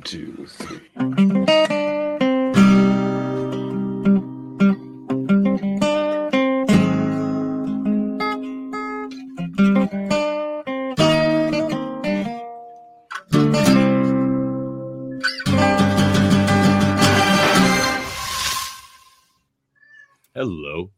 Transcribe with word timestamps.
One, 0.00 0.06
two, 0.06 0.46
three. 0.46 0.80
Hello, 20.34 20.90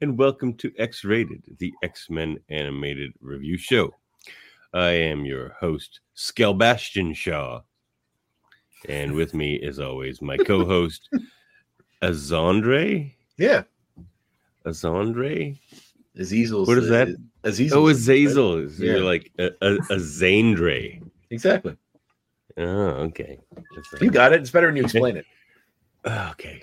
and 0.00 0.16
welcome 0.16 0.54
to 0.58 0.72
X 0.78 1.02
Rated, 1.02 1.42
the 1.58 1.72
X 1.82 2.08
Men 2.08 2.38
animated 2.48 3.14
review 3.20 3.58
show. 3.58 3.90
I 4.72 4.90
am 4.90 5.24
your 5.24 5.56
host, 5.58 5.98
Skelbastian 6.16 7.16
Shaw. 7.16 7.62
And 8.88 9.12
with 9.14 9.34
me, 9.34 9.60
as 9.62 9.78
always, 9.78 10.20
my 10.20 10.36
co 10.36 10.64
host, 10.64 11.08
Azandre. 12.02 13.12
Yeah, 13.38 13.62
Azandre? 14.64 15.58
Azizel's. 16.18 16.68
What 16.68 16.78
is 16.78 16.88
that? 16.90 17.08
Azizel. 17.42 17.72
Oh, 17.72 17.88
Azazel. 17.88 18.58
Is 18.58 18.78
Yeah. 18.80 18.92
You're 18.92 19.00
like 19.04 19.30
a, 19.38 19.46
a, 19.62 19.74
a 19.74 19.96
Zandre. 19.96 21.02
Exactly. 21.30 21.76
Oh, 22.56 22.62
okay. 23.08 23.38
That's 23.74 24.00
You 24.02 24.10
got 24.10 24.32
it. 24.32 24.40
It's 24.40 24.50
better 24.50 24.68
when 24.68 24.76
you 24.76 24.84
explain 24.84 25.16
it. 25.16 25.26
Okay. 26.06 26.62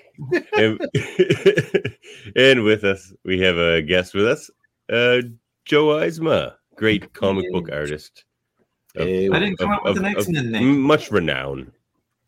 and, 0.56 0.80
and 2.36 2.64
with 2.64 2.84
us, 2.84 3.12
we 3.24 3.40
have 3.40 3.58
a 3.58 3.82
guest 3.82 4.14
with 4.14 4.26
us, 4.26 4.48
uh, 4.90 5.18
Joe 5.64 5.86
Eisma, 5.88 6.54
great 6.76 7.12
comic 7.12 7.50
book 7.52 7.68
artist. 7.72 8.24
of- 8.96 9.06
Hey, 9.06 9.28
I 9.28 9.38
didn't 9.40 9.58
come 9.58 9.70
of- 9.72 9.78
up 9.78 9.84
with 9.84 9.96
of- 9.98 10.04
an 10.04 10.12
of 10.12 10.18
X-Men 10.18 10.50
name. 10.52 10.80
Much 10.80 11.10
renown. 11.10 11.72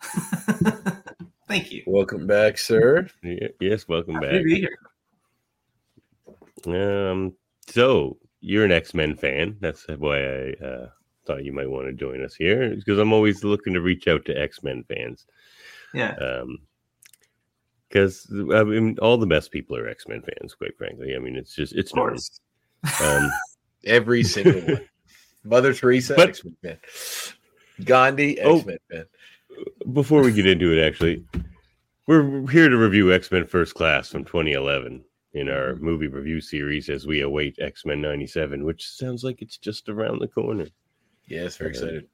Thank 1.49 1.71
you. 1.73 1.83
welcome 1.87 2.27
back, 2.27 2.59
sir. 2.59 3.07
Yes, 3.61 3.87
welcome 3.89 4.15
Happy 4.15 4.27
back. 4.27 4.35
to 4.39 4.45
be 4.45 4.67
here. 6.67 7.13
Um, 7.13 7.35
so 7.69 8.17
you're 8.41 8.65
an 8.65 8.73
X 8.73 8.95
Men 8.95 9.15
fan. 9.17 9.57
That's 9.61 9.85
why 9.99 10.19
I 10.19 10.53
uh, 10.65 10.89
thought 11.27 11.45
you 11.45 11.53
might 11.53 11.69
want 11.71 11.87
to 11.87 11.93
join 11.93 12.25
us 12.25 12.35
here, 12.35 12.75
because 12.75 12.99
I'm 12.99 13.13
always 13.13 13.45
looking 13.45 13.75
to 13.75 13.81
reach 13.81 14.09
out 14.09 14.25
to 14.27 14.39
X 14.39 14.63
Men 14.63 14.85
fans. 14.89 15.27
Yeah. 15.93 16.15
Um, 16.15 16.59
because 17.89 18.27
I 18.53 18.65
mean, 18.65 18.99
all 19.01 19.19
the 19.19 19.27
best 19.27 19.53
people 19.53 19.77
are 19.77 19.87
X 19.89 20.09
Men 20.09 20.23
fans. 20.23 20.55
Quite 20.55 20.77
frankly, 20.77 21.15
I 21.15 21.19
mean, 21.19 21.37
it's 21.37 21.55
just 21.55 21.75
it's 21.75 21.93
Of 21.93 21.97
course. 21.97 22.41
Um, 23.03 23.31
Every 23.85 24.25
single 24.25 24.61
one. 24.63 24.81
Mother 25.45 25.75
Teresa, 25.75 26.15
But- 26.17 26.31
X 26.31 26.43
Men 26.45 26.57
fan. 26.63 26.79
Gandhi, 27.85 28.41
Oh. 28.41 28.57
X 28.59 28.67
Men 28.67 28.79
fan. 28.91 29.05
Before 29.93 30.23
we 30.23 30.33
get 30.33 30.47
into 30.47 30.77
it, 30.77 30.85
actually, 30.85 31.25
we're 32.07 32.47
here 32.49 32.69
to 32.69 32.77
review 32.77 33.13
X 33.13 33.31
Men 33.31 33.47
First 33.47 33.75
Class 33.75 34.09
from 34.09 34.25
2011 34.25 35.05
in 35.35 35.49
our 35.49 35.77
movie 35.77 36.07
review 36.07 36.41
series 36.41 36.89
as 36.89 37.07
we 37.07 37.21
await 37.21 37.59
X 37.61 37.85
Men 37.85 38.01
97, 38.01 38.65
which 38.65 38.89
sounds 38.89 39.25
like 39.25 39.43
it's 39.43 39.59
just 39.59 39.89
around 39.89 40.21
the 40.21 40.29
corner. 40.29 40.67
Yes, 41.27 41.57
very 41.57 41.71
excited. 41.71 42.07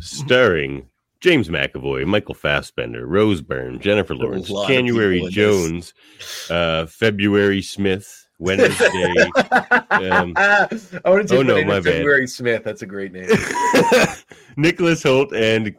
Starring 0.00 0.88
James 1.20 1.48
McAvoy, 1.48 2.06
Michael 2.06 2.34
Fassbender, 2.34 3.06
Rose 3.06 3.40
Byrne, 3.40 3.80
Jennifer 3.80 4.14
There 4.14 4.26
are 4.26 4.34
a 4.34 4.40
Lawrence, 4.40 4.68
January 4.68 5.26
Jones, 5.30 5.94
uh, 6.50 6.86
February 6.86 7.62
Smith, 7.62 8.28
Wednesday. 8.38 8.86
um, 9.90 10.34
I 10.36 10.68
want 11.06 11.28
to 11.28 11.36
oh, 11.36 11.42
take 11.42 11.46
no, 11.46 11.54
my 11.54 11.60
name 11.60 11.68
bad. 11.68 11.84
February 11.84 12.26
Smith. 12.26 12.64
That's 12.64 12.82
a 12.82 12.86
great 12.86 13.12
name. 13.12 13.28
Nicholas 14.56 15.02
Hoult 15.02 15.32
and 15.32 15.74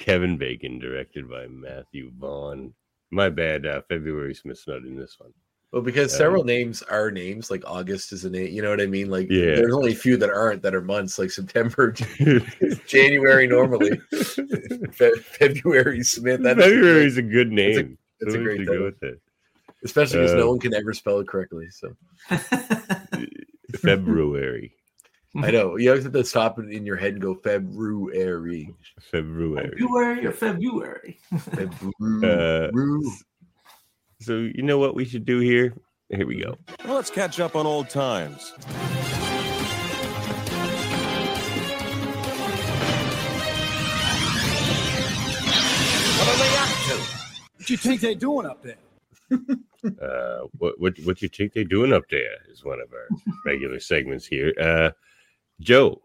Kevin 0.00 0.38
Bacon, 0.38 0.78
directed 0.78 1.28
by 1.28 1.46
Matthew 1.46 2.10
Vaughn. 2.18 2.72
My 3.10 3.28
bad, 3.28 3.66
uh, 3.66 3.82
February 3.88 4.34
Smith's 4.34 4.66
not 4.66 4.78
in 4.78 4.96
this 4.96 5.16
one. 5.20 5.32
Well, 5.72 5.82
because 5.82 6.12
Um, 6.14 6.18
several 6.18 6.42
names 6.42 6.82
are 6.82 7.10
names, 7.10 7.50
like 7.50 7.62
August 7.66 8.10
is 8.12 8.24
a 8.24 8.30
name. 8.30 8.48
You 8.52 8.62
know 8.62 8.70
what 8.70 8.80
I 8.80 8.86
mean? 8.86 9.10
Like, 9.10 9.28
Yeah. 9.30 9.56
there's 9.56 9.74
only 9.74 9.92
a 9.92 9.96
few 9.96 10.16
that 10.16 10.30
aren't 10.30 10.62
that 10.62 10.74
are 10.74 10.80
months, 10.80 11.18
like 11.18 11.30
September, 11.30 11.92
January 12.86 13.46
normally, 13.46 13.98
Fe- 14.92 15.18
February 15.20 16.02
Smith. 16.02 16.42
February 16.42 17.04
is 17.04 17.18
a 17.18 17.22
good 17.22 17.52
name. 17.52 17.98
That's 18.20 18.34
a 18.34 18.38
Who 18.38 18.44
great 18.44 18.58
would 18.60 18.68
you 18.68 18.78
go 18.78 18.84
with 18.86 19.02
it? 19.02 19.20
especially 19.84 20.18
because 20.20 20.32
Uh, 20.32 20.38
no 20.38 20.48
one 20.48 20.58
can 20.60 20.74
ever 20.74 20.92
spell 20.94 21.20
it 21.20 21.28
correctly. 21.28 21.68
So 21.70 21.94
February. 23.76 24.72
I 25.36 25.50
know 25.52 25.76
you 25.76 25.90
always 25.90 26.04
have 26.04 26.12
to 26.14 26.24
stop 26.24 26.58
it 26.58 26.70
in 26.70 26.84
your 26.84 26.96
head 26.96 27.12
and 27.12 27.22
go 27.22 27.34
February. 27.36 28.74
February. 29.00 29.70
February 29.70 30.26
or 30.26 30.32
February. 30.32 31.18
February. 31.38 32.68
Uh, 32.68 33.10
So 34.20 34.36
you 34.38 34.62
know 34.62 34.78
what 34.78 34.94
we 34.94 35.04
should 35.04 35.24
do 35.24 35.38
here? 35.38 35.72
Here 36.10 36.26
we 36.26 36.42
go. 36.42 36.56
Well, 36.84 36.96
let's 36.96 37.10
catch 37.10 37.38
up 37.40 37.54
on 37.56 37.64
old 37.64 37.88
times. 37.88 38.52
What 46.18 46.28
are 46.28 46.36
they 46.36 46.88
doing? 46.88 47.06
do 47.66 47.72
you 47.72 47.76
think 47.76 48.00
they're 48.00 48.14
doing 48.14 48.46
up 48.46 48.62
there? 48.62 48.76
Uh, 50.02 50.40
what 50.58 50.78
what 50.78 50.98
what 51.04 51.22
you 51.22 51.28
think 51.28 51.52
they're 51.54 51.64
doing 51.64 51.92
up 51.92 52.02
there 52.10 52.36
is 52.50 52.64
one 52.64 52.80
of 52.80 52.92
our 52.92 53.08
regular 53.46 53.80
segments 53.80 54.26
here. 54.26 54.52
Uh, 54.60 54.90
Joe, 55.60 56.00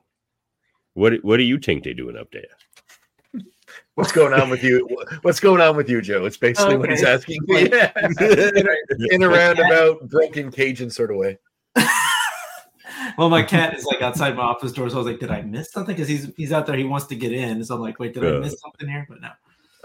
what 0.94 1.14
what 1.24 1.38
do 1.38 1.44
you 1.44 1.58
think 1.58 1.84
they're 1.84 1.94
doing 1.94 2.18
up 2.18 2.32
there? 2.32 2.44
What's 3.96 4.12
going 4.12 4.34
on 4.34 4.50
with 4.50 4.62
you? 4.64 4.88
What's 5.22 5.40
going 5.40 5.62
on 5.62 5.76
with 5.78 5.90
you, 5.90 6.02
Joe? 6.02 6.26
It's 6.26 6.38
basically 6.38 6.78
what 6.78 6.90
he's 6.90 7.02
Okay. 7.04 7.14
asking. 7.14 7.42
Yeah. 7.48 7.92
in, 7.98 8.68
a, 8.68 9.16
in 9.16 9.24
a 9.24 9.30
roundabout, 9.30 10.10
broken 10.10 10.52
Cajun 10.52 10.90
sort 10.90 11.12
of 11.12 11.18
way. 11.18 11.38
well, 13.18 13.30
my 13.30 13.42
cat 13.44 13.74
is 13.78 13.86
like 13.86 14.02
outside 14.02 14.36
my 14.36 14.44
office 14.44 14.74
door, 14.74 14.90
so 14.90 14.96
I 14.96 14.98
was 15.00 15.08
like, 15.08 15.20
"Did 15.20 15.32
I 15.32 15.42
miss 15.44 15.72
something?" 15.72 15.96
Because 15.96 16.10
he's 16.10 16.30
he's 16.36 16.52
out 16.52 16.66
there, 16.66 16.76
he 16.76 16.84
wants 16.84 17.06
to 17.08 17.16
get 17.16 17.32
in. 17.32 17.64
So 17.64 17.76
I'm 17.76 17.82
like, 17.82 17.98
"Wait, 18.00 18.14
did 18.14 18.24
I 18.26 18.38
Uh. 18.38 18.40
miss 18.42 18.60
something 18.60 18.88
here?" 18.88 19.06
But 19.08 19.22
no. 19.22 19.30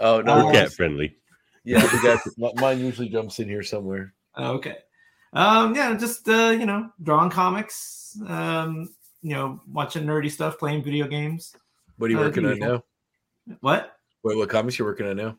Oh 0.01 0.21
no, 0.21 0.45
We're 0.45 0.51
cat 0.51 0.73
friendly. 0.73 1.15
yeah, 1.63 1.85
got 2.03 2.55
mine. 2.55 2.79
Usually 2.79 3.07
jumps 3.09 3.39
in 3.39 3.47
here 3.47 3.63
somewhere. 3.63 4.13
Oh, 4.35 4.53
Okay. 4.55 4.77
Um, 5.33 5.73
yeah, 5.75 5.93
just 5.95 6.27
uh, 6.27 6.49
you 6.59 6.65
know, 6.65 6.89
drawing 7.01 7.29
comics, 7.29 8.17
um, 8.27 8.89
you 9.21 9.33
know, 9.33 9.61
watching 9.71 10.03
nerdy 10.03 10.31
stuff, 10.31 10.57
playing 10.57 10.83
video 10.83 11.07
games. 11.07 11.55
What 11.97 12.07
are 12.07 12.13
you 12.13 12.19
Uh, 12.19 12.23
working 12.23 12.45
on 12.45 12.59
now? 12.59 12.83
What? 13.59 13.97
What, 14.21 14.37
what 14.37 14.49
comics 14.49 14.79
you 14.79 14.85
working 14.85 15.07
on 15.07 15.17
now? 15.17 15.37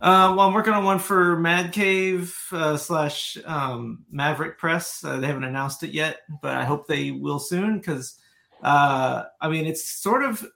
Uh, 0.00 0.32
well, 0.36 0.46
I'm 0.46 0.54
working 0.54 0.72
on 0.72 0.84
one 0.84 1.00
for 1.00 1.36
Mad 1.38 1.72
Cave 1.72 2.36
uh, 2.52 2.76
slash 2.76 3.36
um, 3.44 4.04
Maverick 4.10 4.56
Press. 4.56 5.02
Uh, 5.02 5.18
they 5.18 5.26
haven't 5.26 5.42
announced 5.42 5.82
it 5.82 5.90
yet, 5.90 6.20
but 6.40 6.56
I 6.56 6.64
hope 6.64 6.86
they 6.86 7.10
will 7.10 7.40
soon 7.40 7.78
because, 7.78 8.16
uh, 8.62 9.24
I 9.40 9.48
mean, 9.48 9.66
it's 9.66 9.88
sort 9.88 10.24
of 10.24 10.46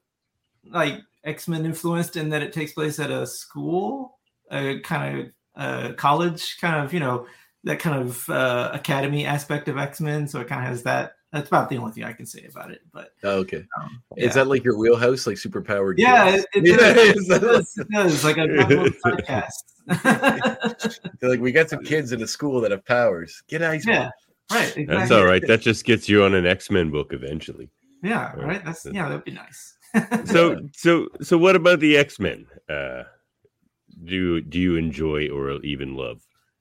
like 0.64 1.00
X 1.24 1.48
Men 1.48 1.66
influenced 1.66 2.16
in 2.16 2.28
that 2.28 2.42
it 2.42 2.52
takes 2.52 2.72
place 2.72 3.00
at 3.00 3.10
a 3.10 3.26
school, 3.26 4.18
a 4.50 4.78
kind 4.80 5.18
of 5.18 5.32
uh, 5.56 5.92
college, 5.94 6.58
kind 6.60 6.84
of, 6.84 6.94
you 6.94 7.00
know, 7.00 7.26
that 7.64 7.80
kind 7.80 8.00
of 8.00 8.28
uh, 8.30 8.70
academy 8.72 9.26
aspect 9.26 9.66
of 9.66 9.76
X 9.76 10.00
Men. 10.00 10.28
So 10.28 10.40
it 10.40 10.46
kind 10.46 10.62
of 10.62 10.68
has 10.68 10.84
that. 10.84 11.14
That's 11.32 11.48
about 11.48 11.70
the 11.70 11.78
only 11.78 11.92
thing 11.92 12.04
I 12.04 12.12
can 12.12 12.26
say 12.26 12.44
about 12.50 12.70
it. 12.70 12.82
But 12.92 13.10
Oh, 13.24 13.38
okay. 13.38 13.64
um, 13.80 14.02
Is 14.18 14.34
that 14.34 14.48
like 14.48 14.62
your 14.64 14.76
wheelhouse, 14.76 15.26
like 15.26 15.38
super 15.38 15.62
powered? 15.62 15.98
yeah, 15.98 16.32
kids? 16.32 16.46
it, 16.54 16.66
it, 16.66 16.68
Yeah, 16.80 16.92
does. 16.92 17.16
it, 17.16 17.28
that 17.28 17.40
does. 17.40 17.78
It 17.78 17.88
does. 17.90 18.24
Like 18.24 18.36
a 18.36 18.46
podcast. 19.06 20.56
They're 21.20 21.30
like 21.30 21.40
we 21.40 21.52
got 21.52 21.70
some 21.70 21.82
kids 21.84 22.12
in 22.12 22.22
a 22.22 22.26
school 22.26 22.60
that 22.60 22.70
have 22.70 22.84
powers. 22.84 23.42
Get 23.48 23.62
ice. 23.62 23.86
Yeah, 23.86 24.10
right. 24.50 24.62
Exactly. 24.76 24.84
That's 24.86 25.10
all 25.10 25.24
right. 25.24 25.42
That 25.46 25.60
just 25.60 25.84
gets 25.84 26.08
you 26.08 26.22
on 26.24 26.34
an 26.34 26.46
X 26.46 26.70
Men 26.70 26.90
book 26.90 27.12
eventually. 27.12 27.70
Yeah, 28.02 28.32
Yeah. 28.36 28.44
right. 28.44 28.64
That's 28.64 28.86
yeah, 28.92 29.08
that'd 29.08 29.24
be 29.24 29.32
nice. 29.32 29.76
So 30.26 30.58
so 30.74 31.08
so 31.20 31.36
what 31.38 31.54
about 31.56 31.80
the 31.80 31.96
X 31.96 32.18
Men? 32.18 32.46
Uh, 32.68 33.02
do 34.04 34.40
do 34.40 34.58
you 34.58 34.76
enjoy 34.76 35.28
or 35.28 35.52
even 35.64 35.96
love? 35.96 36.20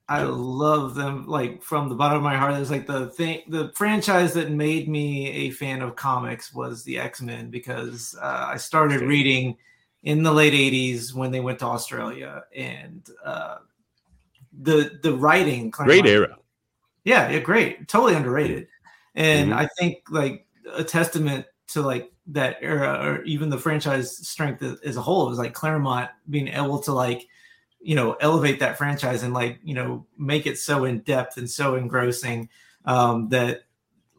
I 0.09 0.23
love 0.23 0.95
them 0.95 1.25
like 1.27 1.63
from 1.63 1.87
the 1.87 1.95
bottom 1.95 2.17
of 2.17 2.23
my 2.23 2.35
heart. 2.35 2.55
It's 2.55 2.69
like 2.69 2.85
the 2.87 3.07
thing, 3.11 3.43
the 3.47 3.71
franchise 3.75 4.33
that 4.33 4.51
made 4.51 4.89
me 4.89 5.29
a 5.29 5.49
fan 5.51 5.81
of 5.81 5.95
comics 5.95 6.53
was 6.53 6.83
the 6.83 6.97
X 6.99 7.21
Men 7.21 7.49
because 7.49 8.15
uh, 8.21 8.45
I 8.49 8.57
started 8.57 9.01
reading 9.01 9.57
in 10.03 10.23
the 10.23 10.31
late 10.33 10.53
'80s 10.53 11.13
when 11.13 11.31
they 11.31 11.39
went 11.39 11.59
to 11.59 11.65
Australia, 11.65 12.43
and 12.53 13.07
uh, 13.23 13.59
the 14.61 14.99
the 15.01 15.13
writing, 15.13 15.69
Great 15.69 16.05
era. 16.05 16.37
Yeah, 17.03 17.29
yeah, 17.29 17.39
great. 17.39 17.87
Totally 17.87 18.15
underrated. 18.15 18.67
And 19.15 19.51
Mhm. 19.51 19.55
I 19.57 19.67
think 19.79 20.03
like 20.09 20.45
a 20.73 20.83
testament 20.83 21.45
to 21.69 21.81
like 21.81 22.11
that 22.27 22.57
era 22.61 22.99
or 23.03 23.23
even 23.23 23.49
the 23.49 23.57
franchise 23.57 24.15
strength 24.27 24.61
as- 24.61 24.79
as 24.81 24.97
a 24.97 25.01
whole 25.01 25.31
is 25.31 25.37
like 25.37 25.53
Claremont 25.53 26.09
being 26.29 26.47
able 26.49 26.79
to 26.79 26.91
like, 26.91 27.27
you 27.81 27.95
know, 27.95 28.13
elevate 28.13 28.59
that 28.59 28.77
franchise 28.77 29.23
and 29.23 29.33
like, 29.33 29.59
you 29.63 29.73
know, 29.73 30.05
make 30.17 30.45
it 30.45 30.57
so 30.59 30.85
in 30.85 30.99
depth 30.99 31.37
and 31.37 31.49
so 31.49 31.75
engrossing 31.75 32.49
um 32.85 33.29
that 33.29 33.63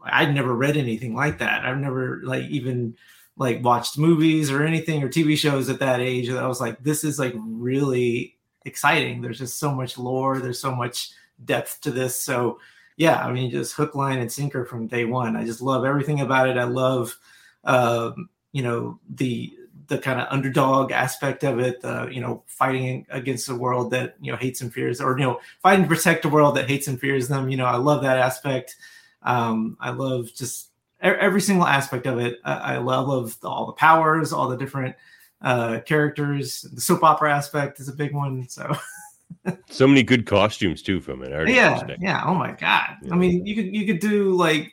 I'd 0.04 0.34
never 0.34 0.54
read 0.54 0.76
anything 0.76 1.14
like 1.14 1.38
that. 1.38 1.64
I've 1.64 1.78
never 1.78 2.20
like 2.24 2.44
even 2.44 2.96
like 3.36 3.62
watched 3.64 3.98
movies 3.98 4.50
or 4.50 4.62
anything 4.64 5.02
or 5.02 5.08
TV 5.08 5.36
shows 5.36 5.68
at 5.68 5.78
that 5.78 6.00
age 6.00 6.28
that 6.28 6.42
I 6.42 6.46
was 6.46 6.60
like, 6.60 6.82
this 6.82 7.04
is 7.04 7.18
like 7.18 7.34
really 7.36 8.36
exciting. 8.64 9.20
There's 9.20 9.38
just 9.38 9.58
so 9.58 9.72
much 9.74 9.98
lore, 9.98 10.38
there's 10.38 10.60
so 10.60 10.74
much 10.74 11.10
depth 11.44 11.80
to 11.82 11.90
this. 11.90 12.20
So 12.20 12.58
yeah, 12.96 13.24
I 13.24 13.32
mean, 13.32 13.50
just 13.50 13.74
hook, 13.74 13.94
line, 13.94 14.18
and 14.18 14.30
sinker 14.30 14.64
from 14.64 14.86
day 14.86 15.04
one. 15.04 15.34
I 15.34 15.44
just 15.44 15.62
love 15.62 15.84
everything 15.84 16.20
about 16.20 16.48
it. 16.48 16.58
I 16.58 16.64
love, 16.64 17.16
um, 17.64 18.28
you 18.52 18.62
know, 18.62 19.00
the 19.08 19.56
the 19.92 19.98
kind 19.98 20.18
of 20.18 20.26
underdog 20.30 20.90
aspect 20.90 21.44
of 21.44 21.58
it. 21.58 21.84
Uh, 21.84 22.08
you 22.10 22.20
know, 22.20 22.42
fighting 22.46 23.06
against 23.10 23.48
a 23.48 23.54
world 23.54 23.90
that 23.90 24.16
you 24.20 24.32
know 24.32 24.38
hates 24.38 24.62
and 24.62 24.72
fears, 24.72 25.00
or 25.00 25.18
you 25.18 25.24
know, 25.24 25.38
fighting 25.60 25.84
to 25.84 25.88
protect 25.88 26.24
a 26.24 26.28
world 26.28 26.56
that 26.56 26.68
hates 26.68 26.88
and 26.88 26.98
fears 26.98 27.28
them. 27.28 27.50
You 27.50 27.58
know, 27.58 27.66
I 27.66 27.76
love 27.76 28.02
that 28.02 28.18
aspect. 28.18 28.76
Um, 29.22 29.76
I 29.80 29.90
love 29.90 30.30
just 30.34 30.70
every 31.00 31.40
single 31.40 31.66
aspect 31.66 32.06
of 32.06 32.18
it. 32.18 32.40
I, 32.44 32.74
I 32.74 32.78
love, 32.78 33.08
love 33.08 33.36
all 33.44 33.66
the 33.66 33.72
powers, 33.72 34.32
all 34.32 34.48
the 34.48 34.56
different 34.56 34.96
uh, 35.42 35.80
characters. 35.80 36.62
The 36.62 36.80
soap 36.80 37.04
opera 37.04 37.34
aspect 37.34 37.78
is 37.78 37.88
a 37.88 37.92
big 37.92 38.14
one. 38.14 38.48
So. 38.48 38.74
so 39.70 39.86
many 39.86 40.02
good 40.02 40.26
costumes 40.26 40.82
too 40.82 41.00
from 41.00 41.22
it. 41.22 41.48
Yeah, 41.48 41.82
yeah. 42.00 42.24
Oh 42.26 42.34
my 42.34 42.52
god. 42.52 42.96
Yeah. 43.02 43.12
I 43.12 43.16
mean, 43.16 43.44
you 43.44 43.54
could 43.54 43.74
you 43.74 43.86
could 43.86 44.00
do 44.00 44.32
like 44.32 44.72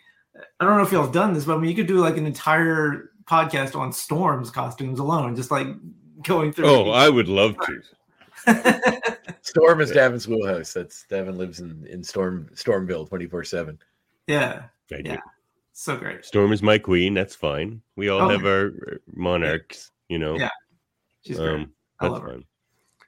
I 0.60 0.66
don't 0.66 0.78
know 0.78 0.84
if 0.84 0.92
y'all 0.92 1.04
have 1.04 1.12
done 1.12 1.34
this, 1.34 1.44
but 1.44 1.56
I 1.56 1.58
mean, 1.58 1.70
you 1.70 1.76
could 1.76 1.88
do 1.88 2.00
like 2.00 2.16
an 2.16 2.26
entire 2.26 3.12
podcast 3.30 3.76
on 3.76 3.94
Storm's 3.94 4.50
costumes 4.50 5.00
alone, 5.00 5.36
just 5.36 5.52
like 5.52 5.68
going 6.24 6.52
through. 6.52 6.68
Oh, 6.68 6.90
I 6.90 7.10
would 7.10 7.28
love 7.28 7.56
to. 7.66 7.82
Storm 9.42 9.82
is 9.82 9.92
Davan's 9.92 10.28
wheelhouse. 10.28 10.74
That's 10.74 11.06
Davan 11.10 11.38
lives 11.38 11.60
in 11.60 11.86
in 11.88 12.04
Storm 12.04 12.50
Stormville 12.56 13.08
twenty 13.08 13.28
four 13.28 13.44
seven. 13.44 13.78
Yeah, 14.28 14.64
I 14.92 15.02
yeah, 15.04 15.16
do. 15.16 15.22
so 15.74 15.98
great. 15.98 16.26
Storm 16.26 16.52
is 16.52 16.64
my 16.64 16.78
queen. 16.78 17.14
That's 17.14 17.36
fine. 17.36 17.82
We 17.96 18.10
all 18.10 18.22
oh, 18.22 18.30
have 18.30 18.46
our 18.46 18.72
monarchs. 19.14 19.92
You 20.08 20.20
know. 20.20 20.38
Yeah, 20.38 20.50
she's 21.22 21.38
great. 21.38 21.50
Um, 21.50 21.72
I 22.00 22.08
love 22.08 22.24
her. 22.24 22.30
Fun. 22.30 22.46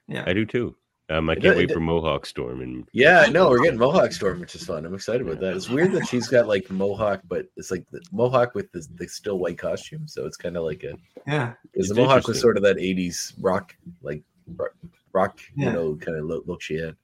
Yeah, 0.08 0.24
I 0.26 0.32
do 0.32 0.44
too. 0.44 0.76
Um, 1.12 1.28
I 1.28 1.34
can't 1.34 1.46
it, 1.46 1.56
wait 1.56 1.70
it, 1.70 1.74
for 1.74 1.80
Mohawk 1.80 2.24
Storm 2.24 2.62
and 2.62 2.88
yeah, 2.92 3.26
no, 3.30 3.50
we're 3.50 3.62
getting 3.62 3.78
Mohawk 3.78 4.12
Storm, 4.12 4.40
which 4.40 4.54
is 4.54 4.64
fun. 4.64 4.86
I'm 4.86 4.94
excited 4.94 5.22
about 5.22 5.40
that. 5.40 5.54
It's 5.54 5.68
weird 5.68 5.92
that 5.92 6.06
she's 6.06 6.28
got 6.28 6.48
like 6.48 6.70
Mohawk, 6.70 7.20
but 7.28 7.46
it's 7.56 7.70
like 7.70 7.84
the 7.90 8.00
Mohawk 8.12 8.54
with 8.54 8.72
the, 8.72 8.86
the 8.94 9.06
still 9.08 9.38
white 9.38 9.58
costume, 9.58 10.08
so 10.08 10.24
it's 10.24 10.36
kind 10.36 10.56
of 10.56 10.64
like 10.64 10.84
a 10.84 10.94
yeah. 11.26 11.52
Because 11.72 11.88
the 11.88 11.96
Mohawk 11.96 12.26
was 12.26 12.40
sort 12.40 12.56
of 12.56 12.62
that 12.62 12.76
'80s 12.76 13.34
rock, 13.40 13.76
like 14.00 14.22
rock, 14.56 14.72
rock 15.12 15.38
yeah. 15.54 15.66
you 15.66 15.72
know, 15.72 15.96
kind 15.96 16.16
of 16.16 16.24
look, 16.24 16.44
look, 16.46 16.62
she 16.62 16.76
had, 16.76 16.96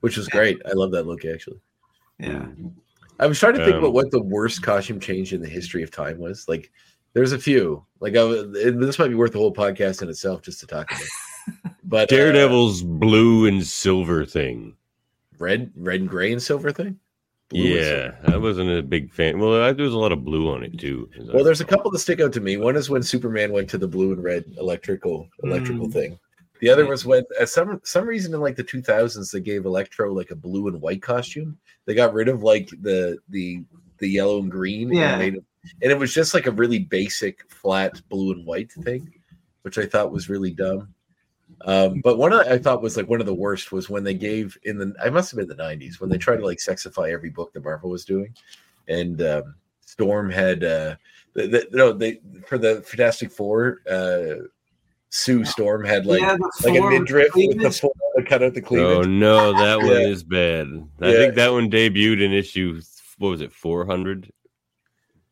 which 0.00 0.16
was 0.16 0.28
great. 0.28 0.60
I 0.66 0.72
love 0.72 0.92
that 0.92 1.06
look 1.06 1.24
actually. 1.24 1.60
Yeah, 2.18 2.46
I 3.18 3.26
was 3.26 3.38
trying 3.38 3.54
to 3.54 3.64
think 3.64 3.74
um, 3.74 3.80
about 3.80 3.94
what 3.94 4.10
the 4.10 4.22
worst 4.22 4.62
costume 4.62 5.00
change 5.00 5.32
in 5.32 5.40
the 5.40 5.48
history 5.48 5.82
of 5.82 5.90
time 5.90 6.18
was. 6.18 6.46
Like, 6.48 6.70
there's 7.14 7.32
a 7.32 7.38
few. 7.38 7.84
Like, 8.00 8.14
I, 8.14 8.24
this 8.24 8.98
might 8.98 9.08
be 9.08 9.14
worth 9.14 9.32
the 9.32 9.38
whole 9.38 9.54
podcast 9.54 10.02
in 10.02 10.08
itself 10.08 10.42
just 10.42 10.60
to 10.60 10.66
talk 10.66 10.90
about. 10.90 11.02
But 11.84 12.08
Daredevil's 12.08 12.82
uh, 12.82 12.86
blue 12.86 13.46
and 13.46 13.64
silver 13.64 14.24
thing, 14.24 14.74
red, 15.38 15.70
red 15.76 16.00
and 16.00 16.10
gray 16.10 16.32
and 16.32 16.42
silver 16.42 16.72
thing. 16.72 16.98
Blue 17.48 17.60
yeah, 17.60 18.16
I 18.26 18.36
wasn't 18.36 18.70
a 18.70 18.82
big 18.82 19.12
fan. 19.12 19.38
Well, 19.38 19.62
I, 19.62 19.72
there 19.72 19.84
was 19.84 19.94
a 19.94 19.98
lot 19.98 20.10
of 20.10 20.24
blue 20.24 20.50
on 20.50 20.64
it 20.64 20.76
too. 20.78 21.08
Well, 21.32 21.44
there's 21.44 21.60
a 21.60 21.64
couple 21.64 21.92
that 21.92 22.00
stick 22.00 22.20
out 22.20 22.32
to 22.32 22.40
me. 22.40 22.56
One 22.56 22.74
is 22.74 22.90
when 22.90 23.04
Superman 23.04 23.52
went 23.52 23.70
to 23.70 23.78
the 23.78 23.86
blue 23.86 24.12
and 24.12 24.22
red 24.22 24.44
electrical 24.58 25.28
electrical 25.44 25.86
mm. 25.86 25.92
thing. 25.92 26.18
The 26.60 26.70
other 26.70 26.86
was 26.86 27.04
when, 27.04 27.22
at 27.38 27.48
some 27.48 27.80
some 27.84 28.06
reason 28.06 28.34
in 28.34 28.40
like 28.40 28.56
the 28.56 28.64
2000s, 28.64 29.30
they 29.30 29.40
gave 29.40 29.64
Electro 29.64 30.12
like 30.12 30.30
a 30.30 30.36
blue 30.36 30.68
and 30.68 30.80
white 30.80 31.02
costume. 31.02 31.56
They 31.84 31.94
got 31.94 32.14
rid 32.14 32.28
of 32.28 32.42
like 32.42 32.70
the 32.80 33.18
the 33.28 33.62
the 33.98 34.08
yellow 34.08 34.40
and 34.40 34.50
green, 34.50 34.92
yeah. 34.92 35.10
and, 35.10 35.18
made 35.20 35.34
it, 35.36 35.44
and 35.82 35.92
it 35.92 35.98
was 35.98 36.12
just 36.12 36.34
like 36.34 36.46
a 36.46 36.52
really 36.52 36.80
basic 36.80 37.48
flat 37.50 38.00
blue 38.08 38.32
and 38.32 38.46
white 38.46 38.72
thing, 38.72 39.12
which 39.62 39.78
I 39.78 39.86
thought 39.86 40.12
was 40.12 40.28
really 40.28 40.50
dumb. 40.50 40.94
Um, 41.62 42.00
but 42.02 42.18
one 42.18 42.32
I 42.32 42.58
thought 42.58 42.82
was 42.82 42.96
like 42.96 43.08
one 43.08 43.20
of 43.20 43.26
the 43.26 43.34
worst 43.34 43.72
was 43.72 43.88
when 43.88 44.04
they 44.04 44.14
gave 44.14 44.56
in 44.64 44.78
the 44.78 44.94
I 45.02 45.10
must 45.10 45.30
have 45.30 45.38
been 45.38 45.48
the 45.48 45.62
'90s 45.62 46.00
when 46.00 46.10
they 46.10 46.18
tried 46.18 46.36
to 46.36 46.44
like 46.44 46.58
sexify 46.58 47.12
every 47.12 47.30
book 47.30 47.52
that 47.52 47.64
Marvel 47.64 47.90
was 47.90 48.04
doing, 48.04 48.34
and 48.88 49.20
um, 49.22 49.54
Storm 49.80 50.30
had 50.30 50.62
uh, 50.62 50.96
the, 51.32 51.46
the, 51.46 51.68
no 51.72 51.92
they 51.92 52.20
for 52.46 52.58
the 52.58 52.82
Fantastic 52.82 53.32
Four. 53.32 53.80
Uh, 53.90 54.46
Sue 55.08 55.44
Storm 55.44 55.84
had 55.84 56.04
like 56.04 56.20
yeah, 56.20 56.36
like 56.64 56.78
a 56.78 56.82
midriff 56.82 57.34
with 57.34 57.60
the 57.60 57.70
four 57.70 57.92
cut 58.28 58.42
out 58.42 58.54
the 58.54 58.60
cleavage. 58.60 59.06
Oh 59.06 59.08
no, 59.08 59.52
that 59.52 59.78
one 59.78 59.88
yeah. 59.88 60.08
is 60.08 60.22
bad. 60.22 60.66
I 61.00 61.08
yeah. 61.08 61.16
think 61.16 61.34
that 61.36 61.52
one 61.52 61.70
debuted 61.70 62.22
in 62.22 62.32
issue 62.32 62.80
what 63.18 63.30
was 63.30 63.40
it, 63.40 63.52
four 63.52 63.86
hundred? 63.86 64.30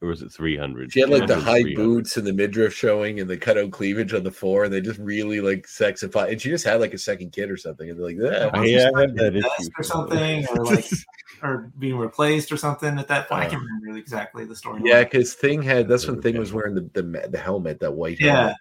Or 0.04 0.08
was 0.08 0.22
it 0.22 0.30
300? 0.30 0.92
She 0.92 1.00
had 1.00 1.08
like 1.08 1.26
the 1.26 1.40
high 1.40 1.62
boots 1.74 2.16
and 2.16 2.26
the 2.26 2.32
midriff 2.32 2.74
showing 2.74 3.20
and 3.20 3.28
the 3.28 3.36
cutout 3.36 3.70
cleavage 3.70 4.12
on 4.12 4.22
the 4.22 4.30
floor, 4.30 4.64
and 4.64 4.72
they 4.72 4.80
just 4.80 4.98
really 5.00 5.40
like 5.40 5.66
sexify. 5.66 6.30
And 6.30 6.40
she 6.40 6.50
just 6.50 6.64
had 6.64 6.80
like 6.80 6.92
a 6.92 6.98
second 6.98 7.32
kid 7.32 7.50
or 7.50 7.56
something, 7.56 7.88
and 7.88 7.98
they're 7.98 8.06
like, 8.06 8.16
yeah, 8.18 8.50
oh, 8.52 8.62
yeah, 8.62 8.90
I 8.94 9.00
had 9.00 9.16
that 9.16 9.36
issue 9.36 9.70
or 9.78 9.82
something, 9.82 10.46
or 10.48 10.64
like 10.66 10.86
or 11.42 11.72
being 11.78 11.96
replaced 11.96 12.52
or 12.52 12.56
something 12.56 12.98
at 12.98 13.08
that 13.08 13.28
point. 13.28 13.44
Uh, 13.44 13.46
I 13.46 13.50
can't 13.50 13.62
remember 13.62 13.98
exactly 13.98 14.44
the 14.44 14.54
story. 14.54 14.82
Yeah, 14.84 15.04
because 15.04 15.34
Thing 15.34 15.62
had 15.62 15.88
that's 15.88 16.06
when 16.06 16.20
Thing 16.20 16.38
was 16.38 16.52
wearing 16.52 16.74
the, 16.74 16.88
the 16.92 17.28
the 17.30 17.38
helmet, 17.38 17.80
that 17.80 17.92
white 17.92 18.20
yeah. 18.20 18.34
helmet. 18.34 18.56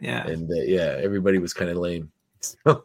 Yeah, 0.00 0.26
and 0.26 0.50
uh, 0.50 0.54
yeah, 0.62 0.96
everybody 0.98 1.38
was 1.38 1.54
kind 1.54 1.70
of 1.70 1.76
lame. 1.76 2.10
So 2.42 2.82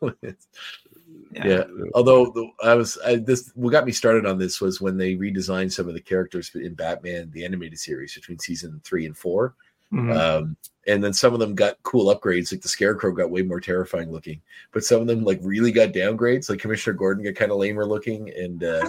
yeah. 1.36 1.48
yeah. 1.48 1.64
Although 1.94 2.26
the, 2.32 2.48
I 2.64 2.74
was 2.76 2.98
I, 3.06 3.18
this 3.18 3.52
what 3.56 3.72
got 3.72 3.86
me 3.86 3.92
started 3.92 4.26
on 4.26 4.38
this 4.38 4.62
was 4.62 4.82
when 4.82 4.98
they 4.98 5.16
redesigned 5.16 5.72
some 5.72 5.88
of 5.88 5.94
the 5.94 6.02
characters 6.02 6.52
in 6.56 6.74
Batman 6.74 7.32
the 7.32 7.46
animated 7.46 7.80
series 7.80 8.14
between 8.14 8.40
season 8.40 8.82
three 8.84 9.06
and 9.06 9.18
4 9.18 9.54
mm-hmm. 9.92 10.12
um, 10.12 10.58
and 10.88 11.04
then 11.04 11.14
some 11.14 11.34
of 11.34 11.40
them 11.40 11.56
got 11.56 11.82
cool 11.84 12.14
upgrades. 12.16 12.52
Like 12.52 12.62
the 12.62 12.68
Scarecrow 12.68 13.12
got 13.12 13.32
way 13.32 13.42
more 13.42 13.60
terrifying 13.60 14.12
looking, 14.12 14.42
but 14.72 14.84
some 14.84 15.02
of 15.02 15.08
them 15.08 15.24
like 15.24 15.40
really 15.42 15.72
got 15.72 15.94
downgrades. 15.94 16.50
Like 16.50 16.60
Commissioner 16.60 16.96
Gordon 16.96 17.24
got 17.24 17.36
kind 17.36 17.52
of 17.52 17.58
lamer 17.58 17.86
looking, 17.86 18.30
and 18.30 18.64
uh, 18.64 18.88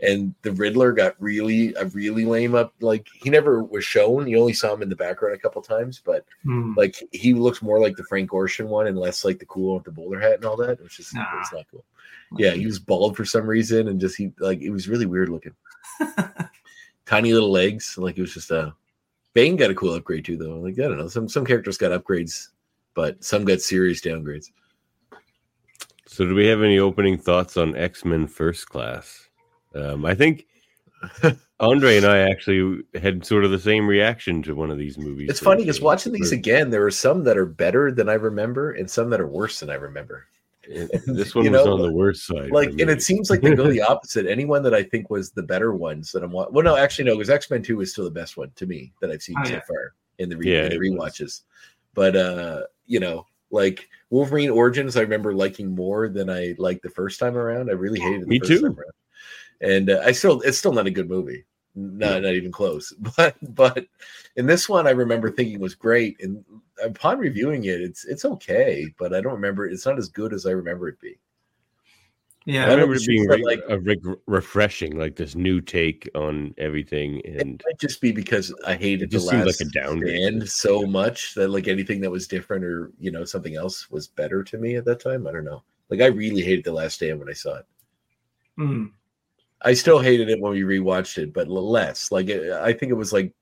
and 0.00 0.34
the 0.42 0.52
Riddler 0.52 0.92
got 0.92 1.16
really 1.18 1.74
a 1.74 1.86
really 1.86 2.24
lame 2.24 2.54
up. 2.54 2.72
Like 2.80 3.08
he 3.12 3.30
never 3.30 3.62
was 3.62 3.84
shown. 3.84 4.28
You 4.28 4.38
only 4.38 4.52
saw 4.52 4.74
him 4.74 4.82
in 4.82 4.88
the 4.88 4.96
background 4.96 5.34
a 5.34 5.38
couple 5.38 5.60
times, 5.60 6.00
but 6.04 6.24
mm. 6.46 6.76
like 6.76 7.02
he 7.12 7.34
looks 7.34 7.62
more 7.62 7.80
like 7.80 7.96
the 7.96 8.04
Frank 8.04 8.30
Gorshin 8.30 8.66
one 8.66 8.86
and 8.86 8.98
less 8.98 9.24
like 9.24 9.38
the 9.38 9.46
cool 9.46 9.68
one 9.68 9.76
with 9.76 9.84
the 9.84 9.90
bowler 9.90 10.20
hat 10.20 10.34
and 10.34 10.44
all 10.44 10.56
that, 10.56 10.80
which 10.82 11.00
is 11.00 11.12
nah. 11.12 11.24
it's 11.40 11.52
not 11.52 11.66
cool. 11.70 11.84
Yeah, 12.36 12.52
he 12.52 12.66
was 12.66 12.78
bald 12.78 13.16
for 13.16 13.24
some 13.24 13.46
reason, 13.46 13.88
and 13.88 14.00
just 14.00 14.16
he 14.16 14.32
like 14.38 14.60
it 14.60 14.70
was 14.70 14.88
really 14.88 15.06
weird 15.06 15.30
looking. 15.30 15.54
Tiny 17.06 17.32
little 17.32 17.50
legs, 17.50 17.96
like 17.96 18.18
it 18.18 18.20
was 18.20 18.34
just 18.34 18.50
a 18.50 18.74
Bane 19.32 19.56
got 19.56 19.70
a 19.70 19.74
cool 19.74 19.94
upgrade 19.94 20.24
too, 20.24 20.36
though. 20.36 20.56
Like 20.56 20.74
I 20.74 20.82
don't 20.82 20.98
know, 20.98 21.08
some 21.08 21.28
some 21.28 21.44
characters 21.44 21.78
got 21.78 21.92
upgrades, 21.92 22.48
but 22.94 23.22
some 23.24 23.44
got 23.44 23.60
serious 23.60 24.00
downgrades. 24.00 24.50
So, 26.06 26.24
do 26.24 26.34
we 26.34 26.46
have 26.46 26.62
any 26.62 26.78
opening 26.78 27.18
thoughts 27.18 27.56
on 27.56 27.76
X 27.76 28.04
Men 28.04 28.26
First 28.26 28.68
Class? 28.68 29.27
Um, 29.78 30.04
I 30.04 30.14
think 30.14 30.46
Andre 31.60 31.96
and 31.96 32.06
I 32.06 32.18
actually 32.18 32.82
had 32.94 33.24
sort 33.24 33.44
of 33.44 33.50
the 33.50 33.58
same 33.58 33.86
reaction 33.86 34.42
to 34.44 34.54
one 34.54 34.70
of 34.70 34.78
these 34.78 34.98
movies. 34.98 35.30
It's 35.30 35.40
funny 35.40 35.62
because 35.62 35.80
watching 35.80 36.12
these 36.12 36.32
again, 36.32 36.70
there 36.70 36.84
are 36.84 36.90
some 36.90 37.24
that 37.24 37.36
are 37.36 37.46
better 37.46 37.90
than 37.90 38.08
I 38.08 38.14
remember, 38.14 38.72
and 38.72 38.90
some 38.90 39.10
that 39.10 39.20
are 39.20 39.26
worse 39.26 39.60
than 39.60 39.70
I 39.70 39.74
remember. 39.74 40.26
this 41.06 41.34
one 41.34 41.50
was 41.50 41.64
know, 41.64 41.72
on 41.72 41.82
the 41.82 41.92
worst 41.92 42.26
side. 42.26 42.50
Like, 42.50 42.68
and 42.70 42.90
it 42.90 43.02
seems 43.02 43.30
like 43.30 43.40
they 43.40 43.54
go 43.54 43.70
the 43.70 43.80
opposite. 43.88 44.26
Anyone 44.26 44.62
that 44.64 44.74
I 44.74 44.82
think 44.82 45.08
was 45.08 45.30
the 45.30 45.42
better 45.42 45.72
ones 45.74 46.12
that 46.12 46.22
I'm 46.22 46.30
watching. 46.30 46.52
well, 46.52 46.64
no, 46.64 46.76
actually 46.76 47.06
no, 47.06 47.16
because 47.16 47.30
X 47.30 47.50
Men 47.50 47.62
Two 47.62 47.80
is 47.80 47.92
still 47.92 48.04
the 48.04 48.10
best 48.10 48.36
one 48.36 48.52
to 48.56 48.66
me 48.66 48.92
that 49.00 49.10
I've 49.10 49.22
seen 49.22 49.36
oh, 49.38 49.44
so 49.44 49.54
yeah. 49.54 49.60
far 49.66 49.94
in 50.18 50.28
the 50.28 50.36
re- 50.36 50.52
yeah, 50.52 50.64
in 50.64 50.70
the 50.70 50.78
rewatches. 50.78 51.42
But 51.94 52.16
uh, 52.16 52.62
you 52.86 53.00
know, 53.00 53.26
like 53.50 53.88
Wolverine 54.10 54.50
Origins, 54.50 54.96
I 54.96 55.00
remember 55.00 55.32
liking 55.32 55.74
more 55.74 56.08
than 56.08 56.28
I 56.28 56.54
liked 56.58 56.82
the 56.82 56.90
first 56.90 57.18
time 57.18 57.36
around. 57.36 57.70
I 57.70 57.72
really 57.72 58.00
hated 58.00 58.22
it. 58.22 58.28
me 58.28 58.38
too. 58.38 58.76
And 59.60 59.90
uh, 59.90 60.02
I 60.04 60.12
still, 60.12 60.40
it's 60.42 60.58
still 60.58 60.72
not 60.72 60.86
a 60.86 60.90
good 60.90 61.08
movie. 61.08 61.44
Not, 61.74 62.22
not 62.22 62.34
even 62.34 62.52
close. 62.52 62.92
But, 63.16 63.36
but 63.54 63.86
in 64.36 64.46
this 64.46 64.68
one, 64.68 64.86
I 64.86 64.90
remember 64.90 65.30
thinking 65.30 65.60
was 65.60 65.74
great. 65.74 66.20
And 66.20 66.44
upon 66.82 67.18
reviewing 67.18 67.64
it, 67.64 67.80
it's 67.80 68.04
it's 68.04 68.24
okay, 68.24 68.92
but 68.98 69.14
I 69.14 69.20
don't 69.20 69.34
remember. 69.34 69.66
It's 69.66 69.86
not 69.86 69.98
as 69.98 70.08
good 70.08 70.32
as 70.32 70.46
I 70.46 70.50
remember 70.50 70.88
it 70.88 71.00
being. 71.00 71.16
Yeah, 72.46 72.64
I 72.64 72.70
remember 72.70 72.94
it 72.94 73.06
being 73.06 73.28
re- 73.28 73.44
like 73.44 73.60
a 73.68 73.78
re- 73.78 74.16
refreshing, 74.26 74.98
like 74.98 75.16
this 75.16 75.34
new 75.34 75.60
take 75.60 76.08
on 76.14 76.54
everything, 76.56 77.20
and 77.26 77.60
it 77.60 77.62
might 77.66 77.78
just 77.78 78.00
be 78.00 78.10
because 78.10 78.54
I 78.66 78.74
hated 78.74 79.10
the 79.10 79.20
last 79.20 79.46
like 79.46 79.60
a 79.60 79.70
downgrade 79.70 80.48
so 80.48 80.86
much 80.86 81.34
that 81.34 81.48
like 81.48 81.68
anything 81.68 82.00
that 82.00 82.10
was 82.10 82.26
different 82.26 82.64
or 82.64 82.90
you 82.98 83.10
know 83.10 83.24
something 83.24 83.54
else 83.54 83.90
was 83.90 84.08
better 84.08 84.42
to 84.44 84.58
me 84.58 84.76
at 84.76 84.84
that 84.86 85.00
time. 85.00 85.26
I 85.26 85.32
don't 85.32 85.44
know. 85.44 85.62
Like 85.90 86.00
I 86.00 86.06
really 86.06 86.42
hated 86.42 86.64
the 86.64 86.72
last 86.72 86.94
stand 86.94 87.18
when 87.18 87.28
I 87.28 87.34
saw 87.34 87.56
it. 87.56 87.66
Hmm. 88.56 88.86
I 89.62 89.74
still 89.74 89.98
hated 89.98 90.28
it 90.28 90.40
when 90.40 90.52
we 90.52 90.62
rewatched 90.62 91.18
it, 91.18 91.32
but 91.32 91.48
less. 91.48 92.12
Like 92.12 92.28
it, 92.28 92.52
I 92.52 92.72
think 92.72 92.90
it 92.90 92.96
was 92.96 93.12
like 93.12 93.32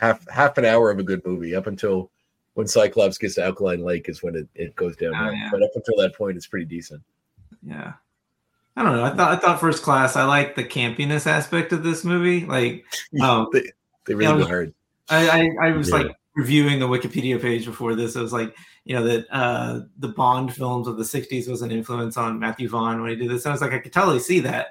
half 0.00 0.28
half 0.30 0.58
an 0.58 0.64
hour 0.64 0.90
of 0.90 0.98
a 0.98 1.02
good 1.02 1.24
movie 1.24 1.54
up 1.54 1.66
until 1.66 2.10
when 2.54 2.66
Cyclops 2.66 3.18
gets 3.18 3.34
to 3.34 3.44
Alkaline 3.44 3.84
Lake 3.84 4.08
is 4.08 4.22
when 4.22 4.34
it, 4.34 4.48
it 4.54 4.74
goes 4.76 4.96
down. 4.96 5.14
Oh, 5.14 5.30
yeah. 5.30 5.48
But 5.50 5.62
up 5.62 5.70
until 5.74 5.96
that 5.98 6.14
point, 6.14 6.36
it's 6.36 6.46
pretty 6.46 6.64
decent. 6.64 7.02
Yeah. 7.62 7.92
I 8.76 8.82
don't 8.82 8.96
know. 8.96 9.04
I 9.04 9.10
thought 9.10 9.32
I 9.32 9.36
thought 9.36 9.60
first 9.60 9.82
class. 9.82 10.16
I 10.16 10.24
like 10.24 10.54
the 10.54 10.64
campiness 10.64 11.26
aspect 11.26 11.72
of 11.72 11.82
this 11.82 12.04
movie. 12.04 12.44
Like, 12.44 12.84
um, 13.22 13.48
they, 13.52 13.72
they 14.06 14.14
really 14.14 14.32
you 14.32 14.38
know, 14.40 14.46
hard. 14.46 14.74
I, 15.08 15.28
I, 15.28 15.68
I 15.68 15.70
was 15.72 15.88
yeah. 15.88 15.96
like 15.96 16.16
reviewing 16.34 16.78
the 16.80 16.88
Wikipedia 16.88 17.40
page 17.40 17.64
before 17.64 17.94
this. 17.94 18.16
It 18.16 18.22
was 18.22 18.32
like, 18.32 18.54
you 18.84 18.94
know, 18.94 19.04
that 19.04 19.26
uh, 19.30 19.80
the 19.98 20.08
Bond 20.08 20.54
films 20.54 20.88
of 20.88 20.98
the 20.98 21.04
60s 21.04 21.48
was 21.48 21.62
an 21.62 21.70
influence 21.70 22.16
on 22.16 22.38
Matthew 22.38 22.68
Vaughn 22.68 23.00
when 23.00 23.10
he 23.10 23.16
did 23.16 23.30
this. 23.30 23.44
And 23.44 23.50
I 23.50 23.54
was 23.54 23.62
like, 23.62 23.72
I 23.72 23.78
could 23.78 23.92
totally 23.92 24.18
see 24.18 24.40
that. 24.40 24.68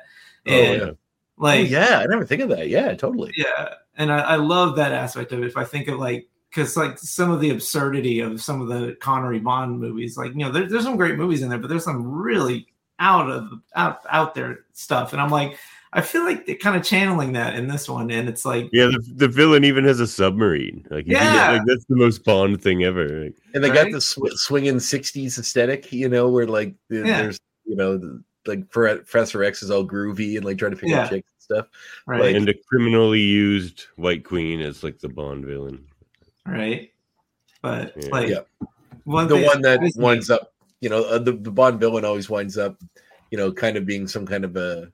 Oh, 0.47 0.51
and 0.53 0.81
yeah. 0.81 0.91
like, 1.37 1.59
oh, 1.59 1.63
yeah, 1.63 1.99
I 1.99 2.05
never 2.07 2.25
think 2.25 2.41
of 2.41 2.49
that. 2.49 2.69
Yeah, 2.69 2.93
totally. 2.95 3.33
yeah. 3.35 3.73
And 3.97 4.11
I, 4.11 4.19
I 4.19 4.35
love 4.35 4.75
that 4.75 4.91
aspect 4.91 5.31
of 5.31 5.39
it. 5.39 5.45
If 5.47 5.57
I 5.57 5.63
think 5.63 5.87
of 5.87 5.99
like, 5.99 6.27
because 6.49 6.77
like 6.77 6.97
some 6.97 7.31
of 7.31 7.41
the 7.41 7.49
absurdity 7.49 8.19
of 8.19 8.41
some 8.41 8.61
of 8.61 8.67
the 8.67 8.95
Connery 9.01 9.39
Bond 9.39 9.79
movies, 9.79 10.17
like, 10.17 10.31
you 10.31 10.39
know, 10.39 10.51
there, 10.51 10.67
there's 10.69 10.83
some 10.83 10.97
great 10.97 11.17
movies 11.17 11.41
in 11.41 11.49
there, 11.49 11.59
but 11.59 11.67
there's 11.69 11.83
some 11.83 12.03
really 12.11 12.67
out 12.99 13.29
of 13.29 13.49
out 13.75 13.99
out 14.09 14.35
there 14.35 14.59
stuff. 14.73 15.11
And 15.13 15.21
I'm 15.21 15.29
like, 15.29 15.57
I 15.91 16.01
feel 16.01 16.23
like 16.25 16.45
they're 16.45 16.55
kind 16.55 16.75
of 16.75 16.83
channeling 16.83 17.33
that 17.33 17.55
in 17.55 17.67
this 17.67 17.87
one. 17.89 18.11
And 18.11 18.27
it's 18.29 18.45
like, 18.45 18.69
Yeah, 18.73 18.85
the, 18.87 19.03
the 19.15 19.27
villain 19.29 19.63
even 19.65 19.83
has 19.85 19.99
a 20.01 20.07
submarine. 20.07 20.85
Like, 20.89 21.05
you 21.07 21.13
get- 21.13 21.23
Yeah. 21.23 21.51
like 21.53 21.61
that's 21.65 21.85
the 21.85 21.95
most 21.95 22.23
Bond 22.25 22.61
thing 22.61 22.83
ever. 22.83 23.23
Like, 23.25 23.35
And 23.53 23.63
they 23.63 23.69
got 23.69 23.91
the 23.91 24.01
sw- 24.01 24.35
swinging 24.35 24.75
'60s 24.75 25.37
aesthetic, 25.39 25.91
you 25.93 26.07
know, 26.09 26.29
where 26.29 26.47
like 26.47 26.75
the- 26.89 26.97
Yeah. 26.99 27.21
there's, 27.23 27.39
you 27.65 27.75
know, 27.77 27.97
the, 27.97 28.21
like 28.47 28.69
Professor 28.69 29.43
X 29.43 29.63
is 29.63 29.71
all 29.71 29.85
groovy 29.87 30.35
and 30.35 30.45
like 30.45 30.57
trying 30.57 30.71
to 30.71 30.77
pick 30.77 30.89
Yeah. 30.89 31.03
up 31.03 31.09
chicks 31.09 31.29
and 31.31 31.41
stuff. 31.41 31.67
right, 32.05 32.21
Like- 32.21 32.35
and 32.35 32.49
a 32.49 32.53
criminally 32.67 33.21
used 33.21 33.85
White 33.95 34.23
Queen 34.23 34.61
as 34.61 34.83
like 34.83 34.99
the 34.99 35.09
Bond 35.09 35.45
villain. 35.45 35.85
right. 36.45 36.91
But 37.61 37.93
Yeah. 37.97 38.09
like, 38.11 38.29
Yeah. 38.29 38.41
one 39.05 39.27
the 39.27 39.37
one 39.41 39.61
that 39.63 39.79
winds 39.95 40.29
up, 40.29 40.53
you 40.81 40.89
know, 40.89 41.03
uh, 41.05 41.17
the, 41.19 41.31
the 41.31 41.51
Bond 41.51 41.79
villain 41.79 42.05
always 42.05 42.29
winds 42.29 42.57
up, 42.57 42.77
you 43.31 43.37
know, 43.37 43.51
kind 43.51 43.75
of 43.77 43.85
being 43.85 44.07
some 44.07 44.25
kind 44.25 44.45
of 44.45 44.55
a. 44.55 44.91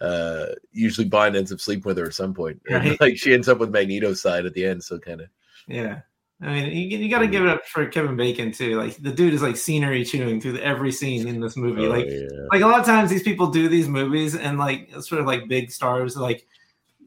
Uh, 0.00 0.54
usually 0.70 1.08
Bond 1.08 1.34
ends 1.36 1.52
up 1.52 1.60
sleeping 1.60 1.82
with 1.84 1.98
her 1.98 2.06
at 2.06 2.14
some 2.14 2.32
point. 2.32 2.60
Right. 2.70 2.98
like 3.00 3.18
she 3.18 3.34
ends 3.34 3.48
up 3.48 3.58
with 3.58 3.70
Magneto's 3.70 4.22
side 4.22 4.46
at 4.46 4.54
the 4.54 4.64
end, 4.64 4.82
so 4.84 4.98
kind 4.98 5.20
of. 5.22 5.28
Yeah. 5.66 6.00
I 6.40 6.46
mean, 6.46 6.70
you, 6.70 6.98
you 6.98 7.10
got 7.10 7.18
to 7.18 7.26
give 7.26 7.42
it 7.42 7.48
up 7.48 7.66
for 7.66 7.84
Kevin 7.86 8.16
Bacon 8.16 8.52
too. 8.52 8.78
Like 8.78 8.96
the 8.96 9.10
dude 9.10 9.34
is 9.34 9.42
like 9.42 9.56
scenery 9.56 10.04
chewing 10.04 10.40
through 10.40 10.52
the, 10.52 10.64
every 10.64 10.92
scene 10.92 11.26
in 11.26 11.40
this 11.40 11.56
movie. 11.56 11.86
Oh, 11.86 11.90
like, 11.90 12.06
yeah. 12.06 12.28
like 12.52 12.62
a 12.62 12.66
lot 12.66 12.78
of 12.78 12.86
times 12.86 13.10
these 13.10 13.24
people 13.24 13.48
do 13.48 13.68
these 13.68 13.88
movies 13.88 14.36
and 14.36 14.58
like 14.58 14.90
sort 15.00 15.20
of 15.20 15.26
like 15.26 15.48
big 15.48 15.72
stars, 15.72 16.16
like 16.16 16.46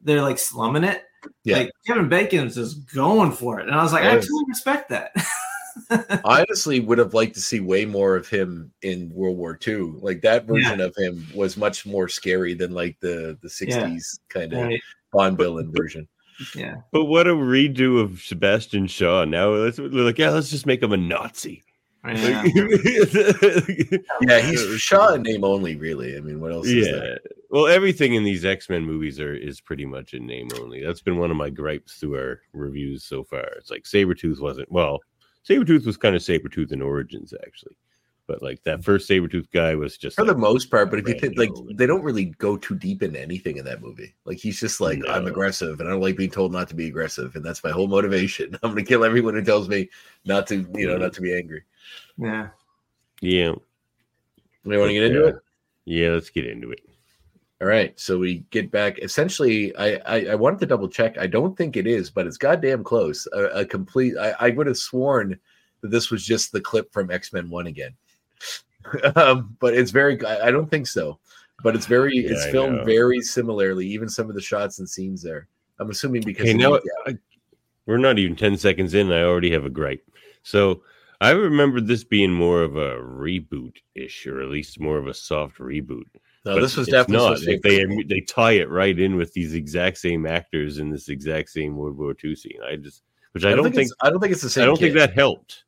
they're 0.04 0.22
like 0.22 0.38
slumming 0.38 0.84
it. 0.84 1.04
Yeah. 1.44 1.58
Like 1.58 1.70
Kevin 1.86 2.08
Bacon's 2.08 2.56
just 2.56 2.92
going 2.92 3.32
for 3.32 3.60
it, 3.60 3.68
and 3.68 3.74
I 3.74 3.82
was 3.82 3.92
like, 3.92 4.04
I 4.04 4.08
actually 4.08 4.44
respect 4.48 4.90
that. 4.90 5.12
I 5.90 6.44
honestly 6.48 6.80
would 6.80 6.98
have 6.98 7.14
liked 7.14 7.34
to 7.34 7.40
see 7.40 7.60
way 7.60 7.84
more 7.84 8.16
of 8.16 8.28
him 8.28 8.72
in 8.82 9.10
World 9.14 9.38
War 9.38 9.58
II. 9.66 9.94
Like 10.00 10.20
that 10.22 10.44
version 10.44 10.80
of 10.80 10.94
him 10.96 11.26
was 11.34 11.56
much 11.56 11.86
more 11.86 12.08
scary 12.08 12.54
than 12.54 12.72
like 12.72 12.98
the 13.00 13.38
the 13.40 13.48
'60s 13.48 14.18
kind 14.28 14.52
of 14.52 14.62
right. 14.62 14.80
Bond 15.12 15.38
villain 15.38 15.72
version. 15.74 16.08
Yeah. 16.54 16.76
But 16.90 17.04
what 17.04 17.26
a 17.26 17.34
redo 17.34 18.00
of 18.00 18.20
Sebastian 18.20 18.86
Shaw. 18.86 19.24
Now 19.24 19.50
let's 19.50 19.78
we're 19.78 20.04
like, 20.04 20.18
yeah, 20.18 20.30
let's 20.30 20.50
just 20.50 20.66
make 20.66 20.82
him 20.82 20.92
a 20.92 20.96
Nazi. 20.96 21.62
Yeah. 22.04 22.44
Yeah, 24.22 24.40
he's 24.40 24.80
Shaw 24.80 25.14
in 25.14 25.22
name 25.22 25.44
only, 25.44 25.76
really. 25.76 26.16
I 26.16 26.20
mean, 26.20 26.40
what 26.40 26.52
else 26.52 26.66
is 26.66 26.86
yeah. 26.86 26.92
there? 26.92 27.18
Well, 27.50 27.66
everything 27.66 28.14
in 28.14 28.24
these 28.24 28.44
X 28.44 28.68
Men 28.68 28.84
movies 28.84 29.20
are 29.20 29.34
is 29.34 29.60
pretty 29.60 29.86
much 29.86 30.14
in 30.14 30.26
name 30.26 30.48
only. 30.60 30.82
That's 30.84 31.02
been 31.02 31.18
one 31.18 31.30
of 31.30 31.36
my 31.36 31.50
gripes 31.50 31.94
through 31.94 32.16
our 32.16 32.40
reviews 32.52 33.04
so 33.04 33.22
far. 33.22 33.44
It's 33.58 33.70
like 33.70 33.84
Sabretooth 33.84 34.40
wasn't 34.40 34.72
well, 34.72 35.00
Sabretooth 35.48 35.86
was 35.86 35.96
kind 35.96 36.14
of 36.14 36.22
Sabretooth 36.22 36.72
in 36.72 36.82
Origins, 36.82 37.34
actually. 37.46 37.76
But 38.28 38.42
like 38.42 38.62
that 38.64 38.80
mm. 38.80 38.84
first 38.84 39.10
Sabretooth 39.10 39.50
guy 39.52 39.74
was 39.74 39.98
just 39.98 40.16
For 40.16 40.22
like, 40.22 40.34
the 40.34 40.38
most 40.38 40.70
part, 40.70 40.90
but 40.90 40.98
if 40.98 41.08
you 41.08 41.18
think 41.18 41.36
like 41.36 41.50
they 41.74 41.86
don't 41.86 42.04
really 42.04 42.26
go 42.26 42.56
too 42.56 42.76
deep 42.76 43.02
into 43.02 43.20
anything 43.20 43.56
in 43.56 43.64
that 43.64 43.82
movie. 43.82 44.14
Like 44.24 44.38
he's 44.38 44.60
just 44.60 44.80
like, 44.80 45.00
I'm 45.08 45.26
aggressive 45.26 45.80
and 45.80 45.88
I 45.88 45.92
don't 45.92 46.00
like 46.00 46.16
being 46.16 46.30
told 46.30 46.52
not 46.52 46.68
to 46.68 46.74
be 46.74 46.86
aggressive, 46.86 47.34
and 47.34 47.44
that's 47.44 47.64
my 47.64 47.70
whole 47.70 47.88
motivation. 47.88 48.56
I'm 48.62 48.70
gonna 48.70 48.84
kill 48.84 49.04
everyone 49.04 49.34
who 49.34 49.42
tells 49.42 49.68
me 49.68 49.90
not 50.24 50.46
to, 50.48 50.56
you 50.74 50.86
know, 50.86 50.94
mm-hmm. 50.94 51.02
not 51.02 51.12
to 51.14 51.20
be 51.20 51.34
angry. 51.34 51.64
Yeah. 52.16 52.48
yeah. 53.20 53.52
We 54.64 54.78
want 54.78 54.90
to 54.90 54.94
get 54.94 55.04
into 55.04 55.20
Yeah. 55.20 55.26
it? 55.26 55.34
Uh, 55.34 55.38
yeah, 55.84 56.08
let's 56.10 56.30
get 56.30 56.46
into 56.46 56.70
it. 56.70 56.80
All 57.60 57.68
right, 57.68 57.98
so 57.98 58.18
we 58.18 58.44
get 58.50 58.72
back. 58.72 58.98
Essentially, 58.98 59.76
I, 59.76 59.94
I 60.04 60.26
I 60.32 60.34
wanted 60.34 60.58
to 60.60 60.66
double 60.66 60.88
check. 60.88 61.16
I 61.16 61.28
don't 61.28 61.56
think 61.56 61.76
it 61.76 61.86
is, 61.86 62.10
but 62.10 62.26
it's 62.26 62.36
goddamn 62.36 62.82
close. 62.82 63.28
A, 63.32 63.44
a 63.60 63.64
complete. 63.64 64.16
I, 64.18 64.34
I 64.40 64.50
would 64.50 64.66
have 64.66 64.76
sworn 64.76 65.38
that 65.80 65.92
this 65.92 66.10
was 66.10 66.26
just 66.26 66.50
the 66.50 66.60
clip 66.60 66.92
from 66.92 67.12
X 67.12 67.32
Men 67.32 67.48
One 67.48 67.68
again, 67.68 67.94
um, 69.16 69.56
but 69.60 69.74
it's 69.74 69.90
very. 69.90 70.22
I, 70.24 70.48
I 70.48 70.50
don't 70.50 70.70
think 70.70 70.86
so. 70.86 71.18
But 71.62 71.74
it's 71.76 71.86
very. 71.86 72.16
Yeah, 72.16 72.30
it's 72.32 72.46
I 72.46 72.50
filmed 72.52 72.78
know. 72.78 72.84
very 72.84 73.20
similarly. 73.20 73.86
Even 73.86 74.08
some 74.08 74.28
of 74.28 74.34
the 74.34 74.40
shots 74.40 74.78
and 74.78 74.88
scenes 74.88 75.22
there. 75.22 75.48
I'm 75.78 75.90
assuming 75.90 76.22
because 76.22 76.46
Hey, 76.46 76.54
now 76.54 76.78
I, 77.06 77.16
we're 77.86 77.98
not 77.98 78.18
even 78.18 78.36
10 78.36 78.56
seconds 78.56 78.94
in. 78.94 79.10
I 79.10 79.22
already 79.22 79.50
have 79.52 79.64
a 79.64 79.70
gripe. 79.70 80.04
So 80.42 80.82
I 81.20 81.30
remember 81.30 81.80
this 81.80 82.04
being 82.04 82.32
more 82.32 82.62
of 82.62 82.76
a 82.76 82.96
reboot 82.96 83.76
ish, 83.94 84.26
or 84.26 84.40
at 84.40 84.48
least 84.48 84.80
more 84.80 84.98
of 84.98 85.06
a 85.06 85.14
soft 85.14 85.58
reboot. 85.58 86.04
no, 86.44 86.54
But 86.54 86.60
this 86.60 86.76
was 86.76 86.88
definitely 86.88 87.26
not. 87.28 87.38
supposed 87.38 87.62
to 87.62 87.68
be 87.68 87.86
Like 87.86 88.08
they 88.08 88.14
they 88.14 88.20
tie 88.20 88.52
it 88.52 88.68
right 88.68 88.98
in 88.98 89.16
with 89.16 89.32
these 89.32 89.54
exact 89.54 89.98
same 89.98 90.26
actors 90.26 90.78
in 90.78 90.90
this 90.90 91.08
exact 91.08 91.50
same 91.50 91.76
World 91.76 91.96
War 91.98 92.14
II 92.22 92.34
scene. 92.36 92.58
I 92.64 92.76
just, 92.76 93.02
which 93.32 93.44
I, 93.44 93.54
don't 93.54 93.64
think, 93.64 93.76
it's, 93.86 93.94
I 94.02 94.10
don't 94.10 94.20
think 94.20 94.32
it's 94.32 94.42
the 94.42 94.50
same. 94.50 94.62
I 94.62 94.66
don't 94.66 94.76
kid. 94.76 94.92
think 94.92 94.98
that 94.98 95.14
helped. 95.14 95.64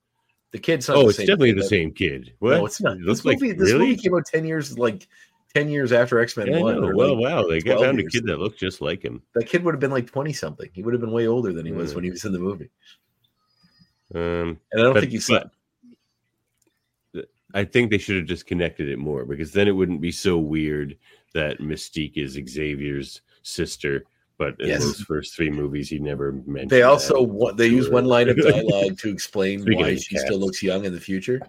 The 0.55 0.61
kid's. 0.61 0.89
Oh, 0.89 1.09
it's 1.09 1.19
definitely 1.19 1.53
kid 1.53 1.59
the 1.59 1.65
same 1.69 1.93
kid. 1.93 2.33
What? 2.39 2.51
No, 2.51 2.65
it's 2.67 2.81
not. 2.81 2.97
It 2.97 3.01
This 3.01 3.07
looks 3.07 3.25
like 3.25 3.41
movie, 3.41 3.53
this 3.55 3.73
really. 3.73 3.89
movie 3.89 4.01
came 4.01 4.15
out 4.15 4.25
ten 4.25 4.45
years, 4.45 4.79
like 4.79 5.09
ten 5.53 5.69
years 5.69 5.93
after 5.93 6.21
X 6.21 6.37
Men 6.37 6.47
Yeah, 6.47 6.61
One. 6.61 6.95
Well, 6.95 7.17
wow, 7.17 7.43
they 7.47 7.61
got 7.61 7.79
12 7.79 7.85
found 7.85 7.99
a 8.01 8.05
kid 8.07 8.25
that 8.27 8.39
looked 8.39 8.61
just 8.61 8.81
like 8.81 9.03
him. 9.05 9.21
that 9.35 9.47
kid 9.49 9.65
would 9.65 9.75
have 9.75 9.81
been 9.81 9.91
like 9.91 10.07
20 10.07 10.33
something. 10.33 10.71
He 10.73 10.83
would 10.85 10.95
have 10.95 11.01
been 11.01 11.11
way 11.11 11.27
older 11.27 11.53
than 11.53 11.67
he 11.67 11.73
was 11.73 11.91
Mm. 11.91 11.95
when 11.97 12.05
he 12.05 12.11
was 12.11 12.25
in 12.25 12.33
the 12.33 12.39
movie. 12.39 12.71
Um, 14.15 14.61
And 14.71 14.81
I 14.81 14.83
don't 14.85 14.95
but, 14.95 15.01
think 15.01 15.13
you 15.13 15.21
see 15.21 15.35
but 15.35 17.27
I 17.53 17.65
think 17.65 17.91
they 17.91 17.99
should 17.99 18.17
have 18.17 18.27
just 18.27 18.47
connected 18.47 18.89
it 18.89 18.99
more 18.99 19.25
because 19.25 19.53
then 19.53 19.67
it 19.69 19.73
wouldn't 19.73 20.01
be 20.01 20.11
so 20.13 20.39
weird 20.39 20.97
that 21.35 21.59
Mystique 21.61 22.17
is 22.17 22.33
Xavier's 22.49 23.21
sister. 23.43 24.05
But 24.39 24.59
in 24.61 24.69
Yes. 24.69 24.81
those 24.81 25.01
first 25.03 25.37
three 25.37 25.51
movies, 25.51 25.89
he 25.89 25.99
never 25.99 26.33
mentioned. 26.33 26.71
they 26.71 26.83
also 26.83 27.53
they 27.53 27.69
use 27.69 27.89
one 27.89 28.05
line 28.07 28.29
of 28.29 28.37
dialogue 28.43 28.99
to 28.99 29.11
explain 29.11 29.61
Speaking 29.61 29.79
why 29.79 29.95
she 29.95 30.15
cats. 30.15 30.25
still 30.25 30.39
looks 30.39 30.63
young 30.63 30.85
in 30.85 30.93
the 30.93 31.01
future. 31.01 31.41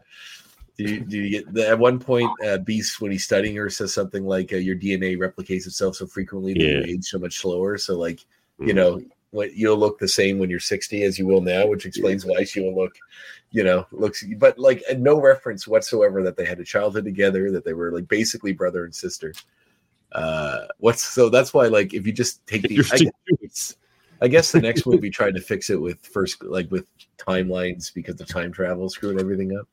Do 0.77 0.83
you, 0.83 0.99
do 0.99 1.17
you 1.17 1.29
get 1.29 1.53
the, 1.53 1.69
at 1.69 1.79
one 1.79 1.99
point 1.99 2.29
uh, 2.45 2.57
Beast 2.59 2.99
when 2.99 3.11
he's 3.11 3.23
studying 3.23 3.55
her 3.55 3.69
says 3.69 3.93
something 3.93 4.25
like 4.25 4.51
uh, 4.51 4.57
your 4.57 4.75
DNA 4.75 5.17
replicates 5.17 5.65
itself 5.67 5.95
so 5.95 6.05
frequently 6.05 6.53
that 6.53 6.59
you 6.59 6.81
Yeah. 6.81 6.93
age 6.95 7.05
so 7.05 7.17
much 7.17 7.37
slower. 7.39 7.77
So 7.77 7.97
like 7.97 8.19
you 8.59 8.73
Mhm. 8.73 8.75
know 8.75 9.01
what 9.31 9.55
you'll 9.55 9.77
look 9.77 9.99
the 9.99 10.07
same 10.07 10.37
when 10.37 10.49
you're 10.49 10.59
60 10.59 11.03
as 11.03 11.17
you 11.17 11.25
will 11.25 11.41
now, 11.41 11.65
which 11.67 11.85
explains 11.85 12.25
why 12.25 12.43
she 12.43 12.61
will 12.61 12.75
look, 12.75 12.95
you 13.51 13.63
know, 13.63 13.85
looks 13.91 14.23
but 14.37 14.59
like 14.59 14.83
uh, 14.89 14.93
no 14.97 15.19
reference 15.19 15.67
whatsoever 15.67 16.21
that 16.23 16.37
they 16.37 16.45
had 16.45 16.59
a 16.59 16.63
childhood 16.63 17.05
together, 17.05 17.51
that 17.51 17.65
they 17.65 17.73
were 17.73 17.91
like 17.91 18.07
basically 18.07 18.53
brother 18.53 18.85
and 18.85 18.93
sister. 18.93 19.33
Uh 20.15 20.65
what's 20.79 21.03
so 21.03 21.29
that's 21.29 21.53
why 21.53 21.67
like 21.67 21.93
if 21.93 22.07
you 22.07 22.13
just 22.13 22.45
take 22.47 22.61
the 22.67 22.79
I, 22.91 23.41
choice. 23.41 23.77
I 24.21 24.27
guess 24.27 24.51
the 24.51 24.61
next 24.61 24.85
movie 24.85 25.09
tried 25.09 25.35
to 25.35 25.41
fix 25.41 25.69
it 25.69 25.79
with 25.79 26.05
first 26.05 26.43
like 26.43 26.71
with 26.71 26.87
timelines 27.17 27.93
because 27.93 28.15
the 28.15 28.25
time 28.25 28.51
travel 28.51 28.89
screwing 28.89 29.19
everything 29.19 29.57
up. 29.57 29.67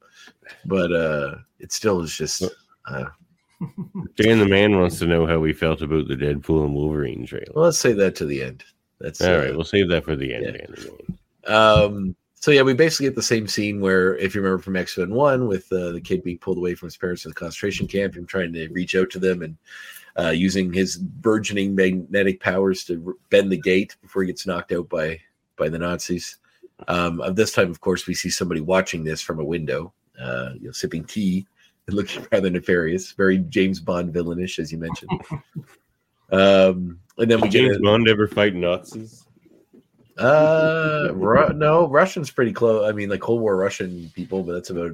But 0.64 0.92
uh 0.92 1.36
it 1.58 1.72
still 1.72 2.00
is 2.00 2.14
just 2.14 2.42
uh 2.86 3.04
Dan 4.16 4.40
the 4.40 4.48
man 4.48 4.78
wants 4.78 4.98
to 4.98 5.06
know 5.06 5.26
how 5.26 5.38
we 5.38 5.52
felt 5.52 5.82
about 5.82 6.08
the 6.08 6.16
Deadpool 6.16 6.64
and 6.64 6.74
Wolverine 6.74 7.24
trailer. 7.24 7.52
well, 7.54 7.66
let's 7.66 7.78
say 7.78 7.92
that 7.92 8.16
to 8.16 8.26
the 8.26 8.42
end. 8.42 8.64
That's 9.00 9.20
All 9.20 9.34
uh, 9.34 9.38
right, 9.38 9.54
we'll 9.54 9.64
save 9.64 9.88
that 9.90 10.04
for 10.04 10.16
the 10.16 10.34
end. 10.34 10.60
yeah. 11.46 11.54
Um, 11.54 12.14
so 12.42 12.50
yeah, 12.50 12.62
we 12.62 12.74
basically 12.74 13.06
get 13.06 13.14
the 13.14 13.22
same 13.22 13.46
scene 13.46 13.80
where, 13.80 14.16
if 14.16 14.34
you 14.34 14.40
remember 14.40 14.60
from 14.60 14.74
X 14.74 14.98
Men 14.98 15.10
One, 15.10 15.46
with 15.46 15.72
uh, 15.72 15.92
the 15.92 16.00
kid 16.00 16.24
being 16.24 16.38
pulled 16.38 16.58
away 16.58 16.74
from 16.74 16.88
his 16.88 16.96
parents 16.96 17.24
in 17.24 17.30
the 17.30 17.36
concentration 17.36 17.86
camp, 17.86 18.16
him 18.16 18.26
trying 18.26 18.52
to 18.52 18.68
reach 18.68 18.96
out 18.96 19.10
to 19.10 19.20
them 19.20 19.42
and 19.42 19.56
uh, 20.18 20.30
using 20.30 20.72
his 20.72 20.96
burgeoning 20.98 21.74
magnetic 21.74 22.40
powers 22.40 22.84
to 22.84 23.16
bend 23.30 23.50
the 23.50 23.56
gate 23.56 23.96
before 24.02 24.22
he 24.22 24.26
gets 24.26 24.46
knocked 24.46 24.72
out 24.72 24.88
by 24.88 25.20
by 25.56 25.68
the 25.68 25.78
Nazis. 25.78 26.38
Um, 26.88 27.22
this 27.34 27.52
time, 27.52 27.70
of 27.70 27.80
course, 27.80 28.06
we 28.06 28.14
see 28.14 28.30
somebody 28.30 28.60
watching 28.60 29.04
this 29.04 29.20
from 29.20 29.38
a 29.38 29.44
window, 29.44 29.92
uh, 30.20 30.50
you 30.54 30.66
know, 30.66 30.72
sipping 30.72 31.04
tea 31.04 31.46
and 31.86 31.96
looking 31.96 32.26
rather 32.32 32.50
nefarious, 32.50 33.12
very 33.12 33.38
James 33.38 33.78
Bond 33.80 34.12
villainish, 34.12 34.58
as 34.58 34.72
you 34.72 34.78
mentioned. 34.78 35.10
um, 36.32 36.98
and 37.18 37.30
then 37.30 37.40
we 37.40 37.48
Did 37.48 37.52
get 37.52 37.62
James 37.62 37.76
a- 37.76 37.80
Bond 37.80 38.08
ever 38.08 38.26
fight 38.26 38.54
Nazis? 38.54 39.24
uh, 40.18 41.08
Ru- 41.14 41.52
no, 41.54 41.88
Russian's 41.88 42.30
pretty 42.30 42.52
close. 42.52 42.88
I 42.88 42.92
mean, 42.92 43.08
like 43.08 43.20
Cold 43.20 43.40
War 43.40 43.56
Russian 43.56 44.10
people, 44.14 44.42
but 44.42 44.52
that's 44.52 44.70
about 44.70 44.92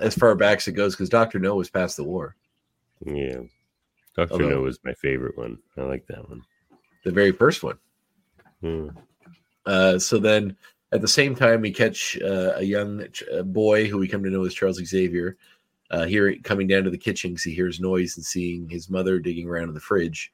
as 0.00 0.14
far 0.14 0.34
back 0.34 0.58
as 0.58 0.68
it 0.68 0.72
goes 0.72 0.94
because 0.94 1.08
Doctor 1.08 1.38
No 1.38 1.56
was 1.56 1.70
past 1.70 1.96
the 1.96 2.04
war. 2.04 2.34
Yeah. 3.04 3.40
Doctor 4.16 4.38
No 4.38 4.60
was 4.62 4.78
my 4.84 4.92
favorite 4.94 5.36
one. 5.36 5.58
I 5.76 5.82
like 5.82 6.06
that 6.08 6.28
one. 6.28 6.42
The 7.04 7.10
very 7.10 7.32
first 7.32 7.62
one. 7.62 7.78
Hmm. 8.60 8.88
Uh, 9.64 9.98
so 9.98 10.18
then 10.18 10.56
at 10.92 11.00
the 11.00 11.08
same 11.08 11.34
time, 11.34 11.62
we 11.62 11.72
catch 11.72 12.18
uh, 12.20 12.52
a 12.56 12.62
young 12.62 13.06
ch- 13.10 13.24
boy 13.44 13.88
who 13.88 13.98
we 13.98 14.08
come 14.08 14.22
to 14.22 14.30
know 14.30 14.44
as 14.44 14.54
Charles 14.54 14.82
Xavier. 14.84 15.36
Uh, 15.90 16.04
here 16.04 16.34
coming 16.42 16.66
down 16.66 16.84
to 16.84 16.90
the 16.90 16.98
kitchen 16.98 17.36
he 17.42 17.52
hears 17.52 17.80
noise 17.80 18.16
and 18.16 18.24
seeing 18.24 18.68
his 18.68 18.88
mother 18.88 19.18
digging 19.18 19.48
around 19.48 19.68
in 19.68 19.74
the 19.74 19.80
fridge. 19.80 20.32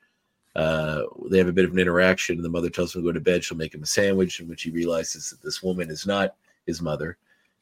Uh, 0.55 1.03
they 1.31 1.39
have 1.39 1.49
a 1.49 1.53
bit 1.53 1.65
of 1.65 1.73
an 1.73 1.79
interaction. 1.79 2.37
And 2.37 2.45
the 2.45 2.51
mother 2.51 2.71
tells 2.71 2.95
him 2.95 3.03
to 3.03 3.09
go 3.09 3.13
to 3.13 3.21
bed. 3.21 3.45
She'll 3.45 3.57
make 3.57 3.75
him 3.75 3.83
a 3.83 3.87
sandwich, 3.87 4.41
in 4.41 4.49
which 4.49 4.63
he 4.63 4.71
realizes 4.71 5.31
that 5.31 5.43
this 5.43 5.63
woman 5.63 5.91
is 5.91 6.07
not 6.07 6.35
his 6.67 6.83
mother 6.83 7.17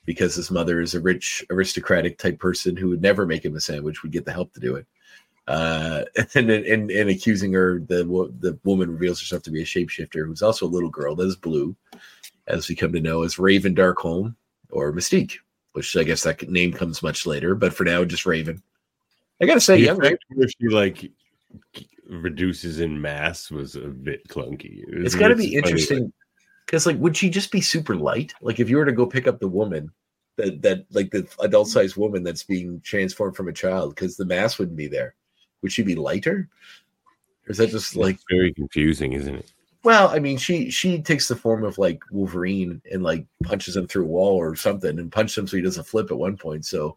because 0.06 0.34
his 0.34 0.50
mother 0.50 0.80
is 0.80 0.94
a 0.94 1.00
rich 1.00 1.44
aristocratic 1.50 2.16
type 2.16 2.38
person 2.38 2.76
who 2.76 2.88
would 2.88 3.02
never 3.02 3.26
make 3.26 3.44
him 3.44 3.56
a 3.56 3.60
sandwich, 3.60 4.02
would 4.02 4.12
get 4.12 4.24
the 4.24 4.32
help 4.32 4.52
to 4.54 4.60
do 4.60 4.76
it. 4.76 4.86
Uh, 5.46 6.04
and, 6.34 6.50
and 6.50 6.90
and 6.90 7.10
accusing 7.10 7.52
her, 7.52 7.80
the 7.80 8.04
the 8.40 8.58
woman 8.64 8.90
reveals 8.90 9.20
herself 9.20 9.42
to 9.44 9.50
be 9.50 9.62
a 9.62 9.64
shapeshifter 9.64 10.26
who's 10.26 10.42
also 10.42 10.66
a 10.66 10.68
little 10.68 10.90
girl 10.90 11.14
that 11.14 11.26
is 11.26 11.36
blue, 11.36 11.76
as 12.46 12.68
we 12.68 12.74
come 12.74 12.92
to 12.92 13.00
know 13.00 13.22
as 13.22 13.38
Raven 13.38 13.74
Darkholme 13.74 14.34
or 14.70 14.92
Mystique, 14.92 15.36
which 15.72 15.96
I 15.96 16.02
guess 16.02 16.22
that 16.24 16.48
name 16.50 16.72
comes 16.72 17.02
much 17.02 17.26
later, 17.26 17.54
but 17.54 17.72
for 17.72 17.84
now, 17.84 18.04
just 18.04 18.26
Raven. 18.26 18.62
I 19.40 19.46
gotta 19.46 19.60
say, 19.60 19.76
The 19.76 19.86
young 19.86 20.00
effect 20.00 20.24
where 20.30 20.48
she 20.48 20.68
like 20.68 21.12
reduces 22.08 22.80
in 22.80 23.00
mass 23.00 23.50
was 23.50 23.76
a 23.76 23.80
bit 23.88 24.26
clunky. 24.28 24.82
It 24.88 24.96
was- 24.98 25.06
it's 25.06 25.14
got 25.14 25.28
to 25.28 25.36
be 25.36 25.44
funny, 25.44 25.56
interesting 25.56 26.12
because 26.66 26.86
like 26.86 26.98
would 26.98 27.16
she 27.16 27.30
just 27.30 27.50
be 27.50 27.60
super 27.60 27.94
light 27.96 28.34
like 28.40 28.60
if 28.60 28.68
you 28.68 28.76
were 28.76 28.84
to 28.84 28.92
go 28.92 29.06
pick 29.06 29.26
up 29.26 29.38
the 29.40 29.48
woman 29.48 29.90
that 30.36 30.60
that 30.62 30.84
like 30.90 31.10
the 31.10 31.26
adult 31.40 31.68
sized 31.68 31.96
woman 31.96 32.22
that's 32.22 32.42
being 32.42 32.80
transformed 32.80 33.36
from 33.36 33.48
a 33.48 33.52
child 33.52 33.94
because 33.94 34.16
the 34.16 34.24
mass 34.24 34.58
wouldn't 34.58 34.76
be 34.76 34.88
there 34.88 35.14
would 35.66 35.72
she 35.72 35.82
be 35.82 35.96
lighter 35.96 36.48
or 37.46 37.50
is 37.50 37.58
that 37.58 37.70
just 37.70 37.96
like, 37.96 38.04
like 38.04 38.14
it's 38.14 38.24
very 38.30 38.54
confusing, 38.54 39.12
isn't 39.12 39.34
it? 39.34 39.52
well 39.82 40.08
i 40.08 40.18
mean 40.18 40.36
she 40.36 40.70
she 40.70 41.00
takes 41.00 41.28
the 41.28 41.36
form 41.36 41.62
of 41.64 41.76
like 41.78 42.00
wolverine 42.10 42.80
and 42.92 43.02
like 43.02 43.26
punches 43.44 43.76
him 43.76 43.86
through 43.86 44.04
a 44.04 44.08
wall 44.08 44.36
or 44.36 44.56
something 44.56 44.98
and 44.98 45.12
punches 45.12 45.36
him 45.38 45.46
so 45.46 45.56
he 45.56 45.62
doesn't 45.62 45.86
flip 45.86 46.10
at 46.10 46.18
one 46.18 46.36
point 46.36 46.64
so 46.64 46.96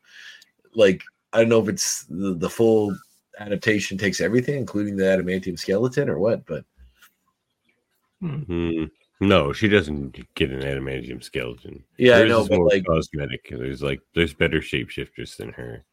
like 0.74 1.04
i 1.34 1.40
don't 1.40 1.50
know 1.50 1.62
if 1.62 1.68
it's 1.70 2.06
the, 2.06 2.34
the 2.36 2.50
full 2.50 2.96
adaptation 3.40 3.96
takes 3.98 4.22
everything 4.22 4.56
including 4.58 4.96
the 4.98 5.04
adamantium 5.04 5.58
skeleton 5.58 6.10
or 6.10 6.20
what 6.20 6.46
but 6.46 6.64
Hmm. 8.22 8.86
No, 9.22 9.54
she 9.54 9.68
doesn't 9.68 10.18
get 10.36 10.52
an 10.52 10.62
adamantium 10.62 11.24
skeleton. 11.24 11.84
yeah 11.98 12.18
i 12.18 12.24
know 12.26 12.46
but 12.48 12.58
more 12.58 12.68
like 12.68 12.86
cosmetic. 12.86 13.48
There's 13.50 13.82
like 13.84 14.02
there's 14.16 14.34
better 14.34 14.60
shapeshifters 14.60 15.38
than 15.38 15.54
her. 15.54 15.86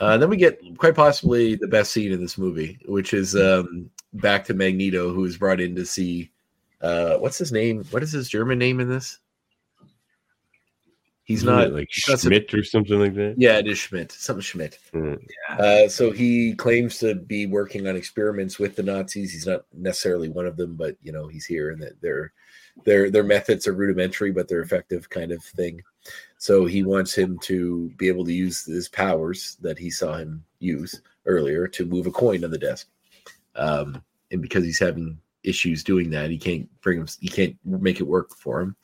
Uh, 0.00 0.16
then 0.18 0.28
we 0.28 0.36
get 0.36 0.60
quite 0.78 0.94
possibly 0.94 1.54
the 1.54 1.68
best 1.68 1.92
scene 1.92 2.12
in 2.12 2.20
this 2.20 2.36
movie, 2.36 2.78
which 2.86 3.14
is 3.14 3.36
um, 3.36 3.88
back 4.14 4.44
to 4.44 4.54
Magneto, 4.54 5.12
who 5.12 5.24
is 5.24 5.36
brought 5.38 5.60
in 5.60 5.74
to 5.76 5.86
see 5.86 6.30
uh, 6.80 7.16
what's 7.18 7.38
his 7.38 7.52
name? 7.52 7.84
What 7.90 8.02
is 8.02 8.12
his 8.12 8.28
German 8.28 8.58
name 8.58 8.80
in 8.80 8.88
this? 8.88 9.18
He's 11.24 11.38
Isn't 11.38 11.54
not 11.54 11.72
like 11.72 11.88
he's 11.90 12.06
not 12.06 12.20
so- 12.20 12.28
Schmidt 12.28 12.52
or 12.52 12.62
something 12.62 12.98
like 13.00 13.14
that. 13.14 13.36
Yeah, 13.38 13.56
it 13.58 13.66
is 13.66 13.78
Schmidt. 13.78 14.12
Something 14.12 14.42
Schmidt. 14.42 14.78
Hmm. 14.92 15.14
Uh, 15.48 15.88
so 15.88 16.10
he 16.10 16.54
claims 16.54 16.98
to 16.98 17.14
be 17.14 17.46
working 17.46 17.88
on 17.88 17.96
experiments 17.96 18.58
with 18.58 18.76
the 18.76 18.82
Nazis. 18.82 19.32
He's 19.32 19.46
not 19.46 19.62
necessarily 19.72 20.28
one 20.28 20.46
of 20.46 20.58
them, 20.58 20.76
but 20.76 20.96
you 21.02 21.12
know 21.12 21.26
he's 21.26 21.46
here, 21.46 21.70
and 21.70 21.80
that 21.82 21.98
their 22.02 22.32
their 22.84 23.10
their 23.10 23.24
methods 23.24 23.66
are 23.66 23.72
rudimentary, 23.72 24.32
but 24.32 24.48
they're 24.48 24.60
effective, 24.60 25.08
kind 25.08 25.32
of 25.32 25.42
thing. 25.42 25.80
So 26.38 26.66
he 26.66 26.82
wants 26.82 27.14
him 27.14 27.38
to 27.40 27.90
be 27.96 28.08
able 28.08 28.24
to 28.26 28.32
use 28.32 28.66
his 28.66 28.88
powers 28.88 29.56
that 29.62 29.78
he 29.78 29.90
saw 29.90 30.16
him 30.16 30.44
use 30.58 31.00
earlier 31.26 31.66
to 31.68 31.86
move 31.86 32.06
a 32.06 32.10
coin 32.10 32.44
on 32.44 32.50
the 32.50 32.58
desk. 32.58 32.88
Um, 33.56 34.02
and 34.30 34.42
because 34.42 34.64
he's 34.64 34.78
having 34.78 35.18
issues 35.42 35.84
doing 35.84 36.10
that, 36.10 36.30
he 36.30 36.38
can't 36.38 36.68
bring 36.82 36.98
him. 36.98 37.06
He 37.20 37.28
can't 37.28 37.56
make 37.64 38.00
it 38.00 38.06
work 38.06 38.34
for 38.36 38.60
him. 38.60 38.76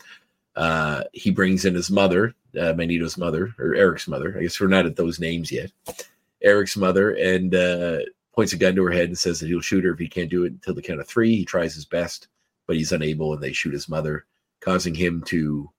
Uh, 0.56 1.04
he 1.12 1.30
brings 1.30 1.64
in 1.64 1.74
his 1.74 1.90
mother, 1.90 2.34
uh, 2.58 2.72
Magneto's 2.72 3.16
mother, 3.16 3.54
or 3.58 3.74
Eric's 3.74 4.08
mother. 4.08 4.36
I 4.36 4.42
guess 4.42 4.60
we're 4.60 4.68
not 4.68 4.86
at 4.86 4.96
those 4.96 5.20
names 5.20 5.52
yet. 5.52 5.70
Eric's 6.42 6.76
mother, 6.76 7.12
and 7.12 7.54
uh, 7.54 7.98
points 8.34 8.52
a 8.52 8.56
gun 8.56 8.74
to 8.74 8.84
her 8.84 8.90
head 8.90 9.08
and 9.08 9.18
says 9.18 9.40
that 9.40 9.48
he'll 9.48 9.60
shoot 9.60 9.84
her 9.84 9.92
if 9.92 9.98
he 9.98 10.08
can't 10.08 10.30
do 10.30 10.44
it 10.44 10.52
until 10.52 10.74
the 10.74 10.82
count 10.82 11.00
of 11.00 11.08
three. 11.08 11.36
He 11.36 11.44
tries 11.44 11.74
his 11.74 11.84
best, 11.84 12.28
but 12.66 12.76
he's 12.76 12.92
unable, 12.92 13.34
and 13.34 13.42
they 13.42 13.52
shoot 13.52 13.72
his 13.72 13.88
mother, 13.88 14.24
causing 14.60 14.94
him 14.94 15.22
to 15.24 15.70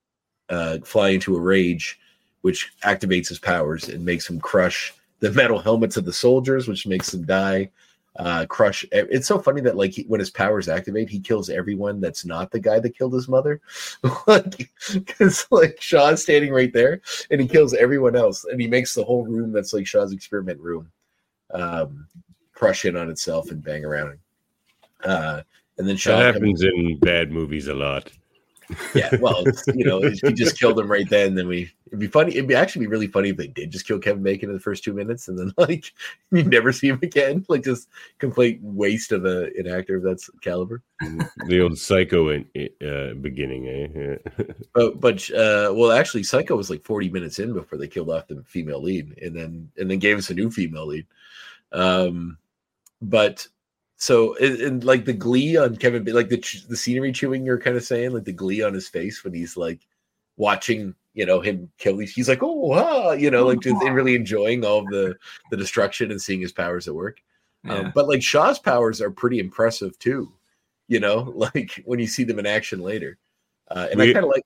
uh, 0.52 0.78
fly 0.84 1.10
into 1.10 1.36
a 1.36 1.40
rage, 1.40 2.00
which 2.42 2.72
activates 2.84 3.30
his 3.30 3.40
powers 3.40 3.90
and 3.90 4.06
makes 4.06 4.30
him 4.30 4.40
crush 4.40 4.94
the 5.20 5.32
metal 5.42 5.58
helmets 5.60 5.98
of 5.98 6.06
the 6.06 6.14
soldiers, 6.14 6.68
which 6.68 6.86
makes 6.86 7.10
them 7.12 7.26
die. 7.26 7.72
Uh, 8.18 8.46
crush. 8.46 8.86
It's 8.92 9.26
so 9.26 9.40
funny 9.40 9.62
that 9.62 9.78
like 9.78 9.92
he, 9.92 10.04
when 10.04 10.20
his 10.20 10.30
powers 10.30 10.68
activate, 10.68 11.10
he 11.10 11.20
kills 11.20 11.50
everyone 11.50 12.02
that's 12.02 12.26
not 12.26 12.52
the 12.52 12.60
guy 12.60 12.78
that 12.78 12.98
killed 12.98 13.14
his 13.14 13.30
mother. 13.30 13.62
like, 14.28 14.70
because 14.94 15.48
like 15.50 15.82
Shaw's 15.82 16.22
standing 16.22 16.52
right 16.52 16.74
there, 16.74 17.00
and 17.32 17.40
he 17.40 17.48
kills 17.48 17.74
everyone 17.74 18.18
else, 18.18 18.44
and 18.44 18.60
he 18.60 18.68
makes 18.68 18.94
the 18.94 19.04
whole 19.06 19.24
room 19.26 19.54
that's 19.54 19.72
like 19.72 19.88
Shaw's 19.88 20.12
experiment 20.12 20.60
room 20.60 20.92
um, 21.54 22.06
crush 22.54 22.84
in 22.84 22.98
on 22.98 23.10
itself 23.10 23.50
and 23.50 23.64
bang 23.64 23.86
around. 23.86 24.20
Uh, 25.06 25.42
and 25.78 25.88
then 25.88 25.96
Shaw 25.96 26.18
That 26.18 26.34
comes- 26.34 26.62
happens 26.62 26.64
in 26.64 27.00
bad 27.00 27.32
movies 27.32 27.70
a 27.70 27.74
lot. 27.74 28.12
Yeah, 28.96 29.16
well, 29.20 29.44
you 29.74 29.86
know, 29.86 30.04
if 30.04 30.22
you 30.24 30.32
just 30.32 30.60
killed 30.60 30.80
him 30.80 30.90
right 30.90 31.10
then, 31.10 31.36
then 31.36 31.48
we 31.48 31.72
it'd 31.88 32.00
be 32.00 32.08
funny. 32.08 32.32
It'd 32.32 32.48
be 32.48 32.56
actually 32.56 32.86
be 32.86 32.92
really 32.92 33.08
funny 33.08 33.30
if 33.30 33.38
they 33.38 33.48
did 33.48 33.72
just 33.72 33.88
kill 33.88 34.00
Kevin 34.00 34.24
Bacon 34.24 34.50
in 34.50 34.56
the 34.56 34.62
first 34.62 34.84
two 34.84 34.94
minutes, 34.94 35.28
and 35.28 35.38
then 35.38 35.54
like 35.58 35.94
you 36.32 36.44
never 36.44 36.72
see 36.72 36.88
him 36.88 37.00
again, 37.02 37.46
like 37.50 37.64
just 37.64 37.88
complete 38.20 38.60
waste 38.62 39.12
of 39.12 39.26
a, 39.26 39.50
an 39.58 39.68
actor 39.68 39.98
of 39.98 40.04
that 40.04 40.22
caliber. 40.42 40.82
the 41.48 41.62
old 41.62 41.78
psycho 41.78 42.30
in, 42.30 42.46
uh, 42.86 43.14
beginning, 43.16 43.68
eh? 43.68 44.44
But 44.74 45.00
but 45.00 45.30
uh, 45.32 45.74
well, 45.76 45.92
actually, 45.92 46.24
Psycho 46.24 46.56
was 46.56 46.70
like 46.70 46.84
forty 46.84 47.10
minutes 47.10 47.40
in 47.40 47.54
before 47.54 47.78
they 47.78 47.88
killed 47.88 48.10
off 48.10 48.28
the 48.28 48.44
female 48.44 48.82
lead, 48.82 49.18
and 49.22 49.36
then 49.36 49.70
and 49.78 49.92
then 49.92 50.00
gave 50.00 50.18
us 50.18 50.30
a 50.30 50.34
new 50.34 50.50
female 50.50 50.88
lead. 50.88 51.06
Um, 51.72 52.38
but 53.02 53.48
so 54.02 54.36
and, 54.38 54.60
and 54.62 54.84
like 54.84 55.06
the 55.06 55.14
glee 55.14 55.58
on 55.58 55.76
Kevin, 55.76 56.04
like 56.06 56.30
the 56.30 56.44
the 56.68 56.76
scenery 56.76 57.12
chewing, 57.12 57.46
you're 57.46 57.60
kind 57.60 57.78
of 57.78 57.84
saying, 57.84 58.14
like 58.14 58.24
the 58.24 58.32
glee 58.34 58.64
on 58.64 58.74
his 58.74 58.88
face 58.90 59.24
when 59.24 59.32
he's 59.32 59.56
like 59.56 59.86
watching, 60.38 60.96
you 61.14 61.24
know, 61.24 61.40
him 61.40 61.72
kill 61.78 61.98
these. 61.98 62.12
He's 62.12 62.28
like, 62.28 62.42
oh, 62.42 62.72
ah, 62.74 63.12
you 63.12 63.30
know, 63.30 63.46
like 63.46 63.60
just 63.60 63.80
really 63.84 64.16
enjoying 64.16 64.66
all 64.66 64.84
the 64.86 65.16
the 65.52 65.58
destruction 65.58 66.10
and 66.10 66.20
seeing 66.20 66.42
his 66.42 66.52
powers 66.52 66.88
at 66.88 66.96
work. 66.96 67.22
Yeah. 67.64 67.76
Um, 67.76 67.92
but 67.94 68.08
like 68.08 68.24
Shaw's 68.24 68.58
powers 68.58 69.02
are 69.02 69.12
pretty 69.12 69.38
impressive 69.38 70.00
too, 70.00 70.34
you 70.88 71.00
know, 71.00 71.32
like 71.36 71.84
when 71.86 72.00
you 72.00 72.08
see 72.08 72.24
them 72.24 72.40
in 72.40 72.48
action 72.48 72.80
later. 72.80 73.20
Uh, 73.70 73.88
and 73.92 74.02
I 74.02 74.12
kind 74.12 74.26
of 74.26 74.32
like. 74.32 74.44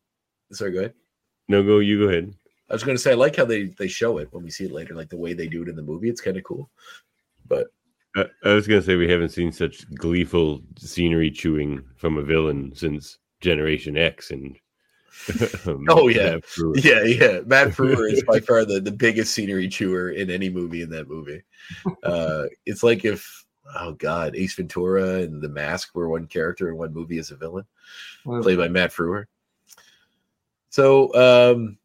Sorry, 0.51 0.71
go 0.71 0.79
ahead. 0.79 0.93
no, 1.47 1.63
go. 1.63 1.79
You 1.79 1.99
go 1.99 2.09
ahead. 2.09 2.35
I 2.69 2.73
was 2.73 2.83
going 2.83 2.97
to 2.97 3.01
say 3.01 3.11
I 3.11 3.15
like 3.15 3.37
how 3.37 3.45
they 3.45 3.67
they 3.67 3.87
show 3.87 4.17
it 4.17 4.27
when 4.31 4.43
we 4.43 4.51
see 4.51 4.65
it 4.65 4.73
later, 4.73 4.95
like 4.95 5.07
the 5.07 5.15
way 5.15 5.31
they 5.31 5.47
do 5.47 5.63
it 5.63 5.69
in 5.69 5.77
the 5.77 5.81
movie. 5.81 6.09
It's 6.09 6.19
kind 6.19 6.35
of 6.35 6.43
cool. 6.43 6.69
But 7.47 7.67
I 8.15 8.53
was 8.53 8.67
gonna 8.67 8.81
say 8.81 8.95
we 8.95 9.09
haven't 9.09 9.29
seen 9.29 9.51
such 9.51 9.93
gleeful 9.95 10.61
scenery 10.77 11.29
chewing 11.29 11.83
from 11.97 12.17
a 12.17 12.23
villain 12.23 12.73
since 12.73 13.17
Generation 13.41 13.97
X, 13.97 14.31
and 14.31 14.57
um, 15.67 15.85
Oh, 15.89 16.07
yeah. 16.07 16.37
Yeah, 16.75 17.03
yeah, 17.03 17.39
Matt 17.45 17.69
Frewer 17.75 18.11
is 18.11 18.23
by 18.23 18.39
far 18.39 18.65
the 18.65 18.79
the 18.79 18.91
biggest 18.91 19.33
scenery 19.33 19.67
chewer 19.67 20.11
in 20.11 20.29
any 20.29 20.49
movie 20.49 20.81
in 20.81 20.89
that 20.91 21.09
movie. 21.09 21.43
Uh, 22.03 22.45
it's 22.65 22.83
like 22.83 23.03
if 23.03 23.45
oh 23.77 23.93
god, 23.93 24.35
Ace 24.35 24.55
Ventura 24.55 25.21
and 25.21 25.41
The 25.41 25.49
Mask 25.49 25.93
were 25.95 26.09
one 26.09 26.27
character 26.27 26.69
in 26.69 26.77
one 26.77 26.93
movie 26.93 27.17
as 27.17 27.31
a 27.31 27.35
villain. 27.35 27.65
Well, 28.23 28.41
played 28.41 28.57
by 28.57 28.69
Matt 28.69 28.91
Frewer. 28.91 29.25
So 30.69 31.13
um, 31.15 31.77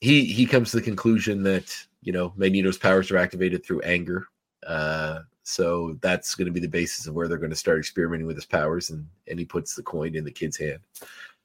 he 0.00 0.24
he 0.24 0.46
comes 0.46 0.70
to 0.70 0.76
the 0.76 0.82
conclusion 0.82 1.42
that 1.44 1.74
you 2.02 2.12
know 2.12 2.32
Magneto's 2.36 2.78
powers 2.78 3.10
are 3.10 3.18
activated 3.18 3.64
through 3.64 3.80
anger. 3.82 4.28
Uh, 4.66 5.20
so 5.42 5.98
that's 6.00 6.34
going 6.34 6.46
to 6.46 6.52
be 6.52 6.60
the 6.60 6.68
basis 6.68 7.06
of 7.06 7.14
where 7.14 7.26
they're 7.28 7.38
going 7.38 7.50
to 7.50 7.56
start 7.56 7.78
experimenting 7.78 8.26
with 8.26 8.36
his 8.36 8.46
powers, 8.46 8.90
and 8.90 9.06
and 9.28 9.38
he 9.38 9.44
puts 9.44 9.74
the 9.74 9.82
coin 9.82 10.14
in 10.14 10.24
the 10.24 10.30
kid's 10.30 10.56
hand 10.56 10.80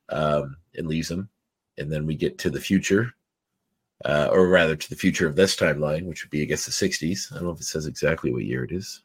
um, 0.10 0.58
and 0.76 0.88
leaves 0.88 1.10
him. 1.10 1.30
And 1.78 1.92
then 1.92 2.06
we 2.06 2.16
get 2.16 2.38
to 2.40 2.50
the 2.50 2.60
future, 2.60 3.14
uh, 4.06 4.30
or 4.32 4.48
rather 4.48 4.76
to 4.76 4.90
the 4.90 4.96
future 4.96 5.28
of 5.28 5.36
this 5.36 5.56
timeline, 5.56 6.06
which 6.06 6.24
would 6.24 6.32
be 6.32 6.42
I 6.42 6.46
guess 6.46 6.66
the 6.66 6.72
'60s. 6.72 7.32
I 7.32 7.36
don't 7.36 7.46
know 7.46 7.52
if 7.52 7.60
it 7.60 7.66
says 7.66 7.88
exactly 7.88 8.32
what 8.32 8.46
year 8.46 8.64
it 8.64 8.72
is. 8.72 9.02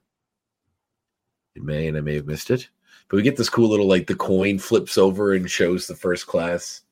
It 1.54 1.62
may, 1.62 1.88
and 1.88 1.96
I 1.96 2.00
may 2.00 2.14
have 2.14 2.26
missed 2.26 2.50
it. 2.50 2.68
But 3.08 3.16
we 3.16 3.22
get 3.22 3.36
this 3.36 3.50
cool 3.50 3.68
little 3.68 3.86
like 3.86 4.06
the 4.06 4.14
coin 4.14 4.58
flips 4.58 4.96
over 4.96 5.34
and 5.34 5.50
shows 5.50 5.86
the 5.86 5.94
first 5.94 6.26
class, 6.26 6.82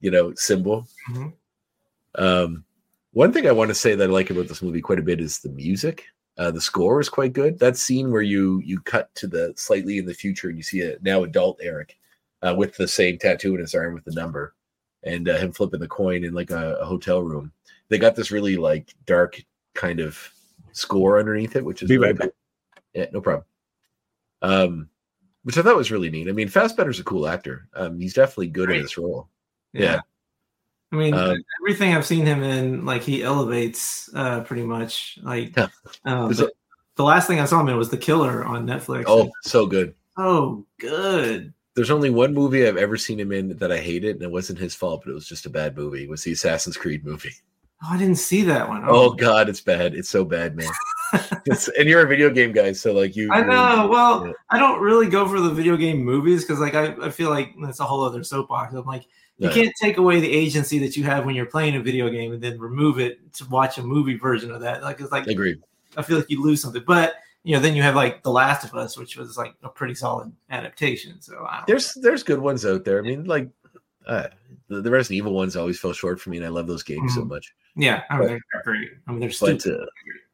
you 0.00 0.10
know, 0.10 0.32
symbol. 0.34 0.86
Mhm. 1.10 1.32
Um, 2.14 2.64
one 3.12 3.32
thing 3.32 3.46
I 3.46 3.52
want 3.52 3.68
to 3.68 3.74
say 3.74 3.94
that 3.94 4.08
I 4.08 4.12
like 4.12 4.30
about 4.30 4.48
this 4.48 4.62
movie 4.62 4.80
quite 4.80 4.98
a 4.98 5.02
bit 5.02 5.20
is 5.20 5.38
the 5.38 5.50
music. 5.50 6.06
Uh, 6.38 6.50
the 6.50 6.60
score 6.60 7.00
is 7.00 7.08
quite 7.08 7.32
good. 7.32 7.58
That 7.58 7.76
scene 7.76 8.10
where 8.12 8.22
you 8.22 8.60
you 8.64 8.80
cut 8.80 9.14
to 9.16 9.26
the 9.26 9.54
slightly 9.56 9.98
in 9.98 10.06
the 10.06 10.14
future 10.14 10.48
and 10.48 10.56
you 10.56 10.62
see 10.62 10.82
a 10.82 10.96
now 11.02 11.24
adult 11.24 11.58
Eric 11.62 11.96
uh, 12.42 12.54
with 12.56 12.76
the 12.76 12.86
same 12.88 13.18
tattoo 13.18 13.54
in 13.54 13.60
his 13.60 13.74
arm 13.74 13.94
with 13.94 14.04
the 14.04 14.12
number, 14.12 14.54
and 15.02 15.28
uh, 15.28 15.38
him 15.38 15.52
flipping 15.52 15.80
the 15.80 15.88
coin 15.88 16.24
in 16.24 16.34
like 16.34 16.50
a, 16.50 16.74
a 16.76 16.84
hotel 16.84 17.22
room. 17.22 17.52
They 17.88 17.98
got 17.98 18.16
this 18.16 18.30
really 18.30 18.56
like 18.56 18.94
dark 19.06 19.40
kind 19.74 20.00
of 20.00 20.30
score 20.72 21.18
underneath 21.18 21.56
it, 21.56 21.64
which 21.64 21.82
is 21.82 21.88
Be 21.88 21.96
really 21.96 22.12
right 22.12 22.18
back. 22.18 22.30
yeah, 22.92 23.06
no 23.12 23.20
problem. 23.20 23.44
Um, 24.42 24.88
which 25.44 25.56
I 25.56 25.62
thought 25.62 25.76
was 25.76 25.90
really 25.92 26.10
neat. 26.10 26.28
I 26.28 26.32
mean, 26.32 26.48
Fassbender's 26.48 27.00
a 27.00 27.04
cool 27.04 27.26
actor. 27.26 27.68
Um, 27.74 27.98
he's 27.98 28.14
definitely 28.14 28.48
good 28.48 28.64
in 28.64 28.76
Great. 28.76 28.82
this 28.82 28.98
role. 28.98 29.28
Yeah. 29.72 30.00
I 30.92 30.96
mean, 30.96 31.14
Um, 31.14 31.36
everything 31.62 31.94
I've 31.94 32.06
seen 32.06 32.24
him 32.26 32.42
in, 32.42 32.84
like 32.84 33.02
he 33.02 33.22
elevates 33.22 34.08
uh 34.14 34.40
pretty 34.42 34.62
much. 34.62 35.18
Like, 35.22 35.56
Yeah. 35.56 35.68
um, 36.04 36.32
There's 36.32 36.48
the 36.96 37.04
last 37.04 37.26
thing 37.26 37.40
I 37.40 37.44
saw 37.44 37.60
him 37.60 37.68
in 37.68 37.76
was 37.76 37.90
The 37.90 37.96
Killer 37.98 38.44
on 38.44 38.66
Netflix. 38.66 39.04
Oh, 39.06 39.30
so 39.42 39.66
good. 39.66 39.94
oh, 40.16 40.64
good. 40.78 41.52
There's 41.74 41.90
only 41.90 42.08
one 42.08 42.32
movie 42.32 42.66
I've 42.66 42.78
ever 42.78 42.96
seen 42.96 43.20
him 43.20 43.32
in 43.32 43.54
that 43.58 43.70
I 43.70 43.76
hated, 43.76 44.16
and 44.16 44.22
it 44.22 44.30
wasn't 44.30 44.58
his 44.58 44.74
fault, 44.74 45.02
but 45.04 45.10
it 45.10 45.14
was 45.14 45.28
just 45.28 45.44
a 45.44 45.50
bad 45.50 45.76
movie. 45.76 46.04
It 46.04 46.08
was 46.08 46.22
the 46.24 46.32
Assassin's 46.32 46.76
Creed 46.78 47.04
movie. 47.04 47.34
Oh, 47.84 47.88
I 47.90 47.98
didn't 47.98 48.16
see 48.16 48.40
that 48.44 48.66
one. 48.66 48.82
Oh 48.86 49.10
God, 49.10 49.50
it's 49.50 49.60
bad. 49.60 49.94
It's 49.94 50.08
so 50.08 50.24
bad, 50.24 50.56
man. 50.56 50.70
and 51.12 51.86
you're 51.88 52.00
a 52.00 52.08
video 52.08 52.30
game 52.30 52.52
guy, 52.52 52.72
so 52.72 52.94
like 52.94 53.14
you. 53.14 53.30
I 53.30 53.42
know. 53.42 53.88
Well, 53.88 54.26
yeah. 54.28 54.32
I 54.48 54.58
don't 54.58 54.80
really 54.80 55.08
go 55.10 55.28
for 55.28 55.38
the 55.38 55.50
video 55.50 55.76
game 55.76 56.02
movies 56.02 56.44
because, 56.44 56.60
like, 56.60 56.74
I, 56.74 56.94
I 57.02 57.10
feel 57.10 57.28
like 57.28 57.52
that's 57.62 57.80
a 57.80 57.84
whole 57.84 58.02
other 58.02 58.24
soapbox. 58.24 58.72
I'm 58.72 58.86
like, 58.86 59.04
you 59.38 59.50
can't 59.50 59.72
take 59.80 59.98
away 59.98 60.20
the 60.20 60.32
agency 60.32 60.78
that 60.80 60.96
you 60.96 61.04
have 61.04 61.24
when 61.26 61.34
you're 61.34 61.46
playing 61.46 61.76
a 61.76 61.80
video 61.80 62.08
game 62.08 62.32
and 62.32 62.42
then 62.42 62.58
remove 62.58 62.98
it 62.98 63.32
to 63.34 63.44
watch 63.46 63.78
a 63.78 63.82
movie 63.82 64.16
version 64.16 64.50
of 64.50 64.60
that. 64.62 64.82
Like, 64.82 65.00
it's 65.00 65.12
like 65.12 65.26
Agreed. 65.26 65.62
I 65.96 66.02
feel 66.02 66.16
like 66.18 66.30
you 66.30 66.42
lose 66.42 66.62
something. 66.62 66.82
But 66.86 67.16
you 67.42 67.54
know, 67.54 67.60
then 67.60 67.76
you 67.76 67.82
have 67.82 67.94
like 67.94 68.22
The 68.22 68.30
Last 68.30 68.64
of 68.64 68.74
Us, 68.74 68.98
which 68.98 69.16
was 69.16 69.36
like 69.36 69.54
a 69.62 69.68
pretty 69.68 69.94
solid 69.94 70.32
adaptation. 70.50 71.20
So 71.20 71.46
I 71.48 71.58
don't 71.58 71.66
There's 71.68 71.94
there's 71.94 72.22
good 72.22 72.40
ones 72.40 72.66
out 72.66 72.84
there. 72.84 72.98
I 72.98 73.02
mean, 73.02 73.24
like 73.24 73.48
uh, 74.06 74.28
the, 74.68 74.80
the 74.82 74.90
Resident 74.90 75.18
Evil 75.18 75.32
ones 75.32 75.54
always 75.56 75.78
fell 75.78 75.92
short 75.92 76.20
for 76.20 76.30
me, 76.30 76.38
and 76.38 76.46
I 76.46 76.48
love 76.48 76.66
those 76.66 76.82
games 76.82 77.14
so 77.14 77.22
Mhm. 77.22 77.28
much. 77.28 77.54
yeah, 77.76 78.02
I 78.10 78.18
mean, 78.18 78.28
they're 78.28 78.40
great. 78.64 78.90
I 79.06 79.10
mean, 79.12 79.20
they're 79.20 79.28
But 79.28 79.60
stupid. 79.60 79.80
uh, 79.82 79.86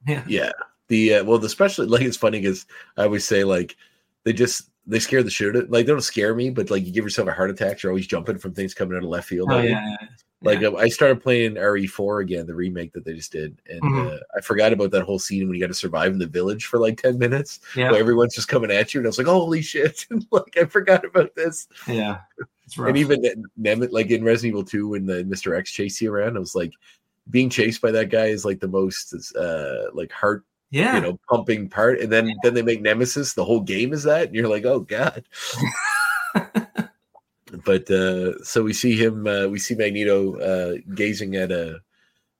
yeah. 0.07 0.25
yeah, 0.27 0.53
the 0.89 1.15
uh, 1.17 1.25
well, 1.25 1.39
the 1.39 1.47
especially 1.47 1.87
like 1.87 2.03
it's 2.03 2.17
funny 2.17 2.41
because 2.41 2.67
I 2.97 3.05
always 3.05 3.27
say 3.27 3.45
like 3.45 3.77
they 4.25 4.33
just 4.33 4.71
they 4.87 4.99
scare 4.99 5.23
the 5.23 5.31
shit 5.31 5.55
out. 5.57 5.65
Of 5.65 5.71
like 5.71 5.87
they 5.87 5.93
don't 5.93 6.01
scare 6.01 6.35
me, 6.35 6.51
but 6.51 6.71
like 6.71 6.85
you 6.85 6.93
give 6.93 7.05
yourself 7.05 7.29
a 7.29 7.33
heart 7.33 7.51
attack. 7.51 7.83
You're 7.83 7.93
always 7.93 8.07
jumping 8.07 8.39
from 8.39 8.53
things 8.53 8.75
coming 8.75 8.97
out 8.97 9.05
of 9.05 9.09
left 9.09 9.29
field. 9.29 9.49
Oh 9.53 9.59
I 9.59 9.65
yeah, 9.65 9.89
yeah. 10.01 10.07
Like 10.45 10.61
yeah. 10.61 10.71
I 10.73 10.89
started 10.89 11.23
playing 11.23 11.55
RE4 11.55 12.23
again, 12.23 12.47
the 12.47 12.55
remake 12.55 12.93
that 12.95 13.05
they 13.05 13.15
just 13.15 13.31
did, 13.31 13.57
and 13.71 13.81
Mhm. 13.81 14.17
uh, 14.17 14.21
I 14.37 14.41
forgot 14.41 14.73
about 14.73 14.91
that 14.91 15.05
whole 15.05 15.21
scene 15.21 15.47
when 15.47 15.55
you 15.55 15.61
got 15.61 15.69
to 15.69 15.75
survive 15.75 16.11
in 16.13 16.19
the 16.19 16.27
village 16.27 16.67
for 16.67 16.81
like 16.81 17.01
ten 17.01 17.17
minutes, 17.17 17.61
yeah, 17.77 17.93
where 17.93 18.01
everyone's 18.01 18.35
just 18.35 18.49
coming 18.49 18.73
at 18.73 18.93
you, 18.93 18.99
and 18.99 19.07
I 19.07 19.11
was 19.11 19.19
like, 19.19 19.29
"Holy 19.29 19.63
shit!" 19.63 20.05
like 20.33 20.57
I 20.57 20.65
forgot 20.65 21.05
about 21.05 21.35
this. 21.37 21.69
yeah. 21.87 22.19
And 22.79 22.97
even 22.97 23.23
Nem- 23.57 23.81
like 23.91 24.11
in 24.11 24.25
Resident 24.25 24.53
Evil 24.55 24.65
2, 24.65 24.89
when 24.89 25.05
the 25.07 25.23
Mr. 25.25 25.57
X 25.57 25.71
chased 25.71 26.01
you 26.01 26.13
around, 26.13 26.37
I 26.37 26.41
was 26.41 26.55
like, 26.55 26.73
being 27.31 27.51
chased 27.51 27.81
by 27.83 27.91
that 27.93 28.09
guy 28.09 28.27
is 28.27 28.45
like 28.45 28.59
the 28.61 28.67
most 28.69 29.15
uh 29.37 29.91
like 29.93 30.11
heart 30.11 30.45
yeah, 30.73 30.97
you 30.97 31.03
know 31.03 31.21
pumping 31.31 31.69
part. 31.69 32.01
And 32.01 32.11
then 32.11 32.35
then 32.43 32.55
they 32.55 32.63
make 32.63 32.83
Nemesis, 32.83 33.35
the 33.35 33.45
whole 33.45 33.61
game 33.61 33.93
is 33.93 34.03
that, 34.03 34.27
and 34.27 34.35
you're 34.35 34.49
like, 34.49 34.65
oh 34.65 34.81
god. 34.81 35.25
but 37.65 37.91
uh 37.91 38.43
so 38.43 38.63
we 38.63 38.73
see 38.73 38.97
him 38.97 39.27
uh 39.27 39.47
we 39.47 39.59
see 39.59 39.75
Magneto 39.75 40.39
uh 40.41 40.79
gazing 40.95 41.37
at 41.37 41.53
a 41.53 41.81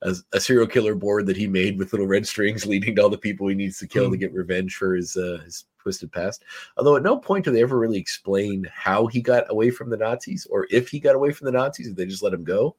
a, 0.05 0.17
a 0.33 0.41
serial 0.41 0.67
killer 0.67 0.95
board 0.97 1.27
that 1.27 1.37
he 1.37 1.47
made 1.47 1.79
with 1.79 1.93
little 1.93 2.09
red 2.09 2.27
strings 2.27 2.67
leading 2.67 2.97
to 2.97 3.03
all 3.03 3.09
the 3.11 3.17
people 3.19 3.47
he 3.47 3.55
needs 3.55 3.79
to 3.79 3.87
kill 3.87 4.11
to 4.11 4.17
Mhm. 4.17 4.21
get 4.21 4.33
revenge 4.33 4.75
for 4.75 4.95
his 4.97 5.17
uh 5.17 5.39
his 5.45 5.67
twisted 5.79 6.11
past. 6.13 6.45
Although 6.77 6.97
at 6.97 7.03
no 7.03 7.19
point 7.19 7.45
do 7.45 7.51
they 7.51 7.63
ever 7.63 7.79
really 7.79 7.99
explain 7.99 8.67
how 8.73 9.07
he 9.07 9.21
got 9.21 9.51
away 9.51 9.71
from 9.71 9.91
the 9.91 9.97
Nazis 9.97 10.47
or 10.51 10.67
if 10.71 10.89
he 10.89 10.99
got 10.99 11.15
away 11.17 11.31
from 11.33 11.45
the 11.47 11.53
Nazis, 11.53 11.89
if 11.89 11.97
they 11.97 12.07
just 12.07 12.23
let 12.23 12.33
him 12.35 12.45
go. 12.45 12.75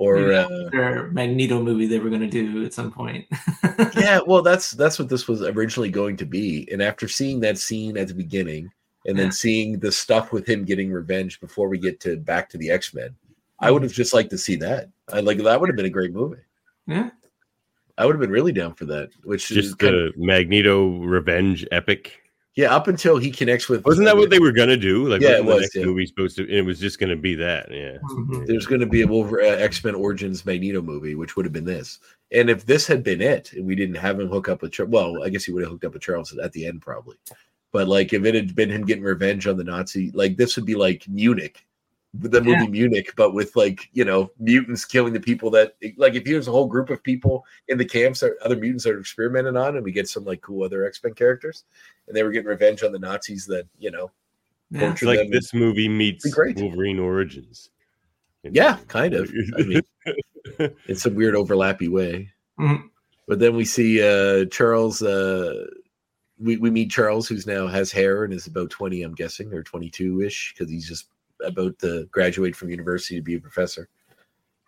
Or 0.00 0.32
uh, 0.32 0.46
their 0.70 1.08
Magneto 1.10 1.60
movie 1.60 1.88
they 1.88 1.98
were 1.98 2.08
going 2.08 2.20
to 2.20 2.28
do 2.28 2.64
at 2.64 2.72
some 2.72 2.92
point. 2.92 3.26
yeah, 3.96 4.20
well, 4.24 4.42
that's 4.42 4.70
that's 4.70 4.96
what 4.96 5.08
this 5.08 5.26
was 5.26 5.42
originally 5.42 5.90
going 5.90 6.16
to 6.18 6.24
be. 6.24 6.68
And 6.70 6.80
after 6.80 7.08
seeing 7.08 7.40
that 7.40 7.58
scene 7.58 7.96
at 7.98 8.06
the 8.06 8.14
beginning, 8.14 8.70
and 9.06 9.18
then 9.18 9.26
Yeah. 9.26 9.30
seeing 9.32 9.80
the 9.80 9.90
stuff 9.90 10.32
with 10.32 10.48
him 10.48 10.64
getting 10.64 10.92
revenge 10.92 11.40
before 11.40 11.68
we 11.68 11.78
get 11.78 11.98
to 12.02 12.16
back 12.16 12.48
to 12.50 12.58
the 12.58 12.70
X 12.70 12.94
Men, 12.94 13.16
I 13.58 13.72
would 13.72 13.82
have 13.82 13.90
just 13.92 14.14
liked 14.14 14.30
to 14.30 14.38
see 14.38 14.54
that. 14.56 14.88
I 15.12 15.18
like 15.18 15.38
that 15.38 15.60
would 15.60 15.68
have 15.68 15.76
been 15.76 15.86
a 15.86 15.90
great 15.90 16.12
movie. 16.12 16.42
yeah, 16.86 17.10
I 17.96 18.06
would 18.06 18.14
have 18.14 18.20
been 18.20 18.30
really 18.30 18.52
down 18.52 18.74
for 18.74 18.84
that. 18.84 19.10
Which 19.24 19.50
is 19.50 19.56
Just 19.56 19.78
kind 19.80 19.94
the 19.94 20.12
Magneto 20.16 20.98
revenge 21.00 21.66
epic. 21.72 22.22
Yeah, 22.58 22.74
up 22.74 22.88
until 22.88 23.18
he 23.18 23.30
connects 23.30 23.68
with 23.68 23.84
Wasn't 23.84 24.04
that 24.06 24.16
what 24.16 24.30
they 24.30 24.40
were 24.40 24.50
gonna 24.50 24.76
do? 24.76 25.06
Like, 25.06 25.20
Yeah, 25.20 25.38
wasn't 25.38 25.38
it 25.38 25.46
the 25.46 25.54
was, 25.54 25.60
next 25.62 25.74
yeah. 25.76 25.84
movie 25.84 26.06
supposed 26.06 26.36
to? 26.38 26.42
and 26.42 26.50
It 26.52 26.62
was 26.62 26.80
just 26.80 26.98
gonna 26.98 27.14
be 27.14 27.36
that. 27.36 27.70
Yeah. 27.70 27.98
Mhm. 28.02 28.48
There's 28.48 28.66
going 28.66 28.80
to 28.80 28.86
be 28.86 29.02
a 29.02 29.06
Wolver- 29.06 29.40
uh, 29.40 29.44
X 29.44 29.84
Men 29.84 29.94
Origins 29.94 30.44
Magneto 30.44 30.82
movie, 30.82 31.14
which 31.14 31.36
would 31.36 31.46
have 31.46 31.52
been 31.52 31.64
this. 31.64 32.00
And 32.32 32.50
if 32.50 32.66
this 32.66 32.84
had 32.84 33.04
been 33.04 33.20
it, 33.22 33.52
and 33.52 33.64
we 33.64 33.76
didn't 33.76 33.94
have 33.94 34.18
him 34.18 34.26
hook 34.26 34.48
up 34.48 34.62
with, 34.62 34.72
Char- 34.72 34.86
well, 34.86 35.22
I 35.22 35.28
guess 35.28 35.44
he 35.44 35.52
would 35.52 35.62
have 35.62 35.70
hooked 35.70 35.84
up 35.84 35.92
with 35.92 36.02
Charles 36.02 36.36
at 36.36 36.52
the 36.52 36.66
end 36.66 36.82
probably. 36.82 37.16
But 37.72 37.86
like, 37.86 38.12
if 38.12 38.24
it 38.24 38.34
had 38.34 38.56
been 38.56 38.70
him 38.70 38.84
getting 38.84 39.04
revenge 39.04 39.46
on 39.46 39.56
the 39.56 39.62
Nazi, 39.62 40.10
like 40.12 40.36
this 40.36 40.56
would 40.56 40.66
be 40.66 40.74
like 40.74 41.06
Munich, 41.06 41.64
the 42.20 42.40
movie 42.40 42.50
Yeah. 42.64 42.66
Munich, 42.66 43.12
but 43.16 43.32
with 43.32 43.54
like 43.56 43.88
you 43.92 44.04
know 44.04 44.30
mutants 44.38 44.84
killing 44.84 45.12
the 45.12 45.20
people 45.20 45.50
that 45.52 45.76
like 45.96 46.14
if 46.14 46.24
there's 46.24 46.48
a 46.48 46.52
whole 46.52 46.66
group 46.66 46.90
of 46.90 47.02
people 47.02 47.44
in 47.68 47.78
the 47.78 47.84
camps 47.84 48.20
that 48.20 48.32
other 48.44 48.56
mutants 48.56 48.86
are 48.86 48.98
experimenting 48.98 49.56
on, 49.56 49.76
and 49.76 49.84
we 49.84 49.92
get 49.92 50.08
some 50.08 50.24
like 50.24 50.40
cool 50.40 50.64
other 50.64 50.84
X 50.84 51.02
Men 51.02 51.14
characters, 51.14 51.64
and 52.06 52.16
they 52.16 52.22
were 52.22 52.30
getting 52.32 52.48
revenge 52.48 52.82
on 52.82 52.92
the 52.92 52.98
Nazis 52.98 53.46
that 53.46 53.66
you 53.78 53.90
know 53.90 54.10
yeah. 54.70 54.92
It's 54.92 55.02
like 55.02 55.18
them- 55.18 55.30
this 55.30 55.54
movie 55.54 55.88
meets 55.88 56.28
great. 56.30 56.56
Wolverine 56.58 56.98
Origins. 56.98 57.70
Yeah, 58.44 58.78
kind 58.86 59.14
of. 59.14 59.30
I 59.58 59.62
mean, 59.62 59.82
in 60.86 60.94
some 60.96 61.14
weird 61.14 61.34
overlappy 61.34 61.88
way. 61.88 62.30
Mhm. 62.58 62.88
But 63.26 63.38
then 63.40 63.56
we 63.56 63.64
see 63.64 64.02
uh 64.02 64.46
Charles. 64.46 65.02
Uh, 65.02 65.66
we 66.38 66.56
we 66.56 66.70
meet 66.70 66.90
Charles, 66.90 67.28
who's 67.28 67.46
now 67.46 67.66
has 67.66 67.90
hair 67.92 68.24
and 68.24 68.32
is 68.32 68.46
about 68.46 68.70
twenty, 68.70 69.02
I'm 69.02 69.14
guessing, 69.14 69.52
or 69.52 69.62
twenty 69.62 69.90
two 69.90 70.22
ish, 70.22 70.54
because 70.56 70.70
he's 70.70 70.88
just 70.88 71.08
about 71.44 71.78
to 71.80 72.06
graduate 72.06 72.56
from 72.56 72.70
university 72.70 73.16
to 73.16 73.22
be 73.22 73.34
a 73.34 73.40
professor. 73.40 73.88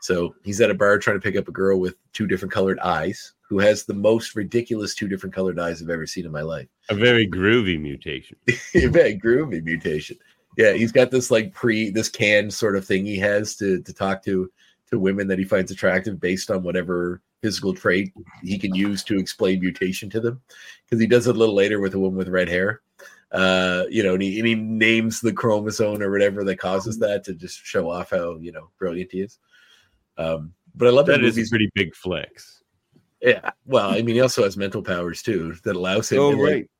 So 0.00 0.34
he's 0.44 0.60
at 0.60 0.70
a 0.70 0.74
bar 0.74 0.98
trying 0.98 1.16
to 1.16 1.22
pick 1.22 1.36
up 1.36 1.48
a 1.48 1.52
girl 1.52 1.78
with 1.78 1.94
two 2.12 2.26
different 2.26 2.52
colored 2.52 2.78
eyes, 2.80 3.34
who 3.48 3.58
has 3.58 3.84
the 3.84 3.94
most 3.94 4.34
ridiculous 4.34 4.94
two 4.94 5.08
different 5.08 5.34
colored 5.34 5.58
eyes 5.58 5.82
I've 5.82 5.90
ever 5.90 6.06
seen 6.06 6.24
in 6.24 6.32
my 6.32 6.42
life. 6.42 6.68
A 6.88 6.94
very 6.94 7.28
groovy 7.28 7.80
mutation. 7.80 8.36
A 8.74 8.86
very 8.86 9.18
groovy 9.18 9.62
mutation. 9.62 10.16
Yeah, 10.56 10.72
he's 10.72 10.92
got 10.92 11.10
this 11.10 11.30
like 11.30 11.52
pre 11.52 11.90
this 11.90 12.08
canned 12.08 12.52
sort 12.52 12.76
of 12.76 12.84
thing 12.84 13.04
he 13.04 13.18
has 13.18 13.56
to 13.56 13.80
to 13.82 13.92
talk 13.92 14.24
to 14.24 14.50
to 14.90 14.98
women 14.98 15.28
that 15.28 15.38
he 15.38 15.44
finds 15.44 15.70
attractive 15.70 16.20
based 16.20 16.50
on 16.50 16.62
whatever 16.62 17.20
physical 17.42 17.72
trait 17.72 18.12
he 18.42 18.58
can 18.58 18.74
use 18.74 19.02
to 19.04 19.18
explain 19.18 19.60
mutation 19.60 20.10
to 20.10 20.20
them. 20.20 20.40
Because 20.84 21.00
he 21.00 21.06
does 21.06 21.26
it 21.26 21.36
a 21.36 21.38
little 21.38 21.54
later 21.54 21.80
with 21.80 21.94
a 21.94 21.98
woman 21.98 22.18
with 22.18 22.28
red 22.28 22.48
hair. 22.48 22.80
Uh, 23.32 23.84
you 23.88 24.02
know, 24.02 24.14
and 24.14 24.22
he, 24.22 24.38
and 24.38 24.48
he 24.48 24.54
names 24.56 25.20
the 25.20 25.32
chromosome 25.32 26.02
or 26.02 26.10
whatever 26.10 26.42
that 26.44 26.56
causes 26.56 26.98
that 26.98 27.22
to 27.24 27.34
just 27.34 27.60
show 27.64 27.88
off 27.90 28.10
how 28.10 28.36
you 28.38 28.50
know 28.52 28.70
brilliant 28.78 29.12
he 29.12 29.20
is. 29.20 29.38
Um, 30.18 30.52
but 30.74 30.88
I 30.88 30.90
love 30.90 31.06
That 31.06 31.20
that 31.20 31.24
is 31.24 31.36
a 31.36 31.38
movies. 31.38 31.50
pretty 31.50 31.70
big 31.74 31.94
flex. 31.94 32.62
Yeah, 33.22 33.50
well, 33.66 33.90
I 33.90 34.02
mean, 34.02 34.14
he 34.16 34.20
also 34.20 34.42
has 34.44 34.56
mental 34.56 34.82
powers 34.82 35.22
too 35.22 35.54
that 35.64 35.76
allows 35.76 36.10
him. 36.10 36.18
Oh 36.20 36.30
to, 36.32 36.36
like- 36.42 36.52
right. 36.52 36.70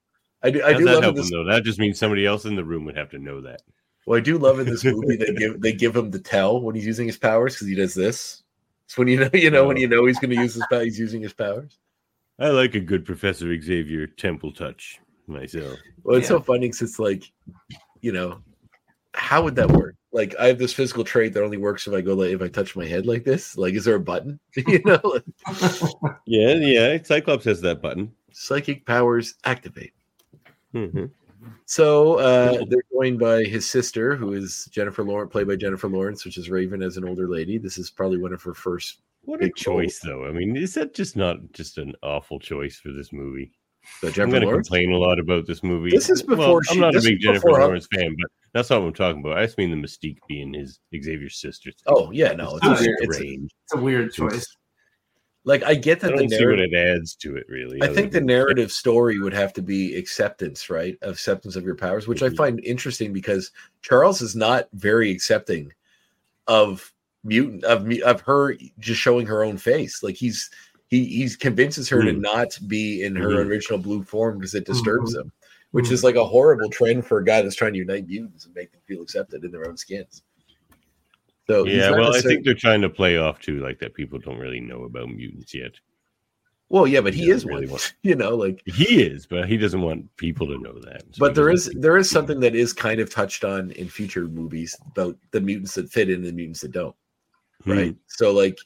I 0.43 0.51
do. 0.51 0.63
I 0.65 0.73
How's 0.73 0.79
do 0.79 0.85
that 0.87 1.03
love 1.03 1.17
this. 1.17 1.31
him 1.31 1.33
though? 1.47 1.53
That 1.53 1.65
just 1.65 1.79
means 1.79 1.99
somebody 1.99 2.25
else 2.25 2.47
in 2.47 2.57
the 2.57 2.65
room 2.65 2.85
would 2.87 2.97
have 2.97 3.11
to 3.11 3.19
know 3.19 3.43
that. 3.43 3.61
Well, 4.07 4.17
I 4.19 4.23
do 4.23 4.39
love 4.39 4.59
in 4.59 4.65
this 4.67 4.85
movie 4.85 5.17
they 5.17 5.33
give 5.39 5.61
they 5.61 5.73
give 5.73 5.95
him 5.95 6.11
the 6.11 6.19
tell 6.19 6.61
when 6.63 6.75
he's 6.75 6.87
using 6.87 7.07
his 7.07 7.19
powers 7.19 7.55
because 7.55 7.69
he 7.69 7.75
does 7.75 7.95
this. 7.95 8.43
It's 8.87 8.97
when 8.97 9.07
you 9.07 9.21
know 9.21 9.31
you 9.35 9.51
know 9.51 9.67
when 9.67 9.77
you 9.77 9.87
know 9.87 10.07
he's 10.07 10.19
going 10.19 10.31
to 10.31 10.37
use 10.41 10.55
his 10.55 10.65
power. 10.71 10.83
He's 10.83 10.99
using 10.99 11.21
his 11.23 11.35
powers. 11.35 11.79
I 12.39 12.49
like 12.49 12.75
a 12.75 12.81
good 12.81 13.05
Professor 13.05 13.55
Xavier 13.61 14.07
temple 14.07 14.51
touch 14.53 14.99
myself. 15.31 15.79
Well, 16.03 16.17
it's 16.19 16.25
Yeah. 16.25 16.37
so 16.37 16.41
funny 16.41 16.67
because 16.69 16.83
it's 16.83 16.99
like, 16.99 17.25
you 18.01 18.13
know, 18.13 18.43
how 19.15 19.43
would 19.43 19.57
that 19.57 19.71
work? 19.71 19.95
Like, 20.13 20.35
I 20.41 20.47
have 20.49 20.59
this 20.59 20.73
physical 20.73 21.05
trait 21.05 21.33
that 21.35 21.43
only 21.45 21.57
works 21.57 21.87
if 21.87 21.95
I 21.95 22.01
go 22.01 22.15
like 22.15 22.31
if 22.33 22.43
I 22.43 22.49
touch 22.49 22.75
my 22.77 22.85
head 22.85 23.07
like 23.07 23.25
this. 23.25 23.57
Like, 23.57 23.75
is 23.75 23.85
there 23.85 23.95
a 23.95 24.01
button? 24.01 24.41
you 24.57 24.81
know, 24.85 25.01
Yeah, 26.27 26.55
yeah. 26.55 26.99
Cyclops 27.03 27.45
has 27.45 27.61
that 27.63 27.81
button. 27.81 28.13
psychic 28.33 28.85
powers 28.87 29.35
activate. 29.45 29.93
Mhm. 30.75 31.11
So 31.65 32.15
uh, 32.17 32.65
they're 32.69 32.83
joined 32.93 33.19
by 33.19 33.45
his 33.45 33.69
sister, 33.69 34.15
who 34.15 34.33
is 34.35 34.69
Jennifer 34.73 35.03
Lawrence, 35.05 35.33
played 35.33 35.47
by 35.49 35.57
Jennifer 35.57 35.89
Lawrence, 35.89 36.25
which 36.25 36.37
is 36.37 36.51
Raven 36.51 36.83
as 36.83 36.97
an 36.97 37.09
older 37.09 37.29
lady. 37.29 37.57
This 37.59 37.79
is 37.79 37.91
probably 37.91 38.19
one 38.19 38.33
of 38.33 38.43
her 38.43 38.53
first. 38.55 39.01
What 39.23 39.37
a 39.41 39.45
Big 39.47 39.67
role. 39.67 39.81
choice, 39.81 40.01
though. 40.01 40.27
I 40.27 40.33
mean, 40.33 40.57
is 40.57 40.75
that 40.75 40.93
just 40.95 41.17
not 41.17 41.39
just 41.53 41.79
an 41.79 41.95
awful 42.03 42.39
choice 42.41 42.77
for 42.77 42.91
this 42.93 43.13
movie? 43.13 43.53
Uh, 44.03 44.07
I'm 44.09 44.31
going 44.31 44.43
to 44.43 44.51
complain 44.51 44.93
a 44.93 44.97
lot 44.99 45.19
about 45.19 45.47
this 45.47 45.63
movie. 45.63 45.91
This 45.91 46.09
is 46.11 46.25
Well, 46.25 46.37
before 46.37 46.63
I'm 46.71 46.79
not 46.81 46.97
a 46.97 47.01
big 47.01 47.21
Jennifer 47.21 47.41
before 47.49 47.59
her- 47.61 47.65
Lawrence 47.67 47.87
fan, 47.95 48.17
but 48.21 48.31
that's 48.53 48.71
not 48.71 48.81
what 48.81 48.89
I'm 48.89 48.95
talking 48.95 49.21
about. 49.21 49.39
I 49.39 49.45
just 49.45 49.59
mean 49.59 49.71
the 49.71 49.77
mystique 49.77 50.19
being 50.29 50.55
his 50.55 50.81
Xavier's 50.95 51.37
sister. 51.37 51.71
Oh 51.87 52.11
yeah, 52.11 52.33
no, 52.33 52.57
it's, 52.57 52.67
It's 52.67 52.81
a 52.81 52.85
weird, 52.85 52.99
it's 53.01 53.17
strange. 53.17 53.51
It's 53.65 53.75
a 53.75 53.81
weird 53.81 54.13
choice. 54.13 54.57
like 55.45 55.63
I 55.65 55.75
get 55.75 55.99
I 56.05 56.09
that 56.09 56.17
the 56.17 56.23
don't 56.23 56.31
see 56.31 56.47
what 56.47 56.59
it 56.59 56.75
adds 56.75 57.15
to 57.17 57.37
it, 57.37 57.47
really. 57.49 57.83
I 57.83 57.89
think 57.89 58.13
the 58.13 58.19
than- 58.19 58.27
narrative 58.27 58.71
story 58.73 59.19
would 59.19 59.33
have 59.35 59.53
to 59.55 59.63
be 59.63 59.97
acceptance, 59.97 60.69
right? 60.71 60.97
Acceptance 61.03 61.57
of 61.57 61.65
your 61.65 61.75
powers, 61.77 62.07
which 62.09 62.23
I 62.23 62.29
Mhm. 62.29 62.37
find 62.37 62.65
interesting 62.65 63.13
because 63.13 63.51
Charles 63.83 64.21
is 64.21 64.35
not 64.37 64.69
very 64.75 65.11
accepting 65.11 65.73
of 66.47 66.93
mutant 67.23 67.65
of 67.65 67.85
me 67.85 68.01
of 68.03 68.21
her 68.23 68.57
just 68.79 69.01
showing 69.01 69.27
her 69.27 69.45
own 69.45 69.59
face. 69.59 70.03
Like 70.03 70.17
he's 70.17 70.51
he 70.91 71.05
he's 71.07 71.37
convinces 71.37 71.89
her 71.89 72.03
to 72.03 72.13
Mhm. 72.13 72.21
not 72.21 72.59
be 72.67 73.03
in 73.05 73.17
her 73.17 73.29
Mhm. 73.29 73.47
original 73.47 73.79
blue 73.79 74.03
form 74.03 74.39
because 74.39 74.55
it 74.55 74.67
disturbs 74.67 75.15
Mhm. 75.15 75.21
him, 75.23 75.33
which 75.71 75.87
Mhm. 75.87 75.93
is 75.93 76.05
like 76.05 76.17
a 76.17 76.25
horrible 76.27 76.69
trend 76.69 77.07
for 77.07 77.19
a 77.19 77.25
guy 77.25 77.41
that's 77.41 77.55
trying 77.55 77.73
to 77.73 77.79
unite 77.79 78.07
mutants 78.09 78.45
and 78.45 78.55
make 78.55 78.73
them 78.73 78.81
feel 78.87 79.01
accepted 79.03 79.45
in 79.45 79.51
their 79.53 79.67
own 79.69 79.77
skins. 79.77 80.23
So 81.47 81.65
Yeah, 81.67 81.91
not 81.91 81.99
well, 81.99 82.15
I 82.17 82.21
think 82.21 82.45
they're 82.45 82.55
trying 82.55 82.83
to 82.83 82.91
play 82.91 83.17
off 83.17 83.41
too, 83.41 83.61
like 83.61 83.79
that 83.81 83.95
people 83.95 84.19
don't 84.19 84.39
really 84.39 84.61
know 84.61 84.85
about 84.85 85.09
mutants 85.09 85.55
yet. 85.55 85.73
Well, 86.69 86.87
yeah, 86.87 87.01
but 87.01 87.15
he, 87.15 87.23
He 87.25 87.31
is 87.31 87.43
doesn't 87.43 87.49
really 87.49 87.67
one. 87.67 87.73
want- 87.73 87.95
You 88.05 88.15
know, 88.15 88.37
like 88.37 88.63
He 88.67 89.03
is, 89.03 89.27
but 89.27 89.49
he 89.49 89.57
doesn't 89.57 89.81
want 89.81 90.15
people 90.17 90.47
to 90.47 90.59
know 90.59 90.79
that. 90.81 91.03
So 91.13 91.19
but 91.19 91.35
there 91.35 91.51
is 91.51 91.67
there 91.75 91.97
is 91.97 92.09
something 92.09 92.39
that 92.41 92.55
is 92.55 92.73
kind 92.73 93.01
of 93.01 93.11
touched 93.11 93.43
on 93.45 93.73
in 93.73 93.89
future 93.89 94.27
movies 94.29 94.77
about 94.93 95.17
the 95.33 95.41
mutants 95.41 95.75
that 95.75 95.91
fit 95.91 96.09
in 96.09 96.17
and 96.17 96.27
the 96.27 96.33
mutants 96.33 96.61
that 96.61 96.71
don't. 96.73 96.95
Hmm. 97.65 97.71
Right. 97.73 97.97
So 98.07 98.33
like 98.33 98.57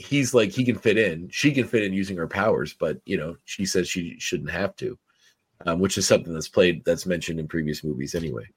he's 0.00 0.34
like 0.34 0.50
he 0.50 0.64
can 0.64 0.78
fit 0.78 0.98
in, 0.98 1.28
she 1.30 1.52
can 1.52 1.66
fit 1.66 1.84
in 1.84 1.92
using 1.92 2.16
her 2.16 2.28
powers, 2.28 2.74
but 2.74 2.98
you 3.04 3.16
know, 3.16 3.36
she 3.44 3.64
says 3.64 3.88
she 3.88 4.18
shouldn't 4.18 4.50
have 4.50 4.74
to. 4.76 4.98
Um, 5.66 5.78
which 5.78 5.98
is 5.98 6.08
something 6.08 6.32
that's 6.32 6.48
played 6.48 6.82
that's 6.86 7.04
mentioned 7.04 7.38
in 7.38 7.46
previous 7.46 7.84
movies 7.84 8.14
anyway. 8.14 8.48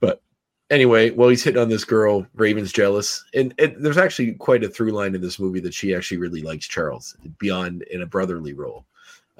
But 0.00 0.20
anyway, 0.68 1.08
well, 1.08 1.30
he's 1.30 1.42
hitting 1.42 1.62
on 1.62 1.70
this 1.70 1.82
girl. 1.82 2.26
Raven's 2.34 2.72
jealous, 2.72 3.24
and, 3.32 3.54
and 3.58 3.74
there's 3.82 3.96
actually 3.96 4.34
quite 4.34 4.62
a 4.62 4.68
through 4.68 4.90
line 4.90 5.14
in 5.14 5.22
this 5.22 5.38
movie 5.38 5.60
that 5.60 5.72
she 5.72 5.94
actually 5.94 6.18
really 6.18 6.42
likes 6.42 6.68
Charles 6.68 7.16
beyond 7.38 7.84
in 7.84 8.02
a 8.02 8.06
brotherly 8.06 8.52
role, 8.52 8.84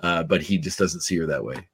uh, 0.03 0.22
but 0.22 0.40
he 0.40 0.57
just 0.57 0.79
doesn't 0.79 1.03
see 1.03 1.18
her 1.18 1.27
that 1.27 1.44
way. 1.44 1.68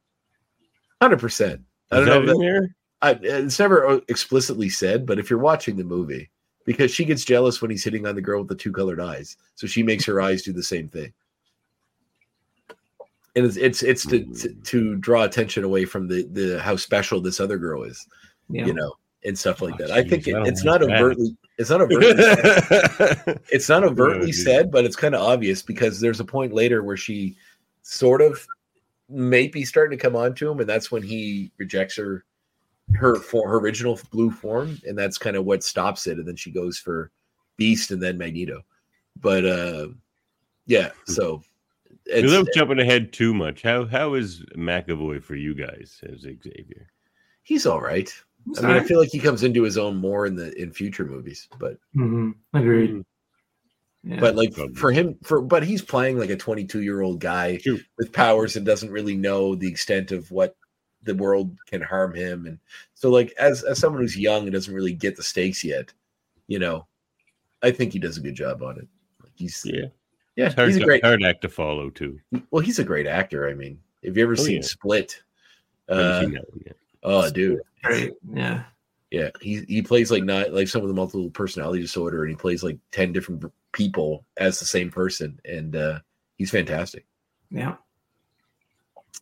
Hundred 1.01 1.21
percent. 1.21 1.61
I 1.89 1.97
don't 2.01 2.05
know. 2.05 2.25
that 2.25 2.31
If 2.31 2.35
in 2.35 2.39
that. 2.41 2.69
I, 3.01 3.11
it's 3.21 3.59
never 3.59 3.87
uh, 3.87 3.99
explicitly 4.09 4.67
said, 4.67 5.05
but 5.05 5.19
if 5.19 5.29
you're 5.29 5.39
watching 5.39 5.77
the 5.77 5.85
movie, 5.85 6.31
because 6.65 6.91
she 6.91 7.05
gets 7.05 7.25
jealous 7.25 7.61
when 7.61 7.71
he's 7.71 7.83
hitting 7.83 8.05
on 8.07 8.15
the 8.15 8.21
girl 8.21 8.39
with 8.39 8.49
the 8.49 8.55
two 8.55 8.71
colored 8.71 8.99
eyes, 8.99 9.37
so 9.55 9.67
she 9.67 9.83
makes 9.83 10.05
her 10.05 10.21
eyes 10.21 10.43
do 10.43 10.53
the 10.53 10.63
same 10.63 10.87
thing. 10.87 11.13
And 13.35 13.45
it's 13.45 13.57
it's 13.57 13.81
it's 13.83 14.05
to, 14.07 14.19
to 14.19 14.25
mm. 14.49 14.63
to 14.65 14.95
draw 14.97 15.23
attention 15.23 15.63
away 15.63 15.85
from 15.85 16.07
the 16.07 16.23
the 16.31 16.59
how 16.59 16.75
special 16.75 17.19
this 17.19 17.39
other 17.39 17.57
girl 17.57 17.83
is, 17.83 18.07
Yeah. 18.49 18.65
you 18.67 18.73
know, 18.73 18.93
and 19.25 19.37
stuff 19.37 19.61
like 19.61 19.73
Oh, 19.75 19.77
that. 19.87 19.91
I 19.91 20.03
think 20.03 20.27
it, 20.27 20.35
I 20.35 20.39
don't 20.39 20.47
it's 20.47 20.63
not 20.63 20.81
that. 20.81 20.91
overtly 20.91 21.35
it's 21.57 21.69
not 21.69 21.81
overtly 21.81 22.13
it's 23.51 23.69
not 23.69 23.83
overtly 23.83 24.31
said, 24.31 24.71
but 24.71 24.85
it's 24.85 24.95
kind 24.95 25.15
of 25.15 25.21
obvious 25.21 25.61
because 25.63 25.99
there's 25.99 26.19
a 26.19 26.25
point 26.25 26.53
later 26.53 26.83
where 26.83 26.97
she 26.97 27.35
sort 27.81 28.21
of 28.21 28.45
may 29.09 29.47
be 29.47 29.65
starting 29.65 29.97
to 29.97 30.01
come 30.01 30.15
on 30.15 30.35
to 30.35 30.51
him, 30.51 30.59
and 30.59 30.69
that's 30.69 30.91
when 30.91 31.01
he 31.03 31.51
rejects 31.57 31.95
her 31.97 32.25
her 32.95 33.15
for 33.15 33.49
her 33.49 33.57
original 33.57 33.99
blue 34.11 34.31
form, 34.31 34.79
and 34.85 34.97
that's 34.97 35.17
kind 35.17 35.35
of 35.35 35.45
what 35.45 35.63
stops 35.63 36.07
it. 36.07 36.17
And 36.17 36.27
then 36.27 36.35
she 36.35 36.51
goes 36.51 36.77
for 36.77 37.11
Beast 37.57 37.91
and 37.91 38.01
then 38.01 38.17
Magneto. 38.17 38.61
But 39.19 39.45
uh 39.45 39.87
yeah, 40.65 40.91
so 41.05 41.41
it's, 42.05 42.23
Without 42.23 42.47
jumping 42.55 42.79
ahead 42.79 43.13
too 43.13 43.33
much, 43.33 43.61
how 43.61 43.85
how 43.85 44.13
is 44.15 44.41
McAvoy 44.55 45.21
for 45.23 45.35
you 45.35 45.53
guys 45.53 46.01
as 46.11 46.21
Xavier? 46.21 46.87
he's 47.43 47.65
all 47.65 47.81
right. 47.81 48.11
I 48.57 48.61
mean, 48.61 48.71
I 48.71 48.83
feel 48.83 48.99
like 48.99 49.09
he 49.09 49.19
comes 49.19 49.43
into 49.43 49.63
his 49.63 49.77
own 49.77 49.95
more 49.97 50.25
in 50.25 50.35
the 50.35 50.53
in 50.61 50.71
future 50.71 51.05
movies, 51.05 51.47
but 51.59 51.77
hmm 51.93 52.31
Agreed. 52.53 52.91
Mm. 52.91 53.05
Yeah. 54.05 54.19
but 54.19 54.35
like 54.35 54.53
Probably. 54.53 54.75
for 54.75 54.91
him 54.91 55.15
for 55.23 55.41
but 55.41 55.63
he's 55.63 55.81
playing 55.81 56.19
like 56.19 56.29
a 56.29 56.35
22 56.35 56.81
year 56.81 57.01
old 57.01 57.21
guy 57.21 57.57
True. 57.57 57.79
with 57.97 58.11
powers 58.11 58.57
and 58.57 58.65
doesn't 58.65 58.91
really 58.91 59.15
know 59.15 59.55
the 59.55 59.67
extent 59.69 60.11
of 60.11 60.29
what 60.29 60.57
the 61.03 61.15
world 61.15 61.55
can 61.67 61.81
harm 61.81 62.13
him 62.13 62.45
and 62.45 62.57
so 62.93 63.09
like 63.09 63.33
as 63.39 63.63
as 63.63 63.79
someone 63.79 64.01
who's 64.01 64.17
young 64.17 64.43
and 64.43 64.51
doesn't 64.53 64.73
really 64.73 64.93
get 64.93 65.15
the 65.15 65.23
stakes 65.23 65.63
yet 65.63 65.91
you 66.47 66.59
know 66.59 66.85
i 67.61 67.71
think 67.71 67.91
he 67.93 67.99
does 67.99 68.17
a 68.17 68.21
good 68.21 68.35
job 68.35 68.61
on 68.63 68.77
it 68.77 68.87
Like, 69.21 69.31
he's 69.35 69.61
Yeah, 69.65 69.85
yeah 70.35 70.45
it's 70.47 70.55
hard, 70.55 70.69
he's 70.69 70.77
a 70.77 70.83
great 70.85 71.03
hard 71.03 71.23
act 71.23 71.41
to 71.41 71.49
follow 71.49 71.89
too. 71.89 72.19
well 72.51 72.61
he's 72.63 72.79
a 72.79 72.83
great 72.83 73.07
actor 73.07 73.47
i 73.49 73.53
mean 73.53 73.79
have 74.05 74.15
you 74.17 74.23
ever 74.23 74.33
Oh, 74.33 74.35
seen 74.35 74.57
yeah. 74.57 74.61
split 74.67 75.21
uh, 75.89 76.21
seen 76.21 76.31
that 76.33 76.49
one 76.49 76.61
yet. 76.65 76.75
oh 77.03 77.29
dude 77.29 77.61
Great. 77.83 78.13
Yeah. 78.33 78.63
Yeah, 79.11 79.29
he 79.41 79.63
he 79.67 79.81
plays 79.83 80.09
like 80.09 80.23
not 80.23 80.53
like 80.53 80.67
some 80.69 80.81
of 80.81 80.87
the 80.87 80.93
multiple 80.95 81.29
personality 81.29 81.81
disorder, 81.81 82.23
and 82.23 82.31
he 82.31 82.35
plays 82.35 82.63
like 82.63 82.79
ten 82.91 83.11
different 83.13 83.43
people 83.73 84.25
as 84.37 84.57
the 84.59 84.65
same 84.65 84.89
person, 84.89 85.39
and 85.45 85.75
uh, 85.75 85.99
he's 86.37 86.49
fantastic. 86.49 87.05
Yeah. 87.51 87.75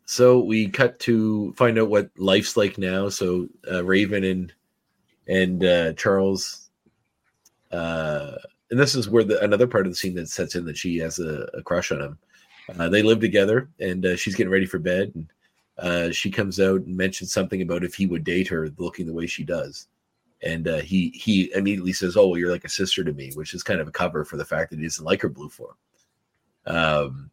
So 0.06 0.40
we 0.40 0.68
cut 0.68 1.00
to 1.00 1.54
find 1.54 1.80
out 1.80 1.90
what 1.90 2.10
life's 2.18 2.58
like 2.58 2.78
now. 2.78 3.10
So 3.10 3.48
uh, 3.72 3.84
Raven 3.84 4.24
and 4.24 4.54
and 5.28 5.64
uh, 5.64 5.94
Charles, 5.94 6.70
uh, 7.72 8.34
and 8.70 8.80
this 8.80 8.96
is 8.96 9.08
where 9.10 9.24
the 9.24 9.42
another 9.42 9.68
part 9.68 9.86
of 9.86 9.92
the 9.92 9.96
scene 9.96 10.16
that 10.16 10.30
sets 10.30 10.56
in 10.56 10.66
that 10.66 10.78
she 10.78 10.98
has 10.98 11.20
a, 11.20 11.48
a 11.54 11.62
crush 11.62 11.92
on 11.92 12.02
him. 12.02 12.20
Uh, 12.78 12.90
they 12.90 13.04
live 13.04 13.20
together, 13.20 13.70
and 13.80 14.06
uh, 14.06 14.16
she's 14.16 14.36
getting 14.36 14.52
ready 14.52 14.66
for 14.66 14.80
bed, 14.80 15.12
and 15.16 15.28
uh, 15.78 16.12
she 16.12 16.30
comes 16.30 16.60
out 16.60 16.82
and 16.82 16.96
mentions 16.96 17.32
something 17.34 17.62
about 17.62 17.84
if 17.84 17.94
he 17.94 18.06
would 18.06 18.24
date 18.24 18.48
her, 18.48 18.70
looking 18.78 19.06
the 19.06 19.14
way 19.14 19.28
she 19.28 19.44
does. 19.44 19.88
And 20.44 20.68
uh, 20.68 20.80
he 20.80 21.10
he 21.10 21.54
immediately 21.54 21.94
says, 21.94 22.18
"Oh, 22.18 22.28
well, 22.28 22.40
you're 22.40 22.52
like 22.52 22.66
a 22.66 22.70
sister 22.70 23.04
to 23.04 23.14
me," 23.14 23.32
which 23.36 23.54
is 23.54 23.64
kind 23.64 23.80
of 23.80 23.88
a 23.88 23.92
cover 23.92 24.26
for 24.26 24.38
the 24.38 24.46
fact 24.46 24.72
that 24.72 24.80
he 24.80 24.86
doesn't 24.86 25.06
like 25.06 25.22
her 25.22 25.30
blue 25.30 25.50
form. 25.50 25.76
Um, 26.66 27.30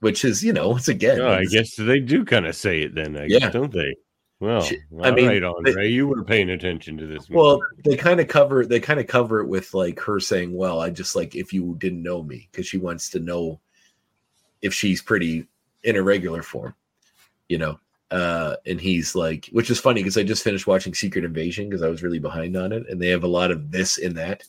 which 0.00 0.24
is 0.24 0.42
you 0.42 0.52
know 0.52 0.68
once 0.70 0.88
again, 0.88 1.20
Oh, 1.20 1.28
I 1.30 1.44
guess 1.44 1.76
they 1.76 2.00
do 2.00 2.24
kind 2.24 2.46
of 2.46 2.56
say 2.56 2.82
it 2.82 2.94
then, 2.94 3.16
I 3.16 3.26
Yeah. 3.26 3.38
guess, 3.40 3.52
don't 3.52 3.72
they? 3.72 3.94
Well, 4.40 4.66
I 5.02 5.10
mean, 5.10 5.26
right, 5.28 5.40
they- 5.40 5.46
Andre, 5.46 5.88
you 5.90 6.06
were 6.08 6.24
paying 6.24 6.48
attention 6.48 6.96
to 6.96 7.06
this. 7.06 7.28
Well, 7.28 7.60
movie. 7.60 7.82
they 7.90 7.96
kind 7.96 8.20
of 8.20 8.28
cover 8.28 8.64
they 8.64 8.80
kind 8.80 8.98
of 8.98 9.06
cover 9.06 9.40
it 9.40 9.46
with 9.46 9.74
like 9.74 10.00
her 10.00 10.18
saying, 10.18 10.54
"Well, 10.54 10.80
I 10.80 10.88
just 10.88 11.14
like 11.14 11.36
if 11.36 11.52
you 11.52 11.76
didn't 11.78 12.02
know 12.02 12.22
me," 12.22 12.48
because 12.50 12.66
she 12.66 12.78
wants 12.78 13.10
to 13.10 13.20
know 13.20 13.60
if 14.62 14.72
she's 14.72 15.02
pretty 15.02 15.46
in 15.84 15.96
a 15.96 16.02
regular 16.02 16.42
form, 16.42 16.74
you 17.50 17.58
know. 17.58 17.78
Uh, 18.10 18.56
and 18.66 18.80
he's 18.80 19.14
like, 19.14 19.48
which 19.52 19.70
is 19.70 19.78
funny 19.78 20.00
because 20.00 20.16
I 20.16 20.22
just 20.24 20.42
finished 20.42 20.66
watching 20.66 20.94
Secret 20.94 21.24
Invasion 21.24 21.68
because 21.68 21.82
I 21.82 21.88
was 21.88 22.02
really 22.02 22.18
behind 22.18 22.56
on 22.56 22.72
it, 22.72 22.88
and 22.88 23.00
they 23.00 23.08
have 23.08 23.22
a 23.24 23.28
lot 23.28 23.50
of 23.52 23.70
this 23.70 23.98
in 23.98 24.14
that. 24.14 24.42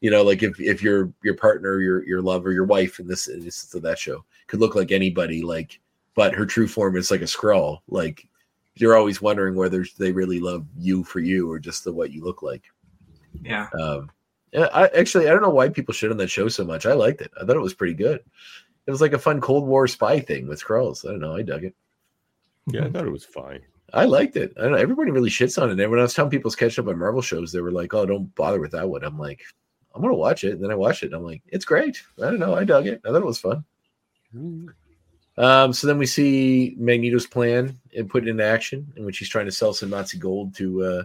You 0.00 0.10
know, 0.10 0.22
like 0.22 0.42
if 0.42 0.60
if 0.60 0.82
your 0.82 1.12
your 1.22 1.34
partner, 1.34 1.80
your 1.80 2.04
your 2.06 2.22
lover, 2.22 2.52
your 2.52 2.64
wife, 2.64 3.00
in 3.00 3.08
this 3.08 3.26
in 3.28 3.44
this 3.44 3.64
to 3.66 3.80
that 3.80 3.98
show 3.98 4.24
could 4.46 4.60
look 4.60 4.74
like 4.74 4.92
anybody, 4.92 5.42
like, 5.42 5.80
but 6.14 6.34
her 6.34 6.46
true 6.46 6.68
form 6.68 6.96
is 6.96 7.10
like 7.10 7.20
a 7.20 7.24
Skrull. 7.24 7.80
Like 7.88 8.26
you're 8.74 8.96
always 8.96 9.20
wondering 9.20 9.54
whether 9.54 9.84
they 9.98 10.12
really 10.12 10.40
love 10.40 10.64
you 10.76 11.04
for 11.04 11.20
you 11.20 11.50
or 11.50 11.58
just 11.58 11.84
the 11.84 11.92
what 11.92 12.12
you 12.12 12.24
look 12.24 12.42
like. 12.42 12.64
Yeah. 13.42 13.68
Um, 13.78 14.10
yeah, 14.52 14.68
I 14.72 14.86
actually 14.88 15.28
I 15.28 15.32
don't 15.32 15.42
know 15.42 15.50
why 15.50 15.68
people 15.68 15.92
shit 15.92 16.10
on 16.10 16.16
that 16.18 16.30
show 16.30 16.48
so 16.48 16.64
much. 16.64 16.86
I 16.86 16.94
liked 16.94 17.20
it. 17.20 17.30
I 17.40 17.44
thought 17.44 17.56
it 17.56 17.60
was 17.60 17.74
pretty 17.74 17.94
good. 17.94 18.20
It 18.86 18.90
was 18.90 19.00
like 19.00 19.12
a 19.12 19.18
fun 19.18 19.40
Cold 19.40 19.66
War 19.66 19.86
spy 19.86 20.20
thing 20.20 20.48
with 20.48 20.62
Skrulls. 20.62 21.06
I 21.06 21.10
don't 21.10 21.20
know. 21.20 21.36
I 21.36 21.42
dug 21.42 21.64
it. 21.64 21.74
yeah, 22.66 22.86
I 22.86 22.90
thought 22.90 23.06
it 23.06 23.12
was 23.12 23.24
fine. 23.24 23.60
I 23.92 24.04
liked 24.04 24.36
it. 24.36 24.54
I 24.56 24.62
don't 24.62 24.72
know. 24.72 24.78
Everybody 24.78 25.10
really 25.10 25.30
shits 25.30 25.60
on 25.60 25.70
it. 25.70 25.80
And 25.80 25.90
when 25.90 25.98
I 25.98 26.02
was 26.02 26.14
telling 26.14 26.30
people 26.30 26.50
catching 26.50 26.84
up 26.84 26.90
on 26.90 26.98
Marvel 26.98 27.22
shows, 27.22 27.52
they 27.52 27.60
were 27.60 27.72
like, 27.72 27.92
"Oh, 27.94 28.06
don't 28.06 28.34
bother 28.34 28.60
with 28.60 28.72
that 28.72 28.88
one." 28.88 29.04
I'm 29.04 29.18
like, 29.18 29.42
"I'm 29.98 30.02
gonna 30.02 30.14
watch 30.14 30.44
it." 30.44 30.52
And 30.52 30.62
then 30.62 30.70
I 30.70 30.76
watched 30.76 31.02
it. 31.02 31.06
And 31.06 31.16
I'm 31.16 31.24
like, 31.24 31.42
"It's 31.48 31.64
great." 31.64 32.02
I 32.18 32.26
don't 32.26 32.38
know. 32.38 32.54
I 32.54 32.64
dug 32.64 32.86
it. 32.86 33.00
I 33.04 33.08
thought 33.08 33.22
it 33.22 33.26
was 33.26 33.40
fun. 33.40 33.64
Um, 35.36 35.72
so 35.72 35.86
then 35.86 35.98
we 35.98 36.06
see 36.06 36.74
Magneto's 36.78 37.26
plan 37.26 37.78
and 37.96 38.10
put 38.10 38.24
it 38.24 38.28
into 38.28 38.44
action, 38.44 38.92
in 38.96 39.04
which 39.04 39.18
he's 39.18 39.28
trying 39.28 39.46
to 39.46 39.52
sell 39.52 39.72
some 39.72 39.90
Nazi 39.90 40.18
gold 40.18 40.54
to, 40.56 40.82
uh, 40.82 41.02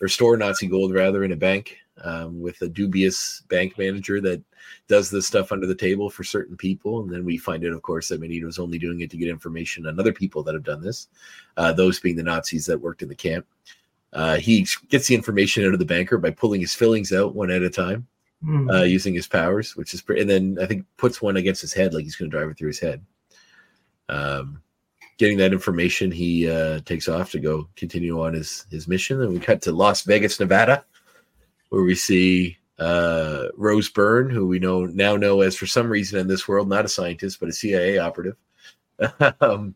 or 0.00 0.08
store 0.08 0.36
Nazi 0.36 0.66
gold 0.66 0.94
rather, 0.94 1.24
in 1.24 1.32
a 1.32 1.36
bank 1.36 1.76
um, 2.04 2.40
with 2.40 2.60
a 2.62 2.68
dubious 2.68 3.42
bank 3.48 3.76
manager 3.76 4.20
that 4.20 4.42
does 4.88 5.10
this 5.10 5.26
stuff 5.26 5.50
under 5.50 5.66
the 5.66 5.74
table 5.74 6.08
for 6.08 6.22
certain 6.22 6.56
people. 6.56 7.00
And 7.00 7.10
then 7.10 7.24
we 7.24 7.38
find 7.38 7.64
out, 7.64 7.72
of 7.72 7.82
course, 7.82 8.08
that 8.08 8.20
Magneto's 8.20 8.58
only 8.58 8.78
doing 8.78 9.00
it 9.00 9.10
to 9.10 9.16
get 9.16 9.28
information 9.28 9.86
on 9.86 9.98
other 9.98 10.12
people 10.12 10.42
that 10.44 10.54
have 10.54 10.64
done 10.64 10.80
this, 10.80 11.08
uh, 11.56 11.72
those 11.72 11.98
being 11.98 12.16
the 12.16 12.22
Nazis 12.22 12.66
that 12.66 12.80
worked 12.80 13.02
in 13.02 13.08
the 13.08 13.14
camp. 13.14 13.46
Uh, 14.12 14.36
he 14.36 14.66
gets 14.88 15.08
the 15.08 15.14
information 15.14 15.66
out 15.66 15.72
of 15.72 15.80
the 15.80 15.84
banker 15.84 16.18
by 16.18 16.30
pulling 16.30 16.60
his 16.60 16.74
fillings 16.74 17.12
out 17.12 17.34
one 17.34 17.50
at 17.50 17.62
a 17.62 17.70
time 17.70 18.06
Mhm. 18.44 18.70
uh, 18.80 18.84
using 18.84 19.14
his 19.14 19.26
powers, 19.26 19.74
which 19.76 19.94
is 19.94 20.02
pretty. 20.02 20.20
And 20.20 20.30
then 20.30 20.58
I 20.60 20.66
think 20.66 20.84
puts 20.98 21.22
one 21.22 21.36
against 21.36 21.60
his 21.62 21.72
head, 21.72 21.94
like 21.94 22.04
he's 22.04 22.16
going 22.16 22.30
to 22.30 22.36
drive 22.36 22.50
it 22.50 22.58
through 22.58 22.68
his 22.68 22.78
head. 22.80 23.04
Um, 24.08 24.62
getting 25.18 25.38
that 25.38 25.52
information, 25.52 26.10
he 26.10 26.48
uh, 26.48 26.80
takes 26.84 27.08
off 27.08 27.30
to 27.32 27.40
go 27.40 27.68
continue 27.76 28.20
on 28.22 28.34
his 28.34 28.66
his 28.70 28.86
mission. 28.86 29.22
And 29.22 29.32
we 29.32 29.40
cut 29.40 29.62
to 29.62 29.72
Las 29.72 30.02
Vegas, 30.02 30.38
Nevada, 30.38 30.84
where 31.70 31.82
we 31.82 31.94
see 31.94 32.58
uh, 32.78 33.46
Rose 33.56 33.88
Byrne, 33.88 34.28
who 34.30 34.46
we 34.46 34.58
know 34.58 34.84
now 34.84 35.16
know 35.16 35.40
as 35.40 35.56
for 35.56 35.66
some 35.66 35.88
reason 35.88 36.18
in 36.20 36.28
this 36.28 36.46
world 36.46 36.68
not 36.68 36.84
a 36.84 36.88
scientist 36.88 37.40
but 37.40 37.48
a 37.48 37.52
CIA 37.52 37.98
operative, 37.98 38.36
um, 39.40 39.74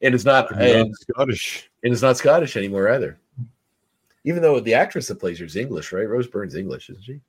and 0.00 0.14
is 0.14 0.24
not 0.24 0.50
Not 0.52 0.62
and, 0.62 0.94
Scottish. 0.96 1.68
and 1.82 1.92
is 1.92 2.02
not 2.02 2.16
Scottish 2.16 2.56
anymore 2.56 2.88
either. 2.90 3.18
Even 4.24 4.42
though 4.42 4.58
the 4.60 4.74
actress 4.74 5.08
that 5.08 5.20
plays 5.20 5.38
her 5.40 5.44
is 5.44 5.56
English, 5.56 5.92
right? 5.92 6.08
Rose 6.08 6.26
Byrne's 6.28 6.54
English, 6.56 6.88
isn't 6.90 7.02
she? 7.04 7.20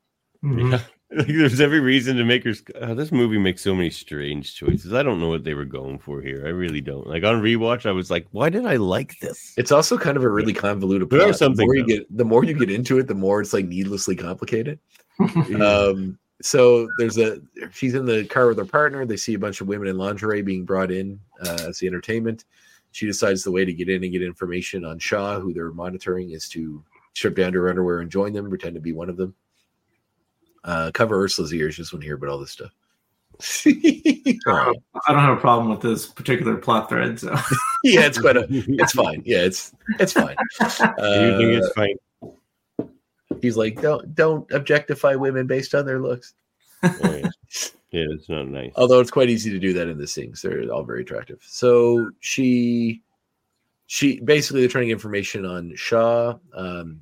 Mhm. 0.43 0.71
Yeah. 0.73 0.79
Like, 1.09 1.27
there's 1.27 1.61
every 1.61 1.79
reason 1.79 2.17
to 2.17 2.25
make 2.25 2.43
her. 2.43 2.51
Oh, 2.81 2.93
this 2.93 3.13
movie 3.13 3.37
makes 3.37 3.61
so 3.61 3.73
many 3.73 3.89
strange 3.89 4.55
choices. 4.55 4.93
I 4.93 5.03
don't 5.03 5.21
know 5.21 5.29
what 5.29 5.45
they 5.45 5.53
were 5.53 5.63
going 5.63 5.99
for 5.99 6.21
here. 6.21 6.43
I 6.45 6.49
really 6.49 6.81
don't. 6.81 7.07
Like 7.07 7.23
on 7.23 7.41
rewatch, 7.41 7.85
I 7.85 7.93
was 7.93 8.11
like, 8.11 8.27
why 8.31 8.49
did 8.49 8.65
I 8.65 8.75
like 8.75 9.17
this? 9.19 9.53
It's 9.55 9.71
also 9.71 9.97
kind 9.97 10.17
of 10.17 10.23
a 10.23 10.29
really 10.29 10.51
convoluted 10.51 11.09
There 11.09 11.21
plot. 11.21 11.37
some 11.37 11.55
the 11.55 11.63
more 11.63 11.75
you 11.77 11.85
get, 11.85 12.17
the 12.17 12.25
more 12.25 12.43
you 12.43 12.53
get 12.53 12.69
into 12.69 12.99
it, 12.99 13.07
the 13.07 13.15
more 13.15 13.39
it's 13.39 13.53
like 13.53 13.63
needlessly 13.65 14.17
complicated. 14.17 14.79
Mm-hmm. 15.21 15.61
Um, 15.61 16.19
so 16.41 16.89
there's 16.97 17.17
a 17.17 17.41
she's 17.71 17.95
in 17.95 18.05
the 18.05 18.25
car 18.25 18.47
with 18.47 18.57
her 18.57 18.65
partner. 18.65 19.05
They 19.05 19.15
see 19.15 19.33
a 19.33 19.39
bunch 19.39 19.61
of 19.61 19.67
women 19.69 19.87
in 19.87 19.97
lingerie 19.97 20.41
being 20.41 20.65
brought 20.65 20.91
in 20.91 21.19
uh, 21.41 21.57
as 21.69 21.79
the 21.79 21.87
entertainment. 21.87 22.43
She 22.91 23.05
decides 23.05 23.43
the 23.45 23.51
way 23.51 23.63
to 23.63 23.73
get 23.73 23.87
in 23.87 24.03
and 24.03 24.11
get 24.11 24.21
information 24.21 24.83
on 24.83 24.99
Shaw, 24.99 25.39
who 25.39 25.53
they're 25.53 25.71
monitoring, 25.71 26.31
is 26.31 26.49
to 26.49 26.83
strip 27.13 27.35
down 27.37 27.53
to 27.53 27.59
her 27.59 27.69
underwear 27.69 28.01
and 28.01 28.11
join 28.11 28.33
them, 28.33 28.49
pretend 28.49 28.75
to 28.75 28.81
be 28.81 28.91
one 28.91 29.09
of 29.09 29.15
them. 29.17 29.33
Uh, 30.67 30.91
cover 30.93 31.15
Ursula's 31.23 31.53
ears. 31.53 31.77
Just 31.77 31.93
want 31.93 32.01
to 32.01 32.07
hear 32.07 32.15
about 32.15 32.29
all 32.29 32.37
this 32.39 32.51
stuff. 32.51 32.71
I 33.65 34.73
don't 35.07 35.19
have 35.19 35.37
a 35.37 35.41
problem 35.41 35.69
with 35.69 35.81
this 35.81 36.05
particular 36.07 36.57
plot 36.57 36.89
thread. 36.89 37.19
So 37.19 37.29
yeah, 37.83 38.05
it's 38.05 38.19
quite 38.19 38.35
a. 38.37 38.45
It's 38.49 38.91
fine. 38.91 39.23
Yeah, 39.25 39.43
it's 39.45 39.73
it's 39.99 40.13
fine. 40.13 40.35
you 40.59 40.67
think 40.67 40.91
Uh, 40.99 41.37
it's 41.39 41.71
fine? 41.73 41.95
he's 43.41 43.57
like, 43.57 43.81
don't 43.81 44.13
don't 44.13 44.51
objectify 44.51 45.15
women 45.15 45.47
based 45.47 45.73
on 45.73 45.85
their 45.85 45.99
looks. 45.99 46.33
Oh, 46.83 46.95
yeah. 47.03 47.29
yeah, 47.91 48.05
it's 48.11 48.29
not 48.29 48.47
nice. 48.47 48.73
Although 48.75 48.99
it's 48.99 49.11
quite 49.11 49.29
easy 49.29 49.49
to 49.51 49.59
do 49.59 49.73
that 49.73 49.87
in 49.87 49.97
the 49.97 50.07
scenes. 50.07 50.41
They're 50.41 50.69
all 50.71 50.83
very 50.83 51.01
attractive. 51.01 51.39
So 51.41 52.09
she 52.19 53.01
she 53.85 54.19
basically 54.19 54.61
they're 54.61 54.69
trying 54.69 54.89
information 54.89 55.45
on 55.45 55.73
Shaw. 55.75 56.37
Um 56.53 57.01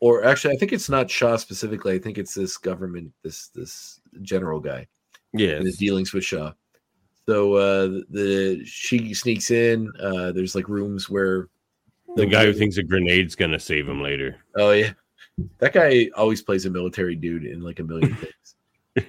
or 0.00 0.24
actually 0.24 0.54
I 0.54 0.58
think 0.58 0.72
it's 0.72 0.88
not 0.88 1.10
Shaw 1.10 1.36
specifically. 1.36 1.94
I 1.94 1.98
think 1.98 2.18
it's 2.18 2.34
this 2.34 2.56
government, 2.56 3.12
this 3.22 3.48
this 3.48 4.00
general 4.22 4.60
guy 4.60 4.86
Yeah, 5.32 5.58
his 5.60 5.76
dealings 5.76 6.12
with 6.12 6.24
Shaw. 6.24 6.52
So 7.26 7.54
uh 7.54 8.00
the 8.10 8.62
she 8.64 9.14
sneaks 9.14 9.50
in. 9.50 9.90
Uh 10.00 10.32
there's 10.32 10.54
like 10.54 10.68
rooms 10.68 11.08
where 11.08 11.48
the 12.16 12.26
guy 12.26 12.44
who 12.44 12.52
thinks 12.52 12.76
a 12.76 12.82
grenade's 12.82 13.36
gonna 13.36 13.60
save 13.60 13.88
him 13.88 14.02
later. 14.02 14.36
Oh 14.56 14.72
yeah, 14.72 14.92
that 15.58 15.72
guy 15.72 16.10
always 16.16 16.42
plays 16.42 16.66
a 16.66 16.70
military 16.70 17.14
dude 17.14 17.44
in 17.44 17.60
like 17.60 17.78
a 17.78 17.84
million 17.84 18.14
things. 18.16 18.54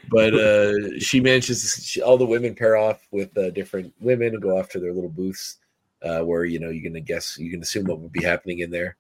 But 0.10 0.36
uh, 0.36 1.00
she 1.00 1.20
manages. 1.20 1.84
She, 1.84 2.02
all 2.02 2.18
the 2.18 2.26
women 2.26 2.54
pair 2.54 2.78
off 2.78 3.08
with 3.12 3.36
uh, 3.38 3.50
different 3.50 3.94
women 4.00 4.34
and 4.34 4.42
go 4.42 4.58
off 4.58 4.70
to 4.70 4.80
their 4.80 4.94
little 4.94 5.10
booths, 5.10 5.58
uh, 6.04 6.20
where 6.20 6.46
you 6.46 6.60
know 6.60 6.70
you 6.70 6.82
can 6.84 7.02
guess, 7.04 7.38
you 7.40 7.50
can 7.50 7.62
assume 7.62 7.86
what 7.86 8.00
would 8.00 8.12
be 8.12 8.24
happening 8.24 8.60
in 8.60 8.70
there. 8.70 8.98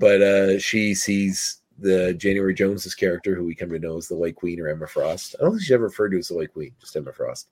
But 0.00 0.22
uh, 0.22 0.58
she 0.58 0.94
sees 0.94 1.60
the 1.78 2.14
January 2.14 2.54
Jones's 2.54 2.94
character, 2.94 3.34
who 3.34 3.44
we 3.44 3.54
come 3.54 3.68
to 3.70 3.78
know 3.78 3.98
as 3.98 4.08
the 4.08 4.16
White 4.16 4.34
Queen 4.34 4.58
or 4.60 4.68
Emma 4.68 4.86
Frost. 4.86 5.36
I 5.38 5.42
don't 5.42 5.52
think 5.52 5.62
she's 5.62 5.72
ever 5.72 5.84
referred 5.84 6.10
to 6.12 6.18
as 6.18 6.28
the 6.28 6.36
White 6.36 6.52
Queen, 6.54 6.72
just 6.80 6.96
Emma 6.96 7.12
Frost. 7.12 7.48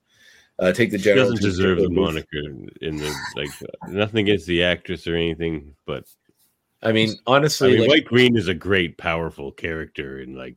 Uh, 0.57 0.73
take 0.73 0.89
the 0.91 0.97
She 0.97 1.13
doesn't 1.13 1.39
deserve 1.41 1.77
the 1.77 1.87
booth. 1.87 1.95
moniker 1.97 2.39
in 2.81 2.97
the 2.97 3.15
like. 3.35 3.49
nothing 3.87 4.25
against 4.27 4.47
the 4.47 4.63
actress 4.63 5.07
or 5.07 5.15
anything, 5.15 5.75
but 5.85 6.05
I 6.81 6.91
mean, 6.91 7.11
I 7.27 7.35
honestly, 7.35 7.71
mean, 7.73 7.81
like, 7.81 7.89
White 7.89 8.07
Queen 8.07 8.35
is 8.35 8.47
a 8.47 8.53
great, 8.55 8.97
powerful 8.97 9.51
character 9.51 10.19
and 10.19 10.35
like 10.35 10.55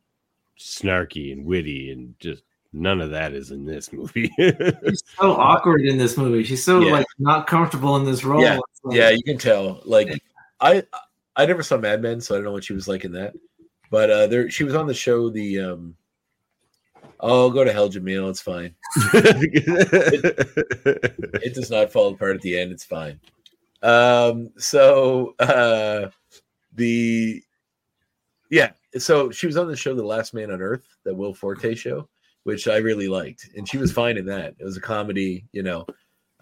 snarky 0.59 1.31
and 1.33 1.45
witty, 1.45 1.93
and 1.93 2.15
just 2.21 2.43
none 2.73 3.01
of 3.03 3.11
that 3.11 3.33
is 3.35 3.51
in 3.51 3.65
this 3.67 3.93
movie. 3.93 4.31
she's 4.39 5.03
so 5.21 5.33
awkward 5.33 5.83
in 5.83 5.99
this 5.99 6.17
movie. 6.17 6.43
She's 6.43 6.65
so 6.65 6.81
Yeah. 6.81 6.93
like 6.93 7.07
not 7.19 7.47
comfortable 7.47 7.97
in 7.97 8.05
this 8.05 8.25
role. 8.25 8.43
Yeah. 8.43 8.59
Like- 8.85 8.97
yeah, 8.97 9.11
you 9.11 9.23
can 9.23 9.39
tell. 9.39 9.83
Like 9.85 10.21
I 10.61 10.83
I 11.37 11.47
never 11.47 11.63
saw 11.63 11.79
Mad 11.79 12.03
Men, 12.03 12.21
so 12.21 12.35
I 12.35 12.39
don't 12.39 12.45
know 12.45 12.53
what 12.53 12.65
she 12.65 12.75
was 12.75 12.89
like 12.89 13.05
in 13.05 13.13
that. 13.13 13.35
But 13.91 14.11
uh 14.11 14.27
there 14.27 14.51
she 14.51 14.65
was 14.65 14.75
on 14.75 14.87
the 14.87 14.95
show 14.95 15.31
the 15.31 15.61
um 15.61 15.97
Oh, 17.21 17.51
go 17.51 17.63
to 17.63 17.73
hell, 17.73 17.89
Jamil. 17.89 18.31
It's 18.31 18.41
fine. 18.41 18.75
It 21.45 21.55
does 21.55 21.71
not 21.71 21.93
fall 21.93 22.13
apart 22.13 22.37
at 22.37 22.43
the 22.43 22.59
end. 22.59 22.73
It's 22.73 22.85
fine. 22.85 23.21
Um, 23.83 24.51
so 24.59 25.35
uh 25.39 26.11
the 26.75 27.43
yeah, 28.51 28.73
so 28.99 29.31
she 29.31 29.47
was 29.47 29.57
on 29.57 29.67
the 29.69 29.77
show 29.77 29.95
The 29.95 30.05
Last 30.05 30.35
Man 30.35 30.51
on 30.51 30.61
Earth, 30.61 30.85
that 31.05 31.15
Will 31.15 31.33
Forte 31.33 31.75
show, 31.75 32.09
which 32.45 32.69
I 32.69 32.77
really 32.77 33.09
liked. 33.09 33.49
And 33.57 33.69
she 33.69 33.79
was 33.79 33.93
fine 33.93 34.19
in 34.19 34.27
that. 34.27 34.55
It 34.59 34.65
was 34.65 34.77
a 34.77 34.81
comedy, 34.81 35.47
you 35.53 35.63
know. 35.63 35.87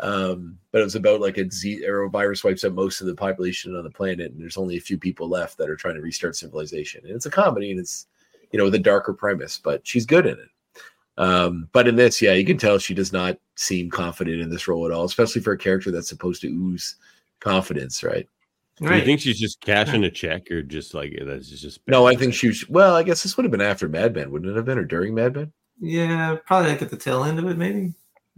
Um, 0.02 0.58
but 0.72 0.80
it 0.80 0.84
was 0.84 0.94
about 0.94 1.20
like 1.20 1.38
a 1.38 1.50
Z 1.50 1.86
or 1.86 2.02
a 2.02 2.10
virus 2.10 2.42
wipes 2.42 2.64
out 2.64 2.72
most 2.72 3.00
of 3.00 3.06
the 3.06 3.14
population 3.14 3.76
on 3.76 3.84
the 3.84 3.90
planet, 3.90 4.32
and 4.32 4.40
there's 4.40 4.56
only 4.56 4.76
a 4.76 4.80
few 4.80 4.98
people 4.98 5.28
left 5.28 5.58
that 5.58 5.68
are 5.68 5.76
trying 5.76 5.96
to 5.96 6.00
restart 6.00 6.36
civilization. 6.36 7.02
And 7.04 7.14
it's 7.14 7.26
a 7.26 7.30
comedy 7.30 7.70
and 7.70 7.80
it's 7.80 8.06
you 8.52 8.58
know 8.58 8.64
with 8.64 8.74
a 8.74 8.78
darker 8.78 9.12
premise, 9.12 9.60
but 9.62 9.86
she's 9.86 10.06
good 10.06 10.26
in 10.26 10.34
it. 10.34 10.48
Um, 11.18 11.68
but 11.72 11.86
in 11.86 11.96
this, 11.96 12.22
yeah, 12.22 12.32
you 12.32 12.46
can 12.46 12.56
tell 12.56 12.78
she 12.78 12.94
does 12.94 13.12
not 13.12 13.38
seem 13.56 13.90
confident 13.90 14.40
in 14.40 14.48
this 14.48 14.66
role 14.66 14.86
at 14.86 14.92
all, 14.92 15.04
especially 15.04 15.42
for 15.42 15.52
a 15.52 15.58
character 15.58 15.90
that's 15.90 16.08
supposed 16.08 16.40
to 16.42 16.48
ooze 16.48 16.96
confidence, 17.40 18.02
right? 18.02 18.26
Do 18.76 18.94
you 18.94 19.04
think 19.04 19.20
she's 19.20 19.38
just 19.38 19.60
cashing 19.60 20.04
a 20.04 20.10
check, 20.10 20.50
or 20.50 20.62
just 20.62 20.94
like 20.94 21.12
that's 21.26 21.50
just 21.50 21.80
No, 21.86 22.06
I 22.06 22.14
think 22.14 22.32
she 22.32 22.48
was, 22.48 22.66
well, 22.70 22.94
I 22.94 23.02
guess 23.02 23.22
this 23.22 23.36
would 23.36 23.44
have 23.44 23.50
been 23.50 23.60
after 23.60 23.86
Mad 23.88 24.14
Men, 24.14 24.30
wouldn't 24.30 24.50
it 24.50 24.56
have 24.56 24.64
been, 24.64 24.78
or 24.78 24.84
during 24.84 25.14
Mad 25.14 25.34
Men? 25.34 25.52
yeah, 25.80 26.36
probably 26.46 26.70
like 26.70 26.82
at 26.82 26.90
the 26.90 26.96
tail 26.96 27.24
end 27.24 27.38
of 27.38 27.46
it, 27.46 27.56
maybe. 27.56 27.92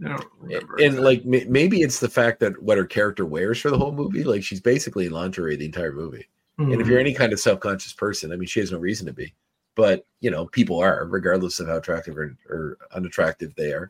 I 0.05 0.09
don't 0.09 0.25
remember. 0.39 0.75
And 0.77 0.99
like 0.99 1.25
ma- 1.25 1.47
maybe 1.47 1.81
it's 1.81 1.99
the 1.99 2.09
fact 2.09 2.39
that 2.41 2.61
what 2.61 2.77
her 2.77 2.85
character 2.85 3.25
wears 3.25 3.59
for 3.59 3.69
the 3.69 3.77
whole 3.77 3.91
movie, 3.91 4.23
like 4.23 4.43
she's 4.43 4.61
basically 4.61 5.05
in 5.05 5.11
lingerie 5.11 5.55
the 5.55 5.65
entire 5.65 5.93
movie. 5.93 6.27
And 6.59 6.79
if 6.79 6.87
you're 6.87 6.99
any 6.99 7.15
kind 7.15 7.33
of 7.33 7.39
self-conscious 7.39 7.93
person, 7.93 8.31
I 8.31 8.35
mean, 8.35 8.47
she 8.47 8.59
has 8.59 8.71
no 8.71 8.77
reason 8.77 9.07
to 9.07 9.13
be, 9.13 9.33
but 9.75 10.05
you 10.19 10.29
know, 10.29 10.45
people 10.45 10.79
are, 10.79 11.05
regardless 11.05 11.59
of 11.59 11.67
how 11.67 11.77
attractive 11.77 12.15
or, 12.15 12.37
or 12.47 12.77
unattractive 12.91 13.55
they 13.55 13.73
are. 13.73 13.89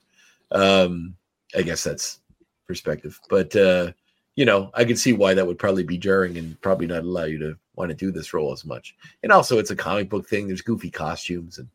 Um, 0.51 1.15
I 1.55 1.61
guess 1.61 1.83
that's 1.83 2.21
perspective, 2.65 3.19
but 3.29 3.53
uh, 3.55 3.91
you 4.35 4.45
know, 4.45 4.71
I 4.73 4.85
can 4.85 4.95
see 4.95 5.13
why 5.13 5.33
that 5.33 5.45
would 5.45 5.59
probably 5.59 5.83
be 5.83 5.97
jarring 5.97 6.37
and 6.37 6.59
probably 6.61 6.87
not 6.87 7.03
allow 7.03 7.25
you 7.25 7.37
to 7.39 7.57
want 7.75 7.89
to 7.89 7.95
do 7.95 8.11
this 8.11 8.33
role 8.33 8.51
as 8.51 8.65
much. 8.65 8.95
And 9.23 9.31
also, 9.31 9.59
it's 9.59 9.71
a 9.71 9.75
comic 9.75 10.09
book 10.09 10.27
thing. 10.27 10.47
There's 10.47 10.61
goofy 10.61 10.89
costumes, 10.89 11.57
and 11.57 11.67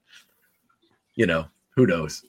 you 1.14 1.26
know, 1.26 1.46
who 1.70 1.86
knows. 1.86 2.24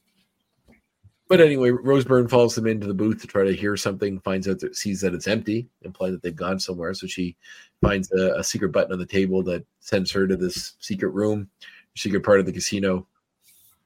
But 1.29 1.41
anyway, 1.41 1.69
Rose 1.69 2.05
Byrne 2.05 2.27
follows 2.27 2.55
them 2.55 2.65
into 2.65 2.87
the 2.87 2.93
booth 2.93 3.21
to 3.21 3.27
try 3.27 3.43
to 3.43 3.55
hear 3.55 3.77
something, 3.77 4.19
finds 4.21 4.47
out 4.47 4.59
that 4.59 4.75
sees 4.75 4.99
that 5.01 5.13
it's 5.13 5.27
empty, 5.27 5.69
implying 5.83 6.13
that 6.13 6.23
they've 6.23 6.35
gone 6.35 6.59
somewhere. 6.59 6.91
So 6.95 7.05
she 7.05 7.37
finds 7.81 8.11
a, 8.11 8.33
a 8.39 8.43
secret 8.43 8.71
button 8.71 8.91
on 8.91 8.97
the 8.97 9.05
table 9.05 9.43
that 9.43 9.63
sends 9.79 10.11
her 10.11 10.25
to 10.25 10.35
this 10.35 10.73
secret 10.79 11.09
room, 11.09 11.47
secret 11.95 12.23
part 12.23 12.39
of 12.39 12.47
the 12.47 12.51
casino, 12.51 13.05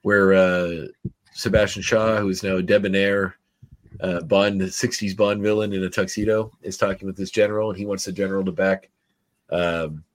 where 0.04 0.34
uh, 0.34 0.88
Sebastian 1.34 1.82
Shaw, 1.82 2.18
who 2.18 2.30
is 2.30 2.44
now 2.44 2.56
a 2.56 2.64
debonair 2.64 3.36
uh, 4.00 4.22
Bond, 4.22 4.62
60s 4.62 5.16
Bond 5.16 5.42
villain 5.42 5.74
in 5.74 5.84
a 5.84 5.90
tuxedo, 5.90 6.50
is 6.62 6.78
talking 6.78 7.06
with 7.06 7.18
this 7.18 7.30
general, 7.30 7.70
and 7.70 7.78
he 7.78 7.86
wants 7.86 8.06
the 8.06 8.14
general 8.14 8.46
to 8.46 8.54
back. 8.54 8.90
Um, 9.50 10.06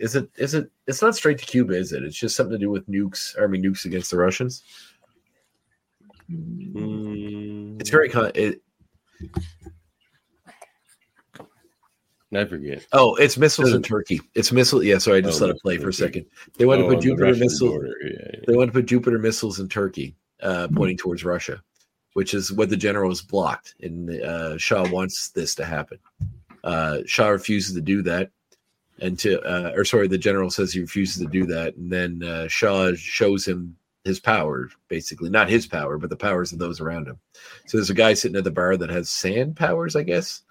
is 0.00 0.16
it? 0.16 0.28
Is 0.36 0.54
it? 0.54 0.68
It's 0.88 1.02
not 1.02 1.14
straight 1.14 1.38
to 1.38 1.46
Cuba, 1.46 1.74
is 1.74 1.92
it? 1.92 2.02
It's 2.02 2.16
just 2.16 2.34
something 2.34 2.54
to 2.54 2.58
do 2.58 2.70
with 2.70 2.88
nukes, 2.88 3.38
army 3.38 3.60
nukes 3.60 3.84
against 3.84 4.10
the 4.10 4.16
Russians. 4.16 4.64
Mm, 6.32 7.80
It's 7.80 7.90
very 7.90 8.08
con- 8.08 8.32
it, 8.34 8.60
I 12.34 12.44
forget. 12.46 12.86
Oh, 12.92 13.14
it's 13.16 13.36
missiles 13.36 13.74
in 13.74 13.82
Turkey. 13.82 14.20
It's 14.34 14.52
missile. 14.52 14.82
Yeah, 14.82 14.96
sorry, 14.98 15.18
I 15.18 15.20
just 15.20 15.42
Oh, 15.42 15.46
let 15.46 15.54
it 15.56 15.60
play 15.62 15.76
for 15.76 15.90
a 15.90 15.92
second. 15.92 16.24
They 16.56 16.64
want 16.64 16.80
Oh, 16.80 16.84
to 16.84 16.88
put 16.88 16.94
on 16.94 17.00
the 17.00 17.06
Jupiter 17.08 17.34
missiles. 17.36 17.84
yeah, 18.02 18.10
yeah. 18.10 18.40
They 18.46 18.56
want 18.56 18.68
to 18.68 18.72
put 18.72 18.86
Jupiter 18.86 19.18
missiles 19.18 19.60
in 19.60 19.68
Turkey, 19.68 20.16
uh, 20.40 20.68
pointing 20.74 20.96
towards 20.96 21.24
Russia, 21.24 21.62
which 22.14 22.32
is 22.32 22.50
what 22.50 22.70
the 22.70 22.76
general 22.76 23.10
has 23.10 23.20
blocked. 23.20 23.74
And 23.82 24.08
uh, 24.22 24.56
Shaw 24.56 24.88
wants 24.88 25.28
this 25.28 25.54
to 25.56 25.64
happen. 25.66 25.98
Uh, 26.64 27.00
Shaw 27.04 27.28
refuses 27.28 27.74
to 27.74 27.82
do 27.82 28.00
that, 28.02 28.30
and 29.00 29.18
to 29.18 29.38
uh, 29.42 29.72
or 29.76 29.84
sorry, 29.84 30.08
the 30.08 30.16
general 30.16 30.48
says 30.48 30.72
he 30.72 30.80
refuses 30.80 31.20
to 31.22 31.28
do 31.28 31.44
that, 31.46 31.76
and 31.76 31.92
then 31.92 32.22
uh, 32.22 32.48
Shaw 32.48 32.94
shows 32.94 33.46
him 33.46 33.76
his 34.04 34.18
power, 34.20 34.68
basically 34.88 35.30
not 35.30 35.48
his 35.48 35.66
power, 35.66 35.96
but 35.98 36.10
the 36.10 36.16
powers 36.16 36.52
of 36.52 36.58
those 36.58 36.80
around 36.80 37.06
him. 37.06 37.18
So 37.66 37.76
there's 37.78 37.90
a 37.90 37.94
guy 37.94 38.14
sitting 38.14 38.36
at 38.36 38.44
the 38.44 38.50
bar 38.50 38.76
that 38.76 38.90
has 38.90 39.08
sand 39.10 39.56
powers, 39.56 39.94
I 39.96 40.02
guess. 40.02 40.42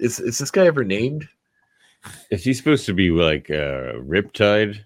Is 0.00 0.20
is 0.20 0.38
this 0.38 0.50
guy 0.50 0.66
ever 0.66 0.84
named? 0.84 1.28
Is 2.30 2.44
he 2.44 2.52
supposed 2.54 2.86
to 2.86 2.92
be 2.94 3.10
like 3.10 3.50
uh, 3.50 3.94
Riptide? 4.02 4.80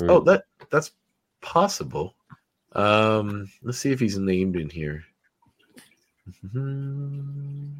Or- 0.00 0.10
Oh, 0.12 0.20
that 0.20 0.44
that's 0.70 0.92
possible. 1.40 2.14
Um, 2.72 3.50
let's 3.62 3.78
see 3.78 3.90
if 3.92 4.00
he's 4.00 4.16
named 4.18 4.56
in 4.56 4.70
here. 4.70 5.04
Mhm. 6.54 7.72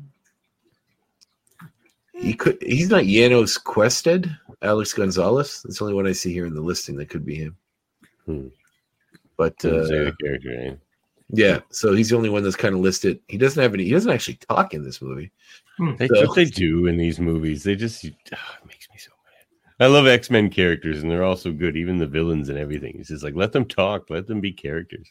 He 2.14 2.34
could. 2.34 2.58
He's 2.62 2.90
not 2.90 3.04
Janos 3.04 3.56
Quested. 3.58 4.28
Alex 4.62 4.92
Gonzalez. 4.92 5.62
That's 5.62 5.78
the 5.78 5.84
only 5.84 5.94
one 5.94 6.06
I 6.06 6.12
see 6.12 6.32
here 6.32 6.46
in 6.46 6.54
the 6.54 6.60
listing. 6.60 6.96
That 6.96 7.08
could 7.10 7.24
be 7.24 7.36
him. 7.36 7.56
Hmm. 8.28 8.48
But 9.38 9.64
uh, 9.64 9.88
character 10.20 10.56
name. 10.56 10.80
yeah, 11.30 11.60
so 11.70 11.94
he's 11.94 12.10
the 12.10 12.16
only 12.16 12.28
one 12.28 12.42
that's 12.42 12.56
kind 12.56 12.74
of 12.74 12.82
listed. 12.82 13.20
He 13.28 13.38
doesn't 13.38 13.62
have 13.62 13.72
any. 13.72 13.84
He 13.84 13.90
doesn't 13.90 14.10
actually 14.10 14.34
talk 14.34 14.74
in 14.74 14.84
this 14.84 15.00
movie. 15.00 15.32
That's 15.96 16.12
so- 16.12 16.26
what 16.26 16.34
they 16.34 16.44
do 16.44 16.86
in 16.86 16.98
these 16.98 17.18
movies. 17.18 17.62
They 17.62 17.74
just 17.74 18.04
ah, 18.34 18.58
it 18.62 18.66
makes 18.66 18.88
me 18.90 18.98
so 18.98 19.12
mad. 19.24 19.86
I 19.86 19.88
love 19.88 20.06
X 20.06 20.28
Men 20.28 20.50
characters, 20.50 21.02
and 21.02 21.10
they're 21.10 21.24
all 21.24 21.36
so 21.36 21.52
good. 21.52 21.76
Even 21.76 21.96
the 21.96 22.06
villains 22.06 22.50
and 22.50 22.58
everything. 22.58 22.96
It's 22.98 23.08
just 23.08 23.24
like 23.24 23.34
let 23.34 23.52
them 23.52 23.64
talk, 23.64 24.10
let 24.10 24.26
them 24.26 24.40
be 24.40 24.52
characters. 24.52 25.10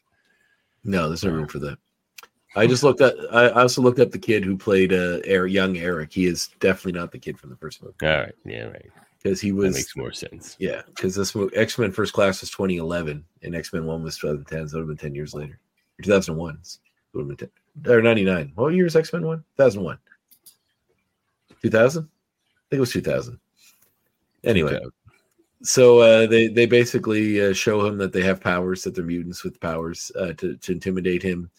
No, 0.84 1.08
there's 1.08 1.24
no 1.24 1.32
room 1.32 1.48
for 1.48 1.60
that. 1.60 1.80
I 2.56 2.68
just 2.68 2.84
looked 2.84 3.02
at. 3.02 3.16
I 3.32 3.48
I 3.48 3.62
also 3.62 3.82
looked 3.82 4.00
up 4.00 4.12
the 4.12 4.20
kid 4.20 4.44
who 4.44 4.58
played 4.58 4.94
uh, 4.94 5.20
Eric, 5.24 5.54
young 5.54 5.78
Eric. 5.78 6.14
He 6.14 6.26
is 6.26 6.50
definitely 6.60 7.00
not 7.00 7.12
the 7.12 7.20
kid 7.20 7.40
from 7.40 7.50
the 7.50 7.56
first 7.56 7.82
movie 7.82 7.96
All 8.04 8.10
right, 8.10 8.36
yeah, 8.46 8.66
right. 8.66 8.92
Because 9.28 9.42
he 9.42 9.52
That 9.52 9.58
was 9.58 9.76
makes 9.76 9.98
more 9.98 10.12
sense. 10.14 10.56
Yeah, 10.60 10.82
because 10.88 11.16
this 11.16 11.36
X 11.54 11.78
Men 11.78 11.92
First 11.92 12.14
Class 12.14 12.42
was 12.42 12.50
2011 12.52 13.26
and 13.44 13.56
X 13.56 13.74
Men 13.74 13.86
One 13.86 14.04
was 14.04 14.18
2010, 14.18 14.70
so 14.70 14.78
it 14.78 14.80
would 14.80 14.90
have 14.90 14.98
been 14.98 15.10
10 15.10 15.16
years 15.16 15.34
later. 15.34 15.60
Or 16.00 16.04
2001. 16.04 16.56
It 16.56 16.78
would 17.14 17.30
have 17.30 17.38
been 17.38 17.50
10, 17.84 17.94
or 17.94 18.02
99. 18.02 18.52
What 18.56 18.74
year 18.74 18.86
is 18.86 18.96
X 18.96 19.12
Men 19.12 19.26
One? 19.26 19.44
2001. 19.58 19.98
2000? 21.62 22.04
I 22.04 22.08
think 22.70 22.78
it 22.78 22.80
was 22.80 22.94
2000. 22.94 23.40
Anyway, 24.44 24.80
so 25.64 26.00
uh, 26.00 26.28
they 26.28 26.48
they 26.48 26.66
basically 26.66 27.42
uh, 27.42 27.54
show 27.54 27.86
him 27.86 27.98
that 27.98 28.14
they 28.14 28.22
have 28.22 28.40
powers, 28.40 28.84
that 28.84 28.96
they're 28.96 29.04
mutants 29.04 29.44
with 29.44 29.60
powers 29.60 30.12
uh, 30.18 30.34
to 30.34 30.56
to 30.56 30.72
intimidate 30.72 31.24
him 31.24 31.50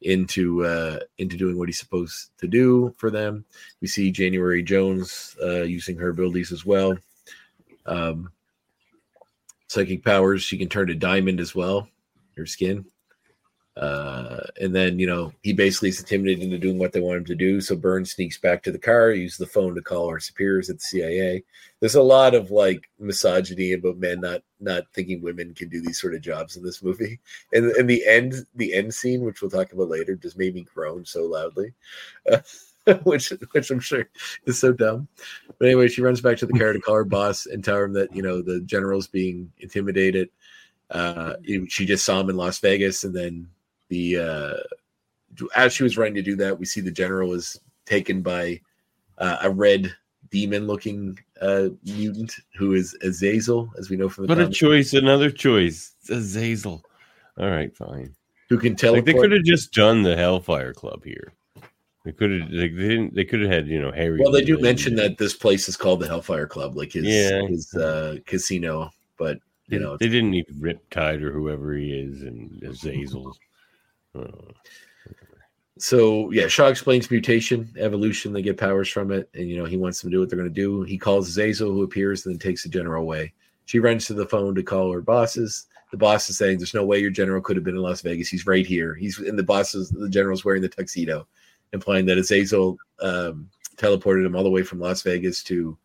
into 0.00 0.64
uh, 0.64 0.98
into 1.18 1.36
doing 1.36 1.58
what 1.58 1.68
he's 1.68 1.78
supposed 1.78 2.30
to 2.38 2.48
do 2.48 2.92
for 2.96 3.10
them. 3.10 3.44
We 3.80 3.86
see 3.86 4.10
January 4.10 4.62
Jones 4.62 5.36
uh, 5.42 5.62
using 5.62 5.96
her 5.98 6.08
abilities 6.08 6.50
as 6.50 6.64
well. 6.64 6.96
Um, 7.86 8.30
psychic 9.68 10.04
powers, 10.04 10.42
she 10.42 10.58
can 10.58 10.68
turn 10.68 10.88
to 10.88 10.94
diamond 10.94 11.40
as 11.40 11.54
well, 11.54 11.88
her 12.36 12.46
skin. 12.46 12.84
Uh, 13.74 14.40
and 14.60 14.74
then 14.74 14.98
you 14.98 15.06
know 15.06 15.32
he 15.40 15.54
basically 15.54 15.88
is 15.88 15.98
intimidated 15.98 16.44
into 16.44 16.58
doing 16.58 16.78
what 16.78 16.92
they 16.92 17.00
want 17.00 17.16
him 17.16 17.24
to 17.24 17.34
do. 17.34 17.58
So 17.58 17.74
Burns 17.74 18.12
sneaks 18.12 18.36
back 18.36 18.62
to 18.62 18.70
the 18.70 18.78
car, 18.78 19.12
uses 19.12 19.38
the 19.38 19.46
phone 19.46 19.74
to 19.74 19.80
call 19.80 20.08
our 20.08 20.20
superiors 20.20 20.68
at 20.68 20.76
the 20.76 20.82
CIA. 20.82 21.42
There's 21.80 21.94
a 21.94 22.02
lot 22.02 22.34
of 22.34 22.50
like 22.50 22.90
misogyny 22.98 23.72
about 23.72 23.96
men 23.96 24.20
not 24.20 24.42
not 24.60 24.84
thinking 24.92 25.22
women 25.22 25.54
can 25.54 25.70
do 25.70 25.80
these 25.80 25.98
sort 25.98 26.14
of 26.14 26.20
jobs 26.20 26.56
in 26.58 26.62
this 26.62 26.82
movie. 26.82 27.18
And 27.54 27.70
and 27.72 27.88
the 27.88 28.06
end 28.06 28.34
the 28.54 28.74
end 28.74 28.92
scene, 28.92 29.22
which 29.22 29.40
we'll 29.40 29.50
talk 29.50 29.72
about 29.72 29.88
later, 29.88 30.16
just 30.16 30.36
made 30.36 30.54
me 30.54 30.66
groan 30.74 31.06
so 31.06 31.24
loudly. 31.24 31.72
Uh, 32.30 32.40
which 33.04 33.32
which 33.52 33.70
I'm 33.70 33.80
sure 33.80 34.08
is 34.46 34.58
so 34.58 34.72
dumb. 34.72 35.08
But 35.58 35.66
anyway, 35.66 35.88
she 35.88 36.02
runs 36.02 36.20
back 36.20 36.38
to 36.38 36.46
the 36.46 36.58
car 36.58 36.72
to 36.72 36.80
call 36.80 36.96
her 36.96 37.04
boss 37.04 37.46
and 37.46 37.64
tell 37.64 37.82
him 37.82 37.92
that 37.94 38.14
you 38.14 38.22
know 38.22 38.42
the 38.42 38.60
general's 38.60 39.06
being 39.06 39.52
intimidated. 39.58 40.30
Uh, 40.90 41.34
she 41.68 41.86
just 41.86 42.04
saw 42.04 42.20
him 42.20 42.30
in 42.30 42.36
Las 42.36 42.58
Vegas, 42.58 43.04
and 43.04 43.14
then 43.14 43.48
the 43.88 44.18
uh, 44.18 44.54
as 45.54 45.72
she 45.72 45.82
was 45.82 45.96
running 45.96 46.14
to 46.14 46.22
do 46.22 46.36
that, 46.36 46.58
we 46.58 46.66
see 46.66 46.80
the 46.80 46.90
general 46.90 47.28
was 47.28 47.60
taken 47.86 48.22
by 48.22 48.60
uh, 49.18 49.38
a 49.42 49.50
red 49.50 49.94
demon-looking 50.30 51.18
uh, 51.40 51.68
mutant 51.84 52.34
who 52.56 52.72
is 52.74 52.96
Azazel, 53.02 53.70
as 53.78 53.90
we 53.90 53.96
know 53.96 54.08
from 54.08 54.26
the. 54.26 54.34
What 54.34 54.44
a 54.44 54.50
choice! 54.50 54.92
Another 54.92 55.30
choice, 55.30 55.94
Azazel. 56.10 56.82
All 57.38 57.50
right, 57.50 57.74
fine. 57.76 58.14
Who 58.48 58.58
can 58.58 58.74
tell? 58.74 58.92
Like 58.94 59.04
they 59.04 59.14
could 59.14 59.32
have 59.32 59.44
just 59.44 59.72
done 59.72 60.02
the 60.02 60.16
Hellfire 60.16 60.74
Club 60.74 61.04
here. 61.04 61.32
They 62.04 62.12
could 62.12 62.32
have. 62.32 62.50
Like, 62.50 62.74
they 62.74 62.88
didn't. 62.88 63.14
They 63.14 63.24
could 63.24 63.40
have 63.42 63.50
had 63.50 63.68
you 63.68 63.80
know 63.80 63.92
Harry. 63.92 64.18
Well, 64.20 64.32
they 64.32 64.44
do 64.44 64.58
mention 64.58 64.96
that 64.96 65.18
this 65.18 65.34
place 65.34 65.68
is 65.68 65.76
called 65.76 66.00
the 66.00 66.08
Hellfire 66.08 66.46
Club, 66.46 66.76
like 66.76 66.92
his 66.92 67.04
yeah. 67.04 67.46
his 67.46 67.72
uh, 67.74 68.16
casino. 68.26 68.90
But 69.18 69.38
you 69.68 69.78
know, 69.78 69.96
they 69.96 70.08
didn't 70.08 70.30
need 70.30 70.46
Riptide 70.58 71.22
or 71.22 71.30
whoever 71.30 71.74
he 71.74 71.92
is 71.92 72.22
and 72.22 72.62
Azazel. 72.62 73.36
So 75.78 76.30
yeah, 76.30 76.46
Shaw 76.46 76.68
explains 76.68 77.10
mutation, 77.10 77.68
evolution. 77.76 78.32
They 78.32 78.42
get 78.42 78.56
powers 78.56 78.88
from 78.88 79.10
it, 79.10 79.28
and 79.34 79.48
you 79.48 79.56
know 79.56 79.64
he 79.64 79.76
wants 79.76 80.00
them 80.00 80.10
to 80.10 80.16
do 80.16 80.20
what 80.20 80.30
they're 80.30 80.38
going 80.38 80.48
to 80.48 80.54
do. 80.54 80.82
He 80.82 80.96
calls 80.96 81.36
Zazel, 81.36 81.72
who 81.72 81.82
appears, 81.82 82.24
and 82.24 82.32
then 82.32 82.38
takes 82.38 82.62
the 82.62 82.68
general 82.68 83.02
away. 83.02 83.32
She 83.64 83.80
runs 83.80 84.06
to 84.06 84.14
the 84.14 84.26
phone 84.26 84.54
to 84.54 84.62
call 84.62 84.92
her 84.92 85.00
bosses. 85.00 85.66
The 85.90 85.96
boss 85.96 86.30
is 86.30 86.38
saying, 86.38 86.58
"There's 86.58 86.72
no 86.72 86.84
way 86.84 87.00
your 87.00 87.10
general 87.10 87.40
could 87.40 87.56
have 87.56 87.64
been 87.64 87.74
in 87.74 87.82
Las 87.82 88.00
Vegas. 88.00 88.28
He's 88.28 88.46
right 88.46 88.64
here. 88.64 88.94
He's 88.94 89.18
in 89.18 89.34
the 89.34 89.42
bosses. 89.42 89.90
The 89.90 90.08
general's 90.08 90.44
wearing 90.44 90.62
the 90.62 90.68
tuxedo, 90.68 91.26
implying 91.72 92.06
that 92.06 92.18
Azazel 92.18 92.76
um, 93.00 93.48
teleported 93.76 94.24
him 94.24 94.36
all 94.36 94.42
the 94.42 94.50
way 94.50 94.62
from 94.62 94.80
Las 94.80 95.02
Vegas 95.02 95.42
to 95.44 95.76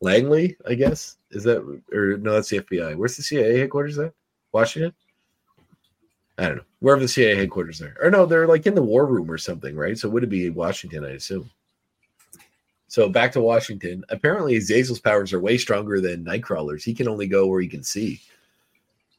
Langley. 0.00 0.56
I 0.66 0.74
guess 0.74 1.16
is 1.30 1.44
that 1.44 1.58
or 1.92 2.16
no? 2.18 2.32
That's 2.32 2.50
the 2.50 2.60
FBI. 2.60 2.96
Where's 2.96 3.16
the 3.16 3.22
CIA 3.22 3.58
headquarters 3.58 3.98
at? 3.98 4.12
Washington. 4.52 4.92
I 6.36 6.48
don't 6.48 6.56
know, 6.56 6.64
wherever 6.80 7.00
the 7.00 7.08
CIA 7.08 7.36
headquarters 7.36 7.80
are. 7.80 7.96
Or 8.00 8.10
no, 8.10 8.26
they're 8.26 8.48
like 8.48 8.66
in 8.66 8.74
the 8.74 8.82
war 8.82 9.06
room 9.06 9.30
or 9.30 9.38
something, 9.38 9.76
right? 9.76 9.96
So 9.96 10.08
would 10.08 10.24
it 10.24 10.28
be 10.28 10.50
Washington, 10.50 11.04
I 11.04 11.10
assume? 11.10 11.48
So 12.88 13.08
back 13.08 13.32
to 13.32 13.40
Washington. 13.40 14.04
Apparently, 14.08 14.56
Azazel's 14.56 15.00
powers 15.00 15.32
are 15.32 15.40
way 15.40 15.58
stronger 15.58 16.00
than 16.00 16.24
Nightcrawler's. 16.24 16.84
He 16.84 16.94
can 16.94 17.08
only 17.08 17.26
go 17.26 17.46
where 17.46 17.60
he 17.60 17.68
can 17.68 17.82
see. 17.82 18.20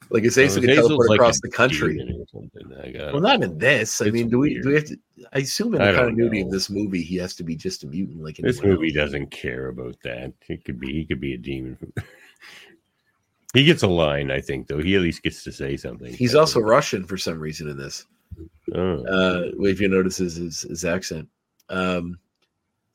Like 0.10 0.24
Azazel 0.24 0.64
oh, 0.64 0.66
can 0.68 0.76
teleport 0.76 1.10
like 1.10 1.18
across 1.18 1.40
the 1.42 1.50
country. 1.50 2.00
Well, 2.34 3.22
not 3.22 3.42
in 3.42 3.58
this. 3.58 4.02
I 4.02 4.10
mean, 4.12 4.30
do 4.30 4.40
we 4.40 4.62
do 4.62 4.70
we 4.70 4.76
have 4.76 4.86
to? 4.86 4.98
I 5.34 5.40
assume 5.40 5.76
in 5.76 5.82
the 5.82 5.94
continuity 5.94 6.42
know. 6.42 6.48
of 6.48 6.52
this 6.52 6.70
movie, 6.70 7.02
he 7.02 7.16
has 7.18 7.34
to 7.36 7.44
be 7.44 7.56
just 7.56 7.84
a 7.84 7.88
mutant. 7.88 8.24
Like 8.24 8.38
this 8.38 8.62
movie 8.62 8.88
else. 8.88 8.96
doesn't 8.96 9.32
care 9.32 9.70
about 9.70 9.98
that. 10.04 10.34
It 10.48 10.64
could 10.64 10.80
be 10.80 10.94
he 10.94 11.06
could 11.06 11.20
be 11.20 11.34
a 11.34 11.38
demon. 11.38 11.78
He 13.56 13.64
gets 13.64 13.84
a 13.84 13.88
line, 13.88 14.32
I 14.32 14.42
think, 14.42 14.68
though. 14.68 14.82
He 14.82 14.96
at 14.96 15.02
least 15.02 15.24
gets 15.24 15.42
to 15.46 15.52
say 15.52 15.78
something. 15.78 16.14
He's 16.14 16.36
also 16.36 16.60
Russian 16.60 17.06
for 17.06 17.16
some 17.16 17.40
reason 17.40 17.70
in 17.70 17.78
this. 17.78 18.06
Oh. 18.76 19.06
Uh, 19.06 19.52
if 19.62 19.80
you 19.80 19.88
notice 19.88 20.18
his, 20.18 20.36
his, 20.36 20.62
his 20.64 20.84
accent. 20.84 21.30
Um, 21.70 22.20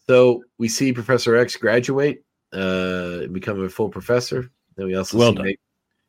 so 0.07 0.45
we 0.59 0.69
see 0.69 0.93
Professor 0.93 1.35
X 1.35 1.57
graduate, 1.57 2.23
uh, 2.53 3.27
become 3.29 3.65
a 3.65 3.71
full 3.71 3.89
professor. 3.89 4.51
Then 4.77 4.87
we 4.87 4.97
also 4.97 5.17
well 5.17 5.33
done. 5.33 5.47
Mag- 5.47 5.59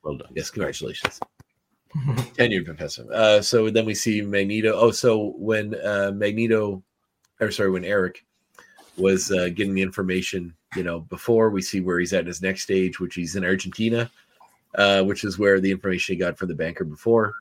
well 0.04 0.16
done. 0.16 0.32
Yes, 0.36 0.50
congratulations. 0.50 1.20
Tenured 2.36 2.66
professor. 2.66 3.06
Uh, 3.12 3.42
so 3.42 3.70
then 3.70 3.86
we 3.86 3.94
see 3.94 4.22
Magneto. 4.22 4.74
Oh, 4.74 4.92
so 4.92 5.34
when 5.38 5.76
uh, 5.76 6.12
Magneto, 6.14 6.84
or 7.40 7.52
sorry, 7.52 7.72
when 7.72 7.86
Eric 7.86 8.26
was 8.98 9.32
uh, 9.32 9.50
getting 9.50 9.74
the 9.74 9.82
information, 9.82 10.54
you 10.76 10.84
know, 10.84 11.02
before 11.02 11.50
we 11.50 11.62
see 11.62 11.82
where 11.82 12.00
he's 12.00 12.14
at 12.14 12.22
in 12.22 12.28
his 12.28 12.42
next 12.42 12.64
stage, 12.64 13.00
which 13.00 13.16
he's 13.16 13.36
in 13.36 13.44
Argentina 13.44 14.10
uh, 14.76 15.04
which 15.04 15.24
is 15.24 15.38
where 15.38 15.60
the 15.60 15.72
information 15.72 16.14
he 16.14 16.20
got 16.20 16.38
from 16.38 16.48
the 16.48 16.56
banker 16.56 16.84
before. 16.84 17.34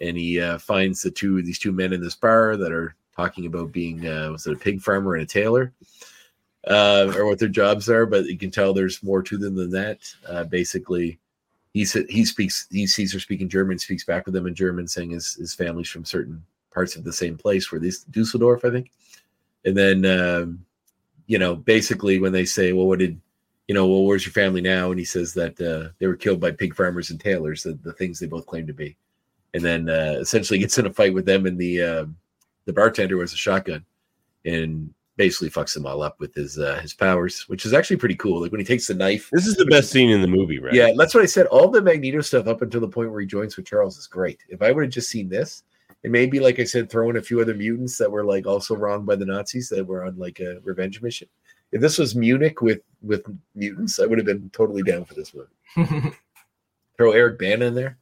And 0.00 0.16
he 0.16 0.40
uh, 0.40 0.58
finds 0.58 1.02
the 1.02 1.10
two 1.10 1.42
these 1.42 1.58
two 1.58 1.72
men 1.72 1.92
in 1.92 2.02
this 2.02 2.16
bar 2.16 2.56
that 2.56 2.72
are 2.72 2.94
talking 3.14 3.46
about 3.46 3.72
being 3.72 4.06
uh, 4.06 4.30
was 4.32 4.46
it 4.46 4.54
a 4.54 4.56
pig 4.56 4.80
farmer 4.80 5.14
and 5.14 5.22
a 5.22 5.26
tailor, 5.26 5.72
uh, 6.66 7.12
or 7.16 7.26
what 7.26 7.38
their 7.38 7.48
jobs 7.48 7.88
are. 7.88 8.06
But 8.06 8.26
you 8.26 8.38
can 8.38 8.50
tell 8.50 8.72
there's 8.72 9.02
more 9.02 9.22
to 9.22 9.38
them 9.38 9.54
than 9.54 9.70
that. 9.70 10.00
Uh, 10.28 10.44
basically, 10.44 11.18
he 11.72 11.86
he 12.08 12.24
speaks 12.24 12.66
he 12.70 12.86
sees 12.86 13.12
her 13.12 13.20
speaking 13.20 13.48
German, 13.48 13.78
speaks 13.78 14.04
back 14.04 14.26
with 14.26 14.34
them 14.34 14.46
in 14.46 14.54
German, 14.54 14.86
saying 14.88 15.10
his 15.10 15.34
his 15.34 15.54
family's 15.54 15.88
from 15.88 16.04
certain 16.04 16.42
parts 16.72 16.96
of 16.96 17.04
the 17.04 17.12
same 17.12 17.36
place, 17.36 17.70
where 17.70 17.80
this 17.80 18.04
Dusseldorf, 18.04 18.64
I 18.64 18.70
think. 18.70 18.90
And 19.64 19.76
then 19.76 20.04
um, 20.04 20.64
you 21.26 21.38
know, 21.38 21.54
basically 21.54 22.18
when 22.18 22.32
they 22.32 22.44
say, 22.44 22.72
"Well, 22.72 22.86
what 22.86 22.98
did 22.98 23.20
you 23.68 23.74
know, 23.74 23.86
well, 23.86 24.04
where's 24.04 24.26
your 24.26 24.32
family 24.32 24.60
now? 24.60 24.90
And 24.90 24.98
he 24.98 25.04
says 25.04 25.32
that 25.34 25.60
uh, 25.60 25.92
they 25.98 26.06
were 26.06 26.16
killed 26.16 26.40
by 26.40 26.50
pig 26.50 26.74
farmers 26.74 27.10
and 27.10 27.20
tailors, 27.20 27.62
the, 27.62 27.72
the 27.82 27.92
things 27.92 28.18
they 28.18 28.26
both 28.26 28.46
claim 28.46 28.66
to 28.66 28.72
be. 28.72 28.96
And 29.54 29.64
then 29.64 29.88
uh, 29.88 30.16
essentially 30.20 30.58
gets 30.58 30.78
in 30.78 30.86
a 30.86 30.92
fight 30.92 31.14
with 31.14 31.26
them, 31.26 31.46
and 31.46 31.58
the 31.58 31.82
uh, 31.82 32.04
the 32.64 32.72
bartender 32.72 33.16
was 33.16 33.32
a 33.32 33.36
shotgun, 33.36 33.84
and 34.44 34.92
basically 35.16 35.50
fucks 35.50 35.74
them 35.74 35.86
all 35.86 36.02
up 36.02 36.18
with 36.20 36.34
his 36.34 36.58
uh, 36.58 36.78
his 36.80 36.94
powers, 36.94 37.48
which 37.48 37.64
is 37.66 37.72
actually 37.72 37.96
pretty 37.96 38.14
cool. 38.16 38.40
Like 38.40 38.50
when 38.50 38.60
he 38.60 38.66
takes 38.66 38.86
the 38.86 38.94
knife. 38.94 39.28
This 39.32 39.46
is 39.46 39.56
the 39.56 39.66
best 39.66 39.90
scene 39.90 40.10
in 40.10 40.22
the 40.22 40.28
movie, 40.28 40.58
right? 40.58 40.74
Yeah, 40.74 40.92
that's 40.96 41.14
what 41.14 41.22
I 41.22 41.26
said. 41.26 41.46
All 41.46 41.68
the 41.68 41.82
Magneto 41.82 42.20
stuff 42.20 42.46
up 42.46 42.62
until 42.62 42.80
the 42.80 42.88
point 42.88 43.10
where 43.10 43.20
he 43.20 43.26
joins 43.26 43.56
with 43.56 43.66
Charles 43.66 43.98
is 43.98 44.06
great. 44.06 44.40
If 44.48 44.62
I 44.62 44.72
would 44.72 44.84
have 44.84 44.92
just 44.92 45.10
seen 45.10 45.28
this, 45.28 45.62
and 46.04 46.12
maybe 46.12 46.40
like 46.40 46.58
I 46.58 46.64
said, 46.64 46.90
throw 46.90 47.10
in 47.10 47.16
a 47.16 47.22
few 47.22 47.40
other 47.40 47.54
mutants 47.54 47.98
that 47.98 48.10
were 48.10 48.24
like 48.24 48.46
also 48.46 48.74
wronged 48.74 49.06
by 49.06 49.16
the 49.16 49.26
Nazis 49.26 49.68
that 49.68 49.86
were 49.86 50.04
on 50.04 50.16
like 50.18 50.40
a 50.40 50.60
revenge 50.62 51.02
mission, 51.02 51.28
if 51.72 51.80
this 51.80 51.98
was 51.98 52.14
Munich 52.14 52.60
with 52.60 52.80
with 53.00 53.24
mutants, 53.54 53.98
I 53.98 54.06
would 54.06 54.18
have 54.18 54.26
been 54.26 54.50
totally 54.50 54.82
down 54.82 55.04
for 55.04 55.14
this 55.14 55.32
one. 55.34 55.46
Throw 56.96 57.12
Eric 57.12 57.38
Bana 57.38 57.66
in 57.66 57.74
there. 57.74 57.98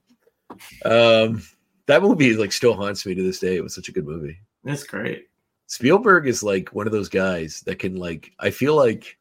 Um, 0.84 1.42
that 1.86 2.02
movie 2.02 2.34
like 2.34 2.52
still 2.52 2.74
haunts 2.74 3.06
me 3.06 3.14
to 3.14 3.22
this 3.22 3.38
day. 3.38 3.56
It 3.56 3.62
was 3.62 3.74
such 3.74 3.88
a 3.88 3.92
good 3.92 4.06
movie. 4.06 4.38
That's 4.64 4.82
great. 4.82 5.29
Spielberg 5.70 6.26
is 6.26 6.42
like 6.42 6.68
one 6.70 6.86
of 6.86 6.92
those 6.92 7.08
guys 7.08 7.60
that 7.62 7.78
can 7.78 7.94
like. 7.94 8.32
I 8.40 8.50
feel 8.50 8.74
like 8.74 9.16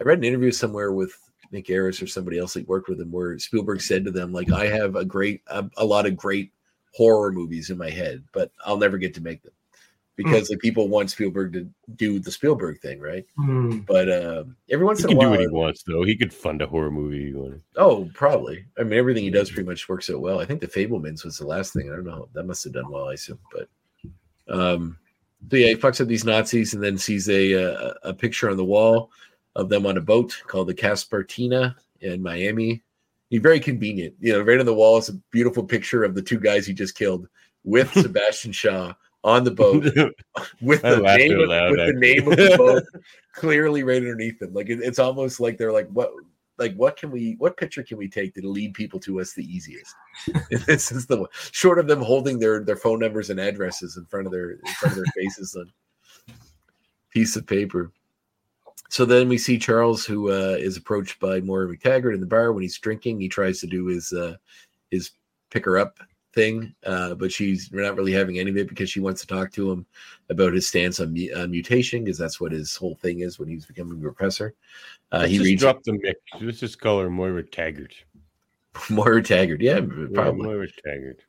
I 0.00 0.04
read 0.04 0.18
an 0.18 0.24
interview 0.24 0.50
somewhere 0.50 0.92
with 0.92 1.12
Nick 1.52 1.70
Ayers 1.70 2.02
or 2.02 2.08
somebody 2.08 2.36
else 2.36 2.54
that 2.54 2.68
worked 2.68 2.88
with 2.88 3.00
him, 3.00 3.12
where 3.12 3.38
Spielberg 3.38 3.80
said 3.80 4.04
to 4.04 4.10
them 4.10 4.32
like, 4.32 4.50
"I 4.50 4.66
have 4.66 4.96
a 4.96 5.04
great, 5.04 5.42
a, 5.46 5.64
a 5.76 5.84
lot 5.84 6.06
of 6.06 6.16
great 6.16 6.50
horror 6.92 7.30
movies 7.30 7.70
in 7.70 7.78
my 7.78 7.90
head, 7.90 8.24
but 8.32 8.50
I'll 8.66 8.76
never 8.76 8.98
get 8.98 9.14
to 9.14 9.22
make 9.22 9.42
them." 9.42 9.52
because 10.16 10.46
mm. 10.46 10.50
like 10.50 10.60
people 10.60 10.88
want 10.88 11.10
Spielberg 11.10 11.52
to 11.54 11.68
do 11.96 12.18
the 12.18 12.30
Spielberg 12.30 12.80
thing, 12.80 13.00
right? 13.00 13.24
Mm. 13.38 13.86
But 13.86 14.08
uh, 14.08 14.44
every 14.70 14.86
once 14.86 15.02
he 15.02 15.10
in 15.10 15.16
a 15.16 15.18
while, 15.18 15.28
do 15.28 15.30
what 15.30 15.40
he 15.40 15.48
wants, 15.48 15.82
though. 15.84 16.04
He 16.04 16.16
could 16.16 16.32
fund 16.32 16.62
a 16.62 16.66
horror 16.66 16.90
movie. 16.90 17.34
Oh, 17.76 18.08
probably. 18.14 18.64
I 18.78 18.82
mean, 18.82 18.98
everything 18.98 19.24
he 19.24 19.30
does 19.30 19.50
pretty 19.50 19.68
much 19.68 19.88
works 19.88 20.10
out 20.10 20.20
well. 20.20 20.40
I 20.40 20.44
think 20.44 20.60
the 20.60 20.68
Fabelmans 20.68 21.24
was 21.24 21.38
the 21.38 21.46
last 21.46 21.72
thing. 21.72 21.90
I 21.90 21.96
don't 21.96 22.04
know. 22.04 22.28
That 22.32 22.46
must 22.46 22.64
have 22.64 22.72
done 22.72 22.90
well, 22.90 23.08
I 23.08 23.14
assume. 23.14 23.38
But 23.52 23.68
um, 24.48 24.98
so 25.50 25.56
yeah, 25.56 25.68
he 25.68 25.76
fucks 25.76 26.00
up 26.00 26.08
these 26.08 26.24
Nazis 26.24 26.74
and 26.74 26.82
then 26.82 26.98
sees 26.98 27.28
a 27.28 27.52
a, 27.52 27.94
a 28.04 28.14
picture 28.14 28.50
on 28.50 28.56
the 28.56 28.64
wall 28.64 29.10
of 29.56 29.68
them 29.68 29.86
on 29.86 29.96
a 29.96 30.00
boat 30.00 30.40
called 30.46 30.68
the 30.68 30.74
Caspartina 30.74 31.74
in 32.00 32.22
Miami. 32.22 32.82
He's 33.30 33.40
very 33.40 33.60
convenient. 33.60 34.14
You 34.20 34.34
know, 34.34 34.40
right 34.42 34.60
on 34.60 34.66
the 34.66 34.74
wall 34.74 34.98
is 34.98 35.08
a 35.08 35.14
beautiful 35.30 35.64
picture 35.64 36.04
of 36.04 36.14
the 36.14 36.22
two 36.22 36.38
guys 36.38 36.66
he 36.66 36.72
just 36.72 36.96
killed 36.96 37.28
with 37.64 37.92
Sebastian 37.94 38.52
Shaw 38.52 38.94
on 39.22 39.42
the 39.42 39.50
boat 39.50 39.84
with 40.60 40.82
the 40.82 41.00
name 41.00 41.40
of, 41.40 41.48
loud, 41.48 41.70
with 41.70 41.86
the 41.86 41.98
name 41.98 42.28
of 42.28 42.36
the 42.36 42.54
boat 42.56 42.84
clearly 43.34 43.82
right 43.82 43.96
underneath 43.96 44.38
them. 44.38 44.52
Like 44.52 44.68
it, 44.68 44.80
it's 44.82 44.98
almost 44.98 45.40
like 45.40 45.56
they're 45.56 45.72
like, 45.72 45.88
what 45.88 46.12
like 46.58 46.74
what 46.76 46.96
can 46.96 47.10
we 47.10 47.34
what 47.38 47.56
picture 47.56 47.82
can 47.82 47.98
we 47.98 48.08
take 48.08 48.34
to 48.34 48.48
lead 48.48 48.74
people 48.74 49.00
to 49.00 49.20
us 49.20 49.32
the 49.32 49.44
easiest? 49.44 49.94
this 50.66 50.92
is 50.92 51.06
the 51.06 51.26
short 51.50 51.78
of 51.78 51.86
them 51.86 52.00
holding 52.00 52.38
their 52.38 52.64
their 52.64 52.76
phone 52.76 53.00
numbers 53.00 53.30
and 53.30 53.40
addresses 53.40 53.96
in 53.96 54.04
front 54.06 54.26
of 54.26 54.32
their 54.32 54.52
in 54.52 54.72
front 54.78 54.96
of 54.96 55.04
their 55.04 55.12
faces 55.16 55.56
on 55.56 55.70
piece 57.10 57.36
of 57.36 57.46
paper. 57.46 57.92
so 58.88 59.04
then 59.04 59.28
we 59.28 59.38
see 59.38 59.58
Charles, 59.58 60.04
who 60.04 60.30
uh, 60.30 60.56
is 60.58 60.76
approached 60.76 61.20
by 61.20 61.40
Moira 61.40 61.68
McTaggart 61.68 62.14
in 62.14 62.20
the 62.20 62.26
bar 62.26 62.52
when 62.52 62.62
he's 62.62 62.78
drinking. 62.78 63.20
He 63.20 63.28
tries 63.28 63.60
to 63.60 63.66
do 63.66 63.86
his 63.86 64.12
uh, 64.12 64.36
his 64.90 65.12
pick 65.50 65.64
her 65.64 65.78
up 65.78 65.98
thing, 66.34 66.74
uh, 66.84 67.14
but 67.14 67.32
she's 67.32 67.70
not 67.72 67.96
really 67.96 68.12
having 68.12 68.38
any 68.38 68.50
of 68.50 68.56
it 68.56 68.68
because 68.68 68.90
she 68.90 69.00
wants 69.00 69.20
to 69.20 69.26
talk 69.26 69.52
to 69.52 69.70
him 69.70 69.86
about 70.30 70.52
his 70.52 70.66
stance 70.66 71.00
on, 71.00 71.16
on 71.36 71.50
mutation 71.50 72.04
because 72.04 72.18
that's 72.18 72.40
what 72.40 72.52
his 72.52 72.76
whole 72.76 72.96
thing 72.96 73.20
is 73.20 73.38
when 73.38 73.48
he's 73.48 73.66
becoming 73.66 73.98
a 73.98 74.02
professor. 74.02 74.54
Uh, 75.12 75.26
he 75.26 75.36
just 75.36 75.44
reads 75.44 75.62
drop 75.62 75.82
the 75.84 75.92
mix. 75.92 76.20
Let's 76.40 76.60
just 76.60 76.80
call 76.80 77.00
her 77.00 77.10
Moira 77.10 77.42
Taggart. 77.42 77.94
Moira 78.90 79.22
Taggart, 79.22 79.60
yeah, 79.60 79.80
Yeah, 79.80 80.06
probably. 80.12 80.46
Moira 80.46 80.68
Taggart. 80.84 81.20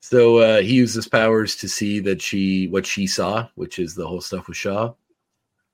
So 0.00 0.38
uh, 0.38 0.60
he 0.62 0.74
uses 0.74 1.06
powers 1.06 1.54
to 1.56 1.68
see 1.68 2.00
that 2.00 2.20
she 2.20 2.66
what 2.68 2.84
she 2.84 3.06
saw, 3.06 3.48
which 3.54 3.78
is 3.78 3.94
the 3.94 4.06
whole 4.06 4.20
stuff 4.20 4.48
with 4.48 4.56
Shaw, 4.56 4.94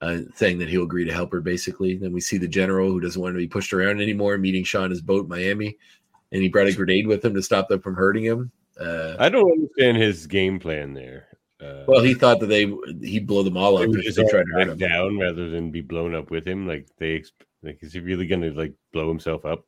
uh, 0.03 0.18
saying 0.35 0.59
that 0.59 0.68
he'll 0.68 0.85
agree 0.85 1.07
to 1.07 1.14
help 1.14 1.33
her. 1.33 1.41
Basically, 1.41 1.97
then 1.97 2.12
we 2.12 2.20
see 2.20 2.37
the 2.37 2.47
general 2.47 2.91
who 2.91 3.01
doesn't 3.01 3.20
want 3.20 3.35
to 3.35 3.39
be 3.39 3.49
pushed 3.49 3.72
around 3.72 4.03
anymore, 4.03 4.37
meeting 4.37 4.64
Shaw 4.64 4.85
in 4.85 4.91
his 4.91 5.01
boat 5.01 5.24
in 5.24 5.31
Miami, 5.31 5.79
and 6.31 6.43
he 6.43 6.51
brought 6.51 6.66
a 6.66 6.74
grenade 6.74 7.07
with 7.07 7.24
him 7.24 7.33
to 7.35 7.43
stop 7.43 7.68
them 7.68 7.81
from 7.81 7.95
hurting 7.95 8.24
him. 8.24 8.53
Uh, 8.79 9.16
I 9.18 9.29
don't 9.29 9.51
understand 9.51 9.97
his 9.97 10.26
game 10.26 10.59
plan 10.59 10.95
there. 10.95 11.26
Uh, 11.61 11.83
well, 11.89 12.03
he 12.03 12.14
thought 12.14 12.39
that 12.41 12.47
they 12.47 12.72
he'd 13.03 13.26
blow 13.26 13.43
them 13.43 13.57
all 13.57 13.79
up 13.79 13.91
just 13.91 14.16
they 14.16 14.22
tried 14.29 14.45
to 14.45 14.53
hurt 14.53 14.59
back 14.59 14.68
him. 14.68 14.79
down 14.79 15.18
rather 15.18 15.51
than 15.51 15.70
be 15.72 15.81
blown 15.81 16.14
up 16.14 16.31
with 16.31 16.47
him. 16.47 16.66
Like 16.68 16.87
they, 16.99 17.24
like 17.62 17.79
is 17.83 17.93
he 17.93 18.01
really 18.01 18.26
gonna 18.26 18.51
like 18.51 18.74
blow 18.93 19.09
himself 19.09 19.45
up? 19.45 19.64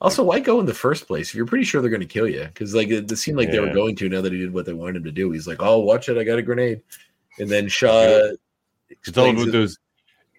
Also, 0.00 0.24
why 0.24 0.40
go 0.40 0.58
in 0.60 0.66
the 0.66 0.74
first 0.74 1.06
place 1.06 1.28
if 1.28 1.34
you're 1.34 1.46
pretty 1.46 1.64
sure 1.64 1.80
they're 1.80 1.90
going 1.90 2.00
to 2.00 2.06
kill 2.06 2.28
you? 2.28 2.44
Because 2.44 2.74
like 2.74 2.88
it, 2.88 3.10
it 3.10 3.16
seemed 3.16 3.38
like 3.38 3.50
they 3.50 3.60
were 3.60 3.72
going 3.72 3.94
to 3.96 4.08
now 4.08 4.20
that 4.20 4.32
he 4.32 4.38
did 4.38 4.52
what 4.52 4.66
they 4.66 4.72
wanted 4.72 4.96
him 4.96 5.04
to 5.04 5.12
do. 5.12 5.30
He's 5.30 5.46
like, 5.46 5.62
"Oh, 5.62 5.78
watch 5.80 6.08
it! 6.08 6.18
I 6.18 6.24
got 6.24 6.38
a 6.38 6.42
grenade," 6.42 6.82
and 7.38 7.48
then 7.48 7.68
Shaw. 7.68 8.32
It's 8.90 9.16
all 9.16 9.30
about 9.30 9.52
those 9.52 9.78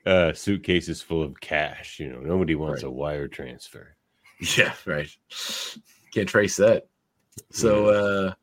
uh, 0.06 0.34
suitcases 0.34 1.02
full 1.02 1.24
of 1.24 1.40
cash. 1.40 2.00
You 2.00 2.12
know, 2.12 2.20
nobody 2.20 2.56
wants 2.56 2.84
Right. 2.84 2.90
a 2.90 2.92
wire 2.92 3.28
transfer. 3.28 3.96
Yeah, 4.58 4.74
right. 4.86 5.10
Can't 6.14 6.28
trace 6.28 6.58
that. 6.58 6.88
So 7.52 7.88
uh 7.88 8.34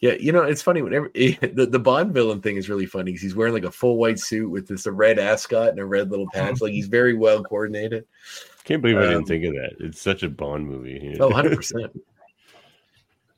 yeah, 0.00 0.14
you 0.14 0.32
know, 0.32 0.42
it's 0.42 0.62
funny 0.62 0.82
whenever 0.82 1.08
the, 1.14 1.68
the 1.70 1.78
Bond 1.78 2.12
villain 2.12 2.40
thing 2.42 2.56
is 2.56 2.68
really 2.68 2.86
funny 2.86 3.12
because 3.12 3.22
he's 3.22 3.36
wearing 3.36 3.54
like 3.54 3.64
a 3.64 3.70
full 3.70 3.96
white 3.96 4.18
suit 4.18 4.50
with 4.50 4.66
this 4.66 4.86
a 4.86 4.92
red 4.92 5.18
ascot 5.18 5.68
and 5.68 5.78
a 5.78 5.84
red 5.84 6.10
little 6.10 6.28
patch. 6.32 6.60
Like 6.60 6.72
he's 6.72 6.88
very 6.88 7.14
well 7.14 7.42
coordinated. 7.44 8.04
Can't 8.64 8.82
believe 8.82 8.96
I 8.98 9.06
Um, 9.06 9.12
didn't 9.12 9.28
think 9.28 9.44
of 9.44 9.52
that. 9.54 9.76
It's 9.78 10.00
such 10.00 10.22
a 10.22 10.28
Bond 10.28 10.68
movie. 10.68 11.16
Oh, 11.20 11.30
100%. 11.30 11.90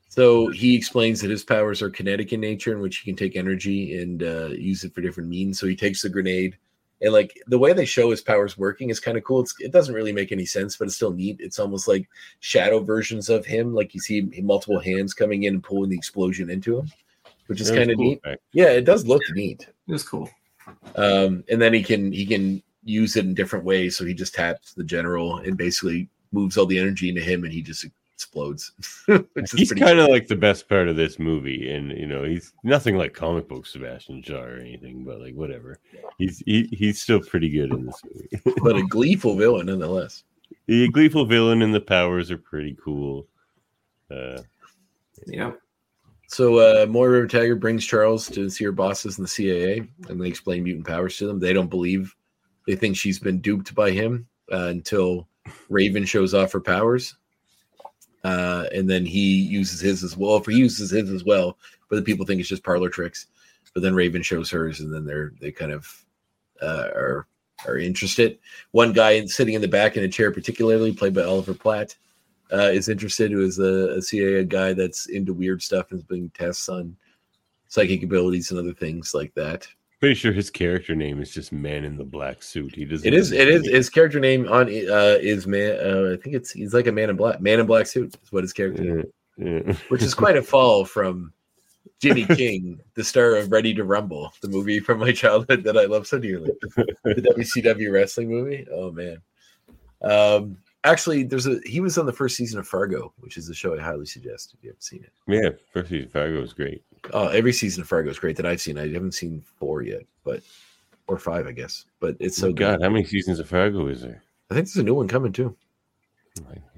So 0.08 0.48
he 0.48 0.76
explains 0.76 1.20
that 1.20 1.30
his 1.30 1.42
powers 1.42 1.82
are 1.82 1.90
kinetic 1.90 2.32
in 2.32 2.40
nature, 2.40 2.72
in 2.72 2.80
which 2.80 2.98
he 2.98 3.10
can 3.10 3.16
take 3.16 3.34
energy 3.36 3.98
and 4.00 4.22
uh, 4.22 4.46
use 4.50 4.84
it 4.84 4.94
for 4.94 5.00
different 5.00 5.28
means. 5.28 5.58
So 5.58 5.66
he 5.66 5.74
takes 5.74 6.02
the 6.02 6.08
grenade, 6.08 6.56
and 7.04 7.12
like 7.12 7.38
the 7.46 7.58
way 7.58 7.74
they 7.74 7.84
show 7.84 8.10
his 8.10 8.22
powers 8.22 8.56
working 8.56 8.88
is 8.88 8.98
kind 8.98 9.18
of 9.18 9.24
cool. 9.24 9.40
It's, 9.40 9.54
it 9.60 9.72
doesn't 9.72 9.94
really 9.94 10.12
make 10.12 10.32
any 10.32 10.46
sense, 10.46 10.74
but 10.78 10.86
it's 10.86 10.96
still 10.96 11.12
neat. 11.12 11.36
It's 11.38 11.58
almost 11.58 11.86
like 11.86 12.08
shadow 12.40 12.80
versions 12.80 13.28
of 13.28 13.44
him. 13.44 13.74
Like 13.74 13.92
you 13.92 14.00
see 14.00 14.22
multiple 14.42 14.80
hands 14.80 15.12
coming 15.12 15.42
in 15.42 15.54
and 15.54 15.62
pulling 15.62 15.90
the 15.90 15.96
explosion 15.96 16.48
into 16.48 16.78
him, 16.78 16.90
which 17.46 17.60
is 17.60 17.70
kind 17.70 17.90
of 17.90 17.98
cool 17.98 18.06
neat. 18.06 18.22
fact. 18.22 18.40
Yeah, 18.54 18.70
it 18.70 18.86
does 18.86 19.06
look 19.06 19.20
neat. 19.34 19.68
It 19.86 19.92
was 19.92 20.02
cool. 20.02 20.30
Um, 20.96 21.44
and 21.50 21.60
then 21.60 21.74
he 21.74 21.82
can 21.82 22.10
he 22.10 22.24
can 22.24 22.62
use 22.84 23.16
it 23.16 23.26
in 23.26 23.34
different 23.34 23.66
ways. 23.66 23.98
So 23.98 24.06
he 24.06 24.14
just 24.14 24.34
taps 24.34 24.72
the 24.72 24.84
general 24.84 25.36
and 25.40 25.58
basically 25.58 26.08
moves 26.32 26.56
all 26.56 26.64
the 26.64 26.78
energy 26.78 27.10
into 27.10 27.20
him, 27.20 27.44
and 27.44 27.52
he 27.52 27.60
just 27.60 27.84
explodes. 28.14 28.72
which 29.06 29.26
is 29.36 29.52
He's 29.52 29.72
kind 29.72 29.98
of 29.98 30.08
like 30.08 30.26
the 30.26 30.36
best 30.36 30.68
part 30.68 30.88
of 30.88 30.96
this 30.96 31.18
movie, 31.18 31.70
and 31.70 31.90
you 31.92 32.06
know, 32.06 32.24
he's 32.24 32.52
nothing 32.62 32.96
like 32.96 33.12
comic 33.12 33.48
book 33.48 33.66
Sebastian 33.66 34.22
Shaw 34.22 34.42
or 34.42 34.56
anything, 34.56 35.04
but 35.04 35.20
like 35.20 35.34
whatever. 35.34 35.78
He's 36.18 36.38
he, 36.46 36.68
he's 36.72 37.02
still 37.02 37.20
pretty 37.20 37.48
good 37.48 37.72
in 37.72 37.86
this 37.86 38.00
movie. 38.04 38.56
but 38.62 38.76
a 38.76 38.82
gleeful 38.82 39.36
villain 39.36 39.66
nonetheless. 39.66 40.24
the 40.66 40.88
gleeful 40.88 41.26
villain 41.26 41.62
and 41.62 41.74
the 41.74 41.80
powers 41.80 42.30
are 42.30 42.38
pretty 42.38 42.76
cool. 42.82 43.26
Uh, 44.10 44.40
Yeah. 45.26 45.52
So 46.28 46.58
uh, 46.58 46.86
Moira 46.86 47.28
Taggart 47.28 47.60
brings 47.60 47.86
Charles 47.86 48.28
to 48.30 48.50
see 48.50 48.64
her 48.64 48.72
bosses 48.72 49.18
in 49.18 49.22
the 49.22 49.28
CIA, 49.28 49.86
and 50.08 50.20
they 50.20 50.26
explain 50.28 50.64
mutant 50.64 50.86
powers 50.86 51.16
to 51.18 51.26
them. 51.26 51.38
They 51.38 51.52
don't 51.52 51.70
believe; 51.70 52.14
they 52.66 52.74
think 52.74 52.96
she's 52.96 53.18
been 53.18 53.40
duped 53.40 53.74
by 53.74 53.90
him 53.90 54.26
uh, 54.50 54.66
until 54.66 55.28
Raven 55.68 56.04
shows 56.04 56.34
off 56.34 56.52
her 56.52 56.60
powers, 56.60 57.16
uh, 58.24 58.66
and 58.74 58.88
then 58.88 59.04
he 59.04 59.42
uses 59.42 59.80
his 59.80 60.02
as 60.02 60.16
well. 60.16 60.36
If 60.36 60.46
he 60.46 60.56
uses 60.56 60.90
his 60.90 61.10
as 61.10 61.24
well, 61.24 61.58
but 61.88 61.96
the 61.96 62.02
people 62.02 62.26
think 62.26 62.40
it's 62.40 62.48
just 62.48 62.64
parlor 62.64 62.88
tricks. 62.88 63.26
But 63.74 63.82
then 63.82 63.94
Raven 63.94 64.22
shows 64.22 64.50
hers, 64.50 64.80
and 64.80 64.92
then 64.92 65.04
they're 65.04 65.32
they 65.40 65.52
kind 65.52 65.72
of 65.72 66.04
uh, 66.62 66.88
are 66.94 67.26
are 67.66 67.78
interested. 67.78 68.38
One 68.72 68.92
guy 68.92 69.24
sitting 69.26 69.54
in 69.54 69.60
the 69.60 69.68
back 69.68 69.96
in 69.96 70.04
a 70.04 70.08
chair, 70.08 70.30
particularly 70.30 70.92
played 70.92 71.14
by 71.14 71.22
Oliver 71.22 71.54
Platt, 71.54 71.94
uh, 72.52 72.70
is 72.70 72.88
interested, 72.88 73.30
who 73.30 73.44
is 73.44 73.58
a, 73.58 73.96
a 73.96 74.02
CIA 74.02 74.44
guy 74.44 74.72
that's 74.72 75.06
into 75.06 75.32
weird 75.32 75.62
stuff 75.62 75.90
and 75.90 76.00
is 76.00 76.06
doing 76.06 76.30
tests 76.30 76.68
on 76.68 76.96
psychic 77.68 78.02
abilities 78.02 78.50
and 78.50 78.60
other 78.60 78.74
things 78.74 79.14
like 79.14 79.34
that. 79.34 79.66
Pretty 80.04 80.14
sure 80.16 80.32
his 80.32 80.50
character 80.50 80.94
name 80.94 81.22
is 81.22 81.32
just 81.32 81.50
Man 81.50 81.82
in 81.82 81.96
the 81.96 82.04
Black 82.04 82.42
Suit. 82.42 82.74
He 82.74 82.84
doesn't. 82.84 83.06
It 83.06 83.14
is. 83.14 83.32
It 83.32 83.48
is. 83.48 83.66
His 83.66 83.88
character 83.88 84.20
name 84.20 84.46
on 84.48 84.66
uh, 84.66 85.16
is 85.18 85.46
man. 85.46 85.78
Uh, 85.80 86.12
I 86.12 86.22
think 86.22 86.36
it's 86.36 86.50
he's 86.50 86.74
like 86.74 86.86
a 86.86 86.92
man 86.92 87.08
in 87.08 87.16
black. 87.16 87.40
Man 87.40 87.58
in 87.58 87.64
black 87.64 87.86
suit 87.86 88.14
is 88.22 88.30
what 88.30 88.44
his 88.44 88.52
character 88.52 88.82
name. 88.84 89.04
Yeah, 89.38 89.62
yeah. 89.66 89.72
Which 89.88 90.02
is 90.02 90.12
quite 90.12 90.36
a 90.36 90.42
fall 90.52 90.84
from 90.84 91.32
Jimmy 92.02 92.26
King, 92.26 92.80
the 92.92 93.02
star 93.02 93.36
of 93.36 93.50
Ready 93.50 93.72
to 93.72 93.84
Rumble, 93.84 94.30
the 94.42 94.48
movie 94.48 94.78
from 94.78 94.98
my 94.98 95.10
childhood 95.10 95.64
that 95.64 95.78
I 95.78 95.86
love 95.86 96.06
so 96.06 96.18
dearly. 96.18 96.50
The 96.76 97.34
WCW 97.38 97.90
wrestling 97.90 98.28
movie. 98.28 98.66
Oh 98.70 98.92
man. 98.92 99.22
Um, 100.02 100.58
actually, 100.84 101.24
there's 101.24 101.46
a 101.46 101.58
he 101.66 101.80
was 101.80 101.98
on 101.98 102.06
the 102.06 102.12
first 102.12 102.36
season 102.36 102.58
of 102.58 102.68
Fargo, 102.68 103.12
which 103.18 103.36
is 103.36 103.48
a 103.48 103.54
show 103.54 103.76
I 103.76 103.82
highly 103.82 104.06
suggest 104.06 104.54
if 104.56 104.62
you 104.62 104.70
haven't 104.70 104.82
seen 104.82 105.02
it. 105.04 105.12
Yeah, 105.26 105.50
first 105.72 105.90
season 105.90 106.08
Fargo 106.10 106.40
was 106.40 106.52
great. 106.52 106.82
Oh, 107.12 107.28
every 107.28 107.52
season 107.52 107.82
of 107.82 107.88
Fargo 107.88 108.10
is 108.10 108.18
great 108.18 108.36
that 108.36 108.46
I've 108.46 108.60
seen. 108.60 108.78
I 108.78 108.92
haven't 108.92 109.12
seen 109.12 109.42
four 109.58 109.82
yet, 109.82 110.02
but 110.24 110.42
or 111.06 111.18
five, 111.18 111.46
I 111.46 111.52
guess. 111.52 111.84
But 112.00 112.16
it's 112.20 112.36
so 112.36 112.48
oh, 112.48 112.52
God, 112.52 112.78
good. 112.78 112.84
how 112.84 112.90
many 112.90 113.04
seasons 113.04 113.40
of 113.40 113.48
Fargo 113.48 113.88
is 113.88 114.02
there? 114.02 114.22
I 114.50 114.54
think 114.54 114.66
there's 114.66 114.76
a 114.76 114.82
new 114.82 114.94
one 114.94 115.08
coming 115.08 115.32
too. 115.32 115.56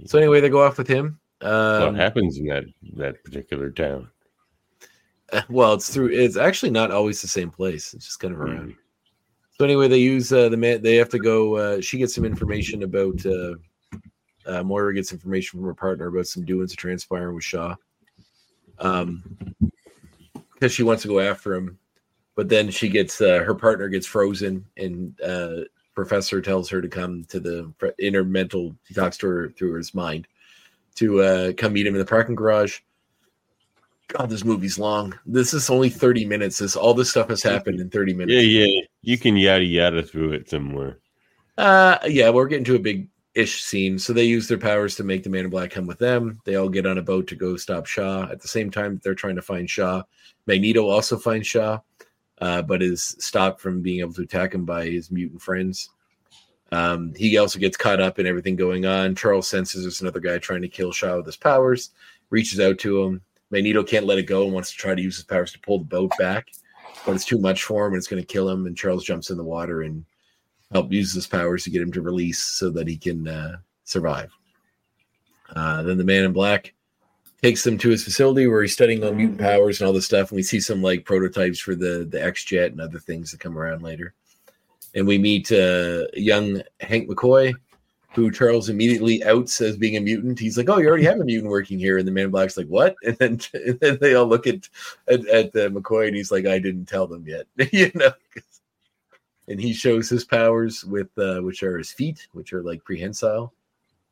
So 0.07 0.19
anyway, 0.19 0.41
they 0.41 0.49
go 0.49 0.63
off 0.63 0.79
with 0.79 0.89
him. 0.89 1.19
Uh 1.41 1.79
what 1.81 1.89
Um, 1.89 1.95
happens 1.95 2.39
in 2.39 2.47
that 2.47 2.65
that 2.95 3.23
particular 3.25 3.71
town? 3.71 4.09
well, 5.49 5.75
it's 5.75 5.93
through. 5.93 6.09
It's 6.13 6.37
actually 6.37 6.71
not 6.71 6.91
always 6.91 7.21
the 7.21 7.29
same 7.29 7.51
place. 7.51 7.93
It's 7.95 8.07
just 8.07 8.21
kind 8.21 8.33
of 8.35 8.41
around. 8.41 8.71
Mm. 8.71 8.77
So 9.59 9.65
anyway, 9.65 9.89
they 9.89 9.99
use 9.99 10.33
uh, 10.33 10.49
the 10.51 10.57
man. 10.57 10.83
They 10.83 10.97
have 10.97 11.09
to 11.11 11.19
go. 11.19 11.57
Uh, 11.57 11.81
she 11.81 11.99
gets 11.99 12.15
some 12.15 12.25
information 12.25 12.83
about. 12.83 13.25
Uh, 13.25 13.55
uh, 14.47 14.63
Moira 14.63 14.95
gets 14.95 15.13
information 15.13 15.59
from 15.59 15.67
her 15.67 15.75
partner 15.75 16.07
about 16.07 16.27
some 16.27 16.45
doings 16.45 16.71
that 16.71 16.77
transpiring 16.77 17.35
with 17.35 17.45
Shaw. 17.45 17.75
Um, 18.79 19.23
because 20.55 20.73
she 20.73 20.83
wants 20.83 21.03
to 21.03 21.09
go 21.09 21.21
after 21.21 21.55
him, 21.55 21.79
but 22.35 22.49
then 22.49 22.71
she 22.71 22.89
gets 22.89 23.21
uh, 23.21 23.43
her 23.45 23.55
partner 23.55 23.89
gets 23.89 24.07
frozen, 24.07 24.65
and 24.77 25.19
uh, 25.21 25.65
Professor 25.95 26.41
tells 26.41 26.69
her 26.71 26.81
to 26.81 26.89
come 26.89 27.25
to 27.25 27.41
the 27.41 27.73
inner 27.99 28.25
mental. 28.25 28.75
He 28.87 28.95
talks 28.95 29.17
to 29.19 29.27
her 29.27 29.49
through 29.51 29.75
his 29.75 29.95
mind 29.95 30.27
to 30.97 31.21
uh, 31.23 31.53
come 31.53 31.75
meet 31.75 31.87
him 31.87 31.95
in 31.95 32.01
the 32.01 32.07
parking 32.07 32.35
garage. 32.35 32.81
God, 34.09 34.31
this 34.31 34.45
movie's 34.45 34.79
long. 34.79 35.19
This 35.27 35.53
is 35.53 35.69
only 35.69 35.91
30 35.91 36.25
minutes. 36.27 36.59
This 36.59 36.77
all 36.77 36.95
this 36.95 37.11
stuff 37.11 37.29
has 37.29 37.43
happened 37.43 37.81
in 37.81 37.91
30 37.91 38.15
minutes. 38.15 38.35
Yeah, 38.35 38.65
yeah. 38.65 38.83
You 39.03 39.19
can 39.19 39.37
yada 39.37 39.65
yada 39.65 40.03
through 40.03 40.33
it 40.33 40.49
somewhere. 40.49 40.99
Uh 41.59 41.99
yeah, 42.07 42.31
we're 42.31 42.47
getting 42.47 42.65
to 42.67 42.77
a 42.77 42.79
big 42.79 43.09
ish 43.37 43.63
scene. 43.63 43.99
So 43.99 44.13
they 44.13 44.25
use 44.25 44.49
their 44.49 44.59
powers 44.59 44.97
to 44.97 45.05
make 45.05 45.23
the 45.23 45.31
man 45.31 45.45
in 45.45 45.51
black 45.51 45.71
come 45.71 45.87
with 45.87 45.99
them. 45.99 46.41
They 46.45 46.57
all 46.57 46.71
get 46.71 46.87
on 46.87 46.99
a 46.99 47.03
boat 47.03 47.27
to 47.29 47.37
go 47.37 47.57
stop 47.57 47.87
Shaw. 47.87 48.29
At 48.31 48.41
the 48.41 48.49
same 48.49 48.71
time, 48.71 48.99
they're 49.05 49.15
trying 49.15 49.37
to 49.37 49.43
find 49.43 49.69
Shaw. 49.69 50.03
Magneto 50.47 50.89
also 50.89 51.19
finds 51.19 51.47
Shaw, 51.47 51.81
uh, 52.41 52.63
but 52.63 52.83
is 52.83 53.15
stopped 53.19 53.61
from 53.61 53.83
being 53.83 54.01
able 54.01 54.15
to 54.15 54.23
attack 54.23 54.55
him 54.55 54.65
by 54.65 54.87
his 54.87 55.11
mutant 55.11 55.43
friends. 55.43 55.91
Um, 56.73 57.13
he 57.15 57.37
also 57.37 57.59
gets 57.59 57.77
caught 57.77 58.01
up 58.01 58.19
in 58.19 58.27
everything 58.27 58.57
going 58.57 58.87
on. 58.87 59.15
Charles 59.15 59.49
senses 59.49 59.83
there's 59.83 60.01
another 60.01 60.19
guy 60.19 60.39
trying 60.39 60.63
to 60.63 60.69
kill 60.69 60.91
Shaw 60.91 61.19
with 61.19 61.27
his 61.27 61.37
powers, 61.37 61.91
reaches 62.31 62.59
out 62.59 62.79
to 62.79 63.03
him. 63.03 63.21
Magneto 63.51 63.85
can't 63.85 64.07
let 64.07 64.19
it 64.19 64.27
go 64.27 64.45
and 64.45 64.53
wants 64.53 64.71
to 64.71 64.77
try 64.77 64.95
to 64.95 65.03
use 65.03 65.17
his 65.17 65.25
powers 65.25 65.53
to 65.53 65.61
pull 65.61 65.79
the 65.79 65.85
boat 65.85 66.11
back, 66.19 66.49
but 67.05 67.15
it's 67.15 67.25
too 67.25 67.39
much 67.39 67.63
for 67.63 67.87
him 67.87 67.93
and 67.93 67.99
it's 67.99 68.09
going 68.09 68.21
to 68.21 68.27
kill 68.27 68.49
him. 68.49 68.67
And 68.67 68.77
Charles 68.77 69.05
jumps 69.05 69.31
in 69.31 69.37
the 69.37 69.45
water 69.45 69.83
and 69.83 70.05
help 70.73 70.93
use 70.93 71.13
his 71.13 71.27
powers 71.27 71.65
to 71.65 71.71
get 71.71 71.83
him 71.83 71.93
to 71.93 72.03
release 72.03 72.43
so 72.43 72.71
that 72.71 72.89
he 72.89 72.97
can 72.97 73.29
uh, 73.29 73.57
survive. 73.85 74.31
Uh, 75.55 75.83
then 75.83 75.99
the 75.99 76.05
man 76.05 76.25
in 76.25 76.33
black 76.33 76.75
takes 77.43 77.63
them 77.63 77.79
to 77.79 77.91
his 77.91 78.03
facility 78.03 78.47
where 78.47 78.63
he's 78.63 78.73
studying 78.73 79.05
on 79.05 79.17
mutant 79.17 79.39
powers 79.39 79.81
and 79.81 79.87
all 79.87 79.93
this 79.93 80.07
stuff. 80.07 80.31
And 80.31 80.37
we 80.37 80.43
see 80.43 80.61
some 80.61 80.83
like 80.83 81.05
prototypes 81.05 81.61
for 81.61 81.75
the 81.75 82.07
the 82.11 82.23
X 82.23 82.45
Jet 82.45 82.73
and 82.73 82.81
other 82.81 82.99
things 82.99 83.31
that 83.31 83.41
come 83.41 83.59
around 83.59 83.83
later. 83.83 84.15
And 84.95 85.07
we 85.07 85.19
meet 85.19 85.53
uh, 85.53 86.07
young 86.15 86.63
Hank 86.81 87.09
McCoy, 87.09 87.55
who 88.15 88.31
Charles 88.31 88.71
immediately 88.71 89.23
outs 89.25 89.61
as 89.61 89.77
being 89.77 89.97
a 89.97 90.01
mutant. 90.01 90.39
He's 90.39 90.57
like, 90.57 90.69
"Oh, 90.69 90.79
you 90.79 90.89
already 90.89 91.05
have 91.05 91.21
a 91.21 91.25
mutant 91.25 91.51
working 91.51 91.79
here." 91.79 91.99
And 91.99 92.09
the 92.09 92.13
man 92.13 92.25
in 92.25 92.31
black's 92.31 92.57
like, 92.57 92.67
"What?" 92.69 92.97
And 93.05 93.17
then, 93.19 93.41
and 93.55 93.79
then 93.81 93.99
they 94.01 94.15
all 94.15 94.27
look 94.27 94.47
at 94.47 94.69
at, 95.07 95.27
at 95.29 95.47
uh, 95.49 95.69
McCoy 95.69 96.09
and 96.09 96.17
he's 96.17 96.33
like, 96.33 96.47
"I 96.47 96.59
didn't 96.59 96.87
tell 96.87 97.07
them 97.07 97.25
yet," 97.27 97.47
you 97.73 97.91
know. 97.95 98.13
And 99.49 99.61
he 99.61 99.73
shows 99.73 100.09
his 100.09 100.25
powers 100.25 100.85
with 100.85 101.09
uh, 101.19 101.41
which 101.41 101.63
are 101.63 101.79
his 101.79 101.93
feet, 101.93 102.27
which 102.33 102.53
are 102.53 102.63
like 102.63 102.85
prehensile, 102.85 103.53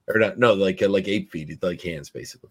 or 0.08 0.18
not? 0.18 0.38
No, 0.38 0.54
like 0.54 0.82
uh, 0.82 0.88
like 0.88 1.08
eight 1.08 1.30
feet, 1.30 1.62
like 1.62 1.80
hands 1.82 2.10
basically. 2.10 2.50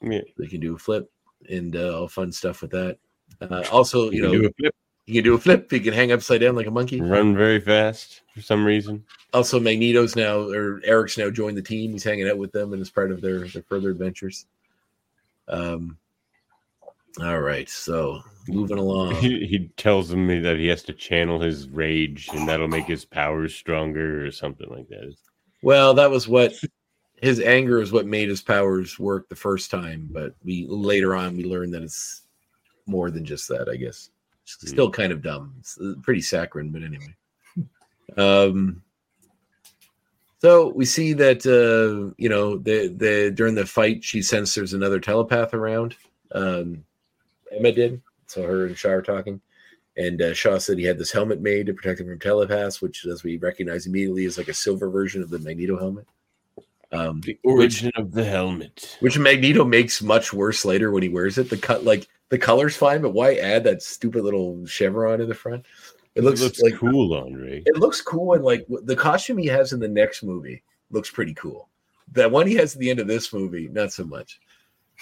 Yeah. 0.00 0.22
They 0.38 0.46
can 0.46 0.60
do 0.60 0.74
a 0.74 0.78
flip 0.78 1.10
and 1.48 1.76
uh, 1.76 2.00
all 2.00 2.08
fun 2.08 2.32
stuff 2.32 2.62
with 2.62 2.70
that. 2.72 2.98
Uh, 3.40 3.64
also, 3.70 4.10
you, 4.10 4.16
You 4.16 4.22
know, 4.22 4.32
do 4.32 4.46
a 4.46 4.52
flip, 4.52 4.74
he 5.06 5.12
can 5.14 5.24
do 5.24 5.34
a 5.34 5.38
flip. 5.38 5.70
He 5.70 5.80
can 5.80 5.94
hang 5.94 6.12
upside 6.12 6.40
down 6.40 6.54
like 6.54 6.66
a 6.66 6.70
monkey. 6.70 7.00
run 7.00 7.36
very 7.36 7.60
fast 7.60 8.22
for 8.34 8.40
some 8.40 8.64
reason. 8.64 9.04
Also, 9.32 9.58
Magneto's 9.58 10.16
now 10.16 10.40
or 10.40 10.80
Eric's 10.84 11.18
now 11.18 11.30
joined 11.30 11.56
the 11.56 11.62
team. 11.62 11.92
He's 11.92 12.04
hanging 12.04 12.28
out 12.28 12.38
with 12.38 12.52
them 12.52 12.72
and 12.72 12.82
is 12.82 12.90
part 12.90 13.10
of 13.10 13.20
their 13.20 13.46
their 13.48 13.62
further 13.62 13.90
adventures. 13.90 14.46
Um. 15.48 15.98
All 17.20 17.40
right, 17.40 17.68
so 17.68 18.22
moving 18.48 18.78
along. 18.78 19.16
He, 19.16 19.46
he 19.46 19.68
tells 19.76 20.10
him 20.10 20.26
that 20.42 20.56
he 20.56 20.66
has 20.68 20.82
to 20.84 20.92
channel 20.92 21.40
his 21.40 21.68
rage 21.68 22.28
and 22.32 22.48
that'll 22.48 22.68
make 22.68 22.86
his 22.86 23.04
powers 23.04 23.54
stronger 23.54 24.26
or 24.26 24.30
something 24.30 24.68
like 24.70 24.88
that. 24.88 25.14
Well, 25.62 25.94
that 25.94 26.10
was 26.10 26.26
what 26.26 26.54
his 27.20 27.40
anger 27.40 27.80
is 27.80 27.92
what 27.92 28.06
made 28.06 28.28
his 28.28 28.42
powers 28.42 28.98
work 28.98 29.28
the 29.28 29.36
first 29.36 29.70
time, 29.70 30.08
but 30.10 30.34
we 30.42 30.66
later 30.68 31.14
on 31.14 31.36
we 31.36 31.44
learned 31.44 31.74
that 31.74 31.82
it's 31.82 32.22
more 32.86 33.10
than 33.10 33.24
just 33.24 33.48
that, 33.48 33.68
I 33.68 33.76
guess. 33.76 34.10
It's 34.44 34.70
Still 34.70 34.90
kind 34.90 35.12
of 35.12 35.22
dumb. 35.22 35.54
It's 35.60 35.78
uh, 35.80 35.94
pretty 36.02 36.22
saccharine, 36.22 36.70
but 36.70 36.82
anyway. 36.82 37.14
Um 38.16 38.82
so 40.40 40.72
we 40.74 40.84
see 40.84 41.12
that 41.12 41.46
uh 41.46 42.12
you 42.18 42.28
know 42.28 42.58
the 42.58 42.88
the 42.88 43.30
during 43.30 43.54
the 43.54 43.64
fight 43.64 44.02
she 44.02 44.20
senses 44.20 44.54
there's 44.54 44.72
another 44.74 44.98
telepath 44.98 45.54
around. 45.54 45.94
Um 46.32 46.84
Emma 47.56 47.72
did. 47.72 48.00
So 48.26 48.42
her 48.42 48.66
and 48.66 48.76
Shaw 48.76 48.90
are 48.90 49.02
talking. 49.02 49.40
And 49.96 50.22
uh, 50.22 50.32
Shaw 50.32 50.58
said 50.58 50.78
he 50.78 50.84
had 50.84 50.98
this 50.98 51.12
helmet 51.12 51.40
made 51.42 51.66
to 51.66 51.74
protect 51.74 52.00
him 52.00 52.06
from 52.06 52.18
telepaths, 52.18 52.80
which, 52.80 53.04
as 53.04 53.22
we 53.22 53.36
recognize 53.36 53.86
immediately, 53.86 54.24
is 54.24 54.38
like 54.38 54.48
a 54.48 54.54
silver 54.54 54.88
version 54.88 55.22
of 55.22 55.28
the 55.28 55.38
Magneto 55.38 55.78
helmet. 55.78 56.06
Um, 56.92 57.20
The 57.20 57.38
which, 57.42 57.54
origin 57.54 57.92
of 57.96 58.12
the 58.12 58.24
helmet. 58.24 58.96
which 59.00 59.18
Magneto 59.18 59.64
makes 59.64 60.00
much 60.02 60.32
worse 60.32 60.64
later 60.64 60.90
when 60.90 61.02
he 61.02 61.08
wears 61.10 61.36
it. 61.38 61.50
The 61.50 61.58
cut, 61.58 61.84
like 61.84 62.08
the 62.30 62.38
color's 62.38 62.76
fine, 62.76 63.02
but 63.02 63.10
why 63.12 63.34
add 63.34 63.64
that 63.64 63.82
stupid 63.82 64.24
little 64.24 64.64
chevron 64.66 65.20
in 65.20 65.28
the 65.28 65.34
front? 65.34 65.64
It 66.14 66.24
looks, 66.24 66.40
it 66.40 66.44
looks 66.44 66.60
like 66.62 66.74
cool, 66.74 67.14
Andre. 67.14 67.62
it 67.64 67.76
looks 67.76 68.00
cool, 68.02 68.34
and 68.34 68.44
like 68.44 68.66
the 68.68 68.96
costume 68.96 69.38
he 69.38 69.46
has 69.46 69.72
in 69.72 69.80
the 69.80 69.88
next 69.88 70.22
movie 70.22 70.62
looks 70.90 71.10
pretty 71.10 71.32
cool. 71.34 71.68
That 72.12 72.30
one 72.30 72.46
he 72.46 72.54
has 72.56 72.74
at 72.74 72.80
the 72.80 72.90
end 72.90 72.98
of 73.00 73.06
this 73.06 73.32
movie, 73.32 73.68
not 73.68 73.92
so 73.92 74.04
much. 74.04 74.38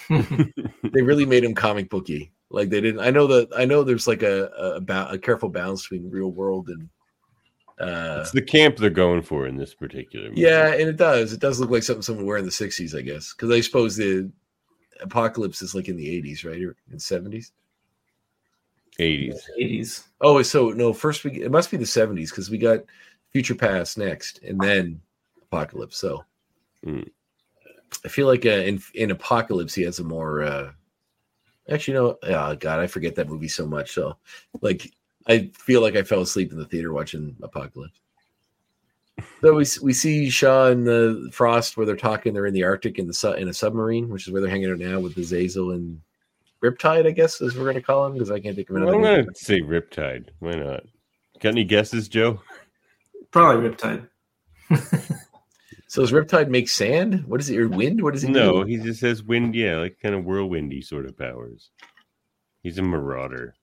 They 0.09 1.03
really 1.03 1.27
made 1.27 1.45
him 1.45 1.55
comic 1.55 1.89
booky. 1.91 2.33
Like 2.51 2.69
they 2.71 2.81
didn't. 2.81 3.01
I 3.01 3.11
know 3.11 3.27
that. 3.29 3.49
I 3.57 3.65
know 3.65 3.83
there's 3.85 4.07
like 4.09 4.23
a 4.23 4.47
a, 4.77 4.81
ba- 4.81 5.09
a 5.11 5.19
careful 5.19 5.49
balance 5.49 5.83
between 5.89 6.11
real 6.11 6.31
world 6.31 6.69
and. 6.69 6.89
Uh, 7.79 8.19
It's 8.21 8.33
the 8.33 8.43
camp 8.43 8.77
they're 8.77 8.91
going 8.91 9.23
for 9.23 9.47
in 9.47 9.57
this 9.57 9.73
particular 9.73 10.29
movie. 10.29 10.43
yeah, 10.43 10.73
and 10.73 10.83
it 10.89 10.97
does. 10.97 11.33
It 11.33 11.41
does 11.41 11.59
look 11.61 11.71
like 11.71 11.83
something 11.83 12.03
someone 12.03 12.25
would 12.27 12.29
wear 12.29 12.39
in 12.39 12.45
the 12.45 12.51
'60s, 12.51 12.95
I 12.95 13.01
guess, 13.01 13.33
because 13.33 13.51
I 13.51 13.61
suppose 13.61 13.97
the 13.97 14.31
apocalypse 15.01 15.63
is 15.63 15.75
like 15.75 15.89
in 15.89 15.97
the 15.97 16.07
'80s, 16.23 16.45
right, 16.45 16.61
or 16.63 16.77
in 16.91 16.99
'70s. 16.99 17.53
80s. 18.99 19.39
80s. 19.59 20.05
Oh, 20.21 20.43
so 20.43 20.71
no, 20.71 20.93
first 20.93 21.25
we 21.25 21.43
it 21.43 21.51
must 21.51 21.71
be 21.71 21.77
the 21.79 21.85
'70s 21.85 22.29
because 22.31 22.51
we 22.51 22.59
got 22.59 22.81
Future 23.33 23.55
Past 23.55 23.97
next, 23.97 24.41
and 24.43 24.61
then 24.61 25.01
Apocalypse. 25.43 25.97
So 25.97 26.25
Mm. 26.85 27.09
I 28.05 28.09
feel 28.09 28.27
like 28.27 28.47
uh, 28.47 28.51
in 28.51 28.83
in 28.95 29.11
Apocalypse 29.11 29.75
he 29.75 29.83
has 29.83 29.99
a 29.99 30.05
more. 30.05 30.43
uh 30.43 30.71
Actually, 31.69 31.95
no. 31.95 32.19
Oh 32.25 32.57
God, 32.57 32.81
I 32.81 32.87
forget 32.87 33.15
that 33.15 33.29
movie 33.29 33.49
so 33.49 33.67
much. 33.67 33.93
So, 33.93 34.17
like, 34.61 34.91
I 35.29 35.51
feel 35.55 35.83
like 35.83 35.95
I 35.95 36.03
fell 36.03 36.23
asleep 36.23 36.51
in 36.51 36.59
the 36.59 36.65
theater 36.65 36.93
watching 36.93 37.37
Apocalypse. 37.43 38.01
So 39.41 39.55
we 39.55 39.65
we 39.83 39.93
see 39.93 40.31
Shaw 40.31 40.67
and 40.67 40.87
the 40.87 41.31
Frost 41.33 41.77
where 41.77 41.87
they're 41.87 41.97
talking. 41.97 42.33
They're 42.33 42.47
in 42.47 42.55
the 42.55 42.65
Arctic 42.65 42.99
in 42.99 43.07
the 43.07 43.15
su- 43.15 43.35
in 43.35 43.49
a 43.49 43.55
submarine, 43.55 44.09
which 44.09 44.27
is 44.27 44.33
where 44.33 44.41
they're 44.41 44.51
hanging 44.51 44.71
out 44.71 44.79
now 44.79 44.99
with 44.99 45.15
the 45.15 45.23
Zazel 45.23 45.75
and 45.75 46.01
Riptide. 46.63 47.07
I 47.07 47.11
guess 47.11 47.41
is 47.41 47.57
we're 47.57 47.67
gonna 47.67 47.83
call 47.83 48.07
him 48.07 48.15
because 48.15 48.31
I 48.31 48.41
can't 48.41 48.57
think 48.57 48.71
of 48.71 48.77
another. 48.77 48.95
I'm 48.95 49.03
going 49.03 49.27
to 49.27 49.35
say 49.35 49.61
Riptide. 49.61 50.31
Why 50.41 50.53
not? 50.53 50.85
Got 51.41 51.51
any 51.51 51.65
guesses, 51.65 52.09
Joe? 52.09 52.41
Probably 53.31 53.69
Riptide. 53.69 54.09
So 55.91 56.03
does 56.03 56.13
Riptide 56.13 56.47
make 56.49 56.69
sand? 56.69 57.25
What 57.27 57.41
is 57.41 57.51
it? 57.51 57.59
Or 57.59 57.67
wind? 57.67 58.01
What 58.01 58.15
does 58.15 58.23
it 58.23 58.31
No, 58.31 58.63
do? 58.63 58.65
he 58.71 58.77
just 58.77 59.01
has 59.01 59.25
wind, 59.25 59.57
yeah, 59.57 59.79
like 59.79 59.99
kind 60.01 60.15
of 60.15 60.25
whirlwindy 60.25 60.85
sort 60.85 61.05
of 61.05 61.19
powers. 61.19 61.73
He's 62.63 62.79
a 62.79 62.83
marauder. 62.83 63.57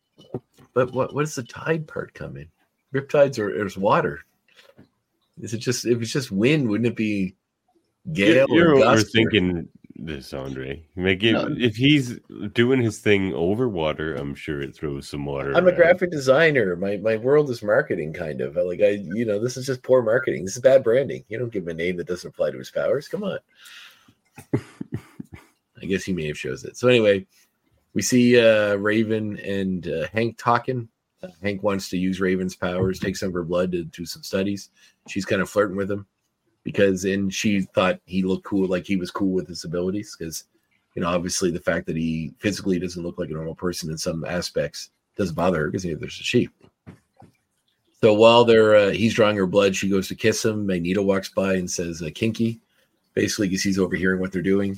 But 0.73 0.91
what 0.91 1.15
what 1.15 1.21
does 1.23 1.35
the 1.35 1.43
tide 1.43 1.87
part 1.87 2.13
come 2.13 2.35
in? 2.35 2.49
Riptides 2.93 3.39
or 3.39 3.53
there's 3.55 3.77
water. 3.77 4.25
Is 5.39 5.53
it 5.53 5.59
just 5.59 5.85
if 5.85 6.01
it's 6.01 6.11
just 6.11 6.29
wind, 6.29 6.67
wouldn't 6.67 6.87
it 6.87 6.97
be 6.97 7.37
gale 8.11 8.45
You're 8.49 8.75
or 8.75 8.79
gust 8.79 9.15
or- 9.15 9.21
overthinking 9.21 9.65
this, 9.99 10.33
Andre. 10.33 10.83
Like 10.95 11.23
if, 11.23 11.33
No. 11.33 11.55
if 11.57 11.75
he's 11.75 12.19
doing 12.53 12.81
his 12.81 12.99
thing 12.99 13.33
over 13.33 13.67
water, 13.67 14.15
I'm 14.15 14.35
sure 14.35 14.61
it 14.61 14.75
throws 14.75 15.07
some 15.09 15.25
water. 15.25 15.53
I'm 15.55 15.67
a 15.67 15.71
graphic 15.75 16.11
designer. 16.11 16.75
My 16.75 16.97
my 16.97 17.17
world 17.17 17.49
is 17.49 17.63
marketing, 17.63 18.13
kind 18.13 18.41
of. 18.41 18.55
Like 18.55 18.81
I, 18.81 18.89
you 19.01 19.25
know, 19.25 19.39
this 19.39 19.57
is 19.57 19.65
just 19.65 19.83
poor 19.83 20.01
marketing. 20.01 20.45
This 20.45 20.55
is 20.55 20.61
bad 20.61 20.83
branding. 20.83 21.23
You 21.29 21.39
don't 21.39 21.51
give 21.51 21.63
him 21.63 21.69
a 21.69 21.73
name 21.73 21.97
that 21.97 22.07
doesn't 22.07 22.29
apply 22.29 22.51
to 22.51 22.57
his 22.57 22.71
powers. 22.71 23.07
Come 23.07 23.23
on. 23.23 23.39
I 25.81 25.85
guess 25.85 26.03
he 26.03 26.13
may 26.13 26.27
have 26.27 26.37
shows 26.37 26.63
it. 26.63 26.77
So 26.77 26.87
anyway, 26.87 27.25
we 27.93 28.01
see 28.01 28.39
uh 28.39 28.75
Raven 28.75 29.39
and 29.39 29.87
uh, 29.87 30.07
Hank 30.13 30.37
talking. 30.37 30.87
Uh, 31.23 31.29
Hank 31.41 31.63
wants 31.63 31.89
to 31.89 31.97
use 31.97 32.21
Raven's 32.21 32.55
powers, 32.55 32.99
take 32.99 33.17
some 33.17 33.29
of 33.29 33.33
her 33.33 33.43
blood 33.43 33.71
to 33.71 33.83
do 33.85 34.05
some 34.05 34.21
studies. 34.21 34.69
She's 35.07 35.25
kind 35.25 35.41
of 35.41 35.49
flirting 35.49 35.75
with 35.77 35.89
him 35.89 36.05
because, 36.67 37.05
and 37.05 37.33
she 37.33 37.61
thought 37.61 38.01
he 38.03 38.23
looked 38.23 38.43
cool, 38.43 38.67
like 38.67 38.85
he 38.85 38.97
was 38.97 39.09
cool 39.09 39.31
with 39.31 39.47
his 39.47 39.63
abilities. 39.63 40.17
Because, 40.19 40.43
you 40.95 41.01
know, 41.01 41.07
obviously 41.07 41.49
the 41.49 41.61
fact 41.61 41.87
that 41.87 41.95
he 41.95 42.33
physically 42.39 42.77
doesn't 42.77 43.01
look 43.01 43.17
like 43.17 43.29
a 43.29 43.33
normal 43.33 43.55
person 43.55 43.89
in 43.89 43.97
some 43.97 44.25
aspects 44.25 44.89
doesn't 45.15 45.33
bother 45.33 45.59
her 45.59 45.67
because 45.67 45.83
there's 45.83 46.19
a 46.19 46.23
sheep. 46.23 46.51
So 48.01 48.13
while 48.13 48.43
they're 48.43 48.75
uh, 48.75 48.89
he's 48.89 49.13
drawing 49.13 49.37
her 49.37 49.47
blood, 49.47 49.77
she 49.77 49.87
goes 49.87 50.09
to 50.09 50.15
kiss 50.15 50.43
him. 50.43 50.65
Magneto 50.65 51.01
walks 51.03 51.29
by 51.29 51.53
and 51.53 51.71
says 51.71 52.01
uh, 52.01 52.09
"kinky," 52.13 52.59
basically 53.13 53.47
because 53.47 53.63
he's 53.63 53.79
overhearing 53.79 54.19
what 54.19 54.33
they're 54.33 54.41
doing, 54.41 54.77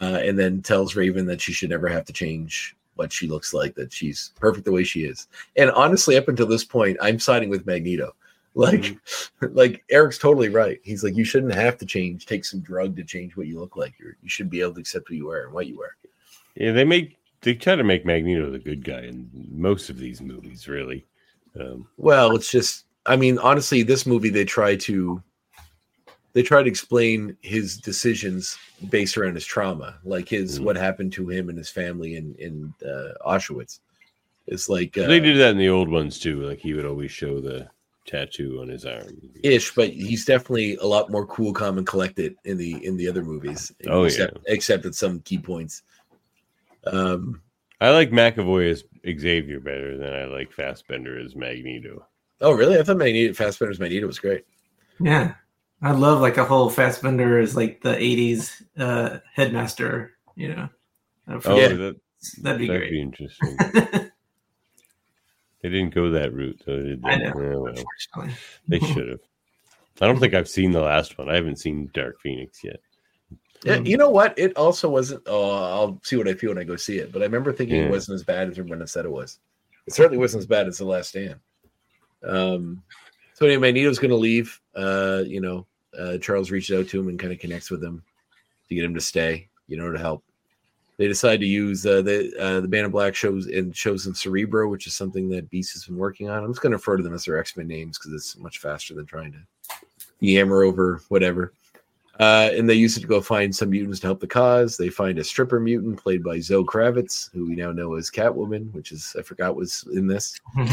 uh, 0.00 0.20
and 0.24 0.38
then 0.38 0.62
tells 0.62 0.96
Raven 0.96 1.26
that 1.26 1.42
she 1.42 1.52
should 1.52 1.68
never 1.68 1.88
have 1.88 2.06
to 2.06 2.12
change 2.14 2.74
what 2.94 3.12
she 3.12 3.28
looks 3.28 3.52
like. 3.52 3.74
That 3.74 3.92
she's 3.92 4.32
perfect 4.40 4.64
the 4.64 4.72
way 4.72 4.82
she 4.82 5.04
is. 5.04 5.28
And 5.58 5.70
honestly, 5.72 6.16
up 6.16 6.28
until 6.28 6.46
this 6.46 6.64
point, 6.64 6.96
I'm 7.02 7.18
siding 7.18 7.50
with 7.50 7.66
Magneto. 7.66 8.14
Like, 8.54 8.98
like 9.40 9.84
Eric's 9.90 10.18
totally 10.18 10.48
right. 10.48 10.80
He's 10.82 11.04
like, 11.04 11.16
you 11.16 11.24
shouldn't 11.24 11.54
have 11.54 11.78
to 11.78 11.86
change, 11.86 12.26
take 12.26 12.44
some 12.44 12.60
drug 12.60 12.96
to 12.96 13.04
change 13.04 13.36
what 13.36 13.46
you 13.46 13.60
look 13.60 13.76
like. 13.76 13.94
You're, 13.98 14.16
you 14.22 14.28
should 14.28 14.50
be 14.50 14.60
able 14.60 14.74
to 14.74 14.80
accept 14.80 15.08
who 15.08 15.14
you 15.14 15.30
are 15.30 15.44
and 15.44 15.52
what 15.52 15.66
you 15.66 15.80
are. 15.82 15.96
Yeah, 16.56 16.72
they 16.72 16.84
make 16.84 17.16
they 17.42 17.54
try 17.54 17.76
to 17.76 17.84
make 17.84 18.04
Magneto 18.04 18.50
the 18.50 18.58
good 18.58 18.84
guy 18.84 19.02
in 19.02 19.30
most 19.50 19.90
of 19.90 19.98
these 19.98 20.20
movies, 20.20 20.66
really. 20.66 21.06
Um, 21.58 21.86
Well, 21.96 22.34
it's 22.34 22.50
just 22.50 22.86
I 23.06 23.16
mean, 23.16 23.38
honestly, 23.38 23.82
this 23.82 24.06
movie 24.06 24.30
they 24.30 24.44
try 24.44 24.76
to 24.76 25.22
they 26.32 26.42
try 26.42 26.62
to 26.62 26.68
explain 26.68 27.36
his 27.40 27.78
decisions 27.78 28.58
based 28.90 29.16
around 29.16 29.34
his 29.34 29.46
trauma, 29.46 29.98
like 30.04 30.28
his 30.28 30.58
Mhm. 30.58 30.64
what 30.64 30.76
happened 30.76 31.12
to 31.14 31.28
him 31.28 31.48
and 31.48 31.56
his 31.56 31.70
family 31.70 32.16
in 32.16 32.34
in 32.38 32.74
uh, 32.84 33.14
Auschwitz. 33.26 33.80
It's 34.46 34.68
like 34.68 34.96
uh, 34.98 35.06
they 35.06 35.20
did 35.20 35.38
that 35.38 35.50
in 35.52 35.58
the 35.58 35.68
old 35.68 35.88
ones 35.88 36.18
too. 36.18 36.42
Like 36.42 36.58
he 36.58 36.74
would 36.74 36.86
always 36.86 37.10
show 37.10 37.40
the 37.40 37.68
tattoo 38.08 38.58
on 38.60 38.68
his 38.68 38.84
arm. 38.84 39.06
ish, 39.44 39.74
but 39.74 39.90
he's 39.90 40.24
definitely 40.24 40.76
a 40.76 40.86
lot 40.86 41.10
more 41.10 41.26
cool, 41.26 41.52
calm, 41.52 41.78
and 41.78 41.86
collected 41.86 42.34
in 42.44 42.56
the 42.56 42.84
in 42.84 42.96
the 42.96 43.08
other 43.08 43.22
movies. 43.22 43.70
Oh, 43.86 44.04
except, 44.04 44.38
except 44.46 44.86
at 44.86 44.94
some 44.94 45.20
key 45.20 45.38
points. 45.38 45.82
Um. 46.86 47.42
I 47.80 47.90
like 47.90 48.10
McAvoy 48.10 48.70
as 48.72 48.82
Xavier 49.20 49.60
better 49.60 49.96
than 49.96 50.12
I 50.12 50.24
like 50.24 50.50
Fassbender 50.52 51.16
as 51.20 51.36
Magneto. 51.36 52.04
Oh, 52.40 52.50
really? 52.50 52.76
I 52.76 52.82
thought 52.82 52.96
Magneto, 52.96 53.32
Fassbender's 53.34 53.78
Magneto 53.78 54.06
was 54.08 54.18
great. 54.18 54.44
Yeah. 55.00 55.34
I 55.80 55.92
love 55.92 56.20
like 56.20 56.38
a 56.38 56.44
whole 56.44 56.70
Fassbender 56.70 57.38
is 57.38 57.54
like 57.54 57.80
the 57.82 57.94
80s 57.94 58.62
uh, 58.78 59.18
headmaster, 59.32 60.10
you 60.34 60.48
know. 60.56 60.68
For- 61.40 61.52
Oh, 61.52 61.60
that, 61.68 61.96
That'd 62.42 62.58
be 62.58 62.66
that'd 62.66 62.80
great. 62.82 62.90
be 62.90 63.00
interesting. 63.00 63.56
they 65.62 65.68
didn't 65.70 65.94
go 65.94 66.10
that 66.10 66.32
route, 66.32 66.60
though, 66.64 66.82
did 66.82 67.02
they? 67.02 67.08
I 67.08 67.16
know. 67.16 67.24
Yeah, 67.26 67.32
well, 67.34 67.66
Unfortunately. 67.66 68.34
they 68.68 68.78
should 68.80 69.08
have. 69.08 69.20
I 70.00 70.06
don't 70.06 70.20
think 70.20 70.34
I've 70.34 70.48
seen 70.48 70.70
the 70.70 70.80
last 70.80 71.18
one. 71.18 71.28
I 71.28 71.34
haven't 71.34 71.58
seen 71.58 71.90
Dark 71.92 72.20
Phoenix 72.20 72.62
yet. 72.62 72.80
Yeah, 73.64 73.78
you 73.80 73.96
know 73.96 74.10
what? 74.10 74.38
It 74.38 74.56
also 74.56 74.88
wasn't. 74.88 75.22
Oh, 75.26 75.50
I'll 75.50 76.00
see 76.04 76.14
what 76.16 76.28
I 76.28 76.34
feel 76.34 76.50
when 76.50 76.58
I 76.58 76.64
go 76.64 76.76
see 76.76 76.98
it. 76.98 77.10
But 77.12 77.22
I 77.22 77.24
remember 77.24 77.52
thinking 77.52 77.76
Yeah. 77.76 77.86
it 77.86 77.90
wasn't 77.90 78.14
as 78.14 78.22
bad 78.22 78.48
as 78.48 78.58
everyone 78.58 78.86
said 78.86 79.04
it 79.04 79.10
was. 79.10 79.40
It 79.88 79.94
certainly 79.94 80.18
wasn't 80.18 80.42
as 80.42 80.46
bad 80.46 80.68
as 80.68 80.78
The 80.78 80.84
Last 80.84 81.08
Stand. 81.08 81.36
Um. 82.22 82.82
So 83.34 83.46
anyway, 83.46 83.72
Magneto's 83.72 83.98
going 83.98 84.10
to 84.10 84.16
leave. 84.16 84.60
Uh, 84.76 85.22
you 85.26 85.40
know, 85.40 85.66
uh, 85.98 86.18
Charles 86.18 86.50
reaches 86.52 86.78
out 86.78 86.88
to 86.88 87.00
him 87.00 87.08
and 87.08 87.18
kind 87.18 87.32
of 87.32 87.38
connects 87.40 87.70
with 87.70 87.82
him 87.82 88.02
to 88.68 88.74
get 88.74 88.84
him 88.84 88.94
to 88.94 89.00
stay. 89.00 89.48
You 89.66 89.76
know, 89.76 89.90
to 89.90 89.98
help. 89.98 90.22
They 90.98 91.06
decide 91.06 91.40
to 91.40 91.46
use 91.46 91.86
uh, 91.86 92.02
the 92.02 92.32
uh, 92.38 92.60
the 92.60 92.68
Band 92.68 92.86
of 92.86 92.92
Black 92.92 93.14
shows 93.14 93.46
and 93.46 93.74
shows 93.74 94.04
them 94.04 94.14
Cerebro, 94.14 94.68
which 94.68 94.86
is 94.86 94.94
something 94.94 95.28
that 95.30 95.48
Beast 95.48 95.72
has 95.72 95.84
been 95.84 95.96
working 95.96 96.28
on. 96.28 96.44
I'm 96.44 96.50
just 96.50 96.60
going 96.60 96.72
to 96.72 96.76
refer 96.76 96.96
to 96.96 97.02
them 97.02 97.14
as 97.14 97.24
their 97.24 97.38
X 97.38 97.56
Men 97.56 97.68
names 97.68 97.98
because 97.98 98.12
it's 98.12 98.36
much 98.36 98.58
faster 98.58 98.94
than 98.94 99.06
trying 99.06 99.32
to 99.32 99.38
yammer 100.20 100.64
over 100.64 101.00
whatever. 101.08 101.54
Uh, 102.18 102.50
and 102.52 102.68
they 102.68 102.74
use 102.74 102.96
it 102.96 103.00
to 103.00 103.06
go 103.06 103.20
find 103.20 103.54
some 103.54 103.70
mutants 103.70 104.00
to 104.00 104.08
help 104.08 104.18
the 104.18 104.26
cause. 104.26 104.76
They 104.76 104.88
find 104.88 105.20
a 105.20 105.24
stripper 105.24 105.60
mutant 105.60 106.02
played 106.02 106.24
by 106.24 106.40
Zoe 106.40 106.64
Kravitz, 106.64 107.30
who 107.32 107.46
we 107.46 107.54
now 107.54 107.70
know 107.70 107.94
as 107.94 108.10
Catwoman, 108.10 108.72
which 108.72 108.90
is 108.90 109.14
I 109.16 109.22
forgot 109.22 109.54
was 109.56 109.86
in 109.94 110.06
this. 110.06 110.38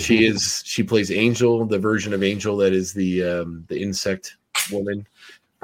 She 0.00 0.26
is 0.26 0.64
she 0.64 0.82
plays 0.82 1.12
Angel, 1.12 1.64
the 1.64 1.78
version 1.78 2.12
of 2.12 2.24
Angel 2.24 2.56
that 2.56 2.72
is 2.72 2.92
the 2.92 3.22
um, 3.22 3.64
the 3.68 3.80
insect 3.80 4.36
woman 4.72 5.06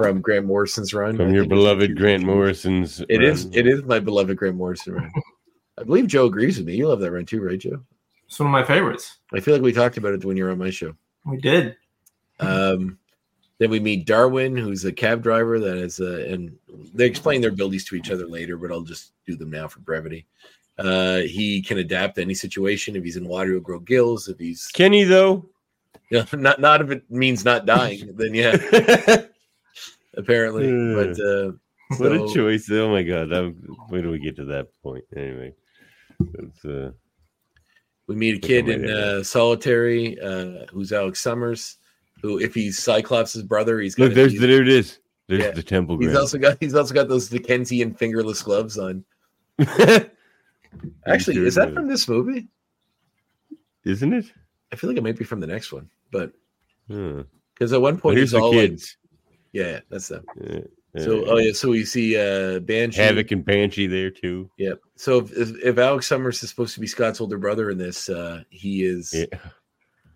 from 0.03 0.21
Grant 0.21 0.45
Morrison's 0.45 0.93
run. 0.93 1.17
From 1.17 1.29
I 1.29 1.33
your 1.33 1.45
beloved 1.45 1.97
Grant 1.97 2.23
Morrison's. 2.23 3.01
It 3.09 3.23
is 3.23 3.45
run. 3.45 3.53
it 3.53 3.67
is 3.67 3.83
my 3.83 3.99
beloved 3.99 4.37
Grant 4.37 4.55
Morrison 4.55 4.95
run. 4.95 5.11
I 5.79 5.83
believe 5.83 6.07
Joe 6.07 6.25
agrees 6.25 6.57
with 6.57 6.67
me. 6.67 6.75
You 6.75 6.87
love 6.87 6.99
that 6.99 7.11
run 7.11 7.25
too, 7.25 7.41
right, 7.41 7.59
Joe? 7.59 7.83
It's 8.27 8.39
one 8.39 8.47
of 8.47 8.51
my 8.51 8.63
favorites. 8.63 9.17
I 9.33 9.39
feel 9.39 9.53
like 9.53 9.63
we 9.63 9.73
talked 9.73 9.97
about 9.97 10.13
it 10.13 10.25
when 10.25 10.37
you 10.37 10.43
were 10.43 10.51
on 10.51 10.59
my 10.59 10.69
show. 10.69 10.95
We 11.25 11.37
did. 11.37 11.75
Um, 12.39 12.97
then 13.59 13.69
we 13.69 13.79
meet 13.79 14.05
Darwin, 14.05 14.55
who's 14.55 14.85
a 14.85 14.91
cab 14.91 15.23
driver 15.23 15.59
that 15.59 15.77
is, 15.77 15.99
uh, 15.99 16.25
and 16.27 16.55
they 16.93 17.05
explain 17.05 17.41
their 17.41 17.51
abilities 17.51 17.85
to 17.85 17.95
each 17.95 18.11
other 18.11 18.27
later, 18.27 18.57
but 18.57 18.71
I'll 18.71 18.81
just 18.81 19.13
do 19.25 19.35
them 19.35 19.51
now 19.51 19.67
for 19.67 19.79
brevity. 19.79 20.25
Uh, 20.77 21.19
he 21.19 21.61
can 21.61 21.77
adapt 21.77 22.15
to 22.15 22.21
any 22.21 22.33
situation. 22.33 22.95
If 22.95 23.03
he's 23.03 23.17
in 23.17 23.27
water, 23.27 23.51
he'll 23.51 23.59
grow 23.61 23.79
gills. 23.79 24.27
If 24.27 24.39
he's 24.39 24.67
Kenny 24.67 25.03
though. 25.03 25.47
yeah, 26.09 26.25
not 26.33 26.59
not 26.59 26.81
if 26.81 26.89
it 26.91 27.09
means 27.09 27.45
not 27.45 27.65
dying, 27.65 28.15
then 28.15 28.33
yeah, 28.33 28.57
apparently. 30.17 30.69
But 30.95 31.19
uh, 31.19 31.51
what 31.97 32.11
a 32.13 32.31
choice! 32.33 32.69
Oh 32.71 32.89
my 32.89 33.03
god! 33.03 33.29
Where 33.89 34.01
do 34.01 34.09
we 34.11 34.19
get 34.19 34.35
to 34.37 34.45
that 34.45 34.67
point? 34.81 35.03
Anyway, 35.15 35.53
uh, 36.65 36.89
We 38.07 38.15
meet 38.15 38.35
a 38.35 38.39
kid 38.47 38.69
in 38.69 38.89
uh, 38.89 39.23
Solitary, 39.23 40.19
uh, 40.19 40.65
who's 40.71 40.91
Alex 40.93 41.19
Summers, 41.19 41.77
who, 42.21 42.39
if 42.39 42.53
he's 42.53 42.79
Cyclops' 42.79 43.35
brother, 43.41 43.79
he's 43.79 43.95
got 43.95 44.05
look, 44.05 44.13
there's 44.13 44.39
there 44.39 44.61
it 44.61 44.67
is. 44.69 44.99
There's 45.27 45.41
Yeah. 45.43 45.51
the 45.51 45.63
temple 45.63 45.97
he's 45.97 46.07
ground. 46.07 46.17
also 46.19 46.37
got 46.37 46.57
he's 46.59 46.75
also 46.75 46.93
got 46.93 47.07
those 47.07 47.29
Dickensian 47.29 47.93
fingerless 47.93 48.41
gloves 48.43 48.77
on. 48.77 49.05
Actually, 51.05 51.35
sure 51.35 51.45
is 51.45 51.55
that 51.55 51.73
from 51.73 51.87
this 51.87 52.07
movie? 52.07 52.47
Isn't 53.85 54.13
it? 54.13 54.25
I 54.71 54.75
feel 54.75 54.89
like 54.89 54.97
it 54.97 55.03
might 55.03 55.17
be 55.17 55.23
from 55.25 55.39
the 55.39 55.47
next 55.47 55.71
one, 55.71 55.89
but 56.11 56.31
because 56.87 57.71
at 57.73 57.81
one 57.81 57.95
Well, 57.95 58.01
point 58.01 58.17
here's 58.17 58.31
he's 58.31 58.39
all 58.39 58.49
like, 58.55 58.69
kids. 58.71 58.97
Yeah, 59.53 59.79
that's 59.89 60.09
them. 60.09 60.25
Yeah, 60.41 60.59
So, 60.97 61.25
yeah. 61.25 61.31
oh 61.31 61.37
yeah, 61.37 61.53
so 61.53 61.69
we 61.69 61.85
see 61.85 62.17
uh 62.17 62.59
Banshee. 62.59 63.01
Havoc 63.01 63.31
and 63.31 63.45
Banshee 63.45 63.87
there 63.87 64.11
too. 64.11 64.49
Yep. 64.57 64.79
So 64.95 65.19
if, 65.19 65.31
if, 65.31 65.49
if 65.63 65.77
Alex 65.77 66.07
Summers 66.07 66.43
is 66.43 66.49
supposed 66.49 66.73
to 66.75 66.79
be 66.81 66.87
Scott's 66.87 67.21
older 67.21 67.37
brother 67.37 67.69
in 67.69 67.77
this, 67.77 68.09
uh 68.09 68.43
he 68.49 68.83
is 68.83 69.13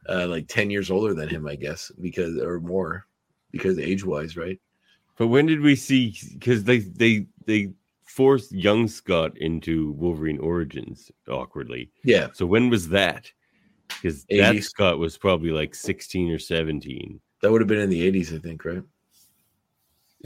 uh 0.09 0.27
like 0.27 0.47
ten 0.47 0.69
years 0.69 0.91
older 0.91 1.13
than 1.13 1.29
him, 1.29 1.47
I 1.47 1.55
guess, 1.55 1.91
because 2.01 2.37
or 2.37 2.59
more, 2.59 3.07
because 3.51 3.79
age 3.79 4.05
wise, 4.05 4.37
right? 4.37 4.59
But 5.17 5.27
when 5.27 5.47
did 5.47 5.61
we 5.61 5.75
see? 5.75 6.15
Because 6.33 6.63
they 6.63 6.79
they 6.79 7.25
they 7.45 7.73
forced 8.05 8.51
young 8.51 8.87
Scott 8.87 9.37
into 9.37 9.91
Wolverine 9.93 10.39
Origins 10.39 11.11
awkwardly. 11.27 11.91
Yeah. 12.03 12.27
So 12.33 12.45
when 12.45 12.69
was 12.69 12.89
that? 12.89 13.31
Because 13.87 14.25
that 14.25 14.61
Scott 14.63 14.99
was 14.99 15.17
probably 15.17 15.49
like 15.49 15.73
sixteen 15.73 16.31
or 16.31 16.39
seventeen. 16.39 17.19
That 17.41 17.51
would 17.51 17.61
have 17.61 17.67
been 17.67 17.79
in 17.79 17.89
the 17.89 18.05
eighties, 18.05 18.31
I 18.33 18.37
think, 18.37 18.63
right? 18.63 18.83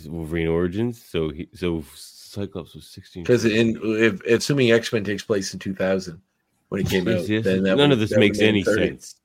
Wolverine 0.07 0.47
Origins. 0.47 1.03
So 1.03 1.29
he 1.29 1.49
so 1.53 1.83
Cyclops 1.95 2.73
was 2.75 2.87
sixteen. 2.87 3.23
Because 3.23 3.45
in 3.45 3.79
if 3.83 4.21
assuming 4.25 4.71
X 4.71 4.91
Men 4.93 5.03
takes 5.03 5.23
place 5.23 5.53
in 5.53 5.59
two 5.59 5.73
thousand 5.75 6.21
when 6.69 6.81
it 6.81 6.87
came 6.89 7.07
out, 7.07 7.25
Jesus, 7.25 7.43
then 7.45 7.63
none 7.63 7.77
would- 7.77 7.91
of 7.93 7.99
this 7.99 8.15
makes 8.15 8.39
any 8.39 8.63
30. 8.63 8.87
sense. 8.87 9.15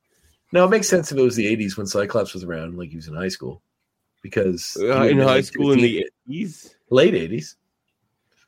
No, 0.53 0.65
it 0.65 0.71
makes 0.71 0.89
sense 0.89 1.11
if 1.13 1.19
it 1.19 1.23
was 1.23 1.37
the 1.37 1.47
eighties 1.47 1.77
when 1.77 1.87
Cyclops 1.87 2.33
was 2.35 2.45
around, 2.45 2.77
like 2.79 2.91
he 2.91 2.97
was 2.97 3.09
in 3.09 3.15
high 3.15 3.29
school, 3.29 3.63
because 4.23 4.77
Uh, 4.81 5.03
in 5.03 5.19
high 5.19 5.41
school 5.41 5.73
in 5.73 5.81
the 5.81 6.05
eighties, 6.29 6.75
late 6.91 7.15
eighties. 7.15 7.57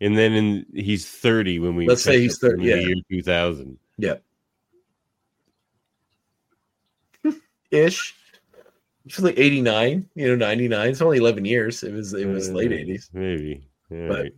and 0.00 0.16
then 0.16 0.32
in 0.32 0.66
he's 0.74 1.06
thirty 1.08 1.58
when 1.58 1.74
we 1.76 1.86
Let's 1.86 2.02
say 2.02 2.20
he's 2.20 2.38
30, 2.38 2.64
yeah. 2.64 2.74
year 2.76 2.94
two 3.10 3.22
thousand. 3.22 3.78
yeah, 3.98 4.14
ish. 7.70 8.14
It's 9.08 9.20
like 9.20 9.38
eighty 9.38 9.60
nine, 9.62 10.06
you 10.14 10.28
know, 10.28 10.36
ninety 10.36 10.68
nine. 10.68 10.90
It's 10.90 11.00
only 11.02 11.18
eleven 11.18 11.44
years. 11.44 11.82
It 11.82 11.92
was 11.92 12.12
it 12.14 12.26
was 12.26 12.50
late 12.50 12.72
eighties. 12.72 13.08
maybe. 13.12 13.66
All 13.90 14.08
But- 14.08 14.18
right. 14.22 14.32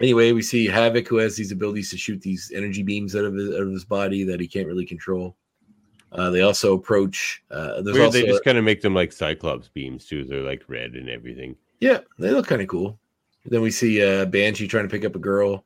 Anyway, 0.00 0.32
we 0.32 0.40
see 0.40 0.66
Havoc 0.66 1.06
who 1.08 1.16
has 1.18 1.36
these 1.36 1.52
abilities 1.52 1.90
to 1.90 1.98
shoot 1.98 2.22
these 2.22 2.50
energy 2.54 2.82
beams 2.82 3.14
out 3.14 3.26
of 3.26 3.34
his, 3.34 3.50
out 3.54 3.60
of 3.60 3.70
his 3.70 3.84
body 3.84 4.24
that 4.24 4.40
he 4.40 4.48
can't 4.48 4.66
really 4.66 4.86
control. 4.86 5.36
Uh, 6.12 6.30
they 6.30 6.40
also 6.40 6.72
approach. 6.74 7.42
Uh, 7.50 7.82
there's 7.82 7.96
Weird, 7.96 8.06
also 8.06 8.18
they 8.20 8.26
just 8.26 8.42
kind 8.42 8.56
of 8.56 8.64
make 8.64 8.80
them 8.80 8.94
like 8.94 9.12
Cyclops 9.12 9.68
beams 9.68 10.06
too. 10.06 10.24
They're 10.24 10.42
like 10.42 10.62
red 10.68 10.92
and 10.92 11.10
everything. 11.10 11.54
yeah, 11.80 11.98
they 12.18 12.30
look 12.30 12.46
kind 12.46 12.62
of 12.62 12.68
cool. 12.68 12.98
Then 13.44 13.60
we 13.60 13.70
see 13.70 14.02
uh, 14.02 14.24
Banshee 14.24 14.66
trying 14.68 14.84
to 14.88 14.90
pick 14.90 15.04
up 15.04 15.16
a 15.16 15.20
girl 15.20 15.64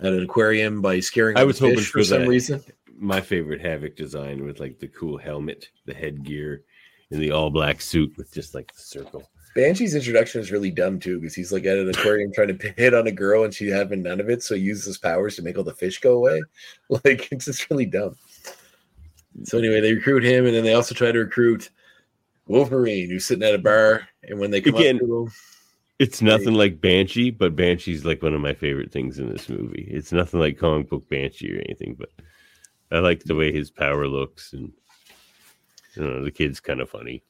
at 0.00 0.12
an 0.12 0.22
aquarium 0.22 0.80
by 0.80 1.00
scaring. 1.00 1.36
I 1.36 1.42
was 1.44 1.58
hoping 1.58 1.76
fish 1.78 1.90
for 1.90 2.04
some 2.04 2.22
that. 2.22 2.28
reason. 2.28 2.62
My 2.96 3.20
favorite 3.20 3.60
Havoc 3.60 3.96
design 3.96 4.44
with 4.44 4.60
like 4.60 4.78
the 4.78 4.88
cool 4.88 5.18
helmet, 5.18 5.68
the 5.84 5.94
headgear, 5.94 6.62
and 7.10 7.20
the 7.20 7.30
all 7.30 7.50
black 7.50 7.80
suit 7.80 8.16
with 8.16 8.32
just 8.32 8.54
like 8.54 8.72
the 8.74 8.80
circle. 8.80 9.28
Banshee's 9.54 9.94
introduction 9.94 10.40
is 10.40 10.50
really 10.50 10.70
dumb 10.70 10.98
too 10.98 11.20
because 11.20 11.34
he's 11.34 11.52
like 11.52 11.64
at 11.64 11.78
an 11.78 11.88
aquarium 11.88 12.32
trying 12.32 12.56
to 12.56 12.74
hit 12.76 12.92
on 12.92 13.06
a 13.06 13.12
girl 13.12 13.44
and 13.44 13.54
she 13.54 13.68
having 13.68 14.02
none 14.02 14.20
of 14.20 14.28
it, 14.28 14.42
so 14.42 14.56
he 14.56 14.62
uses 14.62 14.84
his 14.84 14.98
powers 14.98 15.36
to 15.36 15.42
make 15.42 15.56
all 15.56 15.64
the 15.64 15.74
fish 15.74 16.00
go 16.00 16.16
away. 16.16 16.42
Like 17.04 17.28
it's 17.30 17.44
just 17.46 17.70
really 17.70 17.86
dumb. 17.86 18.16
So 19.44 19.58
anyway, 19.58 19.80
they 19.80 19.94
recruit 19.94 20.24
him, 20.24 20.46
and 20.46 20.54
then 20.54 20.64
they 20.64 20.74
also 20.74 20.94
try 20.94 21.10
to 21.10 21.18
recruit 21.18 21.70
Wolverine, 22.46 23.08
who's 23.10 23.26
sitting 23.26 23.42
at 23.46 23.54
a 23.54 23.58
bar, 23.58 24.06
and 24.22 24.38
when 24.38 24.50
they 24.50 24.60
come 24.60 24.76
Again, 24.76 24.96
up 24.96 25.00
to 25.02 25.22
him, 25.22 25.32
It's 25.98 26.22
nothing 26.22 26.54
like 26.54 26.80
Banshee, 26.80 27.30
but 27.30 27.56
Banshee's 27.56 28.04
like 28.04 28.22
one 28.22 28.34
of 28.34 28.40
my 28.40 28.54
favorite 28.54 28.92
things 28.92 29.18
in 29.18 29.28
this 29.28 29.48
movie. 29.48 29.88
It's 29.90 30.12
nothing 30.12 30.40
like 30.40 30.58
comic 30.58 30.88
book 30.88 31.08
Banshee 31.08 31.56
or 31.56 31.62
anything, 31.64 31.96
but 31.98 32.10
I 32.92 32.98
like 32.98 33.24
the 33.24 33.34
way 33.34 33.50
his 33.50 33.70
power 33.70 34.06
looks, 34.06 34.52
and 34.52 34.72
you 35.96 36.02
know 36.04 36.22
the 36.24 36.30
kid's 36.30 36.60
kind 36.60 36.80
of 36.80 36.90
funny. 36.90 37.22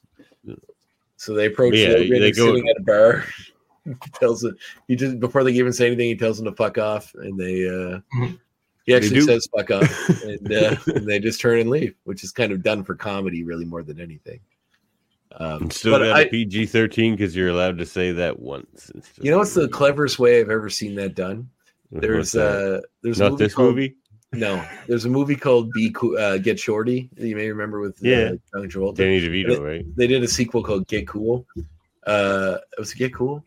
so 1.17 1.33
they 1.33 1.47
approach 1.47 1.75
Yeah, 1.75 1.89
Logan, 1.89 2.09
they 2.19 2.31
go- 2.31 2.47
sitting 2.53 2.69
at 2.69 2.77
a 2.79 2.83
bar. 2.83 3.25
He 3.85 3.93
tells 4.13 4.43
him 4.43 4.57
he 4.87 4.95
just 4.95 5.19
before 5.19 5.43
they 5.43 5.51
even 5.51 5.73
say 5.73 5.87
anything, 5.87 6.07
he 6.07 6.15
tells 6.15 6.39
him 6.39 6.45
to 6.45 6.51
fuck 6.53 6.77
off, 6.77 7.13
and 7.15 7.39
they 7.39 7.67
uh 7.67 7.99
he 8.85 8.93
actually 8.95 9.21
says 9.21 9.47
fuck 9.55 9.71
off, 9.71 10.09
and, 10.23 10.53
uh, 10.53 10.75
and 10.87 11.07
they 11.07 11.19
just 11.19 11.39
turn 11.41 11.59
and 11.59 11.69
leave, 11.69 11.95
which 12.03 12.23
is 12.23 12.31
kind 12.31 12.51
of 12.51 12.61
done 12.63 12.83
for 12.83 12.95
comedy, 12.95 13.43
really 13.43 13.65
more 13.65 13.81
than 13.83 13.99
anything. 13.99 14.39
Um, 15.37 15.69
still 15.71 15.91
but 15.93 16.05
got 16.05 16.15
I- 16.15 16.21
a 16.21 16.29
PG 16.29 16.67
thirteen 16.67 17.13
because 17.15 17.35
you're 17.35 17.49
allowed 17.49 17.77
to 17.79 17.85
say 17.85 18.11
that 18.13 18.39
once. 18.39 18.91
You 19.21 19.31
know 19.31 19.37
what's 19.39 19.53
the 19.53 19.67
cleverest 19.67 20.17
way 20.19 20.39
I've 20.39 20.49
ever 20.49 20.69
seen 20.69 20.95
that 20.95 21.13
done? 21.15 21.49
There's 21.91 22.35
uh 22.35 22.81
there's 23.03 23.19
a 23.19 23.23
not 23.23 23.31
movie 23.33 23.43
this 23.43 23.53
called, 23.53 23.69
movie. 23.75 23.95
No, 24.37 24.63
there's 24.87 25.05
a 25.05 25.09
movie 25.09 25.35
called 25.35 25.71
Be 25.71 25.91
Cool, 25.91 26.17
uh, 26.17 26.37
Get 26.37 26.59
Shorty. 26.59 27.09
that 27.15 27.27
You 27.27 27.35
may 27.35 27.49
remember 27.49 27.79
with 27.79 27.97
uh, 28.03 28.07
Yeah. 28.09 28.29
John 28.53 28.69
Travolta. 28.69 28.95
Danny 28.95 29.21
DeVito, 29.21 29.59
right? 29.59 29.85
They 29.95 30.07
did 30.07 30.23
a 30.23 30.27
sequel 30.27 30.63
called 30.63 30.87
Get 30.87 31.07
Cool. 31.07 31.45
Uh, 32.05 32.57
was 32.77 32.93
Get 32.93 33.13
Cool? 33.13 33.43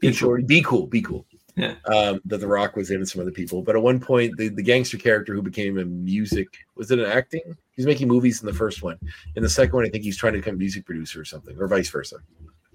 Get 0.00 0.14
Shorty. 0.14 0.44
Be 0.44 0.62
Cool. 0.62 0.86
Be 0.86 1.00
Cool. 1.02 1.26
Yeah. 1.56 1.74
Um, 1.86 2.20
that 2.26 2.38
The 2.38 2.46
Rock 2.46 2.76
was 2.76 2.90
in 2.90 2.96
and 2.98 3.08
some 3.08 3.22
other 3.22 3.30
people. 3.30 3.62
But 3.62 3.76
at 3.76 3.82
one 3.82 3.98
point, 3.98 4.36
the, 4.36 4.48
the 4.48 4.62
gangster 4.62 4.98
character 4.98 5.32
who 5.34 5.40
became 5.40 5.78
a 5.78 5.84
music 5.86 6.48
was 6.76 6.90
it 6.90 6.98
an 6.98 7.06
acting? 7.06 7.56
He's 7.74 7.86
making 7.86 8.08
movies 8.08 8.40
in 8.42 8.46
the 8.46 8.52
first 8.52 8.82
one. 8.82 8.98
In 9.36 9.42
the 9.42 9.48
second 9.48 9.74
one, 9.74 9.86
I 9.86 9.88
think 9.88 10.04
he's 10.04 10.18
trying 10.18 10.34
to 10.34 10.38
become 10.40 10.54
a 10.56 10.58
music 10.58 10.84
producer 10.84 11.20
or 11.20 11.24
something, 11.24 11.56
or 11.58 11.66
vice 11.66 11.88
versa. 11.88 12.16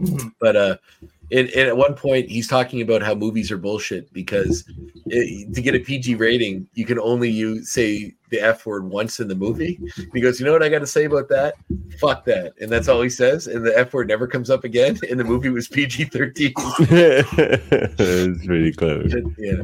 Mhm. 0.02 0.32
But 0.40 0.56
uh, 0.56 0.78
and, 1.32 1.48
and 1.50 1.68
at 1.70 1.78
one 1.78 1.94
point 1.94 2.30
he's 2.30 2.48
talking 2.48 2.82
about 2.82 3.02
how 3.02 3.16
movies 3.16 3.52
are 3.52 3.58
bullshit 3.58 4.12
because 4.12 4.66
it, 5.06 5.54
to 5.54 5.62
get 5.62 5.76
a 5.76 5.80
PG 5.80 6.16
rating, 6.16 6.68
you 6.74 6.86
can 6.86 7.00
only 7.00 7.30
use 7.30 7.70
say 7.72 8.16
the 8.32 8.40
F 8.42 8.66
word 8.66 8.84
once 8.90 9.20
in 9.20 9.28
the 9.28 9.36
movie. 9.36 9.80
And 9.98 10.10
he 10.14 10.20
goes, 10.22 10.40
you 10.40 10.46
know 10.46 10.52
what 10.52 10.64
I 10.64 10.70
got 10.70 10.80
to 10.80 10.88
say 10.88 11.06
about 11.06 11.30
that? 11.30 11.56
Fuck 12.00 12.26
that, 12.26 12.54
and 12.60 12.70
that's 12.72 12.88
all 12.88 13.02
he 13.02 13.10
says. 13.10 13.48
And 13.48 13.66
the 13.66 13.78
F 13.78 13.94
word 13.94 14.08
never 14.10 14.28
comes 14.28 14.50
up 14.50 14.64
again. 14.64 14.98
And 15.10 15.20
the 15.20 15.24
movie 15.24 15.50
was 15.50 15.68
PG 15.68 16.06
thirteen. 16.06 16.54
It's 16.58 18.46
pretty 18.46 18.72
clever. 18.74 19.08
yeah. 19.38 19.62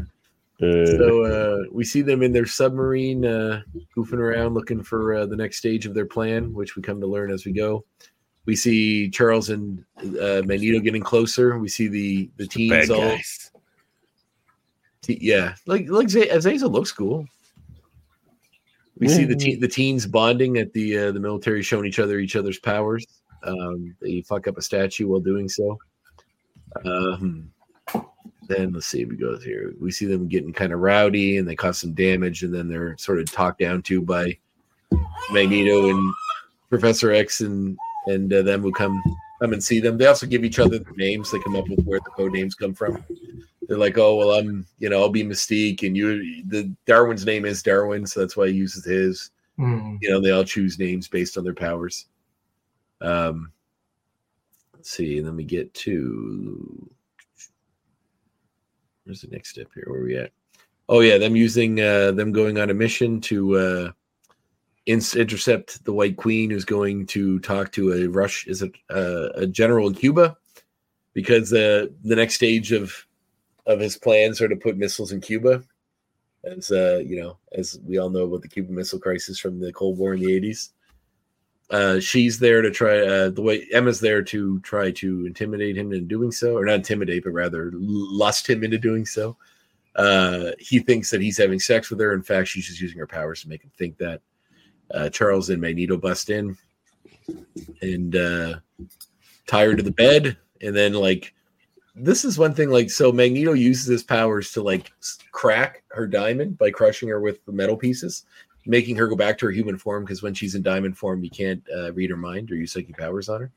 Uh, 0.62 0.86
So 0.98 1.24
uh, 1.24 1.64
we 1.72 1.84
see 1.84 2.02
them 2.02 2.24
in 2.24 2.32
their 2.34 2.46
submarine, 2.46 3.26
uh, 3.26 3.62
goofing 3.96 4.20
around, 4.20 4.54
looking 4.54 4.82
for 4.84 5.16
uh, 5.16 5.26
the 5.26 5.36
next 5.36 5.58
stage 5.58 5.86
of 5.86 5.94
their 5.94 6.06
plan, 6.06 6.54
which 6.54 6.76
we 6.76 6.82
come 6.82 7.00
to 7.02 7.08
learn 7.08 7.32
as 7.32 7.46
we 7.46 7.52
go. 7.52 7.84
We 8.48 8.56
see 8.56 9.10
Charles 9.10 9.50
and 9.50 9.84
uh, 10.00 10.42
Magneto 10.46 10.80
getting 10.80 11.04
closer. 11.04 11.60
We 11.60 11.68
see 11.68 11.88
the 11.90 12.30
the 12.38 12.46
bad 12.46 12.52
teens 12.52 12.90
all 12.90 13.02
guys. 13.02 13.52
T- 15.02 15.20
yeah, 15.22 15.54
like 15.66 15.90
like 15.90 16.10
Z- 16.10 16.30
Azazel 16.30 16.70
looks 16.70 16.92
cool. 16.94 17.28
We 18.98 19.10
see 19.10 19.26
the 19.26 19.34
Yeah. 19.34 19.38
te- 19.38 19.56
the 19.58 19.68
teens 19.68 20.08
bonding 20.08 20.58
at 20.58 20.72
the 20.72 20.98
uh, 20.98 21.12
the 21.12 21.20
military, 21.20 21.62
showing 21.62 21.86
each 21.86 22.00
other 22.00 22.20
each 22.20 22.38
other's 22.38 22.58
powers. 22.58 23.06
Um, 23.44 23.96
they 24.02 24.22
fuck 24.22 24.48
up 24.48 24.58
a 24.58 24.62
statue 24.62 25.08
while 25.08 25.20
doing 25.20 25.50
so. 25.50 25.78
Um, 26.86 27.52
then 28.48 28.72
let's 28.72 28.88
see 28.88 29.02
if 29.02 29.10
we 29.10 29.18
go 29.18 29.38
here. 29.38 29.74
We 29.80 29.92
see 29.92 30.06
them 30.06 30.28
getting 30.30 30.54
kind 30.54 30.72
of 30.72 30.80
rowdy 30.80 31.38
and 31.38 31.46
they 31.48 31.56
cause 31.56 31.80
some 31.80 31.94
damage, 31.94 32.44
and 32.44 32.54
then 32.54 32.70
they're 32.70 32.98
sort 32.98 33.20
of 33.20 33.30
talked 33.30 33.60
down 33.60 33.82
to 33.84 34.02
by 34.02 34.38
Magneto 35.32 35.90
and 35.90 36.14
Professor 36.70 37.12
X 37.12 37.42
and 37.42 37.78
and 38.08 38.34
uh, 38.34 38.42
them 38.42 38.62
who 38.62 38.72
come 38.72 39.02
come 39.42 39.54
and 39.54 39.64
see 39.64 39.80
them. 39.80 39.98
They 39.98 40.08
also 40.08 40.26
give 40.26 40.44
each 40.44 40.60
other 40.60 40.80
the 40.80 40.92
names. 40.96 41.32
They 41.32 41.40
come 41.40 41.56
up 41.56 41.68
with 41.68 41.84
where 41.86 42.00
the 42.00 42.12
code 42.12 42.34
names 42.34 42.56
come 42.56 42.74
from. 42.74 43.04
They're 43.68 43.78
like, 43.78 43.98
oh 43.98 44.16
well, 44.16 44.32
I'm 44.32 44.66
you 44.80 44.90
know 44.90 45.02
I'll 45.02 45.10
be 45.10 45.24
Mystique, 45.24 45.84
and 45.84 45.96
you 45.96 46.44
the 46.46 46.74
Darwin's 46.86 47.26
name 47.26 47.46
is 47.46 47.64
Darwin, 47.64 48.06
so 48.06 48.20
that's 48.20 48.38
why 48.38 48.48
he 48.48 48.54
uses 48.54 48.86
his. 48.86 49.32
Mm. 49.60 49.98
You 50.02 50.10
know, 50.10 50.22
they 50.22 50.32
all 50.32 50.44
choose 50.44 50.80
names 50.80 51.08
based 51.08 51.38
on 51.38 51.44
their 51.44 51.54
powers. 51.54 52.06
Um, 53.02 53.52
let's 54.74 54.92
see, 54.92 55.18
and 55.18 55.28
then 55.28 55.36
we 55.36 55.44
get 55.44 55.74
to 55.74 56.90
where's 59.04 59.22
the 59.22 59.28
next 59.28 59.50
step 59.50 59.68
here? 59.74 59.86
Where 59.88 60.02
are 60.02 60.06
we 60.06 60.18
at? 60.18 60.32
Oh 60.90 61.02
yeah, 61.02 61.18
them 61.18 61.36
using 61.36 61.82
uh, 61.82 62.12
them 62.12 62.32
going 62.32 62.58
on 62.58 62.70
a 62.70 62.74
mission 62.74 63.20
to 63.22 63.58
uh, 63.58 63.92
intercept 64.88 65.84
the 65.84 65.94
White 65.94 66.18
Queen, 66.18 66.50
who's 66.50 66.66
going 66.66 67.06
to 67.08 67.40
talk 67.40 67.72
to 67.74 67.94
a 67.94 68.08
Rush 68.08 68.48
is 68.48 68.62
it 68.62 68.72
uh, 68.90 69.30
a 69.36 69.46
general 69.46 69.88
in 69.88 69.94
Cuba, 69.94 70.38
because 71.14 71.52
uh, 71.54 71.88
the 72.04 72.16
next 72.16 72.36
stage 72.36 72.72
of 72.72 73.06
of 73.66 73.80
his 73.80 73.98
plans 73.98 74.42
are 74.42 74.48
to 74.48 74.56
put 74.56 74.78
missiles 74.78 75.12
in 75.12 75.20
Cuba, 75.20 75.62
as 76.46 76.72
uh, 76.72 77.02
you 77.06 77.22
know, 77.22 77.38
as 77.52 77.80
we 77.86 77.98
all 77.98 78.10
know 78.10 78.24
about 78.24 78.42
the 78.42 78.48
Cuban 78.48 78.74
Missile 78.74 79.00
Crisis 79.00 79.38
from 79.38 79.60
the 79.60 79.74
Cold 79.74 79.98
War 79.98 80.14
in 80.14 80.22
the 80.22 80.34
eighties. 80.34 80.72
Uh, 81.70 82.00
she's 82.00 82.40
there 82.40 82.62
to 82.62 82.72
try 82.72 83.06
uh, 83.06 83.30
the 83.30 83.42
way 83.42 83.68
Emma's 83.74 84.00
there 84.00 84.24
to 84.24 84.58
try 84.62 84.90
to 84.90 85.26
intimidate 85.26 85.78
him 85.78 85.92
in 85.92 86.08
doing 86.08 86.32
so, 86.32 86.56
or 86.56 86.66
not 86.66 86.76
intimidate, 86.76 87.26
but 87.26 87.32
rather 87.32 87.72
lust 87.74 88.50
him 88.50 88.64
into 88.64 88.78
doing 88.78 89.06
so. 89.06 89.36
Uh, 89.98 90.52
he 90.60 90.80
thinks 90.80 91.10
that 91.10 91.20
he's 91.20 91.38
having 91.38 91.60
sex 91.60 91.90
with 91.90 92.00
her. 92.00 92.14
In 92.14 92.24
fact, 92.24 92.48
she's 92.48 92.68
just 92.68 92.80
using 92.80 93.00
her 93.00 93.08
powers 93.08 93.42
to 93.42 93.50
make 93.50 93.64
him 93.64 93.72
think 93.78 93.98
that. 93.98 94.22
Uh, 94.92 95.10
Charles 95.10 95.50
and 95.50 95.62
Magneto 95.62 95.98
bust 95.98 96.30
in 96.30 96.58
and 97.82 98.16
uh, 98.16 98.56
tie 99.48 99.66
her 99.66 99.76
to 99.76 99.84
the 99.84 99.92
bed, 99.92 100.38
and 100.62 100.76
then 100.76 100.94
like 100.94 101.34
this 101.96 102.24
is 102.24 102.38
one 102.38 102.54
thing. 102.54 102.70
Like 102.70 102.90
so, 102.90 103.12
Magneto 103.12 103.54
uses 103.54 103.88
his 103.88 104.04
powers 104.04 104.52
to 104.52 104.62
like 104.62 104.92
crack 105.32 105.84
her 105.90 106.08
diamond 106.08 106.58
by 106.58 106.72
crushing 106.72 107.10
her 107.10 107.20
with 107.20 107.44
the 107.46 107.52
metal 107.52 107.76
pieces, 107.76 108.26
making 108.66 108.96
her 108.98 109.08
go 109.08 109.16
back 109.16 109.38
to 109.40 109.46
her 109.48 109.52
human 109.52 109.78
form. 109.78 110.04
Because 110.04 110.22
when 110.22 110.34
she's 110.34 110.56
in 110.56 110.62
diamond 110.62 110.98
form, 110.98 111.24
you 111.24 111.30
can't 111.30 111.64
uh, 111.76 111.92
read 111.94 112.10
her 112.10 112.18
mind 112.18 112.52
or 112.52 112.56
use 112.56 112.74
psychic 112.74 112.98
powers 112.98 113.30
on 113.30 113.42
her. 113.42 113.52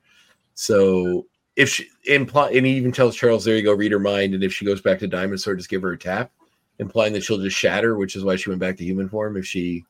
So 0.55 1.27
if 1.57 1.69
she 1.69 1.87
imply, 2.07 2.51
and 2.51 2.67
he 2.67 2.73
even 2.73 2.93
tells 2.93 3.17
Charles, 3.17 3.45
"There 3.45 3.57
you 3.57 3.63
go, 3.63 3.73
read 3.73 3.93
her 3.93 3.99
mind." 3.99 4.35
And 4.35 4.43
if 4.43 4.53
she 4.53 4.65
goes 4.65 4.81
back 4.81 4.99
to 5.01 5.07
diamond 5.07 5.41
sword, 5.41 5.59
just 5.59 5.71
give 5.71 5.83
her 5.83 5.93
a 5.93 5.99
tap, 5.99 6.33
implying 6.79 7.13
that 7.13 7.23
she'll 7.23 7.39
just 7.39 7.57
shatter, 7.57 7.97
which 7.97 8.17
is 8.17 8.25
why 8.25 8.37
she 8.37 8.51
went 8.51 8.61
back 8.61 8.77
to 8.79 8.85
human 8.85 9.09
form 9.09 9.37
if 9.37 9.47
she 9.47 9.85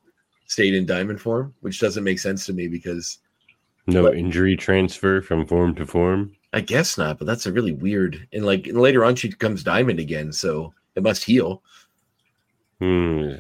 stayed 0.51 0.75
in 0.75 0.85
diamond 0.85 1.21
form, 1.21 1.55
which 1.61 1.79
doesn't 1.79 2.03
make 2.03 2.19
sense 2.19 2.45
to 2.45 2.53
me 2.53 2.67
because 2.67 3.19
No 3.87 4.03
But- 4.03 4.17
injury 4.17 4.57
transfer 4.57 5.23
from 5.23 5.47
form 5.47 5.75
to 5.77 5.87
form. 5.87 6.33
I 6.53 6.61
guess 6.61 6.99
not. 6.99 7.19
But 7.19 7.27
that's 7.27 7.47
a 7.47 7.53
really 7.53 7.73
weird. 7.73 8.27
And 8.33 8.45
like 8.45 8.67
and 8.67 8.81
later 8.81 9.05
on, 9.05 9.15
she 9.15 9.29
becomes 9.29 9.63
diamond 9.63 10.01
again, 10.01 10.33
so 10.33 10.75
it 10.97 11.03
must 11.05 11.23
heal. 11.25 11.63
Hmm. 12.81 13.35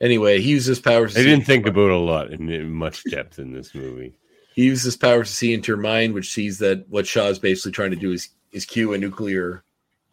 Anyway, 0.00 0.40
he 0.40 0.50
uses 0.50 0.80
powers. 0.80 1.14
to 1.14 1.20
I 1.20 1.24
didn't 1.24 1.44
think 1.44 1.66
about 1.66 1.90
a 1.90 1.96
lot 1.96 2.32
in, 2.32 2.48
in 2.48 2.72
much 2.72 3.04
depth 3.04 3.38
in 3.38 3.52
this 3.52 3.74
movie. 3.74 4.14
he 4.54 4.64
uses 4.64 4.84
his 4.84 4.96
powers 4.96 5.28
to 5.28 5.34
see 5.36 5.52
into 5.54 5.72
her 5.72 5.80
mind, 5.80 6.14
which 6.14 6.32
sees 6.32 6.58
that 6.58 6.88
what 6.88 7.06
Shaw 7.06 7.26
is 7.28 7.38
basically 7.38 7.72
trying 7.72 7.90
to 7.90 7.96
do 7.96 8.12
is 8.12 8.30
is 8.52 8.64
cue 8.64 8.94
a 8.94 8.98
nuclear 8.98 9.62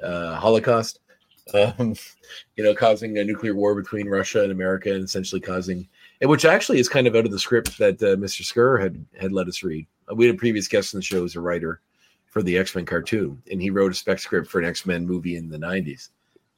uh, 0.03 0.35
holocaust. 0.35 0.99
Um, 1.53 1.95
you 2.55 2.63
know, 2.63 2.73
causing 2.73 3.17
a 3.17 3.23
nuclear 3.23 3.55
war 3.55 3.75
between 3.75 4.07
Russia 4.09 4.43
and 4.43 4.51
America, 4.51 4.93
and 4.93 5.03
essentially 5.03 5.41
causing, 5.41 5.87
which 6.21 6.45
actually 6.45 6.79
is 6.79 6.89
kind 6.89 7.07
of 7.07 7.15
out 7.15 7.25
of 7.25 7.31
the 7.31 7.39
script 7.39 7.77
that 7.77 8.01
uh, 8.01 8.15
Mr. 8.15 8.41
Skir 8.41 8.81
had 8.81 9.03
had 9.19 9.31
let 9.31 9.47
us 9.47 9.63
read. 9.63 9.87
We 10.13 10.25
had 10.25 10.35
a 10.35 10.37
previous 10.37 10.67
guest 10.67 10.93
on 10.93 10.99
the 10.99 11.03
show 11.03 11.23
as 11.23 11.35
a 11.35 11.41
writer 11.41 11.81
for 12.27 12.43
the 12.43 12.57
X 12.57 12.75
Men 12.75 12.85
cartoon, 12.85 13.41
and 13.51 13.61
he 13.61 13.69
wrote 13.69 13.91
a 13.91 13.95
spec 13.95 14.19
script 14.19 14.49
for 14.49 14.59
an 14.59 14.65
X 14.65 14.85
Men 14.85 15.05
movie 15.05 15.35
in 15.35 15.49
the 15.49 15.57
'90s. 15.57 16.09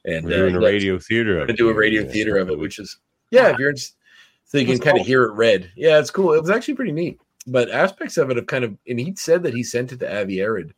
And 0.04 0.24
We're 0.24 0.48
doing 0.48 0.56
uh, 0.56 0.58
a 0.58 0.62
radio 0.62 0.98
theater 0.98 1.40
of 1.40 1.48
to 1.48 1.54
it. 1.54 1.56
do 1.56 1.68
a 1.68 1.74
radio 1.74 2.04
theater 2.04 2.36
of 2.36 2.50
it, 2.50 2.58
which 2.58 2.78
is 2.78 2.98
yeah, 3.30 3.50
if 3.50 3.58
you're 3.58 3.70
interested, 3.70 3.96
so 4.44 4.58
you 4.58 4.66
can 4.66 4.78
kind 4.78 4.98
of 4.98 5.06
hear 5.06 5.24
it 5.24 5.32
read. 5.32 5.70
Yeah, 5.76 5.98
it's 5.98 6.10
cool. 6.10 6.32
It 6.32 6.40
was 6.40 6.50
actually 6.50 6.74
pretty 6.74 6.92
neat. 6.92 7.18
But 7.46 7.70
aspects 7.70 8.18
of 8.18 8.30
it 8.30 8.36
have 8.36 8.46
kind 8.46 8.62
of, 8.62 8.76
and 8.86 9.00
he 9.00 9.14
said 9.16 9.42
that 9.42 9.54
he 9.54 9.62
sent 9.62 9.90
it 9.92 9.98
to 9.98 10.20
Avi 10.20 10.42
Arad 10.42 10.74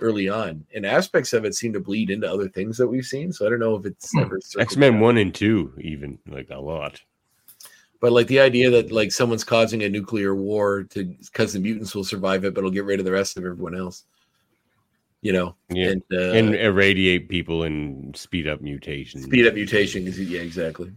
early 0.00 0.28
on, 0.28 0.64
and 0.74 0.84
aspects 0.84 1.32
of 1.32 1.44
it 1.44 1.54
seem 1.54 1.72
to 1.72 1.80
bleed 1.80 2.10
into 2.10 2.30
other 2.30 2.48
things 2.48 2.76
that 2.78 2.88
we've 2.88 3.04
seen. 3.06 3.32
So 3.32 3.46
I 3.46 3.50
don't 3.50 3.60
know 3.60 3.76
if 3.76 3.86
it's 3.86 4.12
Hmm. 4.12 4.22
ever 4.22 4.40
X 4.58 4.76
Men 4.76 5.00
one 5.00 5.18
and 5.18 5.34
two, 5.34 5.72
even 5.80 6.18
like 6.28 6.50
a 6.50 6.58
lot. 6.58 7.00
But 8.00 8.12
like 8.12 8.26
the 8.26 8.40
idea 8.40 8.70
that 8.70 8.92
like 8.92 9.12
someone's 9.12 9.44
causing 9.44 9.82
a 9.82 9.88
nuclear 9.88 10.34
war 10.34 10.84
to 10.90 11.04
because 11.04 11.54
the 11.54 11.60
mutants 11.60 11.94
will 11.94 12.04
survive 12.04 12.44
it, 12.44 12.54
but 12.54 12.60
it'll 12.60 12.70
get 12.70 12.84
rid 12.84 12.98
of 12.98 13.06
the 13.06 13.12
rest 13.12 13.36
of 13.36 13.44
everyone 13.44 13.76
else. 13.76 14.04
You 15.22 15.32
know, 15.32 15.56
Yeah, 15.70 15.88
and, 15.92 16.02
uh, 16.12 16.32
and 16.32 16.54
irradiate 16.54 17.30
people 17.30 17.62
and 17.62 18.14
speed 18.14 18.46
up 18.46 18.60
mutations. 18.60 19.24
speed 19.24 19.46
up 19.46 19.54
mutation 19.54 20.06
is 20.06 20.20
yeah 20.20 20.42
exactly 20.42 20.92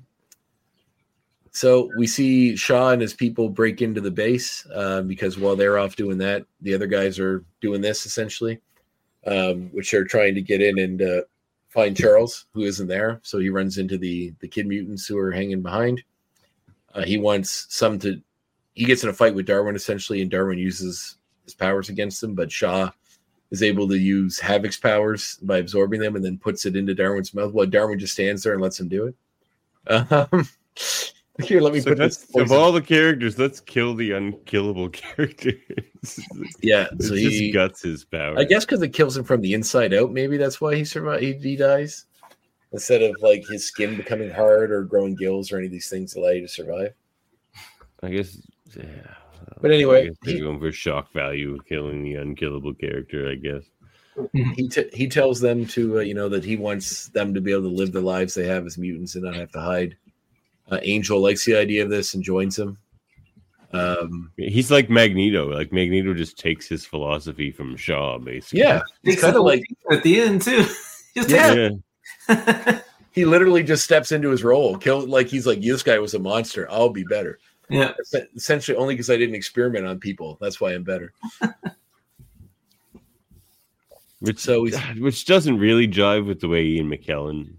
so 1.52 1.90
we 1.98 2.06
see 2.06 2.56
shaw 2.58 2.92
and 2.92 3.02
his 3.02 3.14
people 3.14 3.48
break 3.48 3.82
into 3.82 4.02
the 4.02 4.12
base 4.12 4.68
uh, 4.76 5.02
because 5.02 5.40
while 5.40 5.56
they're 5.56 5.80
off 5.80 5.96
doing 5.96 6.18
that 6.18 6.46
the 6.60 6.74
other 6.74 6.88
guys 6.88 7.20
are 7.20 7.46
doing 7.62 7.80
this 7.80 8.06
essentially 8.06 8.60
um, 9.28 9.70
which 9.72 9.94
are 9.94 10.06
trying 10.06 10.36
to 10.36 10.42
get 10.42 10.62
in 10.62 10.80
and 10.80 11.02
uh, 11.02 11.22
find 11.70 11.96
charles 11.96 12.46
who 12.54 12.62
isn't 12.62 12.88
there 12.88 13.20
so 13.24 13.40
he 13.40 13.50
runs 13.50 13.78
into 13.78 13.98
the 13.98 14.34
the 14.40 14.48
kid 14.48 14.68
mutants 14.68 15.06
who 15.06 15.18
are 15.18 15.32
hanging 15.32 15.62
behind 15.62 16.02
uh, 16.96 17.04
he 17.04 17.18
wants 17.18 17.68
some 17.70 18.00
to 18.00 18.22
he 18.74 18.86
gets 18.86 19.04
in 19.04 19.10
a 19.10 19.14
fight 19.14 19.36
with 19.36 19.46
darwin 19.46 19.76
essentially 19.76 20.22
and 20.22 20.32
darwin 20.32 20.58
uses 20.58 21.18
his 21.44 21.54
powers 21.54 21.90
against 21.90 22.24
him 22.24 22.34
but 22.34 22.52
shaw 22.52 22.90
is 23.52 23.64
able 23.64 23.88
to 23.88 23.98
use 23.98 24.40
Havoc's 24.40 24.78
powers 24.78 25.38
by 25.42 25.58
absorbing 25.58 26.00
them 26.00 26.16
and 26.16 26.26
then 26.26 26.38
puts 26.38 26.66
it 26.66 26.76
into 26.76 26.94
Darwin's 26.94 27.34
mouth. 27.34 27.54
Well, 27.54 27.66
Darwin 27.66 28.00
just 28.00 28.14
stands 28.14 28.44
there 28.44 28.54
and 28.54 28.62
lets 28.62 28.80
him 28.80 28.90
do 28.90 29.08
it. 29.08 29.16
Um, 30.30 30.48
here, 31.44 31.62
let 31.62 31.74
me 31.74 31.80
So 31.80 31.92
put 31.92 31.98
this. 32.00 32.28
let's, 32.34 32.52
of 32.52 32.58
all 32.58 32.72
the 32.72 32.82
characters, 32.82 33.38
let's 33.38 33.60
kill 33.60 33.94
the 33.96 34.12
unkillable 34.12 34.90
characters. 34.92 35.56
yeah, 36.62 36.88
It 36.92 37.04
so 37.04 37.16
just 37.16 37.36
he, 37.36 37.52
guts 37.52 37.82
his 37.84 38.06
power. 38.06 38.38
I 38.38 38.44
guess 38.44 38.66
because 38.66 38.82
it 38.82 38.90
kills 38.90 39.16
him 39.18 39.24
from 39.24 39.42
the 39.42 39.54
inside 39.54 39.94
out. 39.94 40.12
Maybe 40.12 40.38
that's 40.38 40.60
why 40.62 40.76
he 40.76 40.84
survives. 40.86 41.22
He, 41.22 41.34
he 41.34 41.56
dies 41.56 42.06
instead 42.74 43.02
of 43.02 43.16
like 43.22 43.46
his 43.48 43.66
skin 43.66 43.96
becoming 43.96 44.30
hard 44.30 44.72
or 44.72 44.84
growing 44.84 45.16
gills 45.16 45.52
or 45.52 45.58
any 45.58 45.68
of 45.68 45.72
these 45.72 45.90
things 45.90 46.14
to 46.14 46.20
allow 46.20 46.30
you 46.32 46.42
to 46.42 46.48
survive. 46.48 46.94
I 48.04 48.10
guess. 48.10 48.38
Yeah. 48.76 48.84
But 49.62 49.72
anyway, 49.72 50.02
I 50.02 50.06
guess 50.08 50.16
they're 50.24 50.40
going 50.44 50.60
for 50.60 50.72
shock 50.72 51.12
value, 51.14 51.58
killing 51.68 52.04
the 52.04 52.16
unkillable 52.16 52.74
character. 52.74 53.30
I 53.30 53.36
guess. 53.36 53.64
He 54.34 54.68
t- 54.68 54.90
he 54.94 55.08
tells 55.08 55.40
them 55.40 55.68
to 55.68 56.00
uh, 56.00 56.02
you 56.02 56.16
know 56.16 56.28
that 56.28 56.44
he 56.44 56.56
wants 56.58 57.08
them 57.10 57.36
to 57.36 57.42
be 57.42 57.52
able 57.52 57.62
to 57.64 57.68
live 57.76 57.92
the 57.92 58.02
lives 58.02 58.34
they 58.34 58.48
have 58.48 58.66
as 58.66 58.76
mutants 58.76 59.14
and 59.14 59.24
not 59.24 59.36
have 59.36 59.52
to 59.52 59.60
hide. 59.62 59.96
Uh, 60.70 60.80
Angel 60.84 61.20
likes 61.22 61.46
the 61.46 61.56
idea 61.56 61.84
of 61.84 61.90
this 61.90 62.14
and 62.14 62.24
joins 62.24 62.58
him. 62.58 62.78
Um, 63.74 64.32
He's 64.38 64.72
like 64.72 64.90
Magneto. 64.90 65.48
Like 65.54 65.72
Magneto 65.72 66.14
just 66.14 66.38
takes 66.38 66.68
his 66.68 66.86
philosophy 66.86 67.52
from 67.52 67.76
Shaw, 67.76 68.18
basically. 68.18 68.60
yeah, 68.60 68.82
it's 69.04 69.16
Takes 69.16 69.22
kind 69.22 69.36
of 69.36 69.44
like 69.44 69.64
at 69.92 70.04
the 70.04 70.22
end 70.22 70.42
too. 70.42 70.66
Just 71.16 71.30
Yeah. 71.30 71.70
Yeah. 72.30 72.80
he 73.12 73.26
literally 73.26 73.64
just 73.64 73.84
steps 73.84 74.12
into 74.12 74.30
his 74.30 74.44
role. 74.44 74.78
Kill 74.78 75.08
like 75.08 75.28
he's 75.28 75.48
like 75.48 75.62
this 75.62 75.82
guy 75.82 75.98
was 75.98 76.14
a 76.14 76.20
monster. 76.20 76.70
I'll 76.70 76.90
be 76.90 77.04
better. 77.04 77.40
yeah. 77.70 77.94
Essentially, 78.36 78.78
only 78.78 78.94
because 78.94 79.10
I 79.10 79.18
didn't 79.18 79.34
experiment 79.34 79.88
on 79.88 80.00
people. 80.00 80.38
That's 80.40 80.62
why 80.62 80.74
I'm 80.74 80.84
better. 80.84 81.14
Which 84.20 84.40
So 84.40 84.68
which 84.98 85.26
doesn't 85.26 85.58
really 85.58 85.88
jive 85.88 86.28
with 86.28 86.40
the 86.40 86.48
way 86.48 86.64
Ian 86.64 86.90
McKellen 86.90 87.56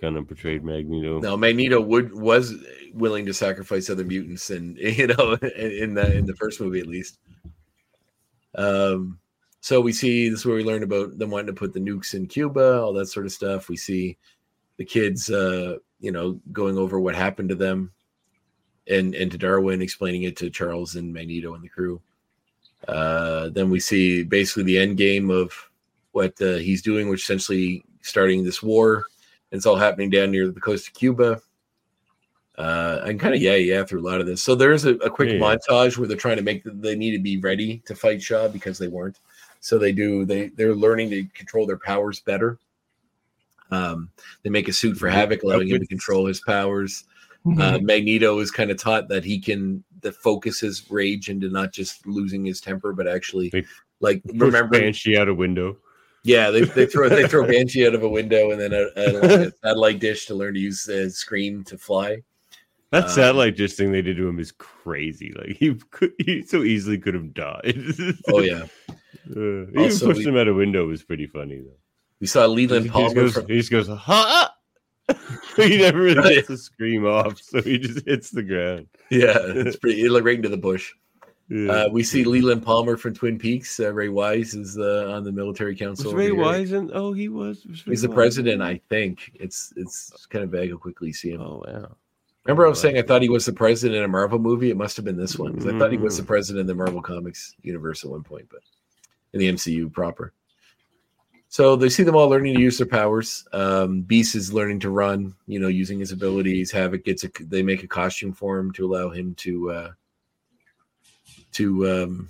kind 0.00 0.16
of 0.16 0.26
portrayed 0.26 0.64
Magneto. 0.64 1.20
No, 1.20 1.36
Magneto 1.36 1.80
would 1.80 2.14
was 2.14 2.54
willing 2.94 3.26
to 3.26 3.34
sacrifice 3.34 3.90
other 3.90 4.04
mutants, 4.04 4.50
and 4.50 4.76
you 4.78 5.08
know, 5.08 5.34
in 5.56 5.94
the 5.94 6.16
in 6.16 6.26
the 6.26 6.36
first 6.36 6.60
movie 6.60 6.80
at 6.80 6.86
least. 6.86 7.18
Um, 8.54 9.18
so 9.60 9.80
we 9.80 9.92
see 9.92 10.28
this 10.28 10.40
is 10.40 10.46
where 10.46 10.56
we 10.56 10.64
learn 10.64 10.82
about 10.82 11.18
them 11.18 11.30
wanting 11.30 11.48
to 11.48 11.52
put 11.52 11.72
the 11.72 11.80
nukes 11.80 12.14
in 12.14 12.26
Cuba, 12.26 12.80
all 12.80 12.92
that 12.94 13.06
sort 13.06 13.26
of 13.26 13.32
stuff. 13.32 13.68
We 13.68 13.76
see 13.76 14.16
the 14.76 14.84
kids, 14.84 15.30
uh, 15.30 15.76
you 16.00 16.12
know, 16.12 16.40
going 16.52 16.78
over 16.78 17.00
what 17.00 17.14
happened 17.14 17.48
to 17.50 17.54
them, 17.54 17.92
and 18.88 19.14
and 19.14 19.30
to 19.32 19.38
Darwin 19.38 19.82
explaining 19.82 20.22
it 20.22 20.36
to 20.36 20.50
Charles 20.50 20.94
and 20.94 21.12
Magneto 21.12 21.54
and 21.54 21.62
the 21.62 21.68
crew. 21.68 22.00
Uh, 22.86 23.48
then 23.48 23.70
we 23.70 23.80
see 23.80 24.22
basically 24.22 24.62
the 24.62 24.78
end 24.78 24.96
game 24.96 25.30
of 25.30 25.52
what 26.12 26.40
uh, 26.40 26.56
he's 26.56 26.82
doing, 26.82 27.08
which 27.08 27.22
essentially 27.22 27.84
starting 28.02 28.44
this 28.44 28.62
war. 28.62 29.04
It's 29.50 29.66
all 29.66 29.76
happening 29.76 30.10
down 30.10 30.30
near 30.30 30.50
the 30.50 30.60
coast 30.60 30.88
of 30.88 30.94
Cuba. 30.94 31.40
Uh, 32.56 33.02
and 33.06 33.20
kind 33.20 33.34
of 33.34 33.40
yeah, 33.40 33.54
yeah, 33.54 33.84
through 33.84 34.00
a 34.00 34.08
lot 34.08 34.20
of 34.20 34.26
this. 34.26 34.42
So 34.42 34.56
there's 34.56 34.84
a, 34.84 34.94
a 34.96 35.08
quick 35.10 35.30
Yeah, 35.30 35.38
montage 35.38 35.96
where 35.96 36.08
they're 36.08 36.16
trying 36.16 36.38
to 36.38 36.42
make 36.42 36.64
the, 36.64 36.72
they 36.72 36.96
need 36.96 37.12
to 37.12 37.22
be 37.22 37.38
ready 37.38 37.78
to 37.86 37.94
fight 37.94 38.20
Shaw 38.20 38.48
because 38.48 38.78
they 38.78 38.88
weren't. 38.88 39.20
So 39.60 39.78
they 39.78 39.92
do 39.92 40.24
they 40.24 40.48
they're 40.48 40.74
learning 40.74 41.10
to 41.10 41.24
control 41.34 41.66
their 41.66 41.78
powers 41.78 42.20
better. 42.20 42.58
Um, 43.70 44.10
they 44.42 44.50
make 44.50 44.66
a 44.66 44.72
suit 44.72 44.96
for 44.96 45.08
Havoc, 45.08 45.44
allowing 45.44 45.68
him 45.68 45.78
to 45.78 45.86
control 45.86 46.26
his 46.26 46.40
powers. 46.40 47.04
Uh, 47.58 47.78
Magneto 47.80 48.38
is 48.40 48.50
kind 48.50 48.70
of 48.70 48.76
taught 48.76 49.08
that 49.08 49.24
he 49.24 49.38
can 49.38 49.82
that 50.02 50.16
focus 50.16 50.60
his 50.60 50.90
rage 50.90 51.30
into 51.30 51.48
not 51.48 51.72
just 51.72 52.06
losing 52.06 52.44
his 52.44 52.60
temper, 52.60 52.92
but 52.92 53.06
actually 53.06 53.50
They 53.50 53.64
like 54.00 54.20
remember. 54.34 54.78
Banshee 54.78 55.16
out 55.16 55.28
a 55.28 55.34
window. 55.34 55.76
Yeah, 56.28 56.50
they, 56.50 56.60
they 56.62 56.86
throw 56.86 57.08
they 57.08 57.26
throw 57.26 57.46
Banshee 57.52 57.86
out 57.86 57.94
of 57.94 58.02
a 58.02 58.08
window 58.08 58.50
and 58.50 58.60
then 58.60 58.72
a, 58.74 58.86
a, 58.96 59.46
a 59.46 59.52
satellite 59.64 59.98
dish 59.98 60.26
to 60.26 60.34
learn 60.34 60.54
to 60.54 60.60
use 60.60 60.84
the 60.84 61.08
Scream 61.10 61.64
to 61.64 61.78
fly. 61.78 62.18
That 62.90 63.04
Um, 63.04 63.10
satellite 63.10 63.56
dish 63.56 63.74
thing 63.74 63.92
they 63.92 64.02
did 64.02 64.16
to 64.18 64.28
him 64.28 64.38
is 64.38 64.52
crazy. 64.52 65.32
Like 65.36 65.56
he 65.56 65.74
could, 65.90 66.12
he 66.18 66.42
so 66.42 66.62
easily 66.62 66.98
could 66.98 67.14
have 67.14 67.32
died. 67.34 67.76
Oh 68.28 68.40
yeah, 68.40 68.64
Uh, 69.34 69.68
even 69.68 69.78
Also, 69.78 70.06
pushed 70.06 70.18
we- 70.20 70.26
him 70.26 70.36
out 70.36 70.48
a 70.48 70.54
window 70.54 70.86
was 70.86 71.02
pretty 71.02 71.26
funny 71.26 71.60
though. 71.60 71.78
we 72.20 72.26
saw 72.26 72.42
He 72.48 72.54
Leland 72.66 72.84
just, 72.86 72.92
Palmer. 72.94 73.14
goes, 73.14 73.32
From, 73.34 73.46
he 73.46 73.56
just 73.58 73.70
goes, 73.70 73.88
ha! 73.88 74.54
he 75.56 75.78
never 75.78 76.00
really 76.02 76.20
lets 76.34 76.48
the 76.48 76.56
scream 76.58 77.06
off, 77.06 77.40
so 77.40 77.62
he 77.62 77.78
just 77.78 78.06
hits 78.06 78.30
the 78.30 78.42
ground. 78.42 78.86
yeah, 79.10 79.38
it's 79.40 79.76
pretty. 79.76 80.04
It 80.04 80.10
looked 80.10 80.26
right 80.26 80.36
into 80.36 80.50
the 80.50 80.58
bush. 80.58 80.92
Yeah. 81.50 81.72
Uh, 81.72 81.88
we 81.88 82.02
see 82.02 82.24
Leland 82.24 82.62
Palmer 82.62 82.96
from 82.98 83.14
Twin 83.14 83.38
Peaks. 83.38 83.80
Uh, 83.80 83.92
Ray 83.92 84.10
Wise 84.10 84.54
is 84.54 84.76
uh, 84.78 85.10
on 85.10 85.24
the 85.24 85.32
military 85.32 85.72
was 85.72 85.78
council. 85.80 86.12
Ray 86.12 86.24
here. 86.26 86.34
Wise 86.34 86.72
in? 86.72 86.90
Oh, 86.92 87.12
he 87.14 87.28
was. 87.30 87.64
was 87.64 87.86
Ray 87.86 87.92
He's 87.92 88.02
the 88.02 88.08
Wise. 88.08 88.14
president, 88.16 88.62
I 88.62 88.80
think. 88.90 89.30
It's 89.34 89.72
it's 89.76 90.26
kind 90.26 90.44
of 90.44 90.50
vague 90.50 90.70
how 90.70 90.76
quickly 90.76 91.12
see 91.12 91.30
him. 91.30 91.40
Oh 91.40 91.62
wow. 91.66 91.96
Remember, 92.44 92.66
I 92.66 92.68
was 92.68 92.80
saying 92.80 92.98
I 92.98 93.02
thought 93.02 93.22
he 93.22 93.28
was 93.28 93.44
the 93.46 93.52
president 93.52 93.98
in 93.98 94.04
a 94.04 94.08
Marvel 94.08 94.38
movie. 94.38 94.70
It 94.70 94.76
must 94.76 94.96
have 94.96 95.04
been 95.04 95.16
this 95.16 95.38
one 95.38 95.52
because 95.52 95.66
I 95.66 95.78
thought 95.78 95.90
he 95.92 95.98
was 95.98 96.16
the 96.16 96.22
Mhm. 96.22 96.26
president 96.28 96.60
in 96.62 96.66
the 96.66 96.74
Marvel 96.74 97.02
Comics 97.02 97.54
universe 97.62 98.04
at 98.04 98.10
one 98.10 98.22
point, 98.22 98.46
but 98.50 98.60
in 99.32 99.40
the 99.40 99.48
MCU 99.48 99.90
proper. 99.90 100.32
So 101.50 101.76
they 101.76 101.88
see 101.88 102.02
them 102.02 102.14
all 102.14 102.28
learning 102.28 102.54
to 102.56 102.60
use 102.60 102.76
their 102.78 102.86
powers. 102.86 103.46
Um, 103.54 104.02
Beast 104.02 104.34
is 104.34 104.52
learning 104.52 104.80
to 104.80 104.90
run, 104.90 105.34
you 105.46 105.58
know, 105.58 105.68
using 105.68 105.98
his 105.98 106.12
abilities. 106.12 106.70
Havoc 106.70 107.04
gets 107.04 107.24
a 107.24 107.30
they 107.40 107.62
make 107.62 107.82
a 107.82 107.88
costume 107.88 108.32
for 108.32 108.58
him 108.58 108.70
to 108.72 108.86
allow 108.86 109.08
him 109.10 109.34
to 109.36 109.70
uh, 109.70 109.90
to 111.52 111.90
um, 111.90 112.28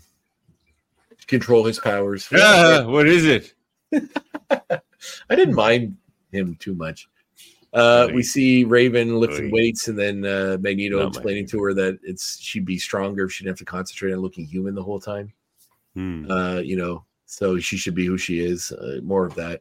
control 1.27 1.65
his 1.65 1.79
powers. 1.79 2.29
Ah, 2.35 2.85
what 2.87 3.07
is 3.07 3.25
it? 3.25 3.55
I 4.51 5.35
didn't 5.35 5.55
mind 5.55 5.97
him 6.33 6.57
too 6.57 6.75
much. 6.75 7.09
Uh, 7.73 8.09
we 8.15 8.23
see 8.23 8.65
Raven 8.65 9.17
lifting 9.21 9.51
weights, 9.51 9.89
and 9.89 9.99
then 9.99 10.25
uh, 10.25 10.57
Magneto 10.61 11.01
Not 11.01 11.09
explaining 11.09 11.47
to 11.49 11.63
her 11.63 11.75
that 11.75 11.99
it's 12.03 12.41
she'd 12.41 12.65
be 12.65 12.79
stronger 12.79 13.25
if 13.25 13.33
she 13.33 13.45
didn't 13.45 13.59
have 13.59 13.67
to 13.67 13.71
concentrate 13.71 14.13
on 14.13 14.21
looking 14.21 14.47
human 14.47 14.75
the 14.75 14.83
whole 14.83 15.01
time. 15.01 15.33
Hmm. 15.95 16.31
Uh, 16.31 16.59
you 16.59 16.77
know, 16.77 17.05
so 17.27 17.59
she 17.59 17.77
should 17.77 17.95
be 17.95 18.07
who 18.07 18.17
she 18.17 18.41
is. 18.41 18.73
Uh, 18.73 19.01
more 19.03 19.27
of 19.27 19.35
that. 19.35 19.61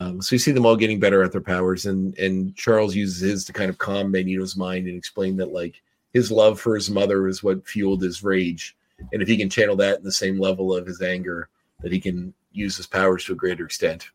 Um, 0.00 0.22
so 0.22 0.34
we 0.34 0.38
see 0.38 0.52
them 0.52 0.64
all 0.64 0.76
getting 0.76 1.00
better 1.00 1.22
at 1.22 1.32
their 1.32 1.40
powers, 1.42 1.86
and 1.86 2.16
and 2.18 2.56
Charles 2.56 2.94
uses 2.94 3.20
his 3.20 3.44
to 3.44 3.52
kind 3.52 3.68
of 3.68 3.78
calm 3.78 4.10
Magneto's 4.10 4.56
mind 4.56 4.86
and 4.86 4.96
explain 4.96 5.36
that 5.36 5.52
like 5.52 5.82
his 6.12 6.30
love 6.30 6.60
for 6.60 6.74
his 6.74 6.90
mother 6.90 7.28
is 7.28 7.42
what 7.42 7.66
fueled 7.66 8.02
his 8.02 8.22
rage, 8.22 8.76
and 9.12 9.22
if 9.22 9.28
he 9.28 9.36
can 9.36 9.50
channel 9.50 9.76
that 9.76 9.98
in 9.98 10.04
the 10.04 10.12
same 10.12 10.38
level 10.38 10.74
of 10.74 10.86
his 10.86 11.02
anger, 11.02 11.48
that 11.80 11.92
he 11.92 12.00
can 12.00 12.34
use 12.52 12.76
his 12.76 12.86
powers 12.86 13.24
to 13.24 13.32
a 13.32 13.36
greater 13.36 13.64
extent. 13.64 14.10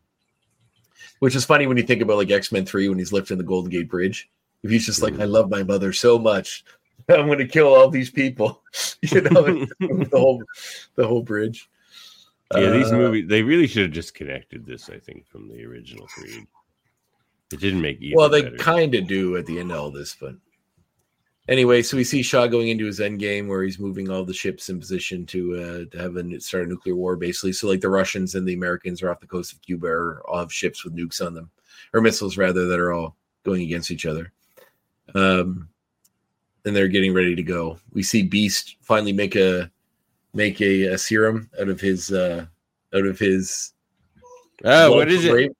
Which 1.20 1.36
is 1.36 1.44
funny 1.44 1.66
when 1.66 1.76
you 1.76 1.82
think 1.82 2.02
about 2.02 2.16
like 2.16 2.30
X 2.30 2.52
Men 2.52 2.66
Three 2.66 2.88
when 2.88 2.98
he's 2.98 3.12
lifting 3.12 3.38
the 3.38 3.44
Golden 3.44 3.70
Gate 3.70 3.88
Bridge. 3.88 4.28
If 4.62 4.70
he's 4.70 4.86
just 4.86 5.02
like, 5.02 5.18
I 5.20 5.24
love 5.24 5.50
my 5.50 5.62
mother 5.62 5.92
so 5.92 6.18
much, 6.18 6.64
I'm 7.08 7.26
going 7.26 7.38
to 7.38 7.46
kill 7.46 7.72
all 7.72 7.88
these 7.88 8.10
people, 8.10 8.62
you 9.02 9.20
know, 9.20 9.42
the 9.80 10.08
whole 10.12 10.42
the 10.96 11.06
whole 11.06 11.22
bridge. 11.22 11.68
Yeah, 12.54 12.70
these 12.70 12.92
Uh, 12.92 12.98
movies 12.98 13.24
they 13.28 13.42
really 13.42 13.66
should 13.66 13.82
have 13.82 13.92
just 13.92 14.14
connected 14.14 14.66
this, 14.66 14.90
I 14.90 14.98
think, 14.98 15.26
from 15.26 15.48
the 15.48 15.64
original 15.64 16.06
three. 16.18 16.46
It 17.52 17.60
didn't 17.60 17.80
make 17.80 17.98
Well, 18.14 18.28
they 18.28 18.50
kind 18.52 18.94
of 18.94 19.06
do 19.06 19.36
at 19.36 19.46
the 19.46 19.58
end 19.58 19.70
of 19.70 19.78
all 19.78 19.90
this, 19.90 20.16
but 20.18 20.34
anyway, 21.48 21.82
so 21.82 21.96
we 21.96 22.04
see 22.04 22.22
Shaw 22.22 22.46
going 22.46 22.68
into 22.68 22.86
his 22.86 23.00
end 23.00 23.18
game 23.18 23.48
where 23.48 23.62
he's 23.62 23.78
moving 23.78 24.10
all 24.10 24.24
the 24.24 24.34
ships 24.34 24.68
in 24.68 24.78
position 24.78 25.26
to 25.26 25.54
uh, 25.54 25.96
to 25.96 26.02
have 26.02 26.16
a 26.16 26.40
start 26.40 26.66
a 26.66 26.68
nuclear 26.68 26.96
war, 26.96 27.16
basically. 27.16 27.52
So 27.52 27.68
like 27.68 27.80
the 27.80 27.88
Russians 27.88 28.34
and 28.34 28.46
the 28.46 28.54
Americans 28.54 29.02
are 29.02 29.10
off 29.10 29.20
the 29.20 29.26
coast 29.26 29.52
of 29.52 29.62
Cuba, 29.62 29.86
or 29.86 30.22
all 30.28 30.38
have 30.38 30.52
ships 30.52 30.84
with 30.84 30.96
nukes 30.96 31.24
on 31.24 31.34
them, 31.34 31.50
or 31.92 32.00
missiles 32.00 32.36
rather, 32.36 32.66
that 32.66 32.80
are 32.80 32.92
all 32.92 33.16
going 33.44 33.62
against 33.62 33.90
each 33.90 34.06
other. 34.06 34.32
Um, 35.14 35.68
and 36.64 36.74
they're 36.74 36.88
getting 36.88 37.12
ready 37.12 37.34
to 37.34 37.42
go. 37.42 37.78
We 37.92 38.02
see 38.02 38.22
Beast 38.22 38.76
finally 38.80 39.12
make 39.12 39.36
a 39.36 39.70
make 40.32 40.60
a, 40.60 40.84
a 40.84 40.98
serum 40.98 41.50
out 41.60 41.68
of 41.68 41.80
his 41.80 42.10
uh 42.10 42.46
out 42.94 43.06
of 43.06 43.18
his 43.18 43.72
blood 44.62 44.90
what 44.90 45.10
is 45.10 45.26
from 45.26 45.38
it? 45.38 45.56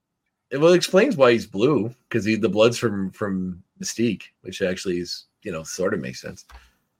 Well, 0.59 0.73
it 0.73 0.77
explains 0.77 1.17
why 1.17 1.31
he's 1.31 1.47
blue 1.47 1.93
because 2.07 2.25
he 2.25 2.35
the 2.35 2.49
blood's 2.49 2.77
from 2.77 3.11
from 3.11 3.63
Mystique, 3.81 4.23
which 4.41 4.61
actually 4.61 4.99
is 4.99 5.25
you 5.45 5.51
know 5.51 5.63
sort 5.63 5.93
of 5.93 6.01
makes 6.01 6.21
sense. 6.21 6.45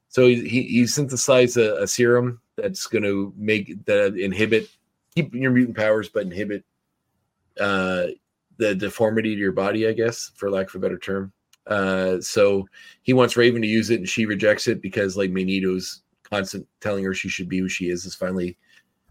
So 0.07 0.27
he 0.27 0.47
he, 0.47 0.63
he 0.63 0.87
synthesized 0.87 1.57
a, 1.57 1.81
a 1.83 1.87
serum 1.87 2.39
that's 2.55 2.87
going 2.87 3.03
to 3.03 3.33
make 3.35 3.83
that 3.85 4.15
inhibit 4.17 4.69
keep 5.13 5.35
your 5.35 5.51
mutant 5.51 5.75
powers, 5.75 6.07
but 6.07 6.23
inhibit 6.23 6.63
uh 7.59 8.07
the 8.57 8.73
deformity 8.73 9.35
to 9.35 9.41
your 9.41 9.51
body, 9.51 9.87
I 9.87 9.91
guess, 9.91 10.31
for 10.35 10.49
lack 10.49 10.69
of 10.69 10.75
a 10.75 10.79
better 10.79 10.97
term. 10.97 11.33
Uh, 11.67 12.21
so 12.21 12.67
he 13.01 13.13
wants 13.13 13.35
Raven 13.35 13.61
to 13.61 13.67
use 13.67 13.89
it, 13.89 13.99
and 13.99 14.07
she 14.07 14.25
rejects 14.25 14.67
it 14.67 14.81
because 14.81 15.17
like 15.17 15.31
Magneto's 15.31 16.03
constant 16.23 16.67
telling 16.79 17.03
her 17.03 17.13
she 17.13 17.29
should 17.29 17.49
be 17.49 17.59
who 17.59 17.69
she 17.69 17.89
is 17.89 18.03
has 18.03 18.15
finally 18.15 18.57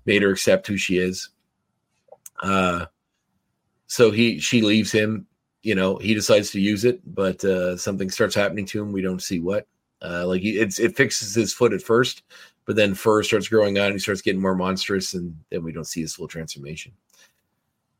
made 0.06 0.22
her 0.22 0.30
accept 0.30 0.66
who 0.66 0.76
she 0.76 0.98
is. 0.98 1.30
Uh, 2.42 2.86
so 3.86 4.10
he 4.10 4.38
she 4.38 4.62
leaves 4.62 4.92
him. 4.92 5.26
You 5.64 5.74
know, 5.74 5.96
he 5.96 6.14
decides 6.14 6.50
to 6.50 6.60
use 6.60 6.84
it, 6.84 7.00
but 7.14 7.42
uh, 7.44 7.76
something 7.76 8.10
starts 8.10 8.34
happening 8.34 8.66
to 8.66 8.82
him. 8.82 8.92
We 8.92 9.02
don't 9.02 9.22
see 9.22 9.40
what. 9.40 9.66
Uh, 10.02 10.26
like 10.26 10.42
he, 10.42 10.58
it's 10.58 10.78
it 10.78 10.94
fixes 10.94 11.34
his 11.34 11.54
foot 11.54 11.72
at 11.72 11.80
first, 11.80 12.22
but 12.66 12.76
then 12.76 12.94
fur 12.94 13.22
starts 13.22 13.48
growing 13.48 13.78
on. 13.78 13.86
And 13.86 13.94
he 13.94 13.98
starts 13.98 14.20
getting 14.20 14.42
more 14.42 14.54
monstrous, 14.54 15.14
and 15.14 15.34
then 15.50 15.64
we 15.64 15.72
don't 15.72 15.86
see 15.86 16.02
his 16.02 16.14
full 16.14 16.28
transformation. 16.28 16.92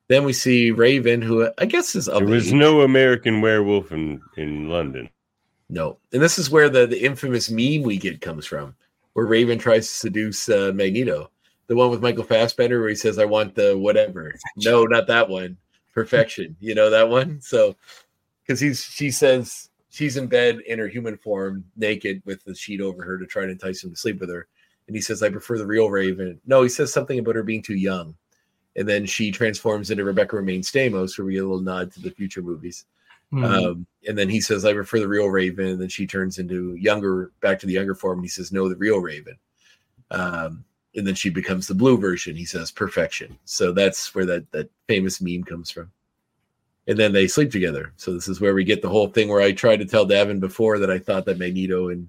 Then 0.08 0.24
we 0.24 0.34
see 0.34 0.70
Raven, 0.70 1.22
who 1.22 1.48
I 1.56 1.64
guess 1.64 1.94
is 1.94 2.08
of 2.08 2.20
There 2.20 2.28
was 2.28 2.48
age. 2.48 2.52
no 2.52 2.82
American 2.82 3.40
werewolf 3.40 3.90
in, 3.90 4.20
in 4.36 4.68
London. 4.68 5.08
No, 5.70 5.96
and 6.12 6.20
this 6.20 6.38
is 6.38 6.50
where 6.50 6.68
the 6.68 6.86
the 6.86 7.02
infamous 7.02 7.50
meme 7.50 7.82
we 7.82 7.96
get 7.96 8.20
comes 8.20 8.44
from, 8.44 8.74
where 9.14 9.24
Raven 9.24 9.58
tries 9.58 9.86
to 9.88 9.94
seduce 9.94 10.50
uh, 10.50 10.72
Magneto, 10.74 11.30
the 11.68 11.74
one 11.74 11.90
with 11.90 12.02
Michael 12.02 12.24
Fassbender, 12.24 12.80
where 12.80 12.90
he 12.90 12.94
says, 12.94 13.18
"I 13.18 13.24
want 13.24 13.54
the 13.54 13.78
whatever." 13.78 14.34
No, 14.58 14.84
not 14.84 15.06
that 15.06 15.30
one. 15.30 15.56
Perfection. 15.94 16.56
You 16.60 16.74
know 16.74 16.90
that 16.90 17.08
one. 17.08 17.40
So, 17.40 17.76
because 18.42 18.60
he's 18.60 18.82
she 18.82 19.10
says 19.10 19.70
she's 19.90 20.16
in 20.16 20.26
bed 20.26 20.58
in 20.66 20.78
her 20.78 20.88
human 20.88 21.16
form, 21.16 21.64
naked, 21.76 22.22
with 22.24 22.44
the 22.44 22.54
sheet 22.54 22.80
over 22.80 23.02
her 23.02 23.18
to 23.18 23.26
try 23.26 23.44
to 23.44 23.52
entice 23.52 23.82
him 23.82 23.90
to 23.90 23.96
sleep 23.96 24.20
with 24.20 24.30
her, 24.30 24.48
and 24.86 24.96
he 24.96 25.00
says, 25.00 25.22
"I 25.22 25.30
prefer 25.30 25.56
the 25.56 25.66
real 25.66 25.88
Raven." 25.88 26.40
No, 26.46 26.62
he 26.62 26.68
says 26.68 26.92
something 26.92 27.18
about 27.18 27.36
her 27.36 27.42
being 27.42 27.62
too 27.62 27.76
young, 27.76 28.14
and 28.76 28.88
then 28.88 29.06
she 29.06 29.30
transforms 29.30 29.90
into 29.90 30.04
Rebecca 30.04 30.36
Romijn 30.36 30.60
Stamos, 30.60 31.16
where 31.16 31.24
we 31.24 31.34
get 31.34 31.44
a 31.44 31.48
little 31.48 31.60
nod 31.60 31.92
to 31.92 32.00
the 32.00 32.10
future 32.10 32.42
movies. 32.42 32.84
Hmm. 33.30 33.44
Um, 33.44 33.86
and 34.06 34.16
then 34.16 34.28
he 34.28 34.40
says, 34.40 34.64
I 34.64 34.72
prefer 34.72 35.00
the 35.00 35.08
real 35.08 35.28
Raven. 35.28 35.66
And 35.66 35.80
then 35.80 35.88
she 35.88 36.06
turns 36.06 36.38
into 36.38 36.74
younger, 36.76 37.32
back 37.40 37.58
to 37.60 37.66
the 37.66 37.72
younger 37.72 37.94
form. 37.94 38.18
And 38.18 38.24
he 38.24 38.28
says, 38.28 38.52
No, 38.52 38.68
the 38.68 38.76
real 38.76 38.98
Raven. 38.98 39.36
Um, 40.10 40.64
and 40.96 41.06
then 41.06 41.14
she 41.14 41.30
becomes 41.30 41.66
the 41.66 41.74
blue 41.74 41.98
version. 41.98 42.36
He 42.36 42.44
says, 42.44 42.70
Perfection. 42.70 43.38
So 43.44 43.72
that's 43.72 44.14
where 44.14 44.26
that, 44.26 44.50
that 44.52 44.70
famous 44.86 45.20
meme 45.20 45.44
comes 45.44 45.70
from. 45.70 45.90
And 46.86 46.98
then 46.98 47.12
they 47.12 47.26
sleep 47.26 47.50
together. 47.50 47.92
So 47.96 48.12
this 48.12 48.28
is 48.28 48.40
where 48.40 48.54
we 48.54 48.64
get 48.64 48.82
the 48.82 48.88
whole 48.88 49.08
thing 49.08 49.28
where 49.28 49.40
I 49.40 49.52
tried 49.52 49.78
to 49.78 49.86
tell 49.86 50.06
Davan 50.06 50.38
before 50.38 50.78
that 50.78 50.90
I 50.90 50.98
thought 50.98 51.24
that 51.24 51.38
Magneto 51.38 51.88
and 51.88 52.08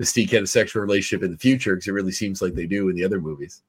Mystique 0.00 0.30
had 0.30 0.42
a 0.42 0.46
sexual 0.46 0.82
relationship 0.82 1.24
in 1.24 1.30
the 1.30 1.38
future 1.38 1.74
because 1.74 1.88
it 1.88 1.92
really 1.92 2.12
seems 2.12 2.42
like 2.42 2.54
they 2.54 2.66
do 2.66 2.88
in 2.88 2.96
the 2.96 3.04
other 3.04 3.20
movies. 3.20 3.62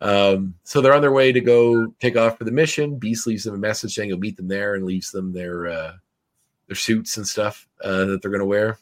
Um, 0.00 0.54
so 0.64 0.80
they're 0.80 0.94
on 0.94 1.00
their 1.00 1.12
way 1.12 1.32
to 1.32 1.40
go 1.40 1.86
take 2.00 2.16
off 2.16 2.36
for 2.36 2.44
the 2.44 2.50
mission. 2.50 2.98
Beast 2.98 3.26
leaves 3.26 3.44
them 3.44 3.54
a 3.54 3.58
message 3.58 3.94
saying 3.94 4.10
he'll 4.10 4.18
meet 4.18 4.36
them 4.36 4.48
there 4.48 4.74
and 4.74 4.84
leaves 4.84 5.10
them 5.10 5.32
their 5.32 5.68
uh, 5.68 5.92
their 6.66 6.76
suits 6.76 7.16
and 7.16 7.26
stuff 7.26 7.66
uh, 7.82 8.04
that 8.04 8.20
they're 8.20 8.30
going 8.30 8.40
to 8.40 8.46
wear, 8.46 8.78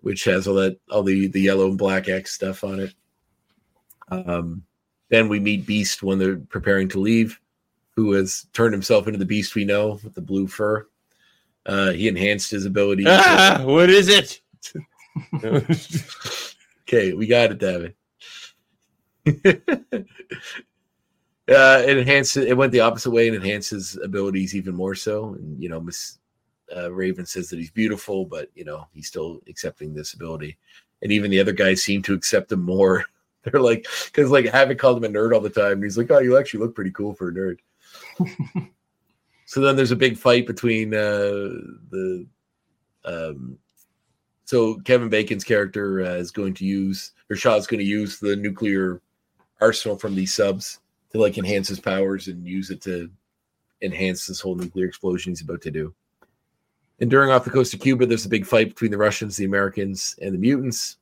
which 0.00 0.24
has 0.24 0.46
all 0.46 0.56
that 0.56 0.78
all 0.90 1.02
the 1.02 1.28
the 1.28 1.40
yellow 1.40 1.68
and 1.68 1.78
black 1.78 2.08
X 2.08 2.32
stuff 2.32 2.62
on 2.62 2.80
it. 2.80 2.92
Um, 4.08 4.62
then 5.08 5.28
we 5.28 5.40
meet 5.40 5.66
Beast 5.66 6.02
when 6.02 6.18
they're 6.18 6.36
preparing 6.36 6.88
to 6.90 7.00
leave, 7.00 7.40
who 7.96 8.12
has 8.12 8.46
turned 8.52 8.72
himself 8.72 9.06
into 9.06 9.18
the 9.18 9.24
Beast 9.24 9.54
we 9.54 9.64
know 9.64 9.98
with 10.02 10.14
the 10.14 10.20
blue 10.20 10.46
fur. 10.46 10.86
Uh, 11.66 11.92
he 11.92 12.08
enhanced 12.08 12.50
his 12.50 12.66
ability. 12.66 13.04
Ah, 13.06 13.62
what 13.64 13.88
is 13.90 14.08
it? 14.08 14.40
Okay, 16.86 17.12
we 17.14 17.26
got 17.26 17.50
it, 17.50 17.58
David. 17.58 17.94
uh, 19.26 20.02
it 21.48 21.96
enhanced 21.96 22.36
it 22.36 22.54
went 22.54 22.72
the 22.72 22.80
opposite 22.80 23.10
way 23.10 23.26
and 23.26 23.36
enhanced 23.36 23.70
his 23.70 23.96
abilities 23.96 24.54
even 24.54 24.74
more 24.74 24.94
so. 24.94 25.34
And 25.34 25.60
you 25.60 25.68
know, 25.70 25.80
Miss 25.80 26.18
uh, 26.76 26.92
Raven 26.92 27.24
says 27.24 27.48
that 27.48 27.58
he's 27.58 27.70
beautiful, 27.70 28.26
but 28.26 28.50
you 28.54 28.64
know, 28.64 28.86
he's 28.92 29.08
still 29.08 29.40
accepting 29.48 29.94
this 29.94 30.12
ability. 30.12 30.58
And 31.02 31.10
even 31.10 31.30
the 31.30 31.40
other 31.40 31.52
guys 31.52 31.82
seem 31.82 32.02
to 32.02 32.14
accept 32.14 32.52
him 32.52 32.62
more. 32.62 33.04
They're 33.52 33.60
like, 33.60 33.86
because 34.06 34.30
like 34.30 34.46
Havoc 34.46 34.78
called 34.78 35.02
him 35.02 35.14
a 35.14 35.18
nerd 35.18 35.34
all 35.34 35.40
the 35.40 35.50
time, 35.50 35.82
he's 35.82 35.98
like, 35.98 36.10
"Oh, 36.10 36.18
you 36.18 36.38
actually 36.38 36.60
look 36.60 36.74
pretty 36.74 36.90
cool 36.90 37.14
for 37.14 37.28
a 37.28 37.32
nerd." 37.32 37.58
so 39.46 39.60
then 39.60 39.76
there's 39.76 39.90
a 39.90 39.96
big 39.96 40.16
fight 40.16 40.46
between 40.46 40.94
uh, 40.94 41.52
the 41.90 42.26
um, 43.04 43.58
so 44.44 44.76
Kevin 44.80 45.08
Bacon's 45.08 45.44
character 45.44 46.04
uh, 46.04 46.14
is 46.14 46.30
going 46.30 46.54
to 46.54 46.64
use 46.64 47.12
or 47.30 47.36
Shaw's 47.36 47.66
going 47.66 47.80
to 47.80 47.84
use 47.84 48.18
the 48.18 48.36
nuclear 48.36 49.00
arsenal 49.60 49.96
from 49.96 50.14
these 50.14 50.34
subs 50.34 50.80
to 51.12 51.18
like 51.18 51.38
enhance 51.38 51.68
his 51.68 51.80
powers 51.80 52.28
and 52.28 52.46
use 52.46 52.70
it 52.70 52.80
to 52.82 53.10
enhance 53.82 54.26
this 54.26 54.40
whole 54.40 54.54
nuclear 54.54 54.86
explosion 54.86 55.32
he's 55.32 55.40
about 55.40 55.62
to 55.62 55.70
do. 55.70 55.94
And 57.00 57.10
during 57.10 57.30
off 57.30 57.44
the 57.44 57.50
coast 57.50 57.74
of 57.74 57.80
Cuba, 57.80 58.06
there's 58.06 58.26
a 58.26 58.30
big 58.30 58.46
fight 58.46 58.68
between 58.68 58.90
the 58.90 58.98
Russians, 58.98 59.36
the 59.36 59.44
Americans, 59.44 60.16
and 60.22 60.32
the 60.32 60.38
mutants, 60.38 60.96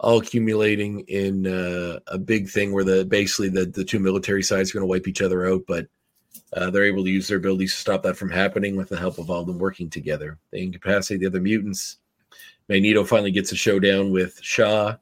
all 0.00 0.18
accumulating 0.18 1.00
in 1.08 1.46
uh, 1.46 1.98
a 2.08 2.18
big 2.18 2.48
thing 2.48 2.72
where 2.72 2.84
the 2.84 3.04
basically 3.04 3.48
the, 3.48 3.64
the 3.66 3.84
two 3.84 3.98
military 3.98 4.42
sides 4.42 4.70
are 4.70 4.74
going 4.74 4.82
to 4.82 4.90
wipe 4.90 5.08
each 5.08 5.22
other 5.22 5.46
out, 5.46 5.62
but 5.66 5.86
uh, 6.52 6.70
they're 6.70 6.84
able 6.84 7.04
to 7.04 7.10
use 7.10 7.28
their 7.28 7.38
abilities 7.38 7.72
to 7.72 7.80
stop 7.80 8.02
that 8.02 8.16
from 8.16 8.30
happening 8.30 8.76
with 8.76 8.88
the 8.88 8.96
help 8.96 9.18
of 9.18 9.30
all 9.30 9.40
of 9.40 9.46
them 9.46 9.58
working 9.58 9.88
together. 9.88 10.38
They 10.50 10.62
incapacitate 10.62 11.20
the 11.20 11.26
other 11.26 11.40
mutants. 11.40 11.98
Magneto 12.68 13.04
finally 13.04 13.30
gets 13.30 13.52
a 13.52 13.56
showdown 13.56 14.10
with 14.10 14.38
Shaw 14.42 14.96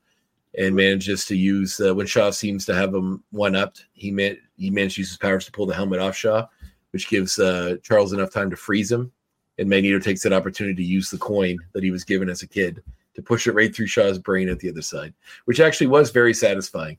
and 0.57 0.77
manages 0.77 1.25
to 1.27 1.37
use 1.37 1.81
uh, 1.81 1.95
when 1.95 2.07
Shaw 2.07 2.31
seems 2.31 2.65
to 2.67 2.75
have 2.75 2.95
him 2.95 3.25
one 3.31 3.57
upped. 3.57 3.87
He 3.93 4.11
man- 4.11 4.39
he 4.57 4.71
manages 4.71 4.95
to 4.95 5.01
use 5.01 5.09
his 5.11 5.19
powers 5.19 5.45
to 5.47 5.53
pull 5.53 5.67
the 5.67 5.75
helmet 5.75 6.01
off 6.01 6.17
Shaw, 6.17 6.47
which 6.93 7.09
gives 7.09 7.39
uh, 7.39 7.77
Charles 7.83 8.13
enough 8.13 8.33
time 8.33 8.51
to 8.51 8.57
freeze 8.57 8.93
him. 8.93 9.11
And 9.59 9.69
Magneto 9.69 9.99
takes 9.99 10.23
that 10.23 10.33
opportunity 10.33 10.77
to 10.77 10.89
use 10.89 11.11
the 11.11 11.19
coin 11.19 11.59
that 11.73 11.83
he 11.83 11.91
was 11.91 12.05
given 12.05 12.29
as 12.29 12.43
a 12.43 12.49
kid 12.49 12.83
to 13.15 13.23
push 13.23 13.47
it 13.47 13.53
right 13.53 13.75
through 13.75 13.87
Shaw's 13.87 14.19
brain 14.19 14.49
at 14.49 14.59
the 14.59 14.71
other 14.71 14.83
side, 14.83 15.15
which 15.45 15.61
actually 15.61 15.87
was 15.87 16.11
very 16.11 16.35
satisfying. 16.35 16.99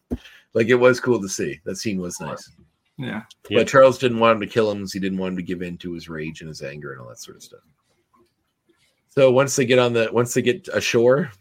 Like 0.53 0.67
it 0.67 0.75
was 0.75 0.99
cool 0.99 1.21
to 1.21 1.29
see. 1.29 1.59
That 1.65 1.75
scene 1.75 1.99
was 1.99 2.19
nice. 2.19 2.49
Yeah. 2.97 3.23
Yep. 3.49 3.59
But 3.59 3.67
Charles 3.67 3.97
didn't 3.97 4.19
want 4.19 4.35
him 4.35 4.41
to 4.41 4.47
kill 4.53 4.71
him 4.71 4.77
because 4.79 4.93
he 4.93 4.99
didn't 4.99 5.17
want 5.17 5.33
him 5.33 5.37
to 5.37 5.43
give 5.43 5.61
in 5.61 5.77
to 5.79 5.91
his 5.93 6.07
rage 6.07 6.41
and 6.41 6.47
his 6.47 6.61
anger 6.61 6.93
and 6.93 7.01
all 7.01 7.09
that 7.09 7.19
sort 7.19 7.35
of 7.37 7.43
stuff. 7.43 7.59
So 9.09 9.31
once 9.31 9.55
they 9.55 9.65
get 9.65 9.79
on 9.79 9.93
the 9.93 10.09
once 10.11 10.33
they 10.33 10.41
get 10.41 10.67
ashore, 10.69 11.31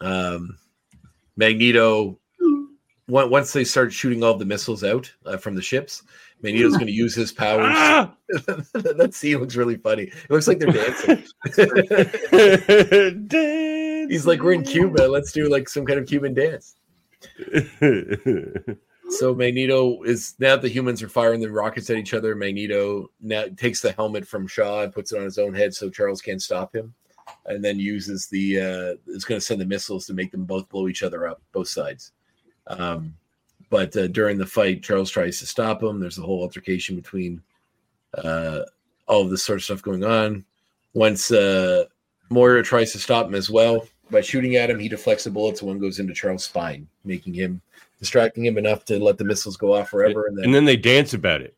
um, 0.00 0.56
Magneto 1.36 2.08
on- 2.08 2.16
once 3.08 3.52
they 3.52 3.64
start 3.64 3.92
shooting 3.92 4.22
all 4.22 4.34
the 4.34 4.44
missiles 4.44 4.84
out 4.84 5.12
uh, 5.26 5.36
from 5.36 5.54
the 5.54 5.62
ships, 5.62 6.02
Magneto's 6.42 6.74
going 6.74 6.86
to 6.86 6.92
use 6.92 7.14
his 7.14 7.32
powers. 7.32 7.72
Ah! 7.74 8.14
that 8.28 9.10
scene 9.12 9.38
looks 9.38 9.56
really 9.56 9.76
funny. 9.76 10.04
It 10.04 10.30
looks 10.30 10.48
like 10.48 10.58
they're 10.58 10.72
dancing. 10.72 11.24
He's 14.10 14.26
like, 14.26 14.42
"We're 14.42 14.52
in 14.52 14.64
Cuba. 14.64 15.04
Let's 15.04 15.32
do 15.32 15.48
like 15.48 15.68
some 15.68 15.86
kind 15.86 15.98
of 15.98 16.06
Cuban 16.06 16.34
dance." 16.34 16.76
So 19.08 19.34
Magneto 19.34 20.02
is 20.02 20.34
now 20.40 20.56
that 20.56 20.62
the 20.62 20.68
humans 20.68 21.02
are 21.02 21.08
firing 21.08 21.40
the 21.40 21.50
rockets 21.50 21.88
at 21.90 21.96
each 21.96 22.12
other. 22.12 22.34
Magneto 22.34 23.10
now 23.20 23.46
takes 23.56 23.80
the 23.80 23.92
helmet 23.92 24.26
from 24.26 24.48
Shaw 24.48 24.82
and 24.82 24.92
puts 24.92 25.12
it 25.12 25.18
on 25.18 25.24
his 25.24 25.38
own 25.38 25.54
head 25.54 25.74
so 25.74 25.88
Charles 25.88 26.20
can't 26.20 26.42
stop 26.42 26.74
him, 26.74 26.92
and 27.46 27.64
then 27.64 27.78
uses 27.78 28.26
the 28.26 28.60
uh, 28.60 28.94
is 29.06 29.24
going 29.24 29.40
to 29.40 29.46
send 29.46 29.60
the 29.60 29.66
missiles 29.66 30.06
to 30.06 30.14
make 30.14 30.32
them 30.32 30.44
both 30.44 30.68
blow 30.68 30.88
each 30.88 31.04
other 31.04 31.28
up, 31.28 31.40
both 31.52 31.68
sides. 31.68 32.12
Um, 32.66 33.14
but 33.70 33.96
uh, 33.96 34.06
during 34.08 34.38
the 34.38 34.46
fight, 34.46 34.82
Charles 34.82 35.10
tries 35.10 35.38
to 35.40 35.46
stop 35.46 35.82
him. 35.82 35.98
There's 36.00 36.18
a 36.18 36.22
whole 36.22 36.42
altercation 36.42 36.96
between 36.96 37.42
uh, 38.16 38.60
all 39.06 39.22
of 39.22 39.30
this 39.30 39.42
sort 39.42 39.58
of 39.58 39.64
stuff 39.64 39.82
going 39.82 40.04
on. 40.04 40.44
Once 40.94 41.30
uh, 41.30 41.84
Moira 42.30 42.62
tries 42.62 42.92
to 42.92 42.98
stop 42.98 43.26
him 43.26 43.34
as 43.34 43.50
well 43.50 43.86
by 44.10 44.20
shooting 44.20 44.56
at 44.56 44.70
him, 44.70 44.78
he 44.78 44.88
deflects 44.88 45.24
the 45.24 45.30
bullets. 45.30 45.62
One 45.62 45.78
goes 45.78 45.98
into 45.98 46.14
Charles' 46.14 46.44
spine, 46.44 46.86
making 47.04 47.34
him 47.34 47.60
distracting 47.98 48.44
him 48.46 48.56
enough 48.58 48.84
to 48.86 48.98
let 48.98 49.18
the 49.18 49.24
missiles 49.24 49.56
go 49.56 49.74
off 49.74 49.90
forever. 49.90 50.26
And 50.26 50.38
then, 50.38 50.44
and 50.46 50.54
then 50.54 50.64
they 50.64 50.76
dance 50.76 51.12
about 51.14 51.40
it. 51.40 51.54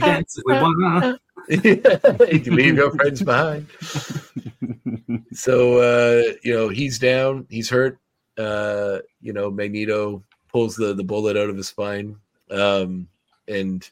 Dance, 0.00 0.38
we 0.44 0.52
wanna- 0.54 1.20
you 1.50 2.52
leave 2.52 2.76
your 2.76 2.90
friends 2.92 3.22
behind. 3.22 3.66
So 5.32 5.78
uh, 5.78 6.34
you 6.42 6.52
know 6.52 6.68
he's 6.68 6.98
down, 6.98 7.46
he's 7.48 7.70
hurt. 7.70 7.98
Uh, 8.36 8.98
you 9.20 9.32
know 9.32 9.50
Magneto 9.50 10.22
pulls 10.48 10.76
the 10.76 10.94
the 10.94 11.04
bullet 11.04 11.36
out 11.36 11.48
of 11.48 11.56
his 11.56 11.68
spine, 11.68 12.16
um, 12.50 13.08
and 13.46 13.88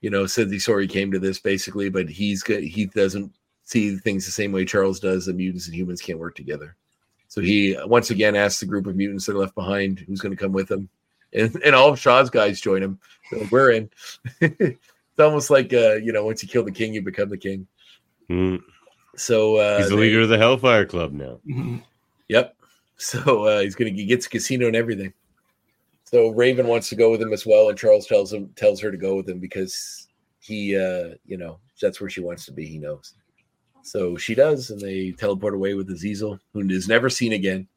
you 0.00 0.10
know 0.10 0.26
said 0.26 0.50
he 0.50 0.58
sorry 0.58 0.84
he 0.84 0.88
came 0.88 1.12
to 1.12 1.18
this 1.18 1.38
basically, 1.38 1.88
but 1.88 2.08
he's 2.08 2.42
good. 2.42 2.64
He 2.64 2.86
doesn't 2.86 3.32
see 3.64 3.96
things 3.96 4.26
the 4.26 4.32
same 4.32 4.52
way 4.52 4.64
Charles 4.64 5.00
does. 5.00 5.26
The 5.26 5.32
mutants 5.32 5.66
and 5.66 5.76
humans 5.76 6.02
can't 6.02 6.18
work 6.18 6.34
together. 6.34 6.74
So 7.28 7.40
he 7.40 7.76
once 7.84 8.10
again 8.10 8.34
asks 8.34 8.60
the 8.60 8.66
group 8.66 8.86
of 8.86 8.96
mutants 8.96 9.26
that 9.26 9.36
are 9.36 9.40
left 9.40 9.54
behind 9.54 10.00
who's 10.00 10.20
going 10.20 10.36
to 10.36 10.42
come 10.42 10.52
with 10.52 10.70
him, 10.70 10.88
and, 11.32 11.54
and 11.64 11.74
all 11.74 11.90
of 11.90 12.00
Shaw's 12.00 12.30
guys 12.30 12.60
join 12.60 12.82
him. 12.82 12.98
They're 13.30 13.48
We're 13.50 13.70
in. 13.70 13.90
it's 15.18 15.24
almost 15.24 15.50
like 15.50 15.72
uh, 15.72 15.94
you 15.94 16.12
know, 16.12 16.24
once 16.24 16.42
you 16.44 16.48
kill 16.48 16.62
the 16.62 16.70
king, 16.70 16.94
you 16.94 17.02
become 17.02 17.28
the 17.28 17.36
king. 17.36 17.66
Mm, 18.30 18.60
So 19.16 19.56
uh, 19.56 19.78
He's 19.78 19.88
the 19.88 19.96
they- 19.96 20.02
leader 20.02 20.20
of 20.20 20.28
the 20.28 20.38
Hellfire 20.38 20.86
Club 20.86 21.12
now. 21.12 21.40
Mhm. 21.48 21.82
Yep. 22.28 22.54
So 23.00 23.44
uh, 23.44 23.60
he's 23.60 23.76
gonna 23.76 23.90
he 23.92 24.04
gets 24.06 24.26
a 24.26 24.28
casino 24.28 24.66
and 24.66 24.74
everything. 24.74 25.12
So 26.04 26.30
Raven 26.30 26.66
wants 26.66 26.88
to 26.88 26.96
go 26.96 27.12
with 27.12 27.22
him 27.22 27.32
as 27.32 27.46
well, 27.46 27.68
and 27.68 27.78
Charles 27.78 28.06
tells 28.08 28.32
him 28.32 28.48
tells 28.56 28.80
her 28.80 28.90
to 28.90 28.96
go 28.96 29.14
with 29.14 29.28
him 29.28 29.38
because 29.38 30.08
he 30.40 30.76
uh, 30.76 31.10
you 31.24 31.36
know, 31.36 31.60
that's 31.80 32.00
where 32.00 32.10
she 32.10 32.20
wants 32.20 32.44
to 32.46 32.52
be, 32.52 32.66
he 32.66 32.76
knows. 32.78 33.14
So 33.84 34.16
she 34.16 34.34
does, 34.34 34.70
and 34.70 34.80
they 34.80 35.12
teleport 35.12 35.54
away 35.54 35.74
with 35.74 35.88
Azazel, 35.90 36.40
who 36.52 36.68
is 36.68 36.88
never 36.88 37.08
seen 37.08 37.32
again, 37.34 37.68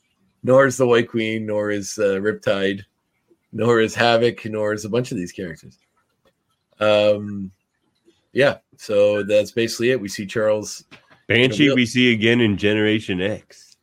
nor 0.44 0.66
is 0.66 0.78
the 0.78 0.88
White 0.88 1.08
Queen, 1.10 1.46
nor 1.46 1.70
is 1.70 2.00
uh, 2.00 2.18
Riptide, 2.20 2.82
nor 3.54 3.80
is 3.80 3.94
Havoc, 3.94 4.44
nor 4.46 4.74
is 4.74 4.86
a 4.86 4.90
bunch 4.90 5.12
of 5.12 5.18
these 5.18 5.32
characters. 5.32 5.78
Um, 6.82 7.52
yeah. 8.34 8.58
So 8.78 9.24
that's 9.24 9.52
basically 9.52 9.92
it. 9.92 10.02
We 10.02 10.10
see 10.10 10.26
Charles. 10.26 10.84
Banshee 11.28 11.72
we 11.74 11.86
see 11.86 12.12
again 12.12 12.42
in 12.42 12.58
Generation 12.58 13.22
X. 13.22 13.78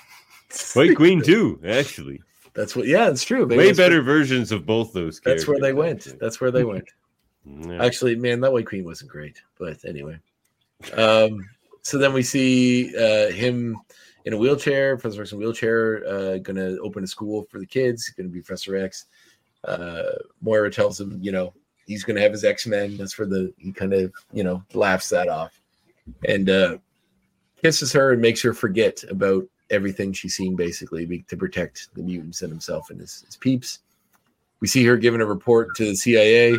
White 0.74 0.96
Queen 0.96 1.22
too, 1.22 1.60
actually. 1.64 2.20
That's 2.54 2.74
what. 2.74 2.86
Yeah, 2.86 3.08
it's 3.08 3.24
true. 3.24 3.46
Way 3.46 3.56
where- 3.56 3.74
better 3.74 4.02
versions 4.02 4.50
of 4.50 4.66
both 4.66 4.92
those 4.92 5.20
characters. 5.20 5.42
That's 5.42 5.48
where 5.48 5.60
they 5.60 5.72
went. 5.72 6.18
That's 6.18 6.40
where 6.40 6.50
they 6.50 6.64
went. 6.64 6.88
Yeah. 7.44 7.84
Actually, 7.84 8.16
man, 8.16 8.40
that 8.40 8.52
White 8.52 8.66
Queen 8.66 8.84
wasn't 8.84 9.10
great, 9.10 9.40
but 9.58 9.78
anyway. 9.84 10.18
Um, 10.96 11.48
so 11.82 11.98
then 11.98 12.12
we 12.12 12.22
see 12.22 12.94
uh, 12.96 13.30
him 13.32 13.78
in 14.24 14.32
a 14.32 14.36
wheelchair, 14.36 14.96
Professor 14.96 15.22
X 15.22 15.32
in 15.32 15.36
a 15.36 15.38
wheelchair, 15.38 16.06
uh, 16.06 16.38
going 16.38 16.56
to 16.56 16.78
open 16.80 17.04
a 17.04 17.06
school 17.06 17.46
for 17.50 17.58
the 17.58 17.66
kids. 17.66 18.10
Going 18.10 18.28
to 18.28 18.32
be 18.32 18.40
Professor 18.40 18.76
X. 18.76 19.06
Uh, 19.64 20.02
Moira 20.42 20.70
tells 20.70 21.00
him, 21.00 21.18
you 21.22 21.32
know, 21.32 21.54
he's 21.88 22.04
to 22.16 22.22
have 22.22 22.32
his 22.32 22.44
X 22.44 22.66
Men. 22.66 22.96
That's 22.96 23.18
where 23.18 23.26
the 23.26 23.52
he 23.58 23.72
kind 23.72 23.92
of, 23.92 24.12
you 24.32 24.44
know, 24.44 24.62
laughs 24.74 25.08
that 25.08 25.28
off, 25.28 25.60
and 26.24 26.48
uh, 26.48 26.78
kisses 27.60 27.92
her 27.92 28.12
and 28.12 28.22
makes 28.22 28.42
her 28.42 28.52
forget 28.52 29.02
about 29.10 29.44
everything 29.70 30.12
she's 30.12 30.36
seen, 30.36 30.54
basically, 30.54 31.24
to 31.28 31.36
protect 31.36 31.88
the 31.94 32.02
mutants 32.02 32.42
and 32.42 32.50
himself 32.50 32.90
and 32.90 33.00
his, 33.00 33.22
his 33.26 33.36
peeps. 33.36 33.80
We 34.60 34.68
see 34.68 34.84
her 34.84 34.96
giving 34.96 35.20
a 35.20 35.26
report 35.26 35.74
to 35.76 35.86
the 35.86 35.96
CIA 35.96 36.56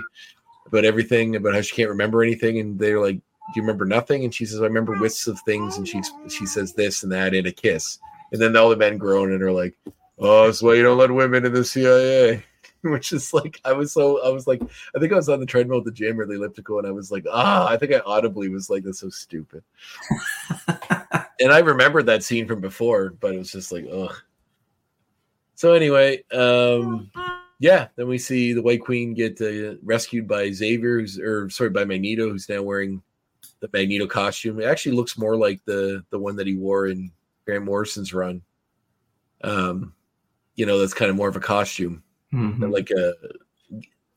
about 0.68 0.86
everything, 0.86 1.36
about 1.36 1.54
how 1.54 1.62
she 1.62 1.76
can't 1.76 1.90
remember 1.90 2.24
anything, 2.24 2.60
and 2.60 2.78
they're 2.78 3.02
like, 3.02 3.16
"Do 3.16 3.54
you 3.56 3.62
remember 3.62 3.86
nothing?" 3.86 4.24
And 4.24 4.34
she 4.34 4.46
says, 4.46 4.62
"I 4.62 4.66
remember 4.66 5.00
wisps 5.00 5.28
of 5.28 5.40
things," 5.42 5.78
and 5.78 5.88
she 5.88 6.02
she 6.28 6.46
says 6.46 6.74
this 6.74 7.04
and 7.04 7.12
that 7.12 7.34
and 7.34 7.48
a 7.48 7.52
kiss, 7.52 8.00
and 8.32 8.42
then 8.42 8.56
all 8.56 8.70
the 8.70 8.78
men 8.78 8.98
groan 8.98 9.32
and 9.32 9.44
are 9.44 9.52
like, 9.52 9.78
"Oh, 10.18 10.46
that's 10.46 10.64
why 10.64 10.74
you 10.74 10.84
don't 10.84 10.98
let 10.98 11.12
women 11.12 11.46
in 11.46 11.54
the 11.54 11.64
CIA." 11.64 12.44
Which 12.84 13.12
is 13.12 13.34
like, 13.34 13.60
I 13.66 13.74
was 13.74 13.92
so, 13.92 14.24
I 14.24 14.30
was 14.30 14.48
like, 14.48 14.62
I 14.96 15.00
think 15.00 15.12
I 15.12 15.16
was 15.18 15.30
on 15.30 15.40
the 15.40 15.46
treadmill 15.46 15.80
at 15.80 15.86
the 15.86 15.92
gym 15.92 16.20
or 16.20 16.26
the 16.26 16.36
elliptical, 16.36 16.80
and 16.80 16.88
I 16.88 16.92
was 16.92 17.12
like, 17.12 17.26
ah, 17.30 17.68
I 17.68 17.78
think 17.78 17.94
I 17.94 18.00
audibly 18.06 18.48
was 18.50 18.70
like, 18.70 18.84
"That's 18.84 19.00
so 19.00 19.10
stupid." 19.10 19.64
and 21.40 21.52
I 21.52 21.60
remembered 21.60 22.06
that 22.06 22.24
scene 22.24 22.48
from 22.48 22.62
before, 22.62 23.12
but 23.20 23.36
it 23.36 23.38
was 23.38 23.52
just 23.52 23.72
like, 23.72 23.86
ugh. 23.92 24.16
So 25.56 25.74
anyway, 25.74 26.24
um, 26.32 27.12
yeah, 27.60 27.90
then 27.98 28.08
we 28.08 28.18
see 28.18 28.54
the 28.54 28.62
White 28.62 28.82
Queen 28.82 29.14
get 29.14 29.42
uh, 29.42 29.76
rescued 29.84 30.28
by 30.28 30.52
Xavier, 30.52 31.00
who's 31.00 31.20
or 31.20 31.50
sorry, 31.50 31.70
by 31.70 31.84
Magneto, 31.84 32.30
who's 32.30 32.48
now 32.48 32.62
wearing 32.62 33.02
the 33.60 33.70
Magneto 33.74 34.08
costume. 34.08 34.62
It 34.62 34.66
actually 34.66 34.96
looks 34.96 35.18
more 35.18 35.36
like 35.36 35.64
the 35.66 36.04
the 36.12 36.20
one 36.20 36.38
that 36.38 36.48
he 36.48 36.56
wore 36.56 36.88
in 36.88 37.12
Grant 37.46 37.66
Morrison's 37.66 38.14
run. 38.14 38.42
Um, 39.44 39.94
you 40.56 40.66
know, 40.66 40.80
that's 40.80 40.94
kind 40.94 41.12
of 41.12 41.18
more 41.18 41.28
of 41.28 41.36
a 41.36 41.42
costume, 41.42 42.04
Mhm. 42.34 42.72
like 42.72 42.92
a 42.92 43.14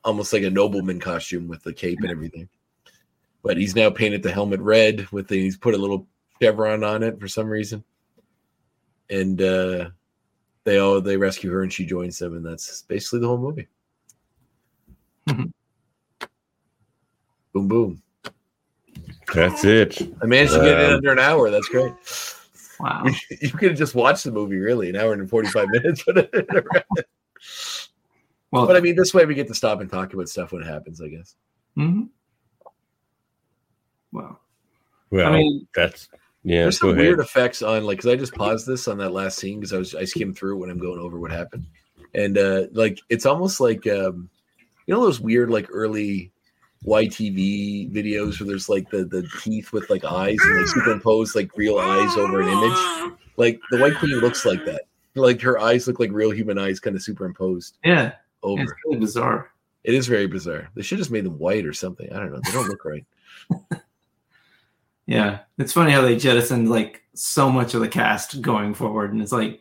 almost 0.04 0.32
like 0.32 0.42
a 0.42 0.50
nobleman 0.50 1.00
costume 1.00 1.48
with 1.48 1.62
the 1.62 1.72
cape 1.72 1.98
and 2.02 2.10
everything. 2.10 2.48
But 3.42 3.56
he's 3.56 3.74
now 3.74 3.90
painted 3.90 4.22
the 4.22 4.30
helmet 4.32 4.60
red 4.60 5.08
with 5.12 5.28
the 5.28 5.40
he's 5.40 5.56
put 5.56 5.74
a 5.74 5.78
little 5.78 6.06
chevron 6.40 6.84
on 6.84 7.02
it 7.02 7.18
for 7.18 7.28
some 7.28 7.48
reason. 7.48 7.82
And 9.10 9.40
uh 9.40 9.90
they 10.64 10.78
all 10.78 11.00
they 11.00 11.16
rescue 11.16 11.50
her 11.52 11.62
and 11.62 11.72
she 11.72 11.84
joins 11.86 12.18
them, 12.18 12.36
and 12.36 12.44
that's 12.44 12.82
basically 12.82 13.20
the 13.20 13.26
whole 13.28 13.38
movie. 13.38 13.68
Mhm. 15.28 15.52
boom 17.52 17.68
boom. 17.68 18.02
That's 19.34 19.64
it. 19.64 20.00
I 20.22 20.26
managed 20.26 20.52
to 20.52 20.58
get 20.60 20.78
it 20.78 20.80
in 20.80 20.90
Um, 20.90 20.96
under 20.96 21.12
an 21.12 21.18
hour. 21.18 21.50
That's 21.50 21.68
great. 21.68 21.92
Wow. 22.80 23.04
You 23.40 23.50
could 23.50 23.70
have 23.70 23.78
just 23.78 23.94
watched 23.94 24.24
the 24.24 24.32
movie 24.32 24.58
really 24.58 24.90
an 24.90 24.96
hour 24.96 25.12
and 25.12 25.28
45 25.30 25.68
minutes. 25.70 26.04
But 28.52 28.58
Well, 28.58 28.66
But 28.68 28.76
I 28.76 28.80
mean, 28.80 28.94
this 28.94 29.12
way 29.12 29.24
we 29.26 29.34
get 29.34 29.48
to 29.48 29.54
stop 29.54 29.80
and 29.80 29.90
talk 29.90 30.12
about 30.14 30.28
stuff 30.28 30.52
when 30.52 30.62
it 30.62 30.66
happens. 30.66 31.00
I 31.00 31.08
guess. 31.08 31.34
mhm. 31.76 32.08
well, 34.12 34.40
Well, 35.10 35.26
I 35.32 35.36
mean, 35.38 35.66
that's 35.74 36.08
yeah. 36.44 36.62
There's 36.62 36.78
go 36.78 36.88
some 36.88 36.90
ahead. 36.98 37.06
weird 37.06 37.20
effects 37.20 37.62
on 37.62 37.84
like 37.84 37.98
because 37.98 38.12
I 38.12 38.16
just 38.16 38.34
paused 38.34 38.66
this 38.66 38.88
on 38.88 38.98
that 38.98 39.12
last 39.12 39.38
scene 39.38 39.58
because 39.60 39.72
I 39.72 39.78
was 39.78 39.94
I 39.94 40.04
skimmed 40.04 40.36
through 40.36 40.58
when 40.58 40.70
I'm 40.70 40.78
going 40.78 41.00
over 41.00 41.18
what 41.18 41.30
happened, 41.30 41.66
and 42.14 42.36
uh 42.36 42.64
like 42.72 42.98
it's 43.08 43.26
almost 43.26 43.60
like 43.60 43.86
um 43.86 44.28
you 44.86 44.94
know 44.94 45.00
those 45.00 45.20
weird 45.20 45.50
like 45.50 45.68
early 45.70 46.30
YTV 46.84 47.92
videos 47.92 48.40
where 48.40 48.48
there's 48.48 48.68
like 48.68 48.90
the 48.90 49.04
the 49.04 49.26
teeth 49.40 49.72
with 49.72 49.88
like 49.88 50.04
eyes 50.04 50.38
and 50.42 50.58
they 50.60 50.66
superimpose 50.66 51.34
like 51.36 51.56
real 51.56 51.78
eyes 51.78 52.16
over 52.16 52.40
an 52.42 52.48
image. 52.48 53.12
Like 53.36 53.60
the 53.70 53.78
White 53.78 53.96
Queen 53.96 54.18
looks 54.18 54.44
like 54.44 54.64
that. 54.66 54.82
Like 55.14 55.40
her 55.42 55.58
eyes 55.60 55.86
look 55.86 56.00
like 56.00 56.10
real 56.12 56.30
human 56.32 56.58
eyes, 56.58 56.80
kind 56.80 56.96
of 56.96 57.02
superimposed 57.02 57.76
yeah, 57.84 58.12
over. 58.42 58.62
it's 58.62 58.72
really 58.84 58.98
bizarre. 58.98 59.50
It 59.84 59.94
is 59.94 60.06
very 60.06 60.26
bizarre. 60.26 60.68
They 60.74 60.82
should 60.82 60.98
just 60.98 61.10
made 61.10 61.24
them 61.24 61.38
white 61.38 61.66
or 61.66 61.72
something. 61.72 62.12
I 62.12 62.18
don't 62.18 62.32
know. 62.32 62.40
They 62.44 62.52
don't 62.52 62.68
look 62.68 62.84
right. 62.84 63.04
Yeah, 65.06 65.40
it's 65.58 65.72
funny 65.72 65.90
how 65.90 66.00
they 66.00 66.16
jettisoned 66.16 66.70
like 66.70 67.02
so 67.14 67.50
much 67.50 67.74
of 67.74 67.80
the 67.80 67.88
cast 67.88 68.40
going 68.40 68.72
forward, 68.72 69.12
and 69.12 69.20
it's 69.20 69.32
like 69.32 69.60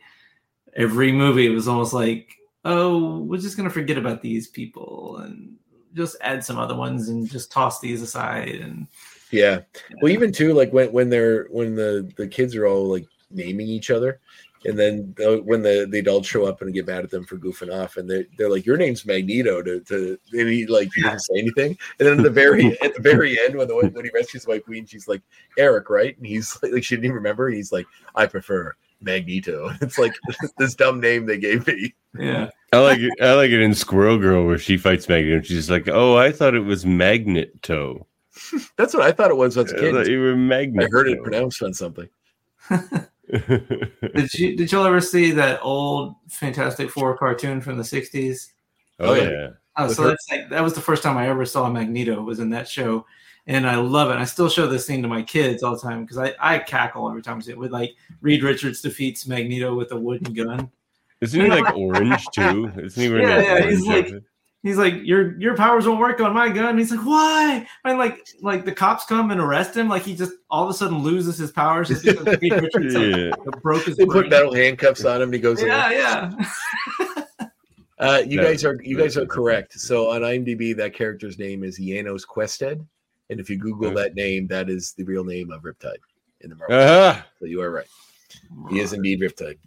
every 0.75 1.11
movie 1.11 1.47
it 1.47 1.49
was 1.49 1.67
almost 1.67 1.93
like, 1.93 2.35
oh, 2.63 3.17
we're 3.19 3.39
just 3.39 3.57
gonna 3.57 3.69
forget 3.69 3.97
about 3.97 4.21
these 4.21 4.47
people 4.47 5.17
and 5.17 5.55
just 5.93 6.15
add 6.21 6.43
some 6.43 6.57
other 6.57 6.75
ones 6.75 7.09
and 7.09 7.29
just 7.29 7.51
toss 7.51 7.79
these 7.79 8.01
aside. 8.01 8.49
And 8.49 8.87
Yeah. 9.31 9.61
Well, 10.01 10.11
even 10.11 10.31
too, 10.31 10.53
like 10.53 10.71
when 10.71 10.91
when 10.91 11.09
they're 11.09 11.45
when 11.45 11.75
the 11.75 12.09
the 12.17 12.27
kids 12.27 12.55
are 12.55 12.67
all 12.67 12.85
like 12.85 13.07
naming 13.31 13.67
each 13.67 13.89
other, 13.89 14.19
and 14.65 14.77
then 14.77 15.13
when 15.43 15.61
the 15.61 15.87
the 15.89 15.99
adults 15.99 16.27
show 16.27 16.45
up 16.45 16.61
and 16.61 16.73
get 16.73 16.87
mad 16.87 17.03
at 17.03 17.09
them 17.09 17.25
for 17.25 17.37
goofing 17.37 17.73
off, 17.73 17.97
and 17.97 18.09
they 18.09 18.25
they're 18.37 18.49
like, 18.49 18.65
"Your 18.65 18.77
name's 18.77 19.05
Magneto," 19.05 19.61
to, 19.61 19.79
to 19.81 20.17
and 20.33 20.49
he 20.49 20.65
like 20.67 20.89
he 20.95 21.01
doesn't 21.01 21.19
say 21.21 21.39
anything, 21.39 21.77
and 21.99 22.07
then 22.07 22.17
at 22.19 22.23
the 22.23 22.29
very 22.29 22.79
at 22.81 22.93
the 22.95 23.01
very 23.01 23.39
end 23.39 23.55
when 23.55 23.67
the 23.67 23.75
when 23.75 24.05
he 24.05 24.11
rescues 24.13 24.43
the 24.43 24.49
White 24.49 24.65
Queen, 24.65 24.85
she's 24.85 25.07
like, 25.07 25.21
"Eric, 25.57 25.89
right?" 25.89 26.15
And 26.17 26.25
he's 26.25 26.57
like, 26.61 26.71
like 26.71 26.83
she 26.83 26.95
didn't 26.95 27.05
even 27.05 27.15
remember. 27.15 27.47
And 27.47 27.55
he's 27.55 27.71
like, 27.71 27.85
"I 28.15 28.25
prefer 28.25 28.75
Magneto." 29.01 29.71
It's 29.81 29.97
like 29.97 30.13
this 30.57 30.75
dumb 30.75 30.99
name 30.99 31.25
they 31.25 31.37
gave 31.37 31.65
me. 31.67 31.93
yeah, 32.17 32.49
I 32.71 32.77
like 32.79 32.99
it. 32.99 33.13
I 33.21 33.33
like 33.33 33.51
it 33.51 33.61
in 33.61 33.73
Squirrel 33.73 34.17
Girl 34.19 34.45
where 34.45 34.57
she 34.59 34.77
fights 34.77 35.09
Magneto. 35.09 35.37
and 35.37 35.45
She's 35.45 35.69
like, 35.71 35.87
"Oh, 35.87 36.17
I 36.17 36.31
thought 36.31 36.55
it 36.55 36.59
was 36.59 36.85
Magneto. 36.85 38.05
That's 38.77 38.93
what 38.93 39.03
I 39.03 39.11
thought 39.11 39.31
it 39.31 39.37
was 39.37 39.57
as 39.57 39.71
a 39.71 39.77
I 39.77 39.91
thought 39.91 40.05
kid. 40.05 40.07
you 40.07 40.19
were 40.19 40.53
I 40.53 40.87
heard 40.89 41.09
it 41.09 41.21
pronounced 41.21 41.61
on 41.63 41.73
something. 41.73 42.07
did 44.15 44.33
you 44.33 44.55
did 44.57 44.71
y'all 44.71 44.85
ever 44.85 45.01
see 45.01 45.31
that 45.31 45.59
old 45.63 46.15
Fantastic 46.29 46.89
Four 46.89 47.17
cartoon 47.17 47.61
from 47.61 47.77
the 47.77 47.83
'60s? 47.83 48.47
oh 48.99 49.13
yeah. 49.13 49.29
yeah. 49.29 49.47
Oh, 49.77 49.87
With 49.87 49.95
so 49.95 50.03
her- 50.03 50.09
that's 50.09 50.27
like 50.29 50.49
that 50.49 50.61
was 50.63 50.73
the 50.73 50.81
first 50.81 51.01
time 51.01 51.17
I 51.17 51.29
ever 51.29 51.45
saw 51.45 51.69
Magneto 51.69 52.21
was 52.21 52.39
in 52.39 52.49
that 52.49 52.67
show, 52.67 53.05
and 53.47 53.65
I 53.65 53.75
love 53.77 54.11
it. 54.11 54.15
I 54.15 54.25
still 54.25 54.49
show 54.49 54.67
this 54.67 54.85
scene 54.85 55.01
to 55.01 55.07
my 55.07 55.21
kids 55.23 55.63
all 55.63 55.75
the 55.75 55.81
time 55.81 56.03
because 56.03 56.17
I, 56.17 56.33
I 56.39 56.59
cackle 56.59 57.07
every 57.09 57.21
time 57.21 57.37
I 57.37 57.41
see 57.41 57.51
it. 57.51 57.57
With 57.57 57.71
like 57.71 57.91
Reed 58.19 58.43
Richards 58.43 58.81
defeats 58.81 59.25
Magneto 59.27 59.73
with 59.75 59.91
a 59.93 59.97
wooden 59.97 60.33
gun. 60.33 60.69
Isn't 61.21 61.39
he 61.39 61.47
like 61.49 61.73
orange 61.75 62.25
too? 62.33 62.69
Isn't 62.77 63.01
he 63.01 63.09
wearing 63.09 63.27
Yeah, 63.27 63.59
yeah, 63.59 63.69
he's 63.69 63.85
like-? 63.85 64.13
He's 64.63 64.77
like, 64.77 64.93
your 65.03 65.39
your 65.39 65.55
powers 65.57 65.87
won't 65.87 65.99
work 65.99 66.21
on 66.21 66.33
my 66.35 66.47
gun. 66.49 66.77
He's 66.77 66.91
like, 66.91 67.03
why? 67.05 67.65
And 67.83 67.97
like 67.97 68.27
like 68.41 68.63
the 68.63 68.71
cops 68.71 69.05
come 69.05 69.31
and 69.31 69.41
arrest 69.41 69.75
him. 69.75 69.89
Like 69.89 70.03
he 70.03 70.15
just 70.15 70.33
all 70.51 70.63
of 70.63 70.69
a 70.69 70.73
sudden 70.73 70.99
loses 70.99 71.37
his 71.37 71.51
powers 71.51 71.87
just 71.87 72.05
because 72.05 72.37
Reed 72.39 72.53
Richards 72.53 72.93
like, 72.95 73.33
broke 73.63 73.85
his 73.85 73.97
They 73.97 74.05
put 74.05 74.29
metal 74.29 74.53
handcuffs 74.53 75.03
on 75.03 75.15
him. 75.17 75.29
And 75.29 75.33
he 75.33 75.39
goes. 75.39 75.61
Yeah, 75.63 75.89
yeah. 75.91 76.31
Uh, 77.99 78.19
you 78.25 78.37
No, 78.37 78.43
guys 78.45 78.65
are 78.65 78.81
you 78.81 78.97
guys 78.97 79.15
are 79.15 79.19
that's- 79.21 79.35
correct. 79.35 79.79
So 79.79 80.09
on 80.09 80.21
IMDb, 80.21 80.75
that 80.75 80.91
character's 80.95 81.37
name 81.37 81.63
is 81.63 81.77
Janos 81.77 82.25
Quested, 82.25 82.83
and 83.29 83.39
if 83.39 83.47
you 83.47 83.57
Google 83.59 83.89
Okay. 83.91 83.95
that 84.01 84.15
name, 84.15 84.47
that 84.47 84.71
is 84.71 84.93
the 84.93 85.03
real 85.03 85.23
name 85.23 85.51
of 85.51 85.61
Riptide 85.61 85.97
in 86.39 86.49
the 86.49 86.55
Marvel. 86.55 86.77
Uh-huh. 86.77 87.21
so 87.37 87.45
you 87.45 87.61
are 87.61 87.69
right. 87.69 87.85
He 88.71 88.79
is 88.79 88.93
indeed 88.93 89.21
Riptide. 89.21 89.59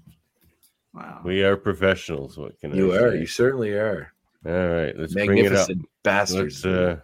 Wow. 0.95 1.21
We 1.25 1.45
are 1.45 1.57
professionals. 1.57 2.37
What 2.37 2.59
can 2.59 2.75
You 2.75 2.93
I 2.95 2.97
are. 2.97 3.11
say? 3.13 3.21
You 3.21 3.27
certainly 3.27 3.71
are. 3.75 4.13
All 4.47 4.53
right, 4.53 4.95
let's 4.99 5.15
bring 5.15 5.39
it 5.39 5.55
up. 5.55 5.69
Bastards. 6.03 6.65
Let's 6.65 6.79
uh, 6.79 6.97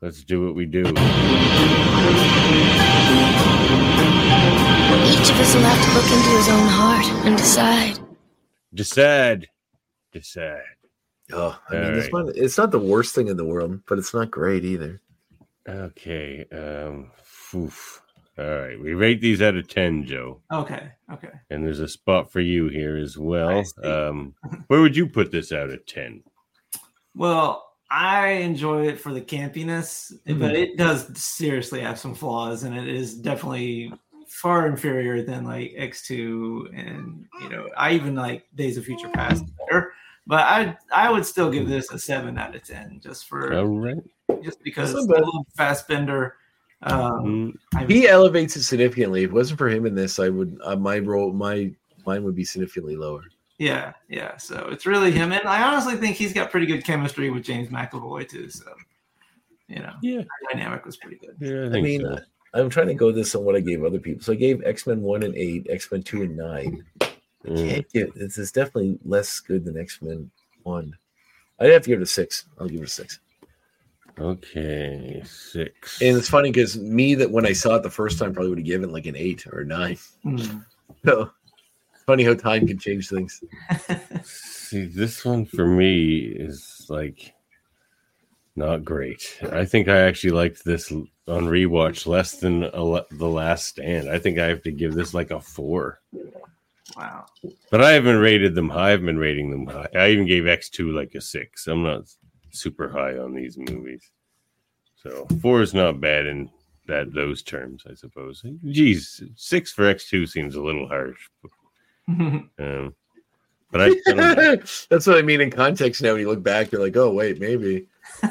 let's 0.00 0.24
do 0.24 0.44
what 0.44 0.56
we 0.56 0.66
do. 0.66 0.80
Each 0.80 0.90
of 5.30 5.36
us 5.38 5.54
will 5.54 5.62
have 5.62 5.84
to 5.84 5.92
look 5.94 6.10
into 6.10 6.30
his 6.36 6.48
own 6.48 6.66
heart 6.66 7.06
and 7.26 7.36
decide. 7.36 7.98
Decide. 8.74 9.48
Decide. 10.12 10.62
oh, 11.32 11.56
I 11.68 11.72
mean, 11.74 11.84
All 11.84 11.92
this 11.92 12.04
right. 12.04 12.12
one, 12.12 12.32
it's 12.34 12.58
not 12.58 12.72
the 12.72 12.78
worst 12.80 13.14
thing 13.14 13.28
in 13.28 13.36
the 13.36 13.44
world, 13.44 13.80
but 13.86 13.98
it's 13.98 14.12
not 14.12 14.30
great 14.30 14.64
either. 14.64 15.00
Okay. 15.68 16.44
Um. 16.50 17.12
oof. 17.54 17.99
All 18.40 18.58
right. 18.58 18.80
We 18.80 18.94
rate 18.94 19.20
these 19.20 19.42
out 19.42 19.56
of 19.56 19.68
ten, 19.68 20.04
Joe, 20.06 20.40
Okay. 20.50 20.88
Okay. 21.12 21.30
and 21.50 21.62
there's 21.64 21.80
a 21.80 21.88
spot 21.88 22.32
for 22.32 22.40
you 22.40 22.68
here 22.68 22.96
as 22.96 23.18
well. 23.18 23.62
Um. 23.84 24.34
Where 24.68 24.80
would 24.80 24.96
you 24.96 25.06
put 25.06 25.30
this 25.30 25.52
out 25.52 25.68
of 25.70 25.84
ten? 25.86 26.22
Well, 27.14 27.66
I 27.90 28.28
enjoy 28.28 28.86
it 28.86 29.00
for 29.00 29.12
the 29.12 29.20
campiness, 29.20 30.12
but 30.38 30.54
it 30.54 30.76
does 30.78 31.08
seriously 31.20 31.80
have 31.80 31.98
some 31.98 32.14
flaws, 32.14 32.62
and 32.62 32.76
it 32.76 32.88
is 32.88 33.14
definitely 33.16 33.92
far 34.28 34.68
inferior 34.68 35.22
than 35.22 35.44
like 35.44 35.72
X2 35.76 36.70
and 36.78 37.26
you 37.42 37.48
know, 37.48 37.68
I 37.76 37.92
even 37.94 38.14
like 38.14 38.44
Days 38.54 38.76
of 38.76 38.84
Future 38.84 39.08
Past 39.08 39.44
better. 39.58 39.92
But 40.26 40.44
I 40.46 40.76
I 40.94 41.10
would 41.10 41.26
still 41.26 41.50
give 41.50 41.68
this 41.68 41.90
a 41.90 41.98
seven 41.98 42.38
out 42.38 42.54
of 42.54 42.62
ten 42.62 43.00
just 43.02 43.26
for 43.26 43.52
All 43.52 43.66
right. 43.66 43.96
just 44.44 44.62
because 44.62 44.92
That's 44.92 45.04
I 45.04 45.08
not 45.08 45.14
bad. 45.16 45.24
love 45.24 45.46
Fassbender. 45.56 46.36
Um, 46.82 47.52
Mm, 47.74 47.78
I, 47.78 47.84
He 47.84 48.08
elevates 48.08 48.56
it 48.56 48.62
significantly. 48.62 49.24
If 49.24 49.30
it 49.30 49.34
wasn't 49.34 49.58
for 49.58 49.68
him 49.68 49.86
in 49.86 49.94
this, 49.94 50.18
I 50.18 50.28
would 50.28 50.58
uh, 50.64 50.76
my 50.76 50.98
role 50.98 51.32
my 51.32 51.72
mine 52.06 52.24
would 52.24 52.34
be 52.34 52.44
significantly 52.44 52.96
lower. 52.96 53.22
yeah, 53.58 53.92
yeah. 54.08 54.36
So 54.38 54.68
it's 54.70 54.86
really 54.86 55.12
him, 55.12 55.32
and 55.32 55.46
I 55.46 55.62
honestly 55.62 55.96
think 55.96 56.16
he's 56.16 56.32
got 56.32 56.50
pretty 56.50 56.66
good 56.66 56.84
chemistry 56.84 57.30
with 57.30 57.44
James 57.44 57.68
McAvoy 57.68 58.28
too. 58.28 58.48
So 58.48 58.64
you 59.68 59.80
know, 59.80 59.92
yeah. 60.02 60.22
the 60.22 60.48
dynamic 60.52 60.84
was 60.84 60.96
pretty 60.96 61.16
good. 61.16 61.36
Yeah. 61.38 61.74
I, 61.74 61.78
I 61.78 61.82
mean, 61.82 62.00
so. 62.00 62.18
I'm 62.54 62.70
trying 62.70 62.88
to 62.88 62.94
go 62.94 63.12
this 63.12 63.34
on 63.34 63.44
what 63.44 63.54
I 63.54 63.60
gave 63.60 63.84
other 63.84 64.00
people. 64.00 64.22
So 64.22 64.32
I 64.32 64.36
gave 64.36 64.62
X 64.64 64.86
Men 64.86 65.02
one 65.02 65.22
and 65.22 65.36
eight, 65.36 65.66
X 65.68 65.90
Men 65.92 66.02
two 66.02 66.22
and 66.22 66.36
nine. 66.36 66.84
Mm. 67.46 67.68
Can't 67.68 67.92
give 67.92 68.14
this 68.14 68.38
is 68.38 68.52
definitely 68.52 68.98
less 69.04 69.38
good 69.40 69.64
than 69.64 69.78
X 69.78 70.00
Men 70.02 70.30
one. 70.62 70.96
I'd 71.58 71.70
have 71.70 71.82
to 71.82 71.88
give 71.90 72.00
it 72.00 72.04
a 72.04 72.06
six. 72.06 72.46
I'll 72.58 72.68
give 72.68 72.80
it 72.80 72.86
a 72.86 72.88
six. 72.88 73.20
Okay. 74.20 75.22
Six. 75.24 76.02
And 76.02 76.16
it's 76.16 76.28
funny 76.28 76.50
because 76.50 76.78
me 76.78 77.14
that 77.14 77.30
when 77.30 77.46
I 77.46 77.52
saw 77.52 77.76
it 77.76 77.82
the 77.82 77.90
first 77.90 78.18
time 78.18 78.34
probably 78.34 78.50
would 78.50 78.58
have 78.58 78.66
given 78.66 78.92
like 78.92 79.06
an 79.06 79.16
eight 79.16 79.46
or 79.46 79.60
a 79.60 79.64
nine. 79.64 79.98
Mm. 80.24 80.64
So 81.06 81.30
funny 82.04 82.24
how 82.24 82.34
time 82.34 82.66
can 82.66 82.78
change 82.78 83.08
things. 83.08 83.42
See, 84.24 84.84
this 84.84 85.24
one 85.24 85.46
for 85.46 85.64
me 85.64 86.18
is 86.18 86.84
like 86.90 87.32
not 88.54 88.84
great. 88.84 89.38
I 89.52 89.64
think 89.64 89.88
I 89.88 90.00
actually 90.00 90.32
liked 90.32 90.62
this 90.62 90.90
on 90.90 91.06
rewatch 91.26 92.06
less 92.06 92.36
than 92.36 92.64
a, 92.64 93.04
the 93.12 93.28
Last 93.28 93.68
Stand. 93.68 94.10
I 94.10 94.18
think 94.18 94.38
I 94.38 94.46
have 94.48 94.62
to 94.64 94.72
give 94.72 94.94
this 94.94 95.14
like 95.14 95.30
a 95.30 95.40
four. 95.40 96.00
Wow. 96.96 97.26
But 97.70 97.82
I 97.82 97.92
haven't 97.92 98.18
rated 98.18 98.54
them 98.54 98.68
high. 98.68 98.92
I've 98.92 99.04
been 99.04 99.16
rating 99.16 99.50
them 99.50 99.66
high. 99.66 99.88
I 99.94 100.08
even 100.08 100.26
gave 100.26 100.46
X 100.46 100.68
two 100.68 100.92
like 100.92 101.14
a 101.14 101.20
six. 101.20 101.66
I'm 101.68 101.84
not 101.84 102.02
super 102.52 102.88
high 102.88 103.18
on 103.18 103.34
these 103.34 103.56
movies, 103.56 104.10
so 104.96 105.26
four 105.40 105.62
is 105.62 105.74
not 105.74 106.00
bad 106.00 106.26
in 106.26 106.50
that 106.86 107.12
those 107.12 107.42
terms, 107.42 107.84
I 107.88 107.94
suppose. 107.94 108.44
Geez, 108.64 109.22
six 109.36 109.72
for 109.72 109.86
X 109.86 110.08
two 110.08 110.26
seems 110.26 110.56
a 110.56 110.62
little 110.62 110.86
harsh. 110.88 111.28
Um, 112.58 112.92
but 113.70 113.82
I, 113.82 113.86
I 114.08 114.56
that's 114.88 115.06
what 115.06 115.18
I 115.18 115.22
mean 115.22 115.40
in 115.40 115.50
context 115.50 116.02
now. 116.02 116.12
When 116.12 116.22
you 116.22 116.28
look 116.28 116.42
back, 116.42 116.72
you're 116.72 116.80
like, 116.80 116.96
oh 116.96 117.12
wait, 117.12 117.38
maybe. 117.38 117.86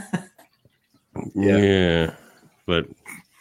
yeah. 1.33 1.57
Yeah. 1.57 2.15
but 2.65 2.87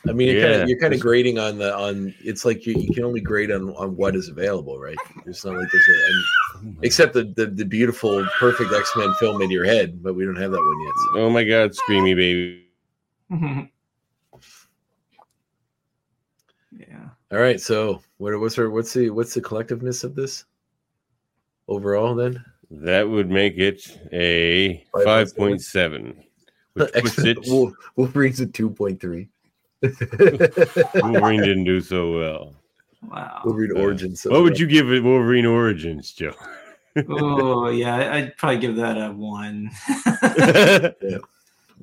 I 0.09 0.13
mean, 0.13 0.29
you're 0.29 0.43
kind 0.43 0.63
of 0.63 0.69
you're 0.69 0.79
kind 0.79 0.95
of 0.95 1.01
grading 1.01 1.39
on 1.39 1.59
the 1.59 1.77
on. 1.77 2.15
It's 2.25 2.45
like 2.45 2.67
you, 2.67 2.75
you 2.75 2.93
can 2.95 3.05
only 3.05 3.21
grade 3.21 3.51
on 3.51 3.71
on 3.71 3.97
what 3.97 4.17
is 4.17 4.29
available, 4.29 4.79
right? 4.79 4.97
It's 5.27 5.45
not 5.45 5.57
like 5.57 5.69
there's 5.71 5.89
a 5.89 6.07
and, 6.07 6.25
oh 6.55 6.75
except 6.83 7.15
the, 7.15 7.25
the 7.25 7.47
the 7.47 7.65
beautiful, 7.65 8.27
perfect 8.39 8.73
X 8.73 8.91
Men 8.97 9.13
film 9.21 9.43
in 9.43 9.51
your 9.51 9.65
head, 9.65 10.03
but 10.03 10.15
we 10.15 10.25
don't 10.25 10.37
have 10.37 10.51
that 10.51 10.59
one 10.59 10.85
yet. 10.85 10.95
So. 11.15 11.21
oh 11.21 11.31
my 11.31 11.45
god, 11.45 11.73
screamy 11.73 12.17
baby. 12.17 12.65
yeah. 16.79 17.09
All 17.31 17.39
right, 17.39 17.61
so 17.61 18.03
what 18.17 18.39
what's 18.41 18.59
our 18.59 18.71
what's 18.71 18.95
the 18.95 19.11
what's 19.11 19.35
the 19.35 19.43
collectiveness 19.43 20.05
of 20.05 20.15
this 20.15 20.45
overall 21.69 22.15
then? 22.15 22.43
That 22.71 23.09
would 23.09 23.31
make 23.31 23.57
it 23.57 23.81
a 24.13 24.85
5.7. 24.95 25.05
five 25.05 25.37
point 25.37 25.63
seven, 25.63 26.25
which 26.75 26.93
puts 26.95 27.19
X-Men- 27.19 27.27
it. 27.27 27.39
Wolf- 27.47 27.75
Wolverine's 27.97 28.41
a 28.41 28.47
two 28.47 28.71
point 28.71 29.01
three. 29.01 29.29
Wolverine 29.83 31.41
didn't 31.41 31.65
do 31.65 31.81
so 31.81 32.13
well. 32.19 32.55
Wow. 33.11 33.43
Wolverine 33.45 33.77
Uh, 33.77 33.81
Origins. 33.81 34.25
What 34.29 34.43
would 34.43 34.59
you 34.59 34.67
give 34.67 34.91
it 34.91 35.03
Wolverine 35.03 35.47
Origins, 35.47 36.13
Joe? 36.13 36.35
oh 37.09 37.69
yeah, 37.71 37.95
I- 37.97 38.17
I'd 38.19 38.37
probably 38.37 38.59
give 38.59 38.77
that 38.77 38.97
a 38.97 39.13
one. 39.13 39.71
it 39.89 41.01
That 41.01 41.21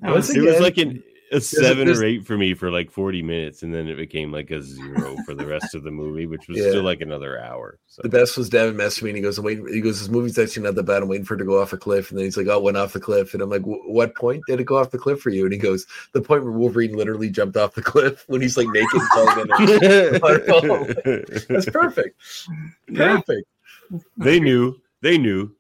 was- 0.02 0.28
Once 0.30 0.38
was 0.38 0.60
like 0.60 0.78
an, 0.78 1.02
a 1.32 1.42
seven 1.42 1.90
or 1.90 2.04
eight 2.04 2.26
for 2.26 2.38
me 2.38 2.54
for 2.54 2.70
like 2.70 2.92
40 2.92 3.22
minutes, 3.24 3.64
and 3.64 3.74
then 3.74 3.88
it 3.88 3.96
became 3.96 4.32
like 4.32 4.52
a 4.52 4.62
zero 4.62 5.16
for 5.26 5.34
the 5.34 5.46
rest 5.46 5.74
of 5.74 5.84
the 5.84 5.92
movie, 5.92 6.26
which 6.28 6.48
was 6.48 6.58
Yeah. 6.60 6.70
still 6.70 6.84
like 6.84 7.02
another 7.02 7.40
hour. 7.42 7.80
So 7.88 8.02
The 8.04 8.10
best 8.10 8.38
was 8.38 8.50
Devin 8.50 8.76
messaged 8.76 9.02
me 9.04 9.10
and 9.10 9.18
he 9.18 9.24
goes, 9.24 9.38
I'm 9.38 9.46
waiting. 9.46 9.68
He 9.74 9.82
goes, 9.82 10.00
This 10.00 10.10
movie's 10.10 10.38
actually 10.38 10.64
not 10.64 10.76
that 10.76 10.84
bad. 10.84 11.02
I'm 11.02 11.08
waiting 11.10 11.26
for 11.26 11.34
it 11.34 11.38
to 11.40 11.46
go 11.46 11.62
off 11.62 11.74
a 11.74 11.78
cliff. 11.78 12.10
And 12.12 12.18
then 12.20 12.26
he's 12.26 12.38
like, 12.38 12.48
Oh, 12.48 12.58
it 12.58 12.64
went 12.64 12.78
off 12.78 12.94
the 12.94 13.00
cliff. 13.00 13.34
And 13.34 13.42
I'm 13.42 13.50
like, 13.50 13.64
What 13.64 14.16
point 14.16 14.44
did 14.48 14.60
it 14.60 14.66
go 14.66 14.78
off 14.78 14.92
the 14.92 14.98
cliff 14.98 15.20
for 15.22 15.30
you? 15.32 15.44
And 15.46 15.54
he 15.54 15.58
goes, 15.60 15.88
The 16.12 16.22
point 16.22 16.44
where 16.44 16.52
Wolverine 16.52 16.96
literally 16.96 17.30
jumped 17.30 17.58
off 17.58 17.74
the 17.76 17.82
cliff 17.82 18.24
when 18.28 18.42
he's 18.42 18.58
like 18.58 18.68
naked. 18.68 18.90
and 18.94 19.10
falling 19.10 19.40
in. 21.06 21.46
That's 21.50 21.70
perfect. 21.70 22.22
Yeah. 22.90 23.22
Perfect. 23.22 23.48
they 24.18 24.40
knew. 24.40 24.76
They 25.02 25.18
knew. 25.18 25.55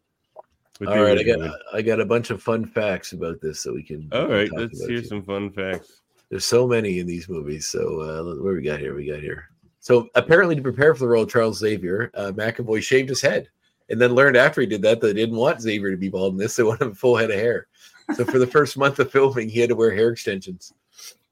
What 0.79 0.89
they 0.89 0.97
All 0.97 1.03
right. 1.03 1.17
I 1.17 1.23
got 1.23 1.37
doing. 1.37 1.53
I 1.73 1.81
got 1.81 1.99
a 2.01 2.05
bunch 2.05 2.29
of 2.29 2.41
fun 2.41 2.65
facts 2.65 3.13
about 3.13 3.41
this 3.41 3.59
so 3.61 3.73
we 3.73 3.83
can. 3.83 4.07
All 4.11 4.21
we 4.23 4.27
can 4.27 4.33
right, 4.35 4.49
talk 4.49 4.59
let's 4.59 4.79
about 4.79 4.89
hear 4.89 4.99
you. 4.99 5.05
some 5.05 5.23
fun 5.23 5.51
facts. 5.51 6.01
There's 6.29 6.45
so 6.45 6.67
many 6.67 6.99
in 6.99 7.07
these 7.07 7.29
movies. 7.29 7.67
So 7.67 8.01
uh, 8.01 8.41
what 8.41 8.53
we 8.55 8.61
got 8.61 8.79
here? 8.79 8.95
We 8.95 9.05
got 9.07 9.19
here. 9.19 9.49
So 9.79 10.09
apparently, 10.15 10.55
to 10.55 10.61
prepare 10.61 10.93
for 10.95 11.01
the 11.01 11.07
role 11.07 11.23
of 11.23 11.29
Charles 11.29 11.59
Xavier, 11.59 12.09
uh, 12.15 12.31
McAvoy 12.35 12.81
shaved 12.81 13.09
his 13.09 13.21
head, 13.21 13.49
and 13.89 14.01
then 14.01 14.13
learned 14.15 14.35
after 14.35 14.61
he 14.61 14.67
did 14.67 14.81
that 14.81 14.99
that 15.01 15.07
they 15.07 15.13
didn't 15.13 15.35
want 15.35 15.61
Xavier 15.61 15.91
to 15.91 15.97
be 15.97 16.09
bald 16.09 16.33
in 16.33 16.39
this. 16.39 16.55
They 16.55 16.63
wanted 16.63 16.87
a 16.87 16.95
full 16.95 17.15
head 17.15 17.29
of 17.29 17.37
hair. 17.37 17.67
So 18.15 18.25
for 18.25 18.39
the 18.39 18.47
first 18.47 18.77
month 18.77 18.99
of 18.99 19.11
filming, 19.11 19.47
he 19.49 19.59
had 19.59 19.69
to 19.69 19.75
wear 19.75 19.93
hair 19.93 20.09
extensions, 20.09 20.73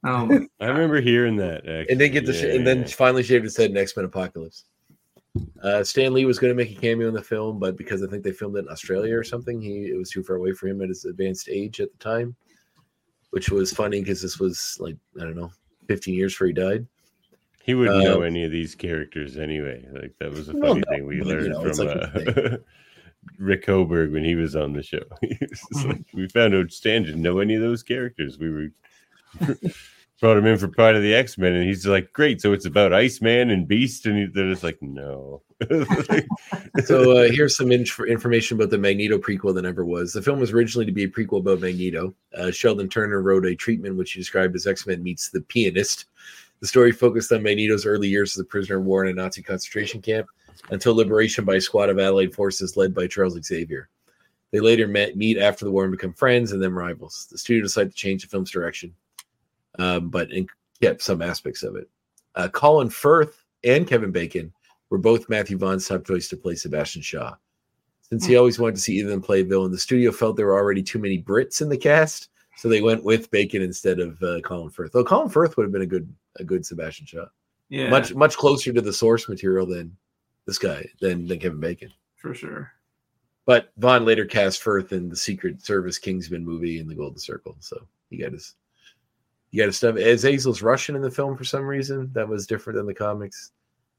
Um, 0.04 0.50
I 0.60 0.68
remember 0.68 1.02
hearing 1.02 1.36
that. 1.38 1.58
Actually. 1.68 1.86
and 1.90 2.02
then 2.02 2.12
get 2.12 2.26
the 2.26 2.34
sh- 2.34 2.44
and 2.56 2.66
then 2.66 2.86
finally 2.88 3.24
shaved 3.24 3.44
his 3.44 3.56
head 3.58 3.72
in 3.72 3.78
X 3.78 3.96
Men 3.98 4.06
Apocalypse. 4.06 4.66
Uh, 5.64 5.84
Stan 5.84 6.14
Lee 6.14 6.26
was 6.26 6.38
going 6.38 6.56
to 6.56 6.56
make 6.56 6.78
a 6.78 6.80
cameo 6.80 7.08
in 7.08 7.14
the 7.14 7.22
film, 7.22 7.58
but 7.58 7.76
because 7.76 8.04
I 8.04 8.08
think 8.08 8.24
they 8.24 8.32
filmed 8.32 8.56
it 8.56 8.66
in 8.66 8.70
Australia 8.70 9.18
or 9.18 9.24
something, 9.24 9.60
he 9.62 9.86
it 9.90 9.98
was 9.98 10.10
too 10.10 10.24
far 10.24 10.36
away 10.36 10.52
for 10.54 10.68
him 10.68 10.82
at 10.82 10.90
his 10.90 11.06
advanced 11.06 11.50
age 11.50 11.82
at 11.82 11.92
the 11.92 11.98
time, 11.98 12.36
which 13.32 13.50
was 13.50 13.74
funny 13.74 14.00
because 14.00 14.22
this 14.22 14.40
was 14.40 14.78
like 14.80 14.96
I 15.20 15.24
don't 15.24 15.36
know, 15.36 15.52
15 15.88 16.14
years 16.14 16.34
before 16.34 16.48
he 16.48 16.54
died. 16.54 16.86
he 17.64 17.74
wouldn't 17.74 18.04
know 18.04 18.22
uh, 18.22 18.26
any 18.26 18.44
of 18.44 18.52
these 18.52 18.76
characters 18.76 19.38
anyway. 19.38 19.84
Like 19.92 20.14
that 20.20 20.32
was 20.32 20.50
a 20.50 20.54
funny 20.54 20.82
no, 20.82 20.92
thing 20.92 21.08
we 21.08 21.20
but, 21.20 21.28
you 21.28 21.34
learned 21.34 21.50
know, 21.50 21.74
from 21.74 21.88
like 21.88 22.38
uh, 22.38 22.58
Rick 23.40 23.66
Hoberg 23.66 24.12
when 24.12 24.24
he 24.24 24.36
was 24.36 24.56
on 24.56 24.74
the 24.74 24.84
show. 24.84 25.04
He 25.22 25.38
was 25.42 25.66
just 25.74 25.88
like, 25.88 26.06
we 26.14 26.28
found 26.28 26.54
out 26.54 26.72
Stan 26.72 27.04
didn't 27.04 27.22
know 27.22 27.40
any 27.40 27.56
of 27.56 27.62
those 27.62 27.82
characters. 27.82 28.38
We 28.38 28.52
were 28.52 28.68
brought 30.24 30.38
him 30.38 30.46
in 30.46 30.58
for 30.58 30.70
part 30.70 30.96
of 30.96 31.02
the 31.02 31.14
X 31.14 31.38
Men, 31.38 31.52
and 31.52 31.68
he's 31.68 31.86
like, 31.86 32.14
"Great, 32.14 32.40
so 32.40 32.54
it's 32.54 32.66
about 32.66 32.94
Iceman 32.94 33.50
and 33.50 33.68
Beast," 33.68 34.06
and 34.06 34.18
he, 34.18 34.26
they're 34.26 34.50
just 34.50 34.64
like, 34.64 34.82
"No." 34.82 35.42
So 36.86 37.18
uh, 37.18 37.30
here's 37.30 37.58
some 37.58 37.72
inf- 37.72 38.00
information 38.08 38.58
about 38.58 38.70
the 38.70 38.78
Magneto 38.78 39.18
prequel 39.18 39.54
that 39.54 39.62
never 39.64 39.86
was. 39.86 40.14
The 40.14 40.22
film 40.22 40.40
was 40.40 40.52
originally 40.52 40.86
to 40.86 40.94
be 40.94 41.04
a 41.04 41.10
prequel 41.10 41.40
about 41.40 41.60
Magneto. 41.60 42.16
Uh, 42.36 42.52
Sheldon 42.52 42.88
Turner 42.88 43.22
wrote 43.22 43.46
a 43.46 43.54
treatment 43.54 43.98
which 43.98 44.14
he 44.14 44.20
described 44.20 44.56
as 44.56 44.66
X 44.66 44.88
Men 44.88 45.04
meets 45.04 45.30
the 45.30 45.42
pianist. 45.42 46.06
The 46.62 46.68
story 46.68 46.94
focused 46.94 47.32
on 47.34 47.44
Magneto's 47.44 47.86
early 47.86 48.08
years 48.08 48.36
as 48.36 48.40
a 48.40 48.46
prisoner 48.46 48.78
of 48.78 48.86
war 48.86 49.04
in 49.04 49.12
a 49.12 49.22
Nazi 49.22 49.44
concentration 49.44 50.02
camp 50.02 50.28
until 50.72 50.96
liberation 50.96 51.44
by 51.44 51.56
a 51.56 51.62
squad 51.62 51.90
of 51.90 52.00
Allied 52.00 52.34
forces 52.34 52.78
led 52.78 52.96
by 52.96 53.08
Charles 53.08 53.38
Xavier. 53.44 53.90
They 54.52 54.62
later 54.62 54.88
met, 54.88 55.18
meet 55.18 55.38
after 55.38 55.66
the 55.66 55.72
war 55.72 55.84
and 55.84 55.92
become 55.92 56.14
friends 56.14 56.54
and 56.54 56.64
then 56.64 56.74
rivals. 56.74 57.28
The 57.30 57.38
studio 57.38 57.64
decided 57.64 57.92
to 57.92 57.98
change 57.98 58.22
the 58.22 58.30
film's 58.30 58.52
direction, 58.52 58.96
um, 59.80 60.10
but 60.10 60.32
in, 60.32 60.48
kept 60.82 61.02
some 61.02 61.22
aspects 61.22 61.64
of 61.64 61.76
it. 61.76 61.90
Uh, 62.36 62.48
Colin 62.50 62.90
Firth 62.90 63.44
and 63.64 63.88
Kevin 63.88 64.12
Bacon 64.12 64.52
were 64.90 64.98
both 64.98 65.30
Matthew 65.30 65.58
Vaughn's 65.58 65.88
top 65.88 66.06
choice 66.06 66.28
to 66.30 66.38
play 66.38 66.56
Sebastian 66.56 67.02
Shaw. 67.02 67.36
Since 68.02 68.26
he 68.26 68.36
always 68.36 68.60
wanted 68.60 68.76
to 68.76 68.82
see 68.82 68.98
either 68.98 69.08
of 69.08 69.12
them 69.12 69.22
play 69.22 69.42
villain, 69.42 69.72
the 69.72 69.78
studio 69.78 70.12
felt 70.12 70.36
there 70.36 70.46
were 70.46 70.58
already 70.58 70.84
too 70.84 71.00
many 71.00 71.22
Brits 71.22 71.62
in 71.62 71.70
the 71.70 71.78
cast, 71.78 72.30
so 72.58 72.70
they 72.70 72.82
went 72.82 73.04
with 73.04 73.32
Bacon 73.32 73.62
instead 73.62 74.00
of 74.00 74.22
uh, 74.22 74.40
Colin 74.42 74.70
Firth. 74.70 74.92
Though 74.92 75.04
Colin 75.04 75.30
Firth 75.30 75.58
would 75.58 75.64
have 75.64 75.72
been 75.72 75.82
a 75.82 75.88
good 75.88 76.14
a 76.36 76.44
good 76.44 76.66
Sebastian 76.66 77.08
Shaw, 77.08 77.26
yeah, 77.70 77.90
much 77.90 78.14
much 78.14 78.38
closer 78.38 78.72
to 78.72 78.82
the 78.82 78.94
source 78.94 79.28
material 79.28 79.66
than 79.66 79.98
this 80.46 80.60
guy 80.60 80.88
than 81.02 81.28
than 81.28 81.40
Kevin 81.40 81.60
Bacon. 81.60 81.92
for 82.16 82.36
sure. 82.36 82.72
But 83.46 83.72
Vaughn 83.78 84.06
later 84.06 84.26
cast 84.26 84.62
Firth 84.62 84.94
in 84.94 85.10
the 85.10 85.16
Secret 85.16 85.66
Service 85.66 85.98
Kingsman 85.98 86.46
movie 86.46 86.80
in 86.80 86.88
the 86.88 86.96
Golden 86.96 87.20
Circle, 87.20 87.58
so 87.60 87.88
he 88.10 88.18
got 88.18 88.32
his 88.32 88.54
he 89.54 89.60
got 89.60 89.68
his 89.68 89.78
stuff. 89.78 89.96
Azazel's 89.96 90.64
Russian 90.64 90.96
in 90.96 91.04
the 91.04 91.12
film 91.12 91.38
for 91.38 91.44
some 91.44 91.64
reason 91.64 92.10
that 92.14 92.28
was 92.28 92.48
different 92.48 92.76
than 92.76 92.88
the 92.88 92.94
comics. 92.94 93.52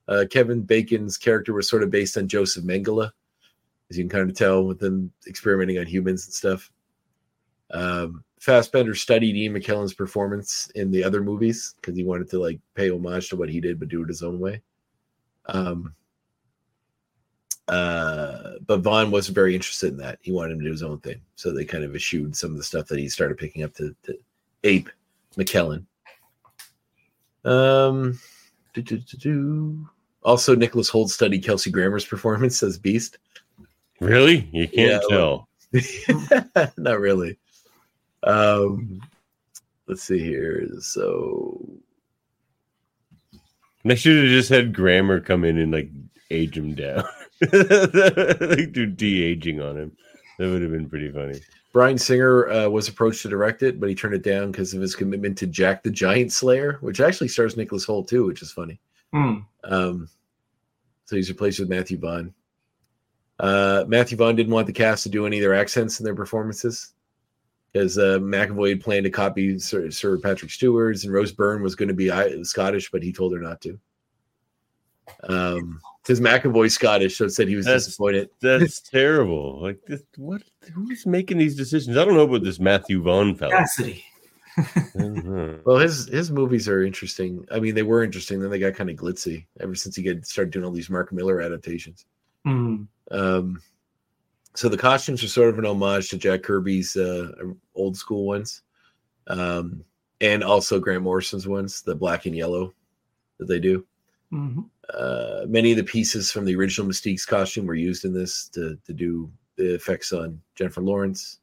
Uh, 0.09 0.24
Kevin 0.28 0.62
Bacon's 0.62 1.16
character 1.16 1.55
was 1.55 1.68
sort 1.68 1.85
of 1.85 1.93
based 1.93 2.18
on 2.18 2.26
Joseph 2.26 2.64
Mengele, 2.64 3.09
as 3.89 3.97
you 3.97 4.02
can 4.02 4.10
kind 4.10 4.28
of 4.28 4.36
tell 4.36 4.64
with 4.64 4.81
them 4.81 5.12
experimenting 5.28 5.78
on 5.78 5.86
humans 5.86 6.26
and 6.26 6.35
stuff. 6.35 6.72
Um, 7.70 8.24
Fassbender 8.40 8.97
studied 8.97 9.36
Ian 9.36 9.55
McKellen's 9.55 9.94
performance 9.94 10.70
in 10.74 10.90
the 10.90 11.05
other 11.05 11.22
movies 11.22 11.76
because 11.76 11.97
he 11.97 12.02
wanted 12.02 12.28
to 12.31 12.40
like 12.40 12.59
pay 12.74 12.90
homage 12.90 13.28
to 13.28 13.36
what 13.36 13.48
he 13.48 13.60
did, 13.60 13.78
but 13.78 13.89
do 13.89 14.02
it 14.02 14.09
his 14.09 14.24
own 14.24 14.40
way. 14.40 14.60
Um, 15.47 15.94
uh, 17.68 18.55
but 18.66 18.81
Vaughn 18.81 19.12
wasn't 19.12 19.36
very 19.36 19.55
interested 19.55 19.93
in 19.93 19.98
that. 19.98 20.18
He 20.20 20.32
wanted 20.32 20.55
him 20.55 20.59
to 20.59 20.64
do 20.64 20.72
his 20.72 20.82
own 20.82 20.98
thing, 20.98 21.20
so 21.36 21.52
they 21.52 21.64
kind 21.64 21.85
of 21.85 21.94
eschewed 21.94 22.35
some 22.35 22.51
of 22.51 22.56
the 22.56 22.64
stuff 22.64 22.89
that 22.89 22.98
he 22.98 23.09
started 23.09 23.39
picking 23.39 23.62
up 23.62 23.72
to, 23.74 23.94
to 24.02 24.18
ape 24.64 24.90
McKellen. 25.35 25.85
Um, 27.44 28.19
also 30.23 30.55
Nicholas 30.55 30.90
Hoult 30.90 31.09
studied 31.11 31.44
Kelsey 31.44 31.70
Grammer's 31.70 32.05
performance 32.06 32.62
as 32.62 32.78
Beast. 32.78 33.19
really, 34.01 34.48
you 34.52 34.66
can't 34.69 35.02
Yeah, 35.02 35.09
tell. 35.09 35.48
Not 36.77 37.01
really. 37.01 37.39
Um, 38.23 39.01
let's 39.86 40.02
see 40.02 40.19
here. 40.19 40.66
So 40.81 41.61
They 43.85 43.94
should 43.97 44.16
have 44.16 44.32
just 44.32 44.48
had 44.48 44.73
Grammer 44.74 45.20
come 45.20 45.44
in 45.44 45.59
and 45.59 45.73
like 45.73 45.90
age 46.31 46.56
him 46.56 46.74
down, 46.74 47.05
like 47.52 48.73
do 48.73 48.86
de 48.86 49.23
aging 49.23 49.61
on 49.61 49.77
him. 49.77 49.93
That 50.39 50.48
would 50.51 50.62
have 50.62 50.70
been 50.73 50.89
pretty 50.89 51.11
funny. 51.12 51.40
Bryan 51.74 51.98
Singer 51.98 52.48
uh, 52.48 52.68
was 52.68 52.86
approached 52.86 53.22
to 53.22 53.28
direct 53.28 53.64
it, 53.64 53.80
but 53.80 53.88
he 53.88 53.96
turned 53.96 54.14
it 54.14 54.22
down 54.22 54.52
because 54.52 54.72
of 54.74 54.80
his 54.80 54.94
commitment 54.94 55.36
to 55.38 55.48
Jack 55.48 55.82
the 55.82 55.90
Giant 55.90 56.30
Slayer, 56.30 56.78
which 56.82 57.01
actually 57.01 57.26
stars 57.26 57.56
Nicholas 57.56 57.84
Hoult 57.84 58.06
too, 58.06 58.24
which 58.24 58.42
is 58.42 58.52
funny. 58.52 58.78
Hmm. 59.12 59.38
Um, 59.64 60.09
so 61.05 61.16
he's 61.16 61.28
replaced 61.28 61.59
with 61.59 61.68
Matthew 61.68 61.98
Vaughn. 61.98 62.32
Uh, 63.40 63.84
Matthew 63.88 64.16
Vaughn 64.16 64.36
didn't 64.36 64.52
want 64.52 64.68
the 64.68 64.72
cast 64.72 65.02
to 65.02 65.09
do 65.09 65.26
any 65.26 65.38
of 65.38 65.42
their 65.42 65.55
accents 65.55 65.98
in 65.98 66.05
their 66.05 66.14
performances 66.14 66.92
because 67.72 67.98
uh, 67.98 68.20
McAvoy 68.20 68.68
had 68.68 68.80
planned 68.80 69.02
to 69.02 69.10
copy 69.10 69.59
Sir, 69.59 69.90
Sir 69.90 70.16
Patrick 70.20 70.52
Stewart's, 70.52 71.02
and 71.02 71.12
Rose 71.12 71.32
Byrne 71.32 71.60
was 71.60 71.74
going 71.74 71.88
to 71.88 71.94
be 71.94 72.09
Scottish, 72.44 72.88
but 72.92 73.02
he 73.02 73.12
told 73.12 73.32
her 73.32 73.40
not 73.40 73.60
to. 73.62 73.76
Um, 75.28 75.81
because 76.02 76.20
McAvoy's 76.20 76.74
Scottish, 76.74 77.16
so 77.16 77.24
it 77.24 77.31
said 77.31 77.48
he 77.48 77.56
was 77.56 77.64
That's- 77.64 77.86
disappointed. 77.86 78.28
That's 78.40 78.81
terrible. 78.90 79.62
Like 79.62 79.78
this, 79.86 80.02
what? 80.16 80.43
Who's 80.74 81.06
making 81.06 81.39
these 81.39 81.56
decisions? 81.56 81.97
I 81.97 82.05
don't 82.05 82.14
know 82.14 82.22
about 82.22 82.43
this 82.44 82.59
Matthew 82.60 83.01
Vaughn 83.02 83.35
fellow. 83.35 83.52
Cassidy. 83.52 84.05
Mhm. 84.59 85.64
Well, 85.64 85.78
his 85.78 86.06
his 86.09 86.31
movies 86.31 86.68
are 86.68 86.85
interesting. 86.85 87.44
I 87.51 87.59
mean, 87.59 87.74
they 87.74 87.82
were 87.82 88.05
interesting. 88.05 88.39
Then 88.40 88.51
they 88.51 88.59
got 88.59 88.74
kind 88.74 88.90
of 88.90 88.97
glitzy 88.97 89.47
ever 89.60 89.74
since 89.74 89.97
he 89.97 90.02
get 90.02 90.24
started 90.26 90.52
doing 90.52 90.64
all 90.64 90.70
these 90.70 90.90
Mark 90.90 91.12
Millar 91.12 91.40
adaptations. 91.40 92.05
Hmm. 92.44 92.82
Um, 93.10 93.60
so 94.55 94.68
the 94.68 94.76
costumes 94.78 95.24
are 95.24 95.28
sort 95.28 95.48
of 95.48 95.59
an 95.59 95.66
homage 95.66 96.10
to 96.10 96.18
Jack 96.18 96.43
Kirby's 96.44 96.97
uh, 96.97 97.32
old 97.74 97.97
school 97.97 98.26
ones, 98.26 98.62
um, 99.26 99.82
and 100.20 100.44
also 100.44 100.78
Grant 100.78 101.02
Morrison's 101.02 101.48
ones, 101.48 101.82
the 101.82 101.94
black 101.97 102.26
and 102.26 102.36
yellow 102.36 102.72
that 103.39 103.47
they 103.48 103.59
do. 103.59 103.85
Mhm. 104.35 104.69
Uh, 104.93 105.47
many 105.47 105.70
of 105.70 105.77
the 105.77 105.85
pieces 105.85 106.31
from 106.31 106.44
the 106.44 106.56
original 106.56 106.89
Mystique's 106.89 107.24
costume 107.24 107.66
were 107.66 107.74
used 107.74 108.05
in 108.05 108.12
this 108.12 108.48
to 108.48 108.77
to 108.85 108.93
do 108.93 109.31
the 109.56 109.74
effects 109.74 110.12
on 110.12 110.40
Jennifer 110.56 110.81
Lawrence. 110.82 111.39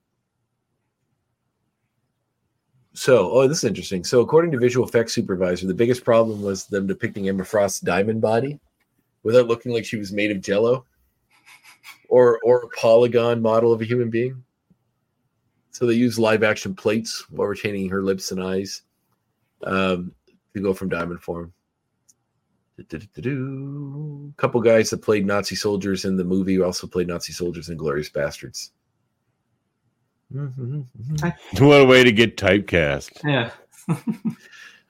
So, 2.93 3.31
oh, 3.31 3.47
this 3.47 3.59
is 3.59 3.63
interesting. 3.63 4.03
So, 4.03 4.19
according 4.19 4.51
to 4.51 4.59
visual 4.59 4.85
effects 4.85 5.13
supervisor, 5.13 5.65
the 5.65 5.73
biggest 5.73 6.03
problem 6.03 6.41
was 6.41 6.65
them 6.65 6.85
depicting 6.85 7.29
Emma 7.29 7.45
Frost's 7.45 7.79
diamond 7.79 8.19
body 8.21 8.59
without 9.23 9.47
looking 9.47 9.71
like 9.71 9.85
she 9.85 9.97
was 9.97 10.11
made 10.11 10.31
of 10.31 10.41
jello 10.41 10.85
or 12.09 12.39
or 12.43 12.63
a 12.63 12.69
polygon 12.77 13.41
model 13.41 13.71
of 13.71 13.81
a 13.81 13.85
human 13.85 14.09
being. 14.09 14.43
So 15.71 15.85
they 15.85 15.93
use 15.93 16.19
live 16.19 16.43
action 16.43 16.75
plates 16.75 17.25
while 17.29 17.47
retaining 17.47 17.89
her 17.89 18.03
lips 18.03 18.31
and 18.31 18.43
eyes 18.43 18.81
um, 19.63 20.13
to 20.53 20.59
go 20.61 20.73
from 20.73 20.89
diamond 20.89 21.21
form. 21.21 21.53
Do-do-do-do. 22.89 24.33
Couple 24.37 24.61
guys 24.61 24.89
that 24.89 25.01
played 25.01 25.25
Nazi 25.25 25.55
soldiers 25.55 26.05
in 26.05 26.17
the 26.17 26.23
movie 26.23 26.61
also 26.61 26.87
played 26.87 27.07
Nazi 27.07 27.33
soldiers 27.33 27.69
in 27.69 27.77
Glorious 27.77 28.09
Bastards. 28.09 28.71
Mm-hmm. 30.33 31.27
What 31.65 31.81
a 31.81 31.85
way 31.85 32.03
to 32.03 32.11
get 32.11 32.37
typecast. 32.37 33.21
Yeah. 33.23 33.51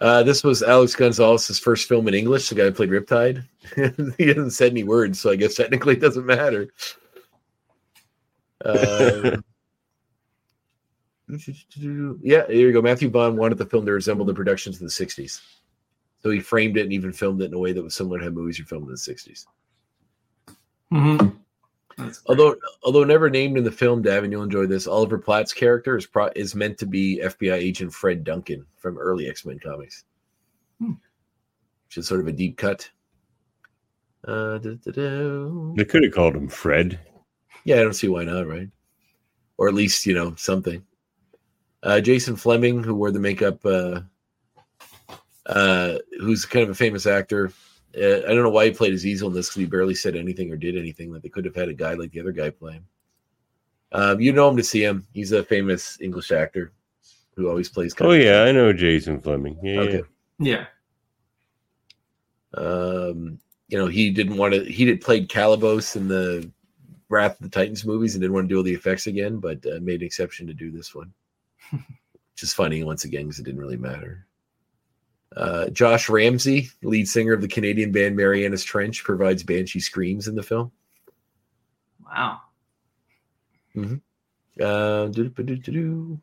Uh, 0.02 0.24
this 0.24 0.44
was 0.44 0.64
Alex 0.64 0.96
Gonzalez's 0.96 1.60
first 1.60 1.88
film 1.88 2.08
in 2.08 2.16
English. 2.16 2.50
The 2.50 2.56
guy 2.56 2.64
who 2.64 2.72
played 2.72 2.90
Riptide. 2.90 3.46
he 4.18 4.28
hasn't 4.30 4.54
said 4.54 4.72
any 4.72 4.84
words, 4.84 5.20
so 5.20 5.30
I 5.30 5.36
guess 5.36 5.54
technically 5.54 5.94
it 5.94 6.02
doesn't 6.02 6.26
matter. 6.26 6.68
Um, 8.66 9.44
yeah, 12.24 12.48
here 12.48 12.68
you 12.68 12.74
go. 12.74 12.82
Matthew 12.82 13.12
Vaughn 13.12 13.38
wanted 13.38 13.60
the 13.60 13.66
film 13.68 13.86
to 13.86 13.92
resemble 13.92 14.26
the 14.26 14.34
productions 14.34 14.78
of 14.78 14.82
the 14.82 14.88
'60s, 14.88 15.40
so 16.22 16.30
he 16.30 16.40
framed 16.40 16.78
it 16.78 16.84
and 16.84 16.94
even 16.94 17.12
filmed 17.12 17.42
it 17.42 17.46
in 17.46 17.54
a 17.54 17.60
way 17.60 17.74
that 17.74 17.84
was 17.84 17.96
similar 17.96 18.20
to 18.20 18.26
how 18.26 18.30
movies 18.32 18.60
were 18.60 18.66
filmed 18.66 18.86
in 18.86 18.92
the 18.92 18.98
'60s. 18.98 19.46
Mhm. 20.92 21.38
Although, 22.26 22.56
although 22.84 23.04
never 23.04 23.30
named 23.30 23.58
in 23.58 23.64
the 23.64 23.72
film, 23.72 24.02
Davan, 24.04 24.32
you'll 24.32 24.44
enjoy 24.44 24.66
this. 24.66 24.88
Oliver 24.88 25.18
Platt's 25.18 25.54
character 25.54 25.98
is 25.98 26.06
pro- 26.06 26.32
is 26.36 26.56
meant 26.56 26.78
to 26.80 26.86
be 26.86 27.22
FBI 27.22 27.54
agent 27.56 27.94
Fred 27.94 28.24
Duncan 28.24 28.66
from 28.78 28.98
early 28.98 29.28
X 29.30 29.46
Men 29.46 29.60
comics, 29.60 30.04
Hmm. 30.80 30.94
which 31.88 31.98
is 31.98 32.08
sort 32.08 32.22
of 32.22 32.28
a 32.28 32.32
deep 32.32 32.58
cut. 32.58 32.90
Uh. 34.28 34.58
They 34.60 35.86
could 35.86 36.04
have 36.04 36.14
called 36.14 36.36
him 36.36 36.48
Fred. 36.48 37.00
Yeah, 37.66 37.78
I 37.80 37.84
don't 37.84 37.94
see 37.94 38.08
why 38.08 38.24
not, 38.24 38.48
right? 38.48 38.70
Or 39.58 39.68
at 39.68 39.74
least 39.74 40.06
you 40.06 40.14
know 40.14 40.34
something. 40.36 40.84
Uh, 41.84 42.00
Jason 42.02 42.36
Flemyng, 42.36 42.84
who 42.86 42.96
wore 42.96 43.12
the 43.12 43.20
makeup, 43.20 43.64
uh, 43.66 44.02
uh, 45.52 45.98
who's 46.20 46.46
kind 46.46 46.64
of 46.64 46.70
a 46.70 46.76
famous 46.76 47.06
actor. 47.06 47.52
Uh, 47.96 48.18
I 48.20 48.34
don't 48.34 48.44
know 48.44 48.50
why 48.50 48.66
he 48.66 48.72
played 48.72 48.94
Azazel 48.94 49.28
in 49.28 49.34
this 49.34 49.50
because 49.50 49.60
he 49.60 49.66
barely 49.66 49.96
said 49.96 50.16
anything 50.16 50.52
or 50.52 50.56
did 50.58 50.78
anything. 50.78 51.12
That 51.12 51.22
they 51.24 51.30
could 51.30 51.46
have 51.46 51.56
had 51.56 51.68
a 51.70 51.74
guy 51.74 51.94
like 51.94 52.12
the 52.12 52.22
other 52.22 52.32
guy 52.32 52.50
playing. 52.50 52.86
Um, 53.92 54.22
you 54.22 54.32
know 54.32 54.48
him 54.50 54.56
to 54.58 54.64
see 54.64 54.82
him. 54.84 55.06
He's 55.14 55.34
a 55.34 55.44
famous 55.44 56.00
English 56.00 56.32
actor 56.32 56.72
who 57.36 57.50
always 57.50 57.68
plays. 57.70 57.94
kind 57.94 58.10
Oh 58.10 58.14
of- 58.14 58.22
yeah, 58.22 58.44
I 58.44 58.52
know 58.54 58.72
Jason 58.72 59.20
Flemyng. 59.22 59.58
Yeah, 59.62 59.80
Okay. 59.82 60.04
Yeah. 60.40 60.66
Um, 62.54 63.40
you 63.68 63.78
know, 63.78 63.88
he 63.88 64.10
didn't 64.10 64.38
want 64.38 64.54
to. 64.54 64.64
He 64.66 64.86
did 64.86 65.02
played 65.02 65.30
Calibos 65.30 65.96
in 65.96 66.08
the 66.08 66.50
Wrath 67.10 67.40
of 67.40 67.44
the 67.44 67.50
Titans 67.50 67.86
movies 67.86 68.16
and 68.16 68.22
didn't 68.22 68.34
want 68.34 68.46
to 68.46 68.54
do 68.54 68.58
all 68.58 68.64
the 68.64 68.74
effects 68.74 69.08
again, 69.08 69.38
but 69.40 69.66
uh, 69.66 69.80
made 69.82 70.02
an 70.02 70.06
exception 70.06 70.48
to 70.48 70.54
do 70.54 70.72
this 70.72 70.94
one, 70.94 71.14
which 71.72 72.44
is 72.44 72.54
funny 72.54 72.84
once 72.84 73.06
again 73.06 73.24
because 73.24 73.40
it 73.40 73.44
didn't 73.44 73.62
really 73.62 73.78
matter. 73.78 74.26
Uh, 75.36 75.70
Josh 75.70 76.10
Ramsay, 76.10 76.70
lead 76.84 77.08
singer 77.08 77.34
of 77.34 77.42
the 77.42 77.48
Canadian 77.48 77.92
band 77.92 78.16
Marianas 78.16 78.64
Trench, 78.64 79.04
provides 79.04 79.44
Banshee 79.44 79.80
screams 79.80 80.28
in 80.28 80.36
the 80.36 80.44
film. 80.44 80.72
Wow. 82.06 82.42
Uh, 83.76 85.08
doo-doo-doo-doo-doo. 85.08 86.20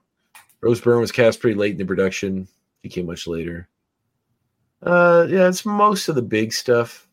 Rose 0.61 0.81
Byrne 0.81 1.01
was 1.01 1.13
cast 1.13 1.41
pretty 1.41 1.59
late 1.59 1.73
in 1.73 1.79
the 1.79 1.85
production. 1.85 2.47
He 2.83 2.89
came 2.89 3.07
much 3.07 3.27
later. 3.27 3.69
Uh, 4.83 5.27
yeah, 5.29 5.49
it's 5.49 5.65
most 5.65 6.09
of 6.09 6.15
the 6.15 6.23
big 6.23 6.53
stuff. 6.53 7.09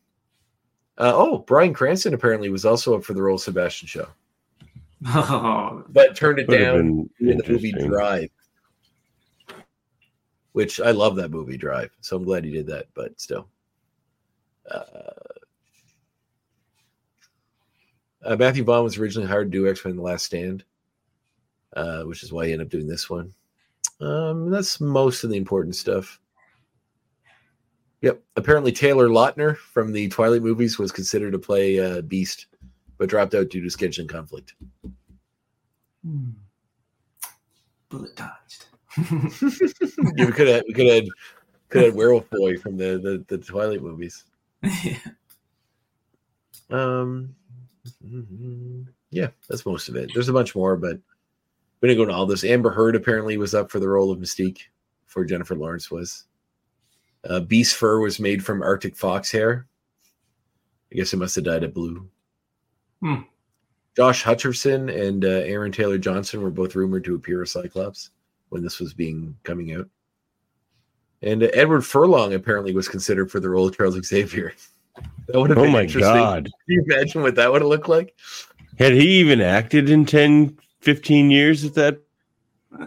Uh, 0.97 1.13
oh, 1.15 1.39
Bryan 1.39 1.73
Cranston 1.73 2.13
apparently 2.13 2.49
was 2.49 2.65
also 2.65 2.95
up 2.95 3.03
for 3.03 3.13
the 3.13 3.21
role 3.21 3.35
of 3.35 3.41
Sebastian 3.41 3.87
Shaw, 3.87 4.05
Oh, 5.07 5.83
but 5.89 6.15
turned 6.15 6.39
it 6.39 6.47
Would 6.47 6.57
down 6.57 7.09
in 7.19 7.37
the 7.37 7.43
movie. 7.47 7.71
Drive, 7.71 8.29
which 10.55 10.79
I 10.79 10.91
love 10.91 11.17
that 11.17 11.31
movie 11.31 11.57
Drive. 11.57 11.91
So 11.99 12.15
I'm 12.15 12.23
glad 12.23 12.45
he 12.45 12.51
did 12.51 12.67
that, 12.67 12.85
but 12.93 13.19
still. 13.19 13.49
Uh, 14.71 14.83
uh, 18.23 18.35
Matthew 18.37 18.63
Vaughn 18.63 18.85
was 18.85 18.97
originally 18.97 19.27
hired 19.27 19.51
to 19.51 19.57
do 19.57 19.69
X 19.69 19.83
Men: 19.83 19.97
The 19.97 20.01
Last 20.01 20.23
Stand, 20.23 20.63
uh, 21.75 22.03
which 22.03 22.23
is 22.23 22.31
why 22.31 22.45
he 22.45 22.53
ended 22.53 22.67
up 22.67 22.71
doing 22.71 22.87
this 22.87 23.09
one. 23.09 23.33
Um, 23.99 24.49
that's 24.49 24.79
most 24.79 25.25
of 25.25 25.29
the 25.29 25.35
important 25.35 25.75
stuff. 25.75 26.21
Yep. 27.99 28.23
Apparently, 28.37 28.71
Taylor 28.71 29.09
Lautner 29.09 29.57
from 29.57 29.91
the 29.91 30.07
Twilight 30.07 30.41
movies 30.41 30.79
was 30.79 30.89
considered 30.89 31.33
to 31.33 31.39
play 31.39 31.81
uh, 31.81 31.99
Beast, 31.99 32.45
but 32.97 33.09
dropped 33.09 33.35
out 33.35 33.49
due 33.49 33.61
to 33.61 33.67
scheduling 33.67 34.07
conflict. 34.07 34.53
Hmm. 36.01 36.29
bullet 37.89 38.15
dodged. 38.15 38.64
Yeah, 40.17 40.25
we 40.25 40.31
could 40.31 40.47
have 40.47 40.63
we 40.67 40.73
could 40.73 40.87
have 40.87 41.07
could 41.69 41.83
have 41.83 41.95
Werewolf 41.95 42.29
Boy 42.29 42.57
from 42.57 42.77
the, 42.77 42.97
the 42.97 43.25
the 43.27 43.43
Twilight 43.43 43.81
movies. 43.81 44.23
yeah. 44.63 44.97
Um, 46.69 47.35
yeah, 49.11 49.27
that's 49.49 49.65
most 49.65 49.89
of 49.89 49.95
it. 49.95 50.11
There's 50.13 50.29
a 50.29 50.33
bunch 50.33 50.55
more, 50.55 50.75
but 50.75 50.97
we 51.81 51.87
didn't 51.87 51.97
go 51.97 52.03
into 52.03 52.15
all 52.15 52.25
this. 52.25 52.43
Amber 52.43 52.71
Heard 52.71 52.95
apparently 52.95 53.37
was 53.37 53.53
up 53.53 53.69
for 53.69 53.79
the 53.79 53.87
role 53.87 54.11
of 54.11 54.19
Mystique, 54.19 54.61
before 55.05 55.25
Jennifer 55.25 55.55
Lawrence 55.55 55.91
was. 55.91 56.25
Uh, 57.27 57.39
Beast 57.39 57.75
fur 57.75 57.99
was 57.99 58.19
made 58.19 58.43
from 58.43 58.61
Arctic 58.61 58.95
fox 58.95 59.31
hair. 59.31 59.67
I 60.91 60.95
guess 60.95 61.13
it 61.13 61.17
must 61.17 61.35
have 61.35 61.45
dyed 61.45 61.63
it 61.63 61.73
blue. 61.73 62.07
Hmm. 63.01 63.21
Josh 63.95 64.23
Hutcherson 64.23 64.93
and 64.93 65.23
uh, 65.23 65.27
Aaron 65.27 65.71
Taylor 65.71 65.97
Johnson 65.97 66.41
were 66.41 66.51
both 66.51 66.75
rumored 66.75 67.03
to 67.05 67.15
appear 67.15 67.41
as 67.41 67.51
Cyclops 67.51 68.11
when 68.49 68.63
this 68.63 68.79
was 68.79 68.93
being 68.93 69.35
coming 69.43 69.73
out. 69.73 69.87
And 71.21 71.43
uh, 71.43 71.47
Edward 71.53 71.81
Furlong 71.81 72.33
apparently 72.33 72.73
was 72.73 72.87
considered 72.87 73.31
for 73.31 73.39
the 73.39 73.49
role 73.49 73.67
of 73.67 73.75
Charles 73.77 74.01
Xavier. 74.05 74.53
That 75.27 75.41
would 75.41 75.49
have 75.49 75.57
Oh 75.57 75.63
been 75.63 75.73
my 75.73 75.81
interesting. 75.81 76.13
god. 76.13 76.43
Can 76.45 76.51
you 76.67 76.83
imagine 76.87 77.21
what 77.23 77.35
that 77.35 77.51
would 77.51 77.61
have 77.61 77.67
looked 77.67 77.89
like? 77.89 78.15
Had 78.77 78.93
he 78.93 79.19
even 79.19 79.41
acted 79.41 79.89
in 79.89 80.05
10, 80.05 80.57
15 80.81 81.31
years 81.31 81.65
at 81.65 81.73
that? 81.73 81.99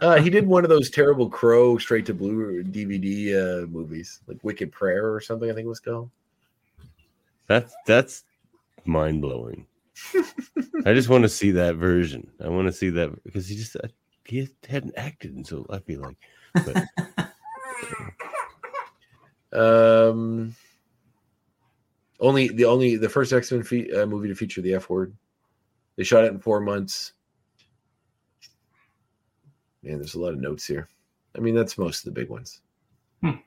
Uh, 0.01 0.21
he 0.21 0.31
did 0.31 0.47
one 0.47 0.65
of 0.65 0.71
those 0.71 0.89
terrible 0.89 1.29
Crow 1.29 1.79
straight 1.79 2.07
to 2.07 2.15
blue 2.15 2.63
DVD 2.63 3.65
uh, 3.65 3.67
movies, 3.67 4.21
like 4.27 4.39
Wicked 4.43 4.71
Prayer 4.71 5.13
or 5.13 5.21
something. 5.21 5.51
I 5.51 5.55
think 5.55 5.65
it 5.67 5.69
was 5.69 5.81
called. 5.81 6.11
That's 7.47 7.75
that's 7.87 8.25
mind 8.85 9.21
blowing. 9.21 9.67
I 10.87 10.95
just 10.95 11.09
want 11.09 11.23
to 11.23 11.29
see 11.29 11.51
that 11.53 11.77
version. 11.77 12.31
I 12.43 12.49
want 12.49 12.69
to 12.69 12.73
see 12.73 12.91
that 12.91 13.23
because 13.25 13.49
he 13.49 13.57
just 13.57 13.77
uh, 13.77 13.89
he 14.29 14.49
hadn't 14.69 14.95
acted 14.97 15.37
in 15.37 15.45
so 15.45 15.67
I 15.71 15.79
feel 15.81 16.03
like. 16.03 16.17
But 16.55 16.85
Um, 19.53 20.55
only 22.21 22.49
the 22.49 22.65
only 22.65 22.97
the 22.97 23.09
first 23.09 23.33
X 23.33 23.51
Men 23.53 23.63
fe- 23.63 23.91
uh, 23.91 24.07
movie 24.07 24.29
to 24.29 24.35
feature 24.35 24.61
the 24.61 24.75
F 24.75 24.91
word. 24.91 25.15
They 25.97 26.05
shot 26.05 26.25
it 26.25 26.33
in 26.33 26.39
four 26.39 26.61
months. 26.61 27.15
Man, 29.83 29.99
there's 29.99 30.15
a 30.15 30.21
lot 30.21 30.33
of 30.33 30.41
notes 30.41 30.67
here. 30.67 30.89
I 31.37 31.41
mean, 31.41 31.55
that's 31.55 31.79
most 31.79 32.01
of 32.01 32.15
the 32.15 32.21
big 32.21 32.29
ones. 32.29 32.61
Hmm. 33.23 33.39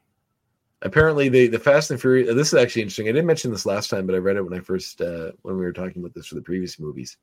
Apparently, 0.82 1.30
the 1.30 1.48
the 1.48 1.60
Fast 1.60 1.92
and 1.92 2.02
Furious. 2.02 2.34
This 2.34 2.48
is 2.48 2.60
actually 2.60 2.84
interesting. 2.84 3.08
I 3.08 3.12
didn't 3.12 3.28
mention 3.28 3.52
this 3.52 3.66
last 3.66 3.90
time, 3.90 4.08
but 4.08 4.16
I 4.16 4.20
read 4.20 4.38
it 4.38 4.42
when 4.42 4.58
I 4.58 4.62
first 4.62 5.02
uh, 5.02 5.32
when 5.44 5.58
we 5.58 5.64
were 5.64 5.74
talking 5.74 6.02
about 6.02 6.14
this 6.14 6.28
for 6.28 6.36
the 6.36 6.42
previous 6.42 6.80
movies. 6.80 7.18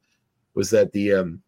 Was 0.54 0.70
that 0.70 0.92
the 0.92 1.14
um 1.14 1.42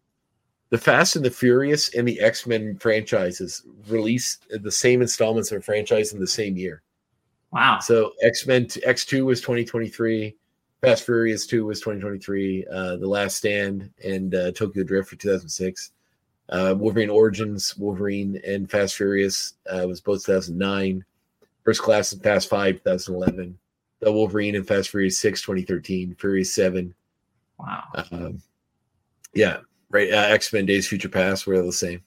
the 0.71 0.77
Fast 0.77 1.17
and 1.17 1.23
the 1.23 1.29
Furious 1.29 1.93
and 1.93 2.07
the 2.07 2.19
X 2.19 2.47
Men 2.47 2.77
franchises 2.77 3.63
release 3.87 4.39
the 4.49 4.71
same 4.71 5.01
installments 5.01 5.51
of 5.51 5.59
a 5.59 5.61
franchise 5.61 6.13
in 6.13 6.19
the 6.19 6.25
same 6.25 6.57
year? 6.57 6.81
Wow. 7.51 7.79
So 7.79 8.13
X 8.21 8.47
Men 8.47 8.67
X 8.83 9.05
two 9.05 9.25
was 9.25 9.41
2023, 9.41 10.35
Fast 10.81 11.03
Furious 11.03 11.45
two 11.45 11.65
was 11.65 11.79
2023, 11.81 12.65
uh, 12.71 12.95
The 12.95 13.07
Last 13.07 13.35
Stand 13.35 13.91
and 14.03 14.33
uh, 14.33 14.51
Tokyo 14.53 14.83
Drift 14.83 15.09
for 15.09 15.17
2006. 15.17 15.91
Uh, 16.49 16.75
Wolverine 16.77 17.09
Origins, 17.09 17.77
Wolverine 17.77 18.41
and 18.45 18.69
Fast 18.69 18.95
Furious 18.95 19.53
uh, 19.69 19.85
was 19.85 19.99
both 19.99 20.25
2009. 20.25 21.03
First 21.65 21.81
Class 21.81 22.13
and 22.13 22.23
Fast 22.23 22.49
Five 22.49 22.75
2011. 22.83 23.57
The 23.99 24.11
Wolverine 24.11 24.55
and 24.55 24.65
Fast 24.65 24.89
Furious 24.89 25.19
six 25.19 25.41
2013. 25.41 26.15
Furious 26.17 26.53
seven. 26.53 26.95
Wow. 27.59 27.83
Um, 28.11 28.41
yeah, 29.33 29.59
right. 29.91 30.11
Uh, 30.11 30.27
X 30.29 30.51
Men 30.53 30.65
Days 30.65 30.87
Future 30.87 31.09
Past 31.09 31.45
were 31.47 31.61
the 31.61 31.71
same. 31.71 32.01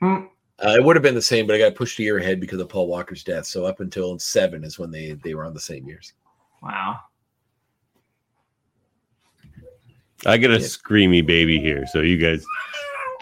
Hmm. 0.00 0.26
Uh, 0.62 0.74
it 0.76 0.84
would 0.84 0.94
have 0.94 1.02
been 1.02 1.14
the 1.14 1.22
same, 1.22 1.46
but 1.46 1.56
I 1.56 1.58
got 1.58 1.74
pushed 1.74 1.98
a 1.98 2.02
year 2.02 2.18
ahead 2.18 2.38
because 2.38 2.60
of 2.60 2.68
Paul 2.68 2.86
Walker's 2.86 3.24
death. 3.24 3.46
So 3.46 3.64
up 3.64 3.80
until 3.80 4.18
seven 4.18 4.62
is 4.64 4.78
when 4.78 4.90
they 4.90 5.12
they 5.24 5.34
were 5.34 5.44
on 5.44 5.54
the 5.54 5.60
same 5.60 5.86
years. 5.86 6.12
Wow. 6.62 7.00
I 10.26 10.36
got 10.36 10.50
a 10.50 10.54
Yeah. 10.54 10.66
screamy 10.66 11.24
baby 11.24 11.58
here, 11.58 11.86
so 11.86 12.00
you 12.00 12.18
guys. 12.18 12.44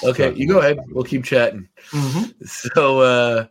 Okay, 0.02 0.32
you 0.34 0.48
go 0.48 0.58
ahead. 0.58 0.78
We'll 0.88 1.04
keep 1.04 1.24
chatting. 1.24 1.68
Mhm. 1.90 2.34
So 2.74 3.00
uh 3.00 3.46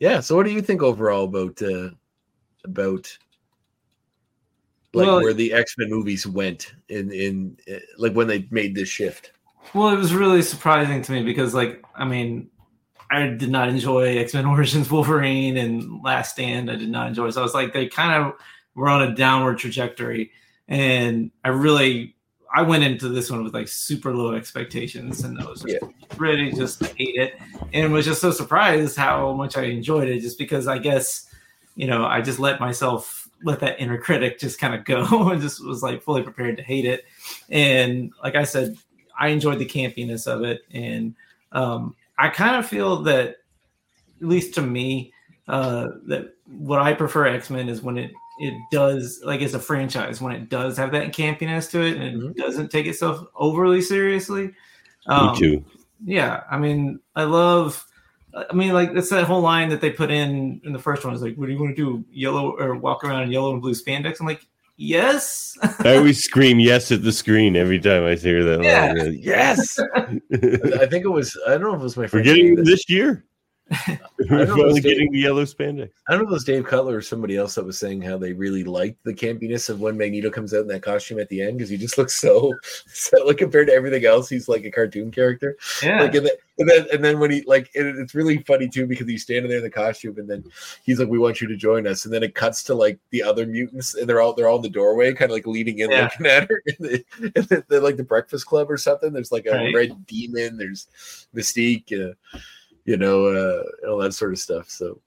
yeah, 0.00 0.20
so 0.20 0.36
what 0.36 0.46
do 0.46 0.52
you 0.52 0.62
think 0.62 0.82
overall 0.82 1.24
about 1.24 1.60
uh 1.62 1.90
about 2.64 3.16
like 4.92 5.06
Well- 5.06 5.22
where 5.22 5.32
the 5.32 5.52
X 5.52 5.76
Men 5.78 5.88
movies 5.88 6.26
went 6.26 6.74
in 6.88 7.10
in 7.12 7.56
uh, 7.72 7.78
like 7.96 8.12
when 8.12 8.26
they 8.26 8.46
made 8.50 8.74
this 8.74 8.88
shift? 8.88 9.32
Well, 9.74 9.90
it 9.90 9.96
was 9.96 10.12
really 10.14 10.42
surprising 10.42 11.02
to 11.02 11.12
me 11.12 11.22
because, 11.22 11.54
like, 11.54 11.84
I 11.94 12.04
mean, 12.04 12.50
I 13.10 13.26
did 13.26 13.50
not 13.50 13.68
enjoy 13.68 14.18
X 14.18 14.34
Men 14.34 14.46
Origins 14.46 14.90
Wolverine 14.90 15.56
and 15.56 16.02
Last 16.02 16.32
Stand. 16.32 16.70
I 16.70 16.76
did 16.76 16.90
not 16.90 17.08
enjoy. 17.08 17.30
So 17.30 17.40
I 17.40 17.42
was 17.42 17.54
like, 17.54 17.72
they 17.72 17.86
kind 17.86 18.24
of 18.24 18.34
were 18.74 18.88
on 18.88 19.02
a 19.02 19.14
downward 19.14 19.58
trajectory, 19.58 20.30
and 20.68 21.30
I 21.44 21.48
really, 21.48 22.14
I 22.54 22.62
went 22.62 22.84
into 22.84 23.08
this 23.08 23.30
one 23.30 23.42
with 23.42 23.52
like 23.52 23.68
super 23.68 24.14
low 24.14 24.34
expectations, 24.34 25.24
and 25.24 25.40
I 25.40 25.44
was 25.44 25.62
just 25.62 25.84
ready 26.16 26.50
to 26.50 26.56
just 26.56 26.84
hate 26.96 27.16
it, 27.16 27.34
and 27.72 27.92
was 27.92 28.06
just 28.06 28.20
so 28.20 28.30
surprised 28.30 28.96
how 28.96 29.32
much 29.32 29.56
I 29.56 29.64
enjoyed 29.64 30.08
it, 30.08 30.20
just 30.20 30.38
because 30.38 30.68
I 30.68 30.78
guess, 30.78 31.32
you 31.74 31.88
know, 31.88 32.04
I 32.04 32.20
just 32.20 32.38
let 32.38 32.60
myself 32.60 33.28
let 33.42 33.60
that 33.60 33.80
inner 33.80 33.98
critic 33.98 34.38
just 34.38 34.60
kind 34.60 34.74
of 34.74 34.84
go 34.84 35.28
and 35.30 35.40
just 35.40 35.64
was 35.64 35.82
like 35.82 36.02
fully 36.02 36.22
prepared 36.22 36.56
to 36.58 36.62
hate 36.62 36.84
it, 36.84 37.04
and 37.48 38.12
like 38.22 38.36
I 38.36 38.44
said, 38.44 38.76
I 39.20 39.28
enjoyed 39.28 39.58
the 39.60 39.66
campiness 39.66 40.26
of 40.26 40.42
it, 40.42 40.62
and 40.72 41.14
um, 41.52 41.94
I 42.18 42.28
kind 42.30 42.56
of 42.56 42.66
feel 42.66 43.02
that, 43.04 43.36
at 44.20 44.26
least 44.26 44.54
to 44.54 44.62
me, 44.62 45.12
uh, 45.46 45.88
that 46.06 46.34
what 46.46 46.80
I 46.80 46.94
prefer 46.94 47.26
X 47.26 47.50
Men 47.50 47.68
is 47.68 47.82
when 47.82 47.96
it 47.98 48.10
it 48.40 48.54
does 48.72 49.20
like 49.24 49.42
as 49.42 49.52
a 49.52 49.58
franchise 49.60 50.20
when 50.20 50.32
it 50.34 50.48
does 50.48 50.76
have 50.78 50.92
that 50.92 51.12
campiness 51.12 51.70
to 51.70 51.82
it 51.82 51.98
and 51.98 52.04
it 52.04 52.14
Mhm. 52.18 52.36
doesn't 52.36 52.70
take 52.70 52.86
itself 52.86 53.22
overly 53.34 53.82
seriously. 53.82 54.52
Um, 55.06 55.32
Me 55.32 55.38
too. 55.38 55.64
Yeah, 56.06 56.44
I 56.50 56.56
mean, 56.56 57.00
I 57.14 57.24
love. 57.24 57.84
I 58.34 58.54
mean, 58.54 58.72
like 58.72 58.90
it's 58.94 59.10
that 59.10 59.24
whole 59.24 59.42
line 59.42 59.68
that 59.70 59.80
they 59.82 59.90
put 59.90 60.10
in 60.10 60.60
in 60.64 60.72
the 60.72 60.78
first 60.78 61.04
one 61.04 61.12
is 61.14 61.20
like, 61.20 61.34
"What 61.36 61.46
do 61.46 61.52
you 61.52 61.58
want 61.60 61.76
to 61.76 61.82
do? 61.82 62.04
Yellow 62.10 62.56
or 62.58 62.76
walk 62.76 63.04
around 63.04 63.24
in 63.24 63.32
yellow 63.32 63.52
and 63.52 63.60
blue 63.60 63.74
spandex?" 63.74 64.20
I'm 64.20 64.26
like, 64.26 64.46
"Yes." 64.80 65.56
I 65.80 65.96
always 65.96 66.24
scream 66.24 66.58
yes 66.58 66.90
at 66.90 67.02
the 67.02 67.12
screen 67.12 67.54
every 67.54 67.78
time 67.78 68.04
I 68.04 68.14
hear 68.14 68.42
that. 68.44 68.62
Yeah. 68.64 68.92
line. 68.94 69.18
Yes. 69.20 69.78
I 69.96 70.86
think 70.86 71.04
it 71.04 71.10
was. 71.12 71.38
I 71.46 71.50
don't 71.52 71.62
know 71.62 71.74
if 71.74 71.80
it 71.80 71.84
was 71.84 71.96
my 71.96 72.08
We're 72.12 72.22
getting 72.22 72.46
Dave 72.46 72.56
them 72.56 72.64
that- 72.64 72.70
this 72.70 72.88
year. 72.88 73.24
We're 74.28 74.46
finally 74.46 74.80
getting 74.80 75.12
the 75.12 75.20
yellow 75.20 75.44
spandex. 75.44 75.90
I 76.08 76.12
don't 76.12 76.22
know 76.22 76.26
if 76.28 76.30
it 76.30 76.34
was 76.34 76.44
Dave 76.44 76.64
Cutler 76.66 76.96
or 76.96 77.02
somebody 77.02 77.36
else 77.36 77.54
that 77.54 77.64
was 77.64 77.78
saying 77.78 78.02
how 78.02 78.18
they 78.18 78.32
really 78.32 78.64
liked 78.64 79.02
the 79.04 79.14
campiness 79.14 79.70
of 79.70 79.80
when 79.80 79.96
Magneto 79.96 80.28
comes 80.30 80.52
out 80.52 80.62
in 80.62 80.66
that 80.68 80.82
costume 80.82 81.20
at 81.20 81.28
the 81.28 81.40
end 81.40 81.58
because 81.58 81.70
he 81.70 81.76
just 81.76 81.96
looks 81.96 82.20
so, 82.20 82.52
so 82.86 83.24
like 83.26 83.38
compared 83.38 83.68
to 83.68 83.72
everything 83.72 84.04
else, 84.04 84.28
he's 84.28 84.48
like 84.48 84.64
a 84.64 84.70
cartoon 84.70 85.10
character. 85.10 85.56
Yeah, 85.82 86.02
Like 86.02 86.14
and 86.16 86.26
then, 86.26 86.32
and 86.58 86.68
then 86.68 86.86
and 86.92 87.04
then 87.04 87.18
when 87.20 87.30
he 87.30 87.42
like 87.46 87.70
it, 87.74 87.86
it's 87.86 88.14
really 88.14 88.38
funny 88.42 88.68
too 88.68 88.86
because 88.86 89.06
he's 89.08 89.22
standing 89.22 89.48
there 89.48 89.58
in 89.58 89.64
the 89.64 89.70
costume 89.70 90.18
and 90.18 90.28
then 90.28 90.44
he's 90.84 90.98
like, 90.98 91.08
"We 91.08 91.18
want 91.18 91.40
you 91.40 91.46
to 91.48 91.56
join 91.56 91.86
us," 91.86 92.04
and 92.04 92.12
then 92.12 92.22
it 92.22 92.34
cuts 92.34 92.62
to 92.64 92.74
like 92.74 92.98
the 93.10 93.22
other 93.22 93.46
mutants 93.46 93.94
and 93.94 94.08
they're 94.08 94.20
all 94.20 94.34
they're 94.34 94.48
all 94.48 94.56
in 94.56 94.62
the 94.62 94.68
doorway, 94.68 95.12
kind 95.14 95.30
of 95.30 95.34
like 95.34 95.46
leaning 95.46 95.78
in, 95.78 95.90
Yeah. 95.90 96.02
looking 96.04 96.26
at 96.26 96.48
her. 96.50 96.62
And, 96.66 96.76
they, 96.88 97.04
and 97.22 97.34
then, 97.48 97.64
they're 97.68 97.80
like 97.80 97.96
the 97.96 98.04
Breakfast 98.04 98.46
Club 98.46 98.70
or 98.70 98.76
something. 98.76 99.12
There's 99.12 99.32
like 99.32 99.46
a 99.46 99.52
Right. 99.52 99.74
red 99.74 100.06
demon. 100.06 100.56
There's 100.58 100.86
Mystique. 101.34 101.92
Uh, 101.92 102.14
you 102.90 102.96
know, 102.96 103.26
uh, 103.26 103.88
all 103.88 103.98
that 103.98 104.14
sort 104.14 104.32
of 104.32 104.40
stuff. 104.40 104.68
So 104.68 105.00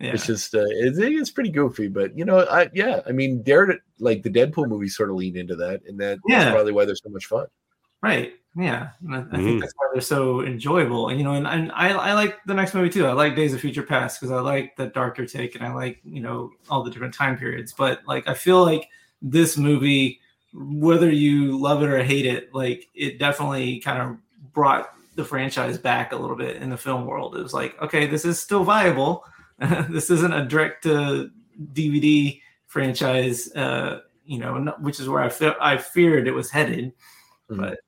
yeah. 0.00 0.12
it's 0.12 0.24
just 0.24 0.54
uh, 0.54 0.64
it's, 0.64 0.96
it's 0.98 1.30
pretty 1.30 1.50
goofy, 1.50 1.86
but 1.86 2.16
you 2.16 2.24
know, 2.24 2.46
I 2.50 2.70
yeah, 2.72 3.02
I 3.06 3.12
mean, 3.12 3.42
Dare 3.42 3.78
like 3.98 4.22
the 4.22 4.30
Deadpool 4.30 4.68
movie 4.68 4.88
sort 4.88 5.10
of 5.10 5.16
leaned 5.16 5.36
into 5.36 5.54
that, 5.56 5.82
and 5.86 6.00
that, 6.00 6.18
Yeah. 6.26 6.38
that's 6.38 6.54
probably 6.54 6.72
why 6.72 6.86
they're 6.86 6.96
so 6.96 7.10
much 7.10 7.26
fun. 7.26 7.46
Right. 8.02 8.32
Yeah. 8.56 8.88
And 9.04 9.14
I, 9.14 9.18
I 9.32 9.36
think 9.36 9.60
that's 9.60 9.74
why 9.76 9.88
they're 9.92 10.00
so 10.00 10.40
enjoyable. 10.40 11.10
And 11.10 11.18
you 11.18 11.24
know, 11.24 11.34
and, 11.34 11.46
and 11.46 11.70
I, 11.72 11.90
I 11.92 12.12
like 12.14 12.38
the 12.46 12.54
next 12.54 12.72
movie 12.72 12.88
too. 12.88 13.06
I 13.06 13.12
like 13.12 13.36
Days 13.36 13.52
of 13.52 13.60
Future 13.60 13.82
Past 13.82 14.18
because 14.18 14.32
I 14.32 14.40
like 14.40 14.76
the 14.76 14.86
darker 14.86 15.26
take 15.26 15.56
and 15.56 15.64
I 15.64 15.74
like, 15.74 16.00
you 16.04 16.22
know, 16.22 16.52
all 16.70 16.82
the 16.82 16.90
different 16.90 17.12
time 17.12 17.36
periods. 17.36 17.74
But 17.76 18.00
like 18.06 18.26
I 18.26 18.32
feel 18.32 18.64
like 18.64 18.88
this 19.20 19.58
movie, 19.58 20.20
whether 20.54 21.10
you 21.10 21.58
love 21.58 21.82
it 21.82 21.90
or 21.90 22.02
hate 22.02 22.24
it, 22.24 22.54
like 22.54 22.88
it 22.94 23.18
definitely 23.18 23.80
kind 23.80 24.00
of 24.00 24.16
brought 24.54 24.88
the 25.16 25.24
franchise 25.24 25.76
back 25.78 26.12
a 26.12 26.16
little 26.16 26.36
bit 26.36 26.56
in 26.62 26.70
the 26.70 26.76
film 26.76 27.04
world. 27.06 27.36
It 27.36 27.42
was 27.42 27.52
like, 27.54 27.80
okay, 27.82 28.06
this 28.06 28.24
is 28.24 28.40
still 28.40 28.62
viable. 28.64 29.24
this 29.90 30.10
isn't 30.10 30.32
a 30.32 30.44
direct 30.46 30.84
to 30.84 31.30
DVD 31.72 32.40
franchise, 32.66 33.50
uh, 33.56 34.00
you 34.24 34.38
know, 34.38 34.74
which 34.80 35.00
is 35.00 35.08
where 35.08 35.22
I 35.22 35.28
felt 35.30 35.56
I 35.60 35.78
feared 35.78 36.28
it 36.28 36.32
was 36.32 36.50
headed. 36.50 36.92
Mhm. 37.50 37.58
But 37.58 37.78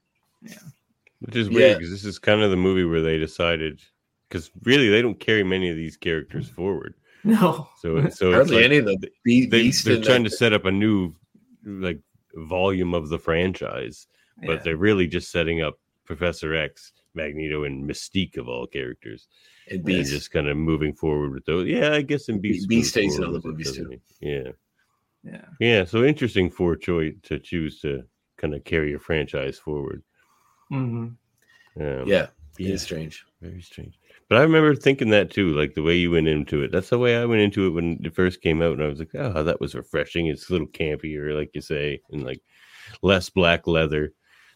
Which 1.20 1.36
is 1.36 1.48
weird 1.50 1.78
because 1.78 1.90
this 1.90 2.04
is 2.04 2.18
kind 2.18 2.40
of 2.42 2.50
the 2.50 2.56
movie 2.56 2.84
where 2.84 3.02
they 3.02 3.18
decided 3.18 3.80
because 4.28 4.50
really 4.64 4.88
they 4.88 5.02
don't 5.02 5.18
carry 5.20 5.42
many 5.44 5.68
of 5.68 5.76
these 5.76 5.96
characters 5.96 6.48
forward. 6.48 6.94
no, 7.24 7.68
So 7.78 7.96
so 7.96 8.06
it's 8.06 8.20
Hardly 8.20 8.56
like 8.56 8.64
any 8.64 8.76
of 8.78 8.84
the 8.86 8.96
Be- 9.24 9.46
they, 9.46 9.62
Beast 9.62 9.84
they're 9.84 10.00
trying 10.00 10.22
the- 10.22 10.30
to 10.30 10.36
set 10.36 10.52
up 10.52 10.64
a 10.64 10.70
new 10.70 11.14
like 11.64 12.00
volume 12.34 12.94
of 12.94 13.08
the 13.08 13.18
franchise, 13.18 14.06
but 14.46 14.48
Yeah. 14.52 14.62
they're 14.62 14.76
really 14.76 15.06
just 15.08 15.30
setting 15.32 15.60
up 15.60 15.78
Professor 16.04 16.54
X, 16.54 16.92
Magneto, 17.18 17.64
and 17.64 17.88
Mystique 17.90 18.36
of 18.38 18.48
all 18.48 18.66
characters. 18.66 19.28
and 19.70 19.78
And 19.80 19.86
Beast. 19.86 20.10
just 20.10 20.30
kind 20.30 20.48
of 20.48 20.56
moving 20.56 20.94
forward 20.94 21.32
with 21.34 21.44
those. 21.44 21.66
Yeah, 21.68 21.92
I 21.92 22.02
guess 22.02 22.28
in 22.28 22.40
Beast. 22.40 22.68
Beast 22.68 22.90
stays 22.90 23.18
in 23.18 23.24
all 23.24 23.32
the 23.32 23.42
movies, 23.46 23.72
too. 23.72 23.90
Yeah. 24.20 24.52
yeah, 25.22 25.44
Yeah, 25.60 25.84
so 25.84 26.04
interesting 26.04 26.50
for 26.50 26.76
choice 26.76 27.14
to 27.24 27.38
choose 27.38 27.80
to 27.82 28.04
kind 28.36 28.54
of 28.54 28.64
carry 28.64 28.90
your 28.90 29.00
franchise 29.00 29.58
forward. 29.58 30.02
hmm 30.68 31.08
Um, 31.80 32.06
yeah, 32.06 32.28
it 32.58 32.66
yeah, 32.66 32.74
is 32.74 32.82
strange. 32.82 33.24
very 33.40 33.60
strange. 33.62 33.98
But 34.28 34.38
I 34.38 34.42
remember 34.42 34.74
thinking 34.74 35.10
that 35.10 35.30
too, 35.30 35.54
like 35.56 35.74
the 35.74 35.82
way 35.82 35.96
you 35.96 36.10
went 36.10 36.28
into 36.28 36.62
it. 36.62 36.72
That's 36.72 36.90
the 36.90 36.98
way 36.98 37.16
I 37.16 37.24
went 37.24 37.40
into 37.40 37.66
it 37.66 37.70
when 37.70 38.00
it 38.04 38.14
first 38.14 38.40
came 38.42 38.62
out, 38.62 38.72
and 38.74 38.82
I 38.82 38.88
was 38.88 38.98
like, 38.98 39.14
"Oh, 39.14 39.42
that 39.44 39.60
was 39.60 39.74
refreshing." 39.74 40.26
It's 40.26 40.48
a 40.48 40.52
little 40.52 40.66
campier, 40.68 41.34
like 41.34 41.50
you 41.54 41.60
say, 41.62 42.00
and 42.10 42.24
like 42.24 42.42
less 43.02 43.30
black 43.30 43.66
leather. 43.66 44.12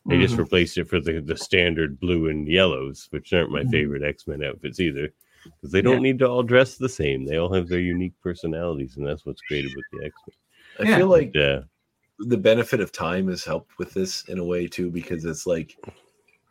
They 0.06 0.18
just 0.18 0.34
Mhm. 0.34 0.38
replaced 0.38 0.78
it 0.78 0.88
for 0.88 1.00
the 1.00 1.20
the 1.20 1.36
standard 1.36 2.00
blue 2.00 2.28
and 2.28 2.48
yellows, 2.48 3.06
which 3.10 3.32
aren't 3.32 3.52
my 3.52 3.62
Mhm. 3.62 3.70
favorite 3.70 4.02
X 4.02 4.26
Men 4.26 4.42
outfits 4.42 4.80
either, 4.80 5.12
because 5.44 5.70
they 5.70 5.82
don't 5.82 6.02
need 6.02 6.18
to 6.20 6.28
all 6.28 6.42
dress 6.42 6.76
the 6.76 6.88
same. 6.88 7.24
They 7.24 7.36
all 7.36 7.52
have 7.52 7.68
their 7.68 7.80
unique 7.80 8.14
personalities, 8.20 8.96
and 8.96 9.06
that's 9.06 9.24
what's 9.24 9.42
great 9.42 9.64
about 9.64 9.84
the 9.92 10.04
X 10.06 10.14
I 10.80 10.88
Yeah. 10.88 10.96
feel 10.98 11.06
like 11.08 11.32
Yeah. 11.34 11.62
the 12.18 12.36
benefit 12.36 12.80
of 12.80 12.90
time 12.92 13.28
has 13.28 13.44
helped 13.44 13.78
with 13.78 13.92
this 13.94 14.24
in 14.28 14.38
a 14.38 14.44
way 14.44 14.66
too, 14.66 14.90
because 14.90 15.24
it's 15.24 15.46
like 15.46 15.76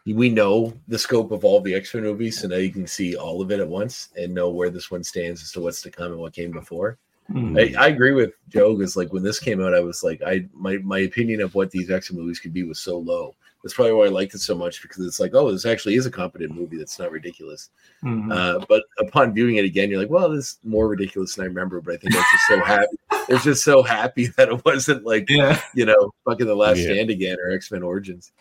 we 0.06 0.30
know 0.30 0.74
the 0.88 0.98
scope 0.98 1.32
of 1.32 1.46
all 1.46 1.60
the 1.62 1.76
X-Men 1.76 2.04
movies, 2.04 2.40
so 2.42 2.48
now 2.48 2.56
you 2.56 2.72
can 2.72 2.88
see 2.88 3.16
all 3.16 3.42
of 3.42 3.52
it 3.52 3.60
at 3.60 3.68
once 3.68 4.10
and 4.18 4.34
know 4.34 4.50
where 4.50 4.70
this 4.70 4.90
one 4.90 5.04
stands 5.04 5.44
as 5.44 5.52
to 5.52 5.60
what's 5.62 5.82
to 5.84 5.92
come 5.92 6.12
and 6.12 6.20
what 6.20 6.34
came 6.34 6.52
before. 6.52 6.98
Mhm. 7.30 7.78
I, 7.78 7.86
I 7.86 7.88
agree 7.90 8.12
with 8.12 8.34
Joe 8.50 8.76
because 8.76 8.98
like 8.98 9.14
when 9.14 9.24
this 9.24 9.40
came 9.40 9.62
out, 9.62 9.74
I 9.76 9.80
was 9.80 10.04
like, 10.04 10.22
I 10.24 10.48
my 10.54 10.78
my 10.78 11.00
opinion 11.00 11.40
of 11.42 11.54
what 11.54 11.70
these 11.72 11.92
X 11.92 12.12
Men 12.12 12.22
movies 12.22 12.40
could 12.40 12.54
be 12.54 12.64
was 12.64 12.80
so 12.80 12.98
low. 12.98 13.36
That's 13.64 13.76
probably 13.76 13.94
why 13.94 14.06
I 14.06 14.10
liked 14.10 14.34
it 14.34 14.40
so 14.40 14.56
much 14.56 14.82
because 14.82 15.06
it's 15.06 15.20
like, 15.20 15.36
oh, 15.36 15.52
this 15.52 15.66
actually 15.68 15.94
is 15.96 16.08
a 16.08 16.12
competent 16.12 16.56
movie 16.56 16.78
that's 16.78 16.98
not 16.98 17.12
ridiculous. 17.12 17.70
Mhm. 18.04 18.34
Uh, 18.34 18.66
but 18.68 18.84
upon 18.98 19.34
viewing 19.36 19.58
it 19.58 19.66
again, 19.66 19.90
you're 19.92 20.00
like, 20.00 20.10
well, 20.10 20.30
this 20.30 20.46
is 20.54 20.60
more 20.64 20.88
ridiculous 20.88 21.36
than 21.36 21.44
I 21.44 21.48
remember. 21.48 21.80
But 21.80 21.94
I 21.94 21.98
think 21.98 22.16
I 22.16 22.18
was 22.18 22.26
just 22.32 22.48
so 22.48 22.60
happy. 22.66 22.98
I 23.12 23.26
was 23.34 23.44
just 23.44 23.64
so 23.64 23.84
happy 23.84 24.28
that 24.38 24.50
it 24.50 24.66
wasn't 24.66 25.06
like 25.06 25.30
yeah, 25.30 25.62
you 25.76 25.86
know, 25.86 26.12
fucking 26.26 26.48
the 26.48 26.56
Last 26.56 26.80
Yeah. 26.80 26.94
Stand 26.94 27.10
again 27.12 27.38
or 27.40 27.52
X 27.52 27.72
Men 27.72 27.84
Origins. 27.84 28.32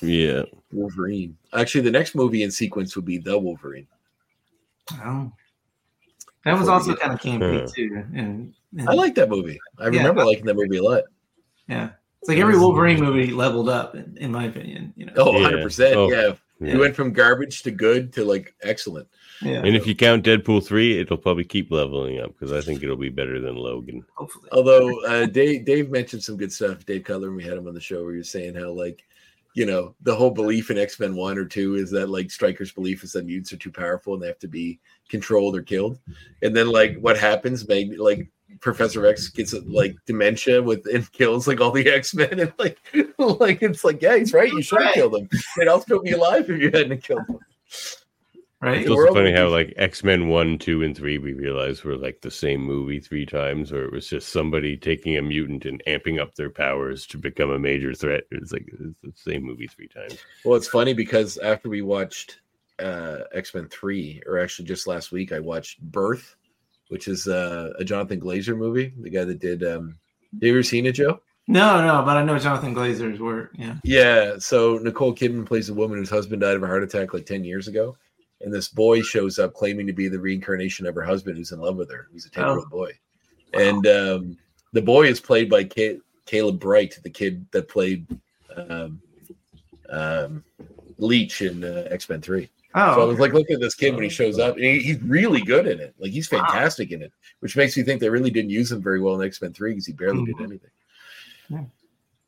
Yeah. 0.00 0.42
Wolverine. 0.72 1.36
Actually, 1.52 1.82
the 1.82 1.90
next 1.90 2.14
movie 2.14 2.42
in 2.42 2.50
sequence 2.50 2.96
would 2.96 3.04
be 3.04 3.18
The 3.18 3.38
Wolverine. 3.38 3.86
Oh. 5.04 5.30
that 6.44 6.52
was 6.52 6.62
Before 6.62 6.66
we 6.66 6.72
also 6.72 6.96
kind 6.96 7.12
of 7.12 7.20
campy 7.20 7.60
Huh. 7.60 7.68
too, 7.72 8.04
and, 8.16 8.54
and 8.76 8.88
I 8.88 8.94
like 8.94 9.14
that 9.16 9.28
movie. 9.28 9.60
I 9.78 9.84
Yeah. 9.90 9.98
remember 9.98 10.24
liking 10.24 10.46
that 10.46 10.56
movie 10.56 10.78
a 10.78 10.82
lot. 10.82 11.04
yeah, 11.68 11.90
it's 12.22 12.28
like 12.28 12.38
every 12.38 12.56
Wolverine 12.58 13.00
movie 13.00 13.32
leveled 13.32 13.68
up, 13.68 13.94
in, 13.94 14.16
in 14.18 14.30
my 14.32 14.44
opinion. 14.44 14.94
You 14.96 15.06
know, 15.06 15.12
Oh, 15.16 15.32
100%. 15.32 15.94
Oh, 15.96 16.08
yeah. 16.10 16.34
yeah. 16.60 16.72
You 16.74 16.78
went 16.78 16.94
from 16.94 17.12
garbage 17.12 17.62
to 17.64 17.70
good 17.72 18.12
to 18.14 18.24
like 18.24 18.54
excellent. 18.62 19.08
yeah, 19.42 19.62
And 19.64 19.74
if 19.74 19.86
you 19.86 19.96
count 19.96 20.24
Deadpool 20.24 20.64
3, 20.64 21.00
it'll 21.00 21.16
probably 21.16 21.42
keep 21.44 21.72
leveling 21.72 22.20
up 22.20 22.32
because 22.32 22.52
I 22.52 22.60
think 22.60 22.82
it'll 22.84 22.96
be 22.96 23.08
better 23.08 23.40
than 23.40 23.56
Logan. 23.56 24.04
hopefully. 24.14 24.48
Although 24.52 25.04
uh, 25.04 25.26
Dave, 25.26 25.64
Dave 25.64 25.90
mentioned 25.90 26.22
some 26.22 26.36
good 26.36 26.52
stuff. 26.52 26.86
Dave 26.86 27.02
Cutler, 27.02 27.28
when 27.28 27.36
we 27.38 27.42
had 27.42 27.58
him 27.58 27.66
on 27.66 27.74
the 27.74 27.80
show, 27.80 28.04
where 28.04 28.14
you're 28.14 28.22
saying 28.22 28.54
how 28.54 28.70
like, 28.70 29.02
you 29.54 29.66
know, 29.66 29.94
the 30.02 30.14
whole 30.14 30.30
belief 30.30 30.70
in 30.70 30.78
X 30.78 30.98
Men 31.00 31.14
One 31.16 31.36
or 31.36 31.44
Two 31.44 31.74
is 31.74 31.90
that 31.90 32.08
like 32.08 32.30
Stryker's 32.30 32.72
belief 32.72 33.04
is 33.04 33.12
that 33.12 33.26
mutants 33.26 33.52
are 33.52 33.58
too 33.58 33.70
powerful 33.72 34.14
and 34.14 34.22
they 34.22 34.28
have 34.28 34.38
to 34.38 34.48
be 34.48 34.78
controlled 35.10 35.54
or 35.56 35.62
killed. 35.62 35.98
And 36.40 36.56
then 36.56 36.68
like 36.68 36.96
what 37.00 37.18
happens? 37.18 37.68
Maybe 37.68 37.96
like 37.98 38.30
Professor 38.62 39.04
X 39.06 39.28
gets 39.28 39.52
like 39.52 39.94
dementia 40.06 40.62
with 40.62 40.86
and 40.86 41.10
kills 41.18 41.46
like 41.46 41.60
all 41.60 41.72
the 41.72 41.88
X 41.88 42.14
Men 42.14 42.40
and 42.40 42.52
like 42.58 42.78
like 43.18 43.60
it's 43.62 43.84
like 43.84 44.00
yeah 44.00 44.16
he's 44.16 44.32
right 44.32 44.50
you 44.52 44.62
should 44.62 44.78
have 44.78 44.86
Right. 44.86 44.94
killed 44.94 45.12
them. 45.12 45.28
They'd 45.58 45.68
all 45.68 45.80
still 45.82 46.00
be 46.00 46.12
alive 46.12 46.48
if 46.48 46.60
you 46.60 46.70
hadn't 46.72 47.02
killed 47.02 47.26
them. 47.26 47.40
right? 48.60 48.82
It's 48.82 48.90
also 48.90 49.12
funny 49.12 49.32
would 49.32 49.38
how 49.38 49.48
like 49.48 49.74
X 49.76 50.04
Men 50.04 50.28
one, 50.28 50.58
two, 50.58 50.82
and 50.82 50.96
three 50.96 51.18
we 51.18 51.32
realized 51.32 51.82
were 51.84 51.96
like 51.96 52.20
the 52.20 52.30
same 52.30 52.60
movie 52.62 53.00
three 53.00 53.26
times, 53.26 53.72
or 53.72 53.84
it 53.84 53.92
was 53.92 54.06
just 54.08 54.28
somebody 54.28 54.76
taking 54.76 55.16
a 55.16 55.22
mutant 55.22 55.64
and 55.64 55.82
amping 55.86 56.20
up 56.20 56.34
their 56.36 56.50
powers 56.50 57.06
to 57.08 57.18
become 57.18 57.50
a 57.50 57.58
major 57.58 57.92
threat. 57.94 58.24
It's 58.30 58.52
like 58.52 58.66
it's 58.68 58.94
the 59.02 59.12
same 59.16 59.42
movie 59.42 59.66
three 59.66 59.88
times. 59.88 60.18
Well, 60.44 60.56
it's 60.56 60.68
funny 60.68 60.94
because 60.94 61.36
after 61.38 61.68
we 61.68 61.82
watched 61.82 62.40
uh, 62.78 63.18
X 63.32 63.54
Men 63.54 63.68
Three, 63.68 64.22
or 64.26 64.38
actually 64.38 64.66
just 64.68 64.86
last 64.86 65.10
week, 65.12 65.32
I 65.32 65.40
watched 65.40 65.80
Birth, 65.82 66.36
which 66.92 67.08
is 67.08 67.26
uh, 67.26 67.72
a 67.78 67.84
Jonathan 67.84 68.20
Glazer 68.20 68.54
movie. 68.54 68.92
The 69.00 69.08
guy 69.08 69.24
that 69.24 69.38
did. 69.38 69.64
Um, 69.64 69.96
have 70.34 70.42
you 70.42 70.52
ever 70.52 70.62
seen 70.62 70.84
it, 70.84 70.92
Joe? 70.92 71.22
No, 71.48 71.82
no, 71.84 72.04
but 72.04 72.18
I 72.18 72.22
know 72.22 72.38
Jonathan 72.38 72.74
Glazer's 72.74 73.18
work. 73.18 73.50
Yeah, 73.54 73.76
Yeah. 73.82 74.34
So 74.38 74.76
Nicole 74.76 75.14
Kidman 75.14 75.46
plays 75.46 75.70
a 75.70 75.74
woman 75.74 75.96
whose 75.96 76.10
husband 76.10 76.42
died 76.42 76.54
of 76.54 76.62
a 76.62 76.66
heart 76.66 76.82
attack 76.82 77.14
like 77.14 77.24
ten 77.24 77.44
years 77.44 77.66
ago, 77.66 77.96
and 78.42 78.52
this 78.52 78.68
boy 78.68 79.00
shows 79.00 79.38
up 79.38 79.54
claiming 79.54 79.86
to 79.86 79.94
be 79.94 80.08
the 80.08 80.20
reincarnation 80.20 80.86
of 80.86 80.94
her 80.94 81.02
husband, 81.02 81.38
who's 81.38 81.52
in 81.52 81.60
love 81.60 81.76
with 81.76 81.90
her. 81.90 82.08
He's 82.12 82.26
a 82.26 82.30
ten-year-old 82.30 82.68
boy, 82.68 82.92
and 83.54 83.86
um, 83.86 84.36
the 84.74 84.82
boy 84.82 85.06
is 85.06 85.18
played 85.18 85.48
by 85.48 85.64
Ca- 85.64 85.98
Caleb 86.26 86.60
Bright, 86.60 86.98
the 87.02 87.10
kid 87.10 87.46
that 87.52 87.68
played 87.68 88.06
um, 88.54 89.00
um, 89.88 90.44
Leech 90.98 91.40
in 91.40 91.64
uh, 91.64 91.88
X 91.90 92.10
Men 92.10 92.20
Three. 92.20 92.50
Oh, 92.74 92.94
So 92.94 93.02
I 93.02 93.04
was 93.04 93.18
like, 93.18 93.32
look 93.32 93.50
at 93.50 93.60
this 93.60 93.74
kid 93.74 93.94
when 93.94 94.04
he 94.04 94.08
shows 94.10 94.38
up, 94.38 94.56
and 94.56 94.64
he, 94.64 94.78
he's 94.80 95.00
really 95.02 95.42
good 95.42 95.66
in 95.66 95.80
it. 95.80 95.94
Like 95.98 96.10
he's 96.12 96.28
fantastic 96.28 96.90
in 96.92 97.02
it, 97.02 97.12
which 97.40 97.56
makes 97.56 97.76
me 97.76 97.82
think 97.82 98.00
they 98.00 98.08
really 98.10 98.30
didn't 98.30 98.50
use 98.50 98.70
him 98.72 98.82
very 98.82 99.00
well 99.00 99.20
in 99.20 99.26
X 99.26 99.40
Men 99.42 99.52
Three 99.52 99.72
because 99.72 99.86
he 99.86 99.92
barely 99.92 100.24
did 100.24 100.36
Mhm. 100.36 100.44
anything. 100.44 100.70
Yeah. 101.48 101.64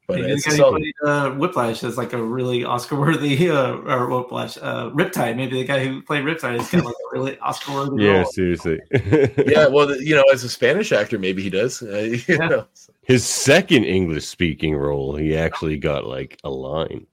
But 0.07 0.21
Maybe 0.21 0.33
it's 0.33 0.47
a 0.47 0.51
guy 0.51 0.57
who 0.57 0.63
solid. 0.63 0.81
played 0.83 0.95
uh, 1.03 1.31
Whiplash 1.31 1.83
is 1.83 1.97
like 1.97 2.13
a 2.13 2.23
really 2.23 2.63
Oscar-worthy, 2.63 3.49
uh, 3.51 3.77
or 3.77 4.07
Whiplash, 4.09 4.59
uh, 4.59 4.91
Riptide. 4.91 5.35
Maybe 5.37 5.57
the 5.63 5.65
guy 5.65 5.83
who 5.87 6.03
played 6.03 6.25
Riptide 6.25 6.59
has 6.59 6.71
got 6.71 6.85
like 6.85 6.95
a 6.95 7.19
really 7.19 7.39
Oscar-worthy 7.39 8.05
Yeah, 8.05 8.17
role. 8.17 8.25
seriously. 8.27 8.81
Yeah, 9.47 9.67
well, 9.69 9.97
you 9.99 10.15
know, 10.15 10.25
as 10.31 10.45
a 10.45 10.49
Spanish 10.51 10.93
actor, 10.93 11.19
maybe 11.19 11.43
he 11.43 11.49
does. 11.49 11.83
Uh, 11.83 11.97
you 11.99 12.21
Yeah. 12.29 12.49
know. 12.49 12.67
His 13.07 13.25
second 13.25 13.85
English 13.85 14.27
speaking 14.27 14.75
role, 14.77 15.17
he 15.17 15.37
actually 15.37 15.79
got 15.79 16.07
like 16.07 16.39
a 16.45 16.51
line. 16.51 17.07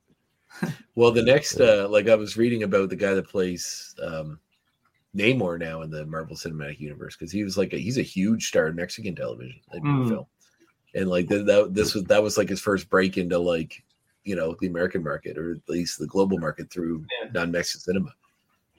Well, 0.95 1.11
the 1.11 1.21
next, 1.33 1.59
uh, 1.59 1.87
like 1.89 2.09
I 2.09 2.15
was 2.15 2.37
reading 2.37 2.63
about 2.63 2.89
the 2.89 2.95
guy 2.95 3.13
that 3.13 3.27
plays 3.27 3.95
um, 4.03 4.39
Namor 5.15 5.59
now 5.59 5.81
in 5.81 5.89
the 5.91 6.05
Marvel 6.05 6.35
Cinematic 6.35 6.79
Universe 6.79 7.15
because 7.17 7.31
he 7.31 7.43
was 7.43 7.57
like 7.57 7.73
a, 7.73 7.77
he's 7.77 7.97
a 7.97 8.01
huge 8.03 8.47
star 8.47 8.67
in 8.67 8.75
Mexican 8.75 9.15
television 9.15 9.59
like, 9.73 9.81
Mm. 9.83 10.07
film, 10.09 10.25
and 10.95 11.09
like 11.09 11.27
th- 11.27 11.45
that 11.45 11.73
this 11.73 11.93
was 11.93 12.03
that 12.05 12.23
was 12.23 12.37
like 12.37 12.49
his 12.49 12.61
first 12.61 12.89
break 12.89 13.17
into 13.17 13.37
like 13.37 13.83
you 14.23 14.35
know 14.35 14.55
the 14.61 14.67
American 14.67 15.03
market 15.03 15.37
or 15.37 15.51
at 15.53 15.69
least 15.69 15.99
the 15.99 16.07
global 16.07 16.37
market 16.37 16.69
through 16.71 17.05
Yeah. 17.21 17.29
non-Mexican 17.33 17.81
cinema. 17.81 18.13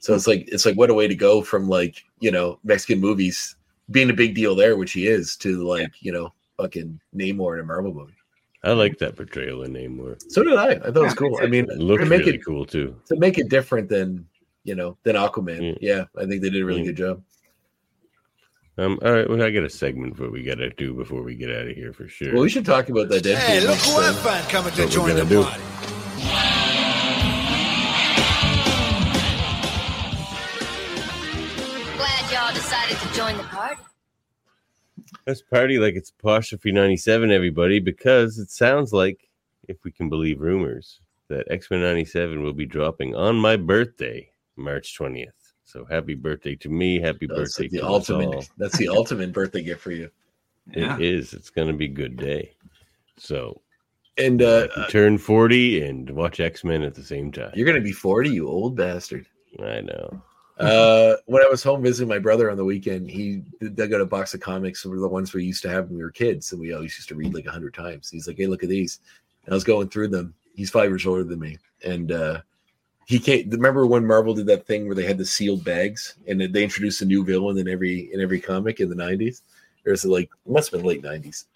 So 0.00 0.14
it's 0.14 0.26
like 0.26 0.48
it's 0.48 0.64
like 0.66 0.76
what 0.76 0.90
a 0.90 0.94
way 0.94 1.06
to 1.08 1.14
go 1.14 1.42
from 1.42 1.68
like 1.68 2.02
you 2.20 2.30
know 2.30 2.58
Mexican 2.64 3.00
movies 3.00 3.56
being 3.90 4.08
a 4.10 4.14
big 4.14 4.34
deal 4.34 4.54
there, 4.54 4.76
which 4.76 4.92
he 4.92 5.06
is, 5.06 5.36
to 5.38 5.66
like 5.66 5.92
you 6.00 6.12
know 6.12 6.32
fucking 6.56 6.98
Namor 7.14 7.54
in 7.54 7.60
a 7.60 7.64
Marvel 7.64 7.92
movie. 7.92 8.14
I 8.64 8.72
like 8.72 8.98
that 8.98 9.16
portrayal 9.16 9.64
in 9.64 9.72
Namor. 9.72 10.22
So 10.30 10.44
did 10.44 10.54
I. 10.56 10.70
I 10.70 10.78
thought 10.78 10.96
it 10.96 11.02
was 11.02 11.14
cool. 11.14 11.38
I 11.42 11.46
mean, 11.46 11.64
It 11.70 11.78
looked 11.78 12.04
to 12.04 12.08
make 12.08 12.20
really 12.26 12.34
it 12.36 12.44
cool 12.44 12.64
too. 12.64 12.94
to 13.06 13.16
make 13.16 13.38
it 13.38 13.48
different 13.48 13.88
than 13.88 14.26
you 14.64 14.74
know 14.76 14.96
than 15.02 15.16
Aquaman. 15.16 15.76
Yeah. 15.80 15.96
Yeah, 15.96 16.04
I 16.22 16.26
think 16.26 16.42
they 16.42 16.50
did 16.50 16.62
a 16.62 16.64
really 16.66 16.80
Yeah. 16.80 16.86
good 16.86 16.96
job. 16.96 17.22
Um, 18.78 18.98
all 19.02 19.12
right, 19.12 19.28
well, 19.28 19.42
I 19.42 19.50
got 19.50 19.64
a 19.64 19.68
segment 19.70 20.18
what 20.18 20.32
we 20.32 20.42
gotta 20.42 20.70
do 20.70 20.94
before 20.94 21.22
we 21.22 21.34
get 21.34 21.50
out 21.50 21.66
of 21.68 21.76
here 21.76 21.92
for 21.92 22.08
sure. 22.08 22.32
Well, 22.32 22.42
we 22.42 22.48
should 22.48 22.64
talk 22.64 22.88
about 22.88 23.08
that 23.10 23.22
Deadpool. 23.22 23.36
Hey, 23.36 23.60
look 23.66 23.76
who 23.78 23.98
I 23.98 24.04
time. 24.04 24.14
find 24.14 24.48
coming 24.48 24.72
to 24.74 24.88
join 24.88 25.14
the 25.14 25.26
party. 25.26 25.91
Let's 35.26 35.42
party 35.42 35.78
like 35.78 35.94
it's 35.94 36.10
Apostrophe 36.10 36.72
97, 36.72 37.30
everybody, 37.30 37.78
because 37.78 38.38
it 38.38 38.50
sounds 38.50 38.92
like, 38.92 39.28
if 39.68 39.84
we 39.84 39.92
can 39.92 40.08
believe 40.08 40.40
rumors, 40.40 41.00
that 41.28 41.46
X 41.50 41.70
Men 41.70 41.80
97 41.80 42.42
will 42.42 42.52
be 42.52 42.66
dropping 42.66 43.14
on 43.14 43.36
my 43.36 43.56
birthday, 43.56 44.28
March 44.56 44.98
20th. 44.98 45.28
So 45.64 45.84
happy 45.84 46.14
birthday 46.14 46.56
to 46.56 46.68
me. 46.68 47.00
Happy 47.00 47.26
That's 47.26 47.38
birthday 47.56 47.64
like 47.64 47.70
the 47.70 47.78
to 47.78 47.86
us 47.86 48.10
all. 48.10 48.20
ultimate. 48.20 48.48
That's 48.58 48.76
the 48.76 48.88
ultimate 48.88 49.32
birthday 49.32 49.62
gift 49.62 49.80
for 49.80 49.92
you. 49.92 50.10
Yeah. 50.74 50.96
It 50.96 51.02
is. 51.02 51.32
It's 51.32 51.50
going 51.50 51.68
to 51.68 51.74
be 51.74 51.86
a 51.86 51.88
good 51.88 52.16
day. 52.16 52.52
So 53.16 53.62
And 54.18 54.42
uh, 54.42 54.68
turn 54.88 55.16
40 55.18 55.82
and 55.82 56.10
watch 56.10 56.40
X 56.40 56.64
Men 56.64 56.82
at 56.82 56.94
the 56.94 57.02
same 57.04 57.30
time. 57.32 57.52
you're 57.54 57.66
gonna 57.66 57.80
be 57.80 57.92
forty, 57.92 58.30
you 58.30 58.48
old 58.48 58.76
bastard. 58.76 59.26
I 59.62 59.80
know. 59.80 60.22
Uh, 60.58 61.16
when 61.26 61.42
I 61.42 61.48
was 61.48 61.62
home 61.62 61.82
visiting 61.82 62.08
my 62.08 62.18
brother 62.18 62.50
on 62.50 62.56
the 62.56 62.64
weekend, 62.64 63.10
he 63.10 63.42
dug 63.74 63.92
out 63.92 64.00
a 64.00 64.06
box 64.06 64.34
of 64.34 64.40
comics. 64.40 64.84
Were 64.84 64.98
the 64.98 65.08
ones 65.08 65.32
we 65.32 65.44
used 65.44 65.62
to 65.62 65.70
have 65.70 65.88
when 65.88 65.96
we 65.96 66.04
were 66.04 66.10
kids, 66.10 66.52
and 66.52 66.60
we 66.60 66.72
always 66.72 66.96
used 66.96 67.08
to 67.08 67.14
read 67.14 67.34
like 67.34 67.46
a 67.46 67.50
hundred 67.50 67.74
times. 67.74 68.10
He's 68.10 68.26
like, 68.26 68.36
"Hey, 68.36 68.46
look 68.46 68.62
at 68.62 68.68
these." 68.68 69.00
And 69.44 69.52
I 69.52 69.56
was 69.56 69.64
going 69.64 69.88
through 69.88 70.08
them. 70.08 70.34
He's 70.54 70.70
five 70.70 70.90
years 70.90 71.06
older 71.06 71.24
than 71.24 71.40
me, 71.40 71.58
and 71.84 72.12
uh, 72.12 72.40
he 73.06 73.18
came. 73.18 73.48
Remember 73.50 73.86
when 73.86 74.06
Marvel 74.06 74.34
did 74.34 74.46
that 74.46 74.66
thing 74.66 74.86
where 74.86 74.94
they 74.94 75.06
had 75.06 75.18
the 75.18 75.24
sealed 75.24 75.64
bags, 75.64 76.16
and 76.28 76.40
they 76.40 76.62
introduced 76.62 77.02
a 77.02 77.06
new 77.06 77.24
villain 77.24 77.58
in 77.58 77.66
every 77.66 78.12
in 78.12 78.20
every 78.20 78.40
comic 78.40 78.80
in 78.80 78.88
the 78.88 78.94
nineties? 78.94 79.42
There's 79.84 80.04
like 80.04 80.30
it 80.46 80.52
must 80.52 80.70
have 80.70 80.80
been 80.80 80.86
late 80.86 81.02
nineties. 81.02 81.46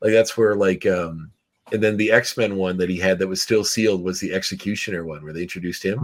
Like 0.00 0.12
that's 0.12 0.36
where 0.36 0.54
like 0.54 0.86
um, 0.86 1.30
and 1.72 1.82
then 1.82 1.96
the 1.96 2.12
X 2.12 2.36
Men 2.36 2.56
one 2.56 2.76
that 2.76 2.90
he 2.90 2.98
had 2.98 3.18
that 3.18 3.28
was 3.28 3.42
still 3.42 3.64
sealed 3.64 4.02
was 4.02 4.20
the 4.20 4.32
Executioner 4.32 5.04
one 5.04 5.24
where 5.24 5.32
they 5.32 5.42
introduced 5.42 5.82
him. 5.82 5.98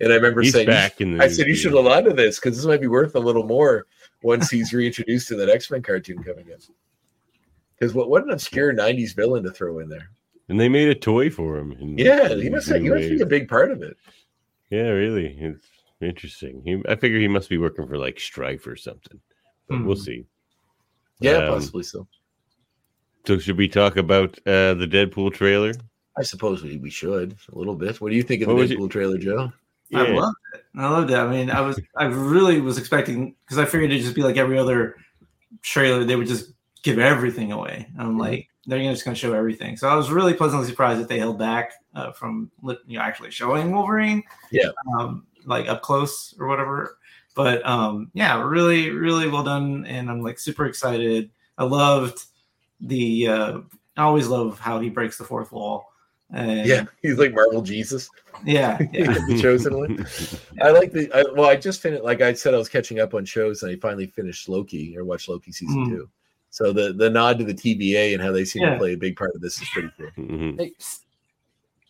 And 0.00 0.12
I 0.12 0.16
remember 0.16 0.42
He's 0.42 0.52
saying, 0.52 0.66
back 0.66 1.00
in 1.00 1.16
the 1.16 1.24
I 1.24 1.28
said 1.28 1.46
you 1.46 1.54
should 1.54 1.70
deal. 1.72 1.82
hold 1.82 1.92
on 1.92 2.04
to 2.04 2.12
this 2.12 2.38
because 2.38 2.56
this 2.56 2.66
might 2.66 2.80
be 2.82 2.86
worth 2.86 3.14
a 3.14 3.18
little 3.20 3.44
more 3.46 3.86
once 4.22 4.50
he's 4.50 4.72
reintroduced 4.72 5.28
to 5.28 5.36
that 5.36 5.48
X 5.48 5.70
Men 5.70 5.82
cartoon 5.82 6.22
coming 6.22 6.46
in. 6.48 6.58
Because 7.78 7.94
what 7.94 8.10
what 8.10 8.22
an 8.24 8.30
obscure 8.30 8.74
'90s 8.74 9.14
villain 9.16 9.42
to 9.44 9.50
throw 9.50 9.78
in 9.78 9.88
there. 9.88 10.10
And 10.48 10.60
they 10.60 10.68
made 10.68 10.88
a 10.88 10.94
toy 10.94 11.30
for 11.30 11.56
him. 11.58 11.72
in- 11.72 11.98
Yeah, 11.98 12.30
in 12.32 12.40
he 12.40 12.50
must 12.50 12.68
have, 12.68 12.80
he 12.82 12.88
must 12.88 13.08
be 13.08 13.20
a 13.20 13.26
big 13.26 13.48
part 13.48 13.70
of 13.72 13.82
it. 13.82 13.96
Yeah, 14.70 14.88
really. 14.90 15.36
It's 15.40 15.66
interesting. 16.00 16.62
He, 16.64 16.82
I 16.88 16.94
figure 16.96 17.18
he 17.18 17.26
must 17.28 17.48
be 17.48 17.58
working 17.58 17.86
for 17.88 17.96
like 17.98 18.16
Stryfe 18.16 18.66
or 18.66 18.76
something. 18.76 19.20
But 19.68 19.84
we'll 19.84 19.96
Hmm. 19.96 20.02
see. 20.02 20.26
Yeah, 21.20 21.38
Um, 21.38 21.54
possibly 21.54 21.82
so. 21.82 22.06
So 23.26 23.38
should 23.38 23.56
we 23.56 23.66
talk 23.66 23.96
about 23.96 24.38
uh, 24.46 24.74
the 24.74 24.86
Deadpool 24.86 25.32
trailer? 25.32 25.72
I 26.16 26.22
suppose 26.22 26.62
we, 26.62 26.76
we 26.76 26.90
should 26.90 27.36
a 27.52 27.58
little 27.58 27.74
bit. 27.74 28.00
What 28.00 28.10
do 28.10 28.16
you 28.16 28.22
think 28.22 28.42
of 28.42 28.48
the 28.48 28.54
What 28.54 28.60
was 28.60 28.70
it- 28.70 28.78
Deadpool 28.78 28.90
trailer, 28.90 29.18
Joe? 29.18 29.52
I 29.94 30.02
loved 30.08 30.36
it. 30.54 30.64
I 30.76 30.88
loved 30.88 31.10
it. 31.10 31.16
I 31.16 31.26
mean, 31.28 31.50
I 31.50 31.60
was, 31.60 31.80
I 31.96 32.04
really 32.04 32.60
was 32.60 32.78
expecting 32.78 33.34
because 33.44 33.58
I 33.58 33.64
figured 33.64 33.90
it'd 33.90 34.02
just 34.02 34.14
be 34.14 34.22
like 34.22 34.36
every 34.36 34.58
other 34.58 34.96
trailer. 35.62 36.04
They 36.04 36.16
would 36.16 36.26
just 36.26 36.52
give 36.82 36.98
everything 36.98 37.52
away. 37.52 37.86
Mm-hmm. 37.90 38.00
I'm 38.00 38.18
like, 38.18 38.48
they're 38.66 38.80
just 38.80 39.04
going 39.04 39.14
to 39.14 39.20
show 39.20 39.32
everything. 39.32 39.76
So 39.76 39.88
I 39.88 39.94
was 39.94 40.10
really 40.10 40.34
pleasantly 40.34 40.68
surprised 40.68 41.00
that 41.00 41.08
they 41.08 41.18
held 41.18 41.38
back 41.38 41.74
uh, 41.94 42.12
from 42.12 42.50
you 42.86 42.98
know 42.98 43.00
actually 43.00 43.30
showing 43.30 43.72
Wolverine. 43.72 44.22
Yeah. 44.50 44.70
Um, 44.98 45.26
like 45.44 45.68
up 45.68 45.82
close 45.82 46.34
or 46.38 46.48
whatever. 46.48 46.98
But 47.34 47.64
um, 47.66 48.10
yeah, 48.14 48.42
really, 48.42 48.90
really 48.90 49.28
well 49.28 49.44
done, 49.44 49.84
and 49.86 50.10
I'm 50.10 50.22
like 50.22 50.38
super 50.38 50.66
excited. 50.66 51.30
I 51.58 51.64
loved 51.64 52.24
the. 52.80 53.28
Uh, 53.28 53.58
I 53.96 54.02
always 54.02 54.26
love 54.28 54.58
how 54.58 54.80
he 54.80 54.90
breaks 54.90 55.16
the 55.16 55.24
fourth 55.24 55.52
wall. 55.52 55.92
And 56.32 56.66
Yeah, 56.66 56.84
he's 57.02 57.18
like 57.18 57.32
Marvel 57.34 57.62
Jesus, 57.62 58.08
yeah, 58.44 58.78
yeah. 58.92 59.12
the 59.12 59.38
chosen 59.40 59.76
one. 59.78 60.06
I 60.62 60.70
like 60.70 60.92
the. 60.92 61.10
I, 61.14 61.24
well, 61.34 61.48
I 61.48 61.56
just 61.56 61.80
finished. 61.80 62.02
Like 62.02 62.20
I 62.20 62.32
said, 62.32 62.52
I 62.54 62.58
was 62.58 62.68
catching 62.68 62.98
up 63.00 63.14
on 63.14 63.24
shows, 63.24 63.62
and 63.62 63.70
I 63.72 63.76
finally 63.76 64.06
finished 64.08 64.48
Loki 64.48 64.96
or 64.98 65.04
watched 65.04 65.28
Loki 65.28 65.52
season 65.52 65.84
Mm. 65.86 65.88
two. 65.88 66.08
So 66.50 66.72
the 66.72 66.92
the 66.92 67.08
nod 67.10 67.38
to 67.38 67.44
the 67.44 67.54
TVA 67.54 68.14
and 68.14 68.22
how 68.22 68.32
they 68.32 68.44
seem 68.44 68.62
Yeah. 68.62 68.72
to 68.72 68.78
play 68.78 68.92
a 68.94 68.96
big 68.96 69.16
part 69.16 69.34
of 69.34 69.40
this 69.40 69.60
is 69.60 69.68
pretty 69.72 69.90
cool. 69.96 70.10
Mhm. 70.16 70.58
Hey, 70.58 70.72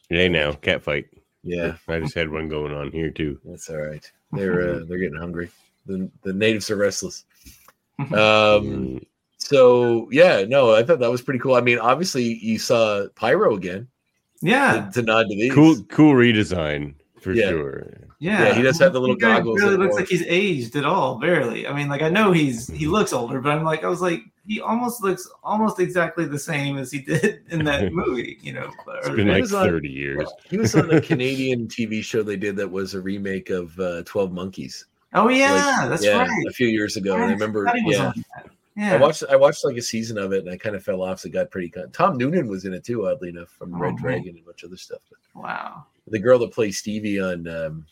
Hey, 0.09 0.29
now 0.29 0.53
cat 0.53 0.83
fight. 0.83 1.07
Yeah, 1.43 1.77
I 1.89 2.01
just 2.01 2.15
had 2.15 2.29
one 2.31 2.49
going 2.49 2.73
on 2.73 2.91
here 2.91 3.11
too. 3.11 3.39
that's 3.45 3.71
all 3.71 3.79
right. 3.79 4.11
They're 4.33 4.61
uh, 4.77 4.81
they're 4.87 4.99
getting 4.99 5.19
hungry. 5.19 5.51
The 5.87 6.11
the 6.23 6.33
natives 6.33 6.71
are 6.71 6.77
restless. 6.77 7.25
Um. 7.99 8.11
Mm, 8.13 9.07
So 9.39 10.09
yeah, 10.11 10.45
no, 10.47 10.75
I 10.75 10.83
thought 10.83 10.99
that 10.99 11.11
was 11.11 11.23
pretty 11.23 11.41
cool. 11.41 11.55
I 11.55 11.61
mean, 11.61 11.79
obviously 11.79 12.25
you 12.25 12.59
saw 12.59 13.07
Pyro 13.15 13.55
again 13.55 13.89
yeah, 14.43 14.89
to, 14.93 15.01
to 15.01 15.07
nod 15.07 15.25
to 15.29 15.35
these. 15.37 15.53
cool, 15.53 15.83
cool 15.85 16.13
redesign 16.15 16.95
for 17.21 17.33
Yeah. 17.33 17.51
sure. 17.51 17.87
Yeah, 18.19 18.45
Yeah, 18.45 18.55
he 18.55 18.63
does 18.63 18.79
have 18.79 18.95
the 18.95 19.01
little 19.01 19.17
He 19.17 19.21
goggles 19.21 19.61
Barely 19.61 19.75
and 19.75 19.83
looks 19.83 19.93
more. 19.93 20.01
like 20.01 20.09
he's 20.09 20.23
aged 20.27 20.75
at 20.77 20.87
all. 20.87 21.19
Barely. 21.19 21.67
I 21.67 21.75
mean, 21.75 21.89
like 21.91 22.01
I 22.01 22.09
know 22.09 22.33
he's 22.33 22.67
he 22.69 22.87
looks 22.87 23.13
older, 23.13 23.41
but 23.43 23.53
I'm 23.53 23.63
like 23.63 23.85
I 23.85 23.89
was 23.89 24.01
like 24.01 24.23
he 24.47 24.59
almost 24.61 25.03
looks 25.03 25.29
almost 25.45 25.81
exactly 25.81 26.25
the 26.25 26.39
same 26.39 26.79
as 26.79 26.91
he 26.91 27.01
did 27.01 27.41
in 27.51 27.65
that 27.67 27.93
movie. 28.01 28.39
You 28.41 28.55
know, 28.55 28.71
It's 28.99 29.09
or- 29.09 29.17
been 29.17 29.29
like 29.29 29.43
was 29.43 29.53
on- 29.53 29.67
thirty 29.69 29.91
years. 29.91 30.27
He 30.49 30.57
was 30.57 30.75
on 30.75 30.91
a 30.91 31.01
Canadian 31.01 31.69
TV 31.69 32.03
show 32.03 32.23
they 32.23 32.37
did 32.37 32.57
that 32.57 32.71
was 32.71 32.95
a 32.95 33.01
remake 33.03 33.51
of 33.51 33.79
uh, 33.79 34.03
Twelve 34.07 34.33
Monkeys. 34.33 34.87
oh 35.13 35.29
yeah, 35.29 35.81
Like, 35.81 35.91
that's 35.91 36.05
yeah, 36.05 36.19
right. 36.19 36.47
a 36.49 36.53
few 36.53 36.69
years 36.69 36.97
ago. 36.97 37.17
I 37.17 37.21
I 37.21 37.31
remember, 37.33 37.61
forgot 37.67 37.77
he 37.79 37.85
was 37.85 37.97
yeah, 37.99 38.07
on 38.07 38.25
that. 38.35 38.51
Yeah, 38.77 38.95
I 38.95 38.97
watched 38.99 39.25
I 39.31 39.37
watched 39.37 39.65
like 39.65 39.77
a 39.77 39.83
season 39.83 40.19
of 40.19 40.33
it, 40.33 40.45
and 40.45 40.51
I 40.51 40.57
kind 40.59 40.77
of 40.77 40.85
fell 40.85 41.03
off. 41.03 41.21
So 41.21 41.29
it 41.29 41.33
got 41.33 41.51
pretty. 41.51 41.71
Con- 41.71 41.91
Tom 41.93 42.19
Noonan 42.19 42.47
was 42.47 42.65
in 42.67 42.75
it 42.75 42.85
too, 42.85 43.07
oddly 43.09 43.31
enough, 43.31 43.49
from 43.49 43.75
Oh, 43.75 43.79
Red 43.79 43.95
man. 43.95 44.03
Dragon 44.03 44.29
and 44.31 44.39
a 44.41 44.43
bunch 44.43 44.63
of 44.63 44.69
other 44.71 44.77
stuff. 44.77 45.01
But 45.09 45.43
wow. 45.43 45.87
the 46.09 46.19
girl 46.19 46.39
that 46.41 46.53
plays 46.53 46.79
Stevie 46.79 47.19
on 47.21 47.49
um, 47.49 47.87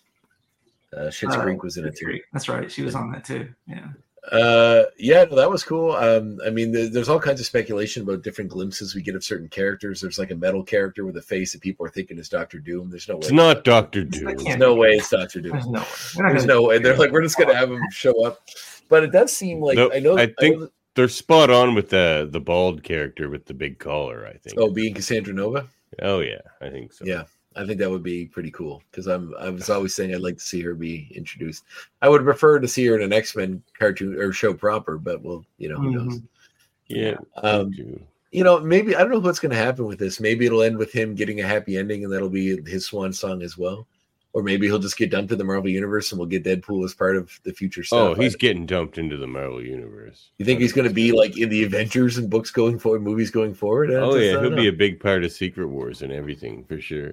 uh, 0.94 1.06
Schitt's 1.06 1.36
Uh, 1.36 1.42
Creek 1.42 1.62
was 1.62 1.78
in 1.78 1.86
it 1.86 1.96
too. 1.96 2.20
That's 2.32 2.48
right. 2.50 2.70
She 2.70 2.82
was 2.82 2.94
on 2.94 3.10
that 3.12 3.24
too. 3.24 3.48
Yeah. 3.66 3.88
Uh, 4.32 4.84
yeah, 4.98 5.24
no, 5.24 5.36
that 5.36 5.50
was 5.50 5.62
cool. 5.62 5.92
Um, 5.92 6.40
I 6.46 6.50
mean, 6.50 6.72
there, 6.72 6.88
there's 6.88 7.08
all 7.08 7.20
kinds 7.20 7.40
of 7.40 7.46
speculation 7.46 8.02
about 8.02 8.22
different 8.22 8.50
glimpses 8.50 8.94
we 8.94 9.02
get 9.02 9.14
of 9.14 9.22
certain 9.24 9.48
characters. 9.48 10.00
There's 10.00 10.18
like 10.18 10.30
a 10.30 10.34
metal 10.36 10.62
character 10.62 11.04
with 11.04 11.16
a 11.18 11.22
face 11.22 11.52
that 11.52 11.60
people 11.60 11.84
are 11.86 11.90
thinking 11.90 12.18
is 12.18 12.28
Doctor 12.28 12.58
Doom. 12.58 12.90
There's 12.90 13.06
no 13.08 13.16
way. 13.16 13.20
It's 13.20 13.32
not 13.32 13.64
Doctor 13.64 14.04
Doom. 14.04 14.36
There's 14.36 14.56
no 14.56 14.74
way 14.74 14.88
it's 14.92 15.10
Doctor 15.10 15.40
Doom. 15.40 15.52
There's 15.52 15.66
no 15.66 15.80
way. 15.80 15.86
There's 16.32 16.46
no 16.46 16.62
way. 16.62 16.78
They're 16.78 16.96
like, 16.96 17.10
we're 17.12 17.22
just 17.22 17.36
gonna 17.38 17.54
have 17.54 17.70
him 17.70 17.82
show 17.90 18.24
up. 18.24 18.40
But 18.88 19.04
it 19.04 19.12
does 19.12 19.32
seem 19.32 19.60
like 19.60 19.76
No, 19.76 19.90
I 19.92 19.98
know. 20.00 20.16
I 20.18 20.26
think- 20.38 20.56
know 20.56 20.60
that- 20.64 20.72
They're 20.94 21.08
spot 21.08 21.50
on 21.50 21.74
with 21.74 21.90
the 21.90 22.28
the 22.30 22.40
bald 22.40 22.82
character 22.82 23.28
with 23.28 23.44
the 23.46 23.54
big 23.54 23.78
collar. 23.78 24.26
I 24.26 24.38
think. 24.38 24.56
oh, 24.58 24.70
being 24.70 24.94
Cassandra 24.94 25.34
Nova. 25.34 25.66
Oh, 26.02 26.20
yeah, 26.20 26.40
I 26.60 26.70
think 26.70 26.92
so. 26.92 27.04
Yeah, 27.04 27.24
I 27.56 27.66
think 27.66 27.78
that 27.78 27.90
would 27.90 28.02
be 28.02 28.26
pretty 28.26 28.50
cool 28.50 28.82
because 28.90 29.06
I'm. 29.06 29.34
I 29.38 29.50
was 29.50 29.70
always 29.70 29.94
saying 29.94 30.14
I'd 30.14 30.20
like 30.20 30.38
to 30.38 30.42
see 30.44 30.60
her 30.62 30.74
be 30.74 31.08
introduced. 31.14 31.64
I 32.02 32.08
would 32.08 32.24
prefer 32.24 32.58
to 32.60 32.68
see 32.68 32.84
her 32.86 32.96
in 32.96 33.02
an 33.02 33.12
X 33.12 33.36
Men 33.36 33.62
cartoon 33.78 34.16
or 34.18 34.32
show 34.32 34.52
proper, 34.54 34.98
but 34.98 35.22
well, 35.22 35.44
you 35.58 35.68
know 35.68 35.76
who 35.76 35.90
knows. 35.92 36.18
Mhm. 36.18 36.22
yeah. 36.88 37.16
Um, 37.36 37.72
too. 37.72 38.00
you 38.32 38.44
know, 38.44 38.58
maybe 38.60 38.96
I 38.96 39.00
don't 39.00 39.10
know 39.12 39.18
what's 39.20 39.38
going 39.40 39.52
to 39.52 39.56
happen 39.56 39.84
with 39.86 39.98
this. 39.98 40.20
Maybe 40.20 40.46
it'll 40.46 40.62
end 40.62 40.78
with 40.78 40.92
him 40.92 41.14
getting 41.14 41.40
a 41.40 41.46
happy 41.46 41.76
ending, 41.76 42.04
and 42.04 42.12
that'll 42.12 42.28
be 42.28 42.60
his 42.68 42.86
swan 42.86 43.12
song 43.12 43.42
as 43.42 43.56
well. 43.56 43.86
or 44.36 44.42
maybe 44.42 44.66
he'll 44.66 44.80
just 44.80 44.96
get 44.96 45.12
dumped 45.12 45.30
in 45.30 45.38
the 45.38 45.44
Marvel 45.44 45.70
universe 45.70 46.10
and 46.10 46.18
we'll 46.18 46.26
get 46.26 46.42
Deadpool 46.42 46.84
as 46.84 46.92
part 46.92 47.16
of 47.16 47.30
the 47.44 47.52
future 47.52 47.84
stuff. 47.84 48.00
Oh, 48.00 48.20
he's 48.20 48.34
getting 48.34 48.66
dumped 48.66 48.98
into 48.98 49.16
the 49.16 49.28
Marvel 49.28 49.62
universe. 49.62 50.30
you 50.38 50.44
think 50.44 50.58
he's 50.58 50.72
going 50.72 50.88
to 50.88 50.92
be 50.92 51.12
like 51.12 51.38
in 51.38 51.50
the 51.50 51.62
Avengers 51.62 52.18
and 52.18 52.28
books 52.28 52.50
going 52.50 52.80
forward, 52.80 53.02
movies 53.02 53.30
going 53.30 53.54
forward? 53.54 53.92
I 53.92 53.94
Oh 53.94 54.10
just 54.14 54.24
yeah, 54.24 54.40
he'll 54.40 54.50
know. 54.50 54.56
be 54.56 54.66
a 54.66 54.72
big 54.72 54.98
part 54.98 55.22
of 55.22 55.30
Secret 55.30 55.68
Wars 55.68 56.02
and 56.02 56.12
everything 56.12 56.64
for 56.64 56.80
sure. 56.80 57.12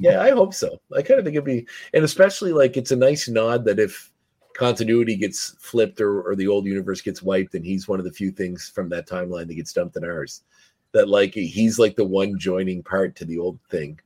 Yeah, 0.00 0.20
I 0.22 0.30
hope 0.30 0.54
so. 0.54 0.80
I 0.96 1.02
kind 1.02 1.18
of 1.18 1.24
think 1.24 1.36
it'd 1.36 1.44
be, 1.44 1.66
and 1.94 2.04
especially 2.04 2.52
like 2.52 2.76
it's 2.76 2.90
a 2.90 2.96
nice 2.96 3.28
nod 3.28 3.64
that 3.66 3.78
if 3.78 4.10
continuity 4.54 5.14
gets 5.16 5.56
flipped 5.60 6.00
or, 6.00 6.22
or 6.22 6.34
the 6.34 6.48
old 6.48 6.64
universe 6.66 7.00
gets 7.00 7.22
wiped, 7.22 7.54
and 7.54 7.64
he's 7.64 7.86
one 7.86 7.98
of 7.98 8.04
the 8.04 8.12
few 8.12 8.30
things 8.30 8.70
from 8.74 8.88
that 8.88 9.06
timeline 9.06 9.46
that 9.46 9.54
gets 9.54 9.72
dumped 9.72 9.96
in 9.96 10.04
ours. 10.04 10.42
That 10.92 11.08
like 11.08 11.34
he's 11.34 11.78
like 11.78 11.94
the 11.96 12.04
one 12.04 12.38
joining 12.38 12.82
part 12.82 13.14
to 13.16 13.24
the 13.24 13.38
old 13.38 13.60
thing, 13.70 14.00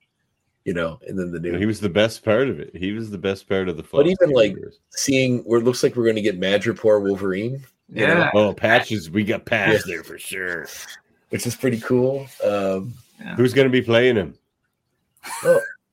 you 0.65 0.75
know, 0.75 0.99
and 1.09 1.19
then 1.19 1.33
the 1.33 1.41
new. 1.41 1.57
He 1.57 1.65
was 1.65 1.81
the 1.81 1.89
best 1.89 2.25
part 2.25 2.49
of 2.49 2.61
it. 2.61 2.77
He 2.77 2.93
was 2.93 3.11
the 3.11 3.16
best 3.19 3.49
part 3.49 3.69
of 3.69 3.77
the. 3.77 3.83
But 3.85 4.07
Fox 4.07 4.09
even, 4.21 4.35
like. 4.35 4.57
Seeing 4.91 5.39
where 5.45 5.61
it 5.61 5.65
looks 5.65 5.83
like 5.83 5.97
we're 5.97 6.05
going 6.05 6.16
to 6.16 6.23
get 6.23 6.39
Madripoor 6.39 7.03
Wolverine, 7.03 7.65
you 7.89 8.07
know, 8.07 8.19
Yeah. 8.19 8.31
oh, 8.35 8.53
patches, 8.53 9.11
we 9.11 9.25
got 9.25 9.47
Patch 9.47 9.73
Yeah. 9.73 9.79
there 9.87 10.05
for 10.05 10.19
sure. 10.19 10.66
which 11.31 11.47
is 11.47 11.57
pretty 11.57 11.81
cool. 11.81 12.27
Um, 12.45 12.93
Who's 13.37 13.55
going 13.55 13.66
to 13.66 13.73
be 13.73 13.81
playing 13.83 14.16
him? 14.16 14.35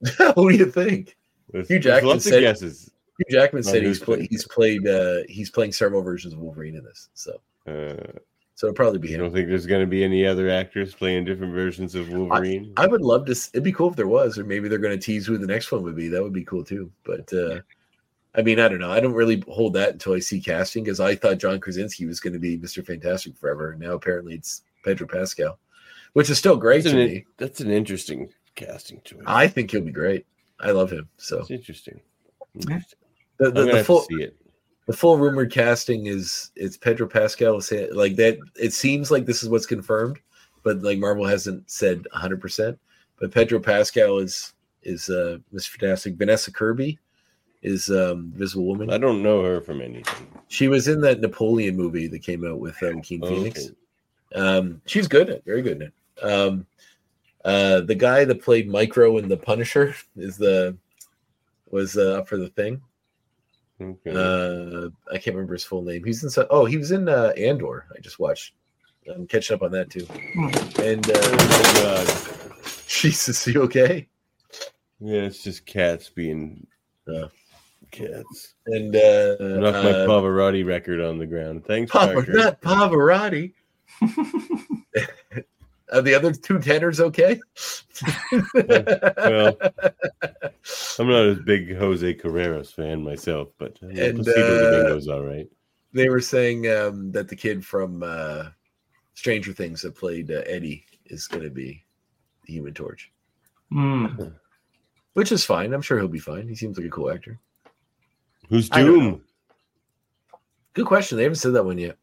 what 0.33 0.51
do 0.51 0.57
you 0.57 0.65
think? 0.71 1.17
There's, 1.51 1.67
Hugh 1.67 1.79
Jackman 1.79 2.19
said- 2.19 2.41
guesses. 2.41 2.91
Hugh 3.17 3.37
Jackman 3.37 3.63
said 3.63 3.83
he's 3.83 3.99
play, 3.99 4.27
he's 4.29 4.47
played 4.47 4.87
uh, 4.87 5.19
he's 5.29 5.49
playing 5.51 5.73
several 5.73 6.01
versions 6.01 6.33
of 6.33 6.39
Wolverine 6.39 6.75
in 6.75 6.83
this, 6.83 7.09
so 7.13 7.39
Uh, 7.67 8.17
so 8.55 8.67
it'll 8.67 8.75
probably 8.75 8.99
be 8.99 9.07
him. 9.07 9.19
don't 9.19 9.33
think 9.33 9.47
there's 9.47 9.65
going 9.65 9.81
to 9.81 9.87
be 9.87 10.03
any 10.03 10.25
other 10.25 10.49
actors 10.49 10.93
playing 10.93 11.25
different 11.25 11.53
versions 11.53 11.95
of 11.95 12.09
Wolverine? 12.09 12.73
I 12.77 12.85
would 12.85 13.01
love 13.01 13.25
to. 13.25 13.31
It'd 13.31 13.63
be 13.63 13.71
cool 13.71 13.89
if 13.89 13.95
there 13.95 14.07
was, 14.07 14.37
or 14.37 14.43
maybe 14.43 14.67
they're 14.67 14.77
going 14.77 14.97
to 14.97 15.03
tease 15.03 15.25
who 15.25 15.37
the 15.37 15.47
next 15.47 15.71
one 15.71 15.83
would 15.83 15.95
be. 15.95 16.07
That 16.07 16.21
would 16.21 16.33
be 16.33 16.43
cool 16.43 16.63
too. 16.63 16.91
But 17.03 17.31
uh, 17.33 17.59
I 18.35 18.41
mean, 18.41 18.59
I 18.59 18.67
don't 18.67 18.79
know. 18.79 18.91
I 18.91 18.99
don't 18.99 19.13
really 19.13 19.43
hold 19.47 19.73
that 19.73 19.93
until 19.93 20.13
I 20.13 20.19
see 20.19 20.39
casting 20.39 20.83
because 20.83 20.99
I 20.99 21.15
thought 21.15 21.39
John 21.39 21.59
Krasinski 21.59 22.05
was 22.05 22.19
going 22.19 22.33
to 22.33 22.39
be 22.39 22.57
Mister 22.57 22.83
Fantastic 22.83 23.35
forever, 23.35 23.71
and 23.71 23.81
now 23.81 23.93
apparently 23.93 24.35
it's 24.35 24.61
Pedro 24.85 25.07
Pascal, 25.07 25.57
which 26.13 26.29
is 26.29 26.37
still 26.37 26.55
great 26.55 26.83
that's, 26.83 26.93
to 26.93 27.01
an, 27.01 27.07
me. 27.07 27.25
that's 27.37 27.61
an 27.61 27.71
interesting 27.71 28.29
casting 28.55 29.01
choice. 29.03 29.21
I 29.25 29.47
think 29.47 29.71
he'll 29.71 29.81
be 29.81 29.91
great. 29.91 30.25
I 30.59 30.71
love 30.71 30.91
him. 30.91 31.09
So 31.17 31.37
That's 31.37 31.51
interesting. 31.51 31.99
Interesting. 32.55 32.99
the, 33.37 33.51
the, 33.51 33.65
the 33.65 33.83
full 33.83 34.01
see 34.01 34.23
it. 34.23 34.35
the 34.87 34.93
full 34.93 35.17
rumored 35.17 35.51
casting 35.51 36.07
is 36.07 36.51
it's 36.55 36.77
Pedro 36.77 37.07
Pascal 37.07 37.57
is 37.57 37.71
like 37.93 38.15
that. 38.17 38.37
It 38.59 38.73
seems 38.73 39.09
like 39.11 39.25
this 39.25 39.41
is 39.43 39.49
what's 39.49 39.65
confirmed, 39.65 40.19
but 40.63 40.81
like 40.83 40.99
Marvel 40.99 41.25
hasn't 41.25 41.69
said 41.69 42.05
100. 42.11 42.39
percent 42.41 42.79
But 43.19 43.31
Pedro 43.31 43.59
Pascal 43.59 44.19
is 44.19 44.53
is 44.83 45.09
uh 45.09 45.37
Miss 45.51 45.65
Fantastic. 45.65 46.15
Vanessa 46.15 46.51
Kirby 46.51 46.99
is 47.63 47.89
um 47.89 48.31
Visible 48.35 48.65
Woman. 48.65 48.91
I 48.91 48.97
don't 48.97 49.23
know 49.23 49.43
her 49.43 49.61
from 49.61 49.81
anything. 49.81 50.27
She 50.47 50.67
was 50.67 50.87
in 50.87 51.01
that 51.01 51.21
Napoleon 51.21 51.75
movie 51.75 52.07
that 52.07 52.19
came 52.19 52.45
out 52.45 52.59
with 52.59 52.81
um, 52.83 53.01
Keen 53.01 53.21
Oh, 53.23 53.27
Phoenix. 53.29 53.67
okay. 53.67 53.75
Um, 54.39 54.81
she's 54.85 55.07
good 55.07 55.29
in 55.29 55.41
very 55.45 55.61
good 55.61 55.81
in. 55.81 55.91
Um, 56.29 56.65
uh, 57.45 57.81
the 57.81 57.95
guy 57.95 58.25
that 58.25 58.41
played 58.41 58.69
Micro 58.69 59.17
in 59.17 59.27
The 59.29 59.37
Punisher 59.37 59.95
is 60.15 60.37
the 60.37 60.77
was 61.69 61.97
uh, 61.97 62.19
up 62.19 62.27
for 62.27 62.37
the 62.37 62.49
thing. 62.49 62.81
Okay. 63.81 64.11
Uh, 64.11 64.89
I 65.11 65.17
can't 65.17 65.35
remember 65.35 65.53
his 65.53 65.63
full 65.63 65.81
name. 65.81 66.03
He's 66.03 66.23
in. 66.23 66.29
so- 66.29 66.45
Oh, 66.49 66.65
he 66.65 66.77
was 66.77 66.91
in 66.91 67.09
uh, 67.09 67.33
Andor. 67.37 67.87
I 67.95 67.99
just 67.99 68.19
watched. 68.19 68.53
I'm 69.11 69.25
catching 69.25 69.55
up 69.55 69.63
on 69.63 69.71
that 69.71 69.89
too. 69.89 70.05
And 70.83 71.09
uh, 71.09 71.13
Oh, 71.83 72.61
Jesus, 72.87 73.47
you 73.47 73.63
okay? 73.63 74.07
Yeah, 74.99 75.21
it's 75.21 75.43
just 75.43 75.65
cats 75.65 76.09
being 76.09 76.67
Yeah. 77.07 77.25
cats. 77.89 78.53
And 78.67 78.95
uh, 78.95 79.35
Knocked 79.39 79.83
my 79.83 79.91
uh, 79.91 80.07
Pavarotti 80.07 80.63
record 80.63 81.01
on 81.01 81.17
the 81.17 81.25
ground. 81.25 81.65
Thanks, 81.65 81.91
Pav- 81.91 82.13
Parker. 82.13 82.33
not 82.33 82.61
Pavarotti. 82.61 83.53
Are 85.91 86.01
the 86.01 86.15
other 86.15 86.31
two 86.31 86.59
tenors 86.59 86.99
okay? 87.01 87.39
well, 88.53 89.57
I'm 90.99 91.07
not 91.09 91.25
a 91.29 91.37
big 91.45 91.75
Jose 91.75 92.13
Carreras 92.15 92.73
fan 92.73 93.03
myself, 93.03 93.49
but 93.57 93.77
uh, 93.83 93.87
And, 93.87 94.19
Placido 94.19 94.67
uh, 94.67 94.71
Domingo's 94.71 95.07
all 95.07 95.23
right. 95.23 95.47
they 95.93 96.09
were 96.09 96.21
saying 96.21 96.67
um, 96.71 97.11
that 97.11 97.27
the 97.27 97.35
kid 97.35 97.65
from 97.65 98.03
uh, 98.03 98.45
Stranger 99.15 99.51
Things 99.53 99.81
that 99.81 99.95
played 99.95 100.31
uh, 100.31 100.41
Eddie 100.45 100.85
is 101.05 101.27
going 101.27 101.43
to 101.43 101.49
be 101.49 101.83
the 102.45 102.53
Human 102.53 102.73
Torch, 102.73 103.11
Hmm. 103.69 104.05
which 105.13 105.31
is 105.31 105.43
fine. 105.45 105.73
I'm 105.73 105.81
sure 105.81 105.97
he'll 105.99 106.07
be 106.07 106.19
fine. 106.19 106.47
He 106.47 106.55
seems 106.55 106.77
like 106.77 106.87
a 106.87 106.89
cool 106.89 107.11
actor. 107.11 107.37
Who's 108.49 108.69
I 108.71 108.81
don't 108.83 108.87
know. 108.97 108.99
Doom? 109.11 109.21
Good 110.73 110.85
question. 110.85 111.17
They 111.17 111.23
haven't 111.23 111.35
said 111.37 111.53
that 111.53 111.65
one 111.65 111.77
yet. 111.77 111.97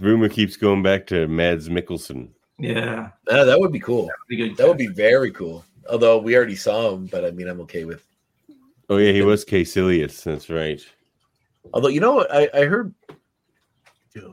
Rumor 0.00 0.28
keeps 0.28 0.56
going 0.56 0.82
back 0.82 1.06
to 1.08 1.26
Mads 1.26 1.68
Mikkelsen. 1.70 2.28
Yeah. 2.58 3.10
Uh, 3.28 3.44
that 3.44 3.58
would 3.58 3.72
be 3.72 3.80
cool. 3.80 4.10
Pretty 4.26 4.48
good. 4.48 4.56
That 4.56 4.66
would 4.68 4.78
be 4.78 4.88
very 4.88 5.30
cool. 5.30 5.64
Although 5.90 6.18
we 6.18 6.36
already 6.36 6.56
saw 6.56 6.92
him, 6.94 7.06
but 7.06 7.24
I 7.24 7.30
mean, 7.30 7.48
I'm 7.48 7.60
okay 7.62 7.84
with. 7.84 8.02
Oh 8.90 8.96
yeah, 8.96 9.12
he 9.12 9.22
was 9.22 9.44
Kaecilius. 9.44 10.22
That's 10.24 10.50
right. 10.50 10.84
Although 11.72 11.88
you 11.88 12.00
know 12.00 12.12
what, 12.14 12.32
I, 12.32 12.48
I 12.54 12.64
heard. 12.64 12.94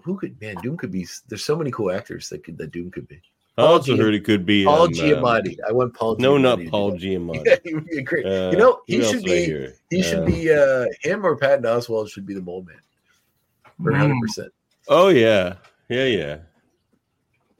Who 0.03 0.17
could 0.17 0.39
man? 0.41 0.55
Doom 0.63 0.77
could 0.77 0.91
be. 0.91 1.07
There's 1.27 1.43
so 1.43 1.55
many 1.55 1.69
cool 1.71 1.91
actors 1.91 2.27
that 2.29 2.43
could 2.43 2.57
that 2.57 2.71
Doom 2.71 2.89
could 2.91 3.07
be. 3.07 3.21
I 3.57 3.61
also 3.61 3.93
Giam- 3.93 3.99
heard 3.99 4.13
it 4.15 4.25
could 4.25 4.45
be 4.45 4.65
Paul 4.65 4.83
um, 4.83 4.89
uh, 4.89 4.93
Giamatti. 4.93 5.57
I 5.67 5.71
want 5.71 5.93
Paul. 5.93 6.17
no, 6.17 6.37
not 6.37 6.57
Giamatti 6.57 6.59
to 6.59 6.63
do 6.65 6.69
Paul 6.71 6.91
that. 6.91 6.99
Giamatti. 7.01 7.45
Yeah, 7.45 7.55
he 7.63 7.73
would 7.73 7.85
be 7.85 8.01
great. 8.01 8.25
Uh, 8.25 8.49
you 8.51 8.57
know, 8.57 8.81
he 8.87 9.03
should 9.03 9.23
be. 9.23 9.45
hear? 9.45 9.73
He 9.89 10.01
should 10.01 10.19
Um, 10.19 10.25
be 10.25 10.51
uh 10.51 10.85
him 11.01 11.25
or 11.25 11.37
Patton 11.37 11.63
Oswalt 11.65 12.09
should 12.09 12.25
be 12.25 12.33
the 12.33 12.41
mole 12.41 12.63
man. 12.63 12.79
Hmm. 13.77 13.93
hundred 13.93 14.19
percent. 14.21 14.51
Oh 14.87 15.09
yeah, 15.09 15.55
yeah, 15.89 16.05
yeah. 16.05 16.37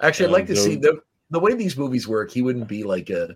Actually, 0.05 0.27
I'd 0.27 0.31
like 0.33 0.47
to 0.47 0.55
see 0.55 0.75
the 0.75 1.01
the 1.31 1.39
way 1.39 1.55
these 1.55 1.77
movies 1.77 2.07
work. 2.07 2.31
He 2.31 2.41
wouldn't 2.41 2.67
be 2.67 2.83
like 2.83 3.09
a 3.09 3.35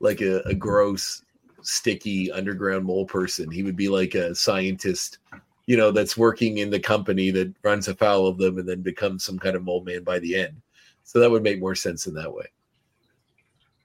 like 0.00 0.20
a, 0.20 0.40
a 0.40 0.54
gross, 0.54 1.22
sticky 1.62 2.30
underground 2.32 2.84
mole 2.84 3.06
person. 3.06 3.50
He 3.50 3.62
would 3.62 3.76
be 3.76 3.88
like 3.88 4.14
a 4.14 4.34
scientist, 4.34 5.18
you 5.66 5.76
know, 5.76 5.90
that's 5.90 6.16
working 6.16 6.58
in 6.58 6.70
the 6.70 6.80
company 6.80 7.30
that 7.30 7.52
runs 7.62 7.88
afoul 7.88 8.26
of 8.26 8.38
them 8.38 8.58
and 8.58 8.68
then 8.68 8.80
becomes 8.80 9.24
some 9.24 9.38
kind 9.38 9.56
of 9.56 9.64
mole 9.64 9.82
man 9.82 10.02
by 10.02 10.18
the 10.18 10.36
end. 10.36 10.60
So 11.04 11.20
that 11.20 11.30
would 11.30 11.42
make 11.42 11.60
more 11.60 11.74
sense 11.74 12.06
in 12.06 12.14
that 12.14 12.32
way. 12.32 12.46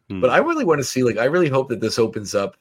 Hmm. 0.09 0.19
But 0.19 0.29
I 0.29 0.37
really 0.37 0.65
want 0.65 0.79
to 0.79 0.83
see, 0.83 1.03
like, 1.03 1.17
I 1.17 1.25
really 1.25 1.49
hope 1.49 1.69
that 1.69 1.79
this 1.79 1.97
opens 1.97 2.35
up 2.35 2.57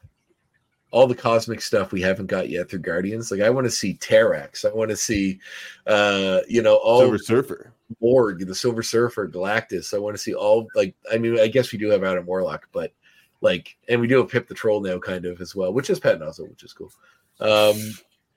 all 0.92 1.06
the 1.06 1.14
cosmic 1.14 1.60
stuff 1.60 1.90
we 1.90 2.00
haven't 2.02 2.26
got 2.26 2.48
yet 2.48 2.70
through 2.70 2.80
Guardians. 2.80 3.30
Like, 3.30 3.40
I 3.40 3.50
want 3.50 3.64
to 3.66 3.70
see 3.70 3.94
Terrax. 3.94 4.64
I 4.64 4.72
want 4.72 4.90
to 4.90 4.96
see, 4.96 5.40
uh, 5.86 6.40
you 6.48 6.62
know, 6.62 6.76
all 6.76 7.00
Silver 7.00 7.18
Surfer. 7.18 7.72
Morg, 8.00 8.46
the 8.46 8.54
Silver 8.54 8.82
Surfer, 8.82 9.28
Galactus. 9.28 9.94
I 9.94 9.98
want 9.98 10.14
to 10.16 10.22
see 10.22 10.34
all 10.34 10.68
like 10.74 10.94
I 11.12 11.18
mean, 11.18 11.38
I 11.38 11.48
guess 11.48 11.72
we 11.72 11.78
do 11.78 11.88
have 11.90 12.04
Adam 12.04 12.26
Warlock, 12.26 12.68
but 12.72 12.92
like 13.40 13.76
and 13.88 14.00
we 14.00 14.06
do 14.06 14.18
have 14.18 14.28
Pip 14.30 14.46
the 14.48 14.54
Troll 14.54 14.80
now 14.80 14.98
kind 14.98 15.24
of 15.24 15.40
as 15.40 15.54
well, 15.54 15.72
which 15.72 15.90
is 15.90 15.98
Patton 16.00 16.22
Oswalt, 16.22 16.50
which 16.50 16.62
is 16.64 16.72
cool. 16.72 16.92
Um 17.40 17.76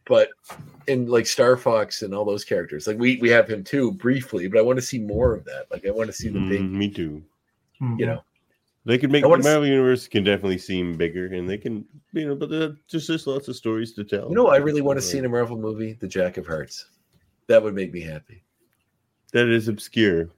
but 0.08 0.30
and 0.88 1.10
like 1.10 1.26
Star 1.26 1.58
Fox 1.58 2.02
and 2.04 2.14
all 2.14 2.26
those 2.26 2.46
characters, 2.46 2.86
like 2.88 2.98
we 3.00 3.18
we 3.18 3.30
have 3.30 3.48
him 3.50 3.64
too 3.64 3.92
briefly, 3.92 4.48
but 4.48 4.60
I 4.60 4.62
want 4.62 4.78
to 4.78 4.86
see 4.86 5.00
more 5.00 5.34
of 5.34 5.46
that. 5.46 5.66
Like 5.72 5.86
I 5.88 5.92
want 5.92 6.08
to 6.08 6.14
see 6.14 6.30
the 6.30 6.40
Mm, 6.40 6.50
big, 6.50 6.62
me 6.72 6.90
too. 6.90 7.24
Mhm. 7.82 8.00
you 8.00 8.06
know. 8.06 8.24
They 8.88 9.00
can 9.00 9.12
make 9.12 9.24
I 9.24 9.26
the 9.26 9.30
wanna 9.30 9.40
s- 9.40 9.46
Marvel 9.46 9.66
universe 9.68 10.08
can 10.08 10.24
definitely 10.24 10.60
seem 10.60 10.96
bigger, 10.96 11.26
and 11.34 11.50
they 11.50 11.58
can, 11.58 11.86
you 12.14 12.28
know, 12.28 12.36
but 12.36 12.52
there's 12.52 12.78
just 12.88 13.08
there's 13.08 13.26
lots 13.26 13.48
of 13.48 13.56
stories 13.56 13.94
to 13.94 14.04
tell. 14.04 14.30
You 14.30 14.36
know, 14.36 14.48
I 14.50 14.58
really 14.58 14.82
want 14.82 14.98
to 14.98 15.02
see 15.02 15.18
in 15.18 15.26
a 15.26 15.30
Marvel 15.30 15.58
movie, 15.58 15.94
the 15.94 16.08
Jack 16.08 16.38
of 16.38 16.46
Hearts. 16.46 16.86
That 17.48 17.64
would 17.64 17.74
make 17.74 17.92
me 17.92 18.02
happy. 18.02 18.44
That 19.36 19.50
is 19.50 19.68
obscure. 19.68 20.30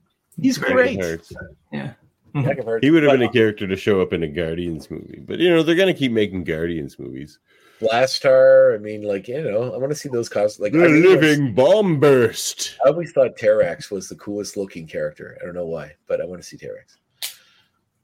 He's 0.41 0.57
Jack 0.57 0.69
of 0.69 0.73
great. 0.73 0.99
Hearts. 0.99 1.31
Yeah. 1.71 1.93
Jack 2.35 2.57
of 2.57 2.65
Hearts. 2.65 2.83
He 2.83 2.89
would 2.89 3.03
have 3.03 3.11
been 3.11 3.21
a 3.29 3.31
character 3.31 3.67
to 3.67 3.75
show 3.75 4.01
up 4.01 4.11
in 4.11 4.23
a 4.23 4.27
Guardians 4.27 4.89
movie, 4.89 5.21
but 5.25 5.37
you 5.37 5.49
know 5.49 5.61
they're 5.61 5.75
gonna 5.75 5.93
keep 5.93 6.11
making 6.11 6.43
Guardians 6.45 6.97
movies. 6.97 7.37
Blastar. 7.79 8.73
I 8.73 8.79
mean, 8.79 9.03
like 9.03 9.27
you 9.27 9.39
know, 9.43 9.71
I 9.71 9.77
want 9.77 9.91
to 9.91 9.95
see 9.95 10.09
those 10.09 10.29
costumes. 10.29 10.59
Like 10.59 10.71
The 10.73 10.79
I 10.79 10.81
really 10.87 11.07
wanna 11.15 11.19
living 11.27 11.53
bomb 11.53 11.99
burst. 11.99 12.75
I 12.83 12.89
always 12.89 13.11
thought 13.11 13.37
Terrax 13.37 13.91
was 13.91 14.09
the 14.09 14.15
coolest 14.15 14.57
looking 14.57 14.87
character. 14.87 15.37
I 15.39 15.45
don't 15.45 15.53
know 15.53 15.67
why, 15.67 15.93
but 16.07 16.19
I 16.19 16.25
want 16.25 16.41
to 16.41 16.47
see 16.47 16.57
Terrax. 16.57 16.97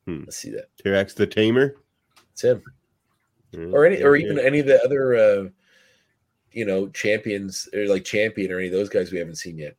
Hmm. 0.05 0.19
Let's 0.25 0.37
see 0.37 0.51
that. 0.51 0.67
Terrax 0.83 1.15
the 1.15 1.25
Tamer, 1.25 1.75
It's 2.33 2.43
him. 2.43 2.61
Yeah, 3.51 3.65
Or 3.71 3.85
any 3.85 4.03
or 4.03 4.15
even 4.15 4.37
yeah. 4.37 4.43
any 4.43 4.59
of 4.59 4.67
the 4.67 4.79
other 4.83 5.15
uh 5.15 5.49
you 6.51 6.65
know, 6.65 6.87
champions 6.89 7.67
or 7.73 7.87
like 7.87 8.03
champion 8.05 8.51
or 8.51 8.59
any 8.59 8.67
of 8.67 8.73
those 8.73 8.89
guys 8.89 9.11
we 9.11 9.17
haven't 9.17 9.37
seen 9.37 9.57
yet. 9.57 9.75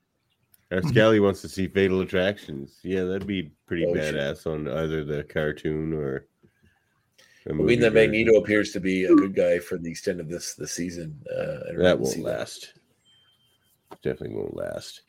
Our 0.74 0.82
Scally 0.82 1.20
wants 1.20 1.40
to 1.42 1.48
see 1.48 1.68
Fatal 1.68 2.00
Attractions. 2.00 2.80
Yeah, 2.82 3.04
that'd 3.04 3.26
be 3.26 3.52
pretty 3.66 3.86
Oh, 3.86 3.94
shit. 3.94 4.14
badass 4.14 4.46
on 4.46 4.66
either 4.68 5.04
the 5.04 5.22
cartoon 5.24 5.92
or. 5.92 6.26
a 7.46 7.50
I 7.50 7.52
movie 7.52 7.68
mean 7.68 7.80
that 7.80 7.92
version. 7.92 8.10
Magneto 8.10 8.38
appears 8.40 8.72
to 8.72 8.80
be 8.80 9.04
a 9.04 9.14
good 9.14 9.34
guy 9.34 9.58
for 9.58 9.78
the 9.78 9.90
extent 9.90 10.20
of 10.20 10.28
this 10.28 10.54
this 10.54 10.72
season. 10.72 11.20
Uh 11.30 11.70
I 11.72 11.76
That 11.76 12.00
won't 12.00 12.12
see 12.14 12.22
last. 12.22 12.74
Definitely 14.02 14.36
won't 14.36 14.56
last. 14.56 15.02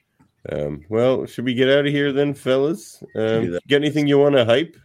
Um, 0.51 0.85
well, 0.89 1.25
should 1.25 1.45
we 1.45 1.55
get 1.55 1.69
out 1.69 1.87
of 1.87 1.91
here 1.91 2.11
then, 2.11 2.33
fellas? 2.35 3.01
do 3.15 3.21
Um, 3.21 3.51
that. 3.51 3.67
got 3.67 3.77
anything 3.77 4.05
you 4.05 4.19
want 4.19 4.35
to 4.35 4.45
hype? 4.45 4.77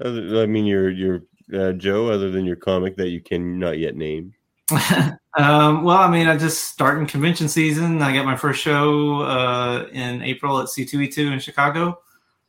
Other, 0.00 0.42
I 0.42 0.46
mean, 0.46 0.66
your 0.66 0.90
your 0.90 1.22
uh, 1.52 1.72
Joe, 1.74 2.08
other 2.10 2.30
than 2.32 2.44
your 2.44 2.56
comic 2.56 2.96
that 2.96 3.10
you 3.10 3.20
can 3.20 3.58
not 3.60 3.78
yet 3.78 3.94
name? 3.94 4.32
um, 5.36 5.82
well, 5.82 5.98
I 5.98 6.10
mean, 6.10 6.26
I 6.28 6.36
just 6.36 6.64
starting 6.64 7.06
convention 7.06 7.48
season. 7.48 8.00
I 8.02 8.14
got 8.14 8.24
my 8.24 8.36
first 8.36 8.60
show 8.60 9.22
uh, 9.22 9.88
in 9.92 10.22
April 10.22 10.60
at 10.60 10.66
C2E2 10.66 11.32
in 11.32 11.38
Chicago. 11.40 12.00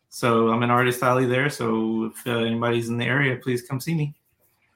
So 0.09 0.49
I'm 0.49 0.63
an 0.63 0.69
artist 0.71 1.01
alley 1.03 1.25
there. 1.25 1.49
So 1.49 2.05
if 2.05 2.27
uh, 2.27 2.39
anybody's 2.39 2.89
in 2.89 2.97
the 2.97 3.05
area, 3.05 3.35
please 3.37 3.61
come 3.63 3.79
see 3.79 3.93
me. 3.95 4.15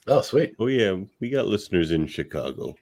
Oh, 0.08 0.22
sweet. 0.22 0.56
Oh 0.60 0.68
yeah, 0.68 0.98
we 1.20 1.30
got 1.30 1.48
listeners 1.48 1.92
in 1.92 2.08
Chicago. 2.08 2.76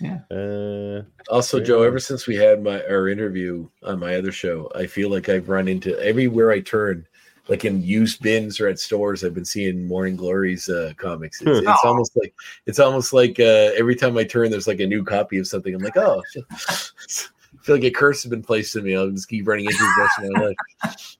Yeah. 0.00 0.18
Uh, 0.30 1.02
Also, 1.30 1.58
Yeah. 1.58 1.64
Joe, 1.64 1.82
ever 1.82 1.98
since 1.98 2.26
we 2.26 2.36
had 2.36 2.62
my 2.62 2.82
our 2.84 3.08
interview 3.08 3.68
on 3.82 3.98
my 3.98 4.16
other 4.16 4.32
show, 4.32 4.70
I 4.74 4.86
feel 4.86 5.10
like 5.10 5.28
I've 5.28 5.48
run 5.48 5.66
into 5.66 5.98
everywhere 5.98 6.50
I 6.50 6.60
turn, 6.60 7.06
like 7.52 7.66
in 7.66 7.82
used 7.82 8.22
bins 8.22 8.58
or 8.60 8.66
at 8.68 8.78
stores, 8.78 9.22
I've 9.22 9.34
been 9.34 9.44
seeing 9.44 9.86
Morning 9.86 10.16
Glories 10.16 10.70
uh, 10.70 10.92
comics. 10.96 11.42
It's, 11.42 11.60
Hmm. 11.60 11.68
it's 11.68 11.84
almost 11.84 12.16
like 12.16 12.32
it's 12.64 12.78
almost 12.78 13.12
like 13.12 13.38
uh, 13.38 13.70
every 13.76 13.94
time 13.94 14.16
I 14.16 14.24
turn, 14.24 14.50
there's 14.50 14.66
like 14.66 14.80
a 14.80 14.86
new 14.86 15.04
copy 15.04 15.36
of 15.38 15.46
something. 15.46 15.74
I'm 15.74 15.82
like, 15.82 15.96
oh. 15.98 16.22
I 16.50 17.64
feel 17.64 17.76
like 17.76 17.84
a 17.84 17.90
curse 17.90 18.22
has 18.22 18.30
been 18.30 18.42
placed 18.42 18.74
on 18.76 18.84
me. 18.84 18.96
I'll 18.96 19.10
just 19.10 19.28
keep 19.28 19.46
running 19.46 19.66
into 19.66 19.76
the 19.76 19.94
rest 20.00 20.18
of 20.18 20.30
my 20.32 20.46
life. 20.46 21.16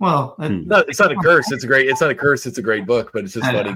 Well, 0.00 0.34
uh, 0.40 0.48
Hmm. 0.48 0.66
No, 0.68 0.78
it's 0.88 0.98
not 1.00 1.12
a 1.12 1.16
curse. 1.16 1.50
It's 1.52 1.62
a 1.64 1.66
great. 1.66 1.88
It's 1.88 2.00
not 2.00 2.10
a 2.10 2.14
curse. 2.14 2.44
It's 2.46 2.58
a 2.58 2.62
great 2.62 2.84
book, 2.86 3.10
but 3.12 3.24
it's 3.24 3.34
just 3.34 3.46
funny. 3.46 3.74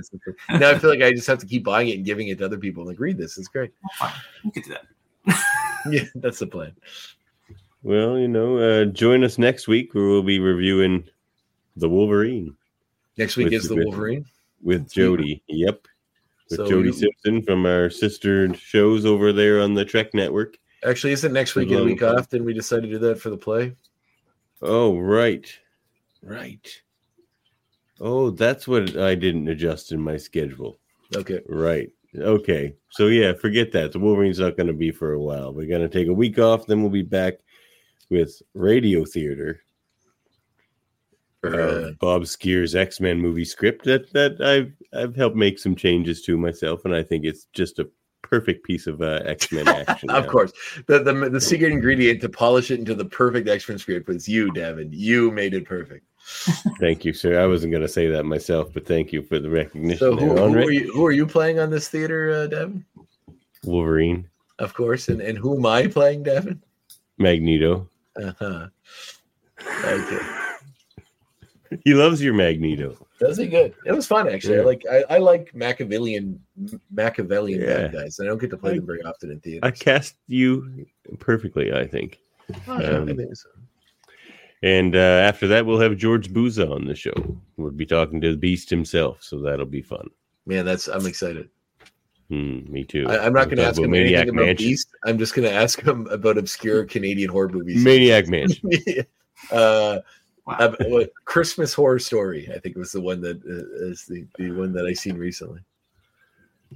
Now 0.59 0.71
I 0.71 0.79
feel 0.79 0.91
like 0.91 1.03
I 1.03 1.13
just 1.13 1.27
have 1.29 1.39
to 1.39 1.47
keep 1.47 1.65
buying 1.65 1.89
it 1.89 1.97
and 1.99 2.05
giving 2.05 2.29
it 2.29 2.39
to 2.39 2.45
other 2.45 2.59
people. 2.59 2.85
like, 2.85 2.99
read 3.01 3.17
this. 3.19 3.39
It's 3.39 3.49
great. 3.49 3.71
fine. 3.99 4.13
You 4.45 4.51
could 4.51 4.65
do 4.65 4.75
that. 4.75 4.87
Yeah, 5.91 6.05
that's 6.17 6.39
the 6.41 6.47
plan. 6.47 6.73
well, 7.83 8.17
you 8.19 8.29
know, 8.29 8.59
uh, 8.59 8.85
join 8.87 9.25
us 9.25 9.37
next 9.39 9.67
week 9.67 9.95
where 9.95 10.05
we'll 10.05 10.23
be 10.23 10.39
reviewing 10.39 11.03
the 11.77 11.89
Wolverine 11.89 12.57
Next 13.19 13.37
week 13.37 13.47
With 13.47 13.55
is 13.55 13.69
the 13.69 13.77
bit. 13.77 13.87
Wolverine. 13.87 14.25
with 14.63 14.91
Jody. 14.91 15.43
Yep, 15.49 15.87
with 16.51 16.57
So 16.59 16.67
Jody 16.69 16.89
you- 16.89 16.93
Simpson 16.95 17.43
from 17.43 17.67
our 17.67 17.91
sister 17.91 18.55
shows 18.55 19.05
over 19.05 19.33
there 19.33 19.61
on 19.61 19.75
the 19.75 19.85
Trek 19.85 20.15
Network. 20.15 20.57
Actually, 20.85 21.13
isn't 21.13 21.33
next 21.33 21.55
week 21.55 21.71
and 21.71 21.81
a 21.81 21.85
week 21.85 22.03
off? 22.03 22.29
Didn't 22.29 22.47
we 22.47 22.55
decide 22.55 22.83
to 22.83 22.89
do 22.89 22.99
that 22.99 23.21
for 23.21 23.31
the 23.31 23.37
play? 23.37 23.77
Oh, 24.63 24.99
right, 24.99 25.47
right. 26.23 26.83
Oh, 28.01 28.31
that's 28.31 28.67
what 28.67 28.97
I 28.97 29.15
didn't 29.15 29.49
adjust 29.49 29.93
in 29.93 30.01
my 30.01 30.17
schedule. 30.17 30.79
Okay. 31.15 31.41
Right. 31.49 31.91
Okay. 32.17 32.75
So 32.91 33.07
yeah, 33.09 33.33
forget 33.33 33.71
that. 33.73 33.93
The 33.93 33.99
Wolverine's 33.99 34.39
not 34.41 34.57
going 34.57 34.67
to 34.67 34.73
be 34.73 34.91
for 34.91 35.13
a 35.13 35.21
while. 35.21 35.53
We're 35.53 35.69
going 35.69 35.83
to 35.83 35.89
take 35.89 36.09
a 36.09 36.13
week 36.15 36.39
off. 36.39 36.67
Then 36.67 36.81
we'll 36.83 36.91
be 36.91 37.03
back 37.03 37.35
with 38.11 38.43
Radio 38.55 39.05
Theater. 39.05 39.61
For, 41.43 41.61
uh, 41.61 41.73
uh, 41.89 41.91
Bob 42.01 42.27
Skir's 42.27 42.75
X 42.75 43.01
Men 43.01 43.19
movie 43.21 43.45
script 43.45 43.85
that 43.85 44.13
that 44.13 44.41
I've 44.41 44.73
I've 44.95 45.17
helped 45.17 45.37
make 45.37 45.59
some 45.59 45.75
changes 45.77 46.23
to 46.23 46.39
myself, 46.39 46.85
and 46.85 46.95
I 46.95 47.03
think 47.03 47.25
it's 47.25 47.47
just 47.53 47.79
a 47.81 47.89
perfect 48.23 48.65
piece 48.65 48.87
of 48.87 49.03
uh, 49.03 49.21
X 49.25 49.51
Men 49.51 49.67
action. 49.89 50.09
of 50.11 50.25
now. 50.25 50.31
course, 50.31 50.53
the, 50.87 51.01
the 51.01 51.13
the 51.31 51.41
secret 51.41 51.73
ingredient 51.73 52.21
to 52.21 52.29
polish 52.29 52.71
it 52.71 52.79
into 52.79 52.95
the 52.95 53.05
perfect 53.05 53.49
X 53.49 53.69
Men 53.69 53.79
script 53.79 54.09
was 54.09 54.29
you, 54.29 54.53
Davan. 54.53 54.89
You 54.93 55.31
made 55.33 55.53
it 55.55 55.65
perfect. 55.65 56.07
Thank 56.81 57.05
you, 57.05 57.13
sir. 57.13 57.43
I 57.43 57.47
wasn't 57.49 57.73
going 57.73 57.83
to 57.83 57.89
say 57.89 58.07
that 58.07 58.23
myself, 58.23 58.73
but 58.73 58.87
thank 58.87 59.13
you 59.13 59.23
for 59.23 59.41
the 59.41 59.51
recognition. 59.51 59.99
So 59.99 60.15
who, 60.17 60.37
who 60.37 60.55
are 60.59 60.71
you? 60.71 60.93
Who 60.93 61.05
are 61.05 61.11
you 61.11 61.27
playing 61.27 61.59
on 61.59 61.71
this 61.71 61.89
theater, 61.89 62.31
uh, 62.31 62.47
Davan? 62.47 62.85
Wolverine, 63.65 64.29
Of 64.61 64.73
course, 64.75 65.09
and 65.09 65.21
and 65.21 65.37
who 65.37 65.57
am 65.57 65.67
I 65.67 65.89
playing, 65.89 66.23
Davan? 66.25 66.61
Magneto. 67.19 67.89
Uh-huh. 68.17 68.69
Okay. 69.85 70.42
He 71.85 71.95
loves 71.95 72.23
your 72.23 72.35
Magneto. 72.35 73.07
Does 73.19 73.39
he 73.39 73.47
good? 73.47 73.75
It 73.87 73.93
was 73.93 74.07
fun 74.07 74.29
actually. 74.29 74.57
I 74.57 74.59
Yeah. 74.59 74.65
like 74.65 74.83
I, 74.91 75.05
I 75.11 75.19
like 75.19 75.55
Machiavellian 75.55 76.41
Machiavellian 76.91 77.61
Yeah. 77.61 77.67
bad 77.67 77.93
guys. 77.93 78.19
I 78.21 78.25
don't 78.25 78.39
get 78.41 78.51
to 78.51 78.57
play 78.57 78.73
I- 78.73 78.77
them 78.77 78.87
very 78.87 79.03
often 79.03 79.31
in 79.31 79.41
theater. 79.41 79.65
I 79.67 79.71
cast 79.71 80.17
you 80.27 80.87
perfectly, 81.19 81.73
I 81.73 81.87
think. 81.87 82.19
Oh, 82.69 82.81
yeah, 82.81 82.91
I 82.91 82.95
um, 82.97 83.07
think 83.07 83.37
so. 83.37 83.49
And 84.63 84.95
uh, 84.95 84.99
after 84.99 85.49
that, 85.49 85.67
we'll 85.67 85.81
have 85.81 85.97
George 85.97 86.33
Buza 86.33 86.71
on 86.71 86.85
the 86.87 86.95
show. 86.95 87.15
We'll 87.57 87.73
be 87.73 87.87
talking 87.87 88.21
to 88.21 88.31
the 88.31 88.37
Beast 88.37 88.71
himself, 88.71 89.19
so 89.23 89.41
that'll 89.41 89.67
be 89.67 89.83
fun. 89.83 90.09
Man, 90.47 90.65
that's 90.65 90.87
I'm 90.89 91.07
excited. 91.07 91.49
Hmm, 92.29 92.61
me 92.73 92.85
too. 92.85 93.07
I, 93.09 93.27
I'm 93.27 93.33
not 93.33 93.47
going 93.47 93.59
to 93.59 93.65
ask 93.65 93.77
talk 93.77 93.85
him 93.85 93.91
about 93.91 94.01
anything 94.01 94.13
Maniac 94.15 94.29
about 94.29 94.47
Mansion. 94.47 94.67
Beast. 94.69 94.89
I'm 95.05 95.19
just 95.19 95.35
going 95.35 95.49
to 95.49 95.55
ask 95.55 95.83
him 95.83 96.07
about 96.09 96.39
obscure 96.39 96.85
Canadian 96.85 97.29
horror 97.29 97.49
movies. 97.49 97.83
Maniac 97.85 98.29
Mansion. 98.29 98.71
uh, 99.51 99.99
Wow. 100.47 100.57
uh, 100.59 100.75
what, 100.89 101.11
Christmas 101.25 101.73
Horror 101.73 101.99
Story, 102.01 102.51
I 102.53 102.59
think 102.59 102.77
was 102.77 102.91
the 102.93 103.01
one 103.01 103.21
that 103.21 103.37
uh, 103.45 103.87
is 103.91 104.05
the, 104.07 104.27
the 104.39 104.51
one 104.51 104.73
that 104.73 104.87
I 104.87 104.93
seen 104.93 105.17
recently. 105.17 105.61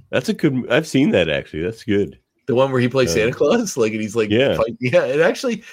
That's 0.09 0.29
a 0.29 0.33
good. 0.33 0.71
I've 0.71 0.87
seen 0.87 1.11
that 1.11 1.27
actually. 1.29 1.63
That's 1.63 1.83
good. 1.83 2.17
The 2.45 2.55
one 2.55 2.71
where 2.71 2.79
he 2.79 2.87
plays 2.87 3.09
Uh, 3.09 3.13
Santa 3.15 3.33
Claus, 3.33 3.75
like, 3.75 3.91
and 3.91 4.01
he's 4.01 4.15
like, 4.15 4.29
Yeah. 4.29 4.57
yeah. 4.79 5.03
It 5.05 5.19
actually, 5.19 5.63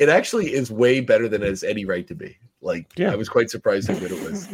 it 0.00 0.08
actually 0.08 0.52
is 0.52 0.72
way 0.72 1.00
better 1.00 1.28
than 1.28 1.42
it 1.42 1.48
has 1.48 1.62
any 1.62 1.84
right 1.84 2.06
to 2.08 2.14
be. 2.16 2.36
Like, 2.62 2.86
Yeah. 2.96 3.12
I 3.12 3.16
was 3.16 3.28
quite 3.28 3.48
surprised 3.48 3.88
how 3.88 3.98
good 3.98 4.10
it 4.10 4.22
was. 4.22 4.48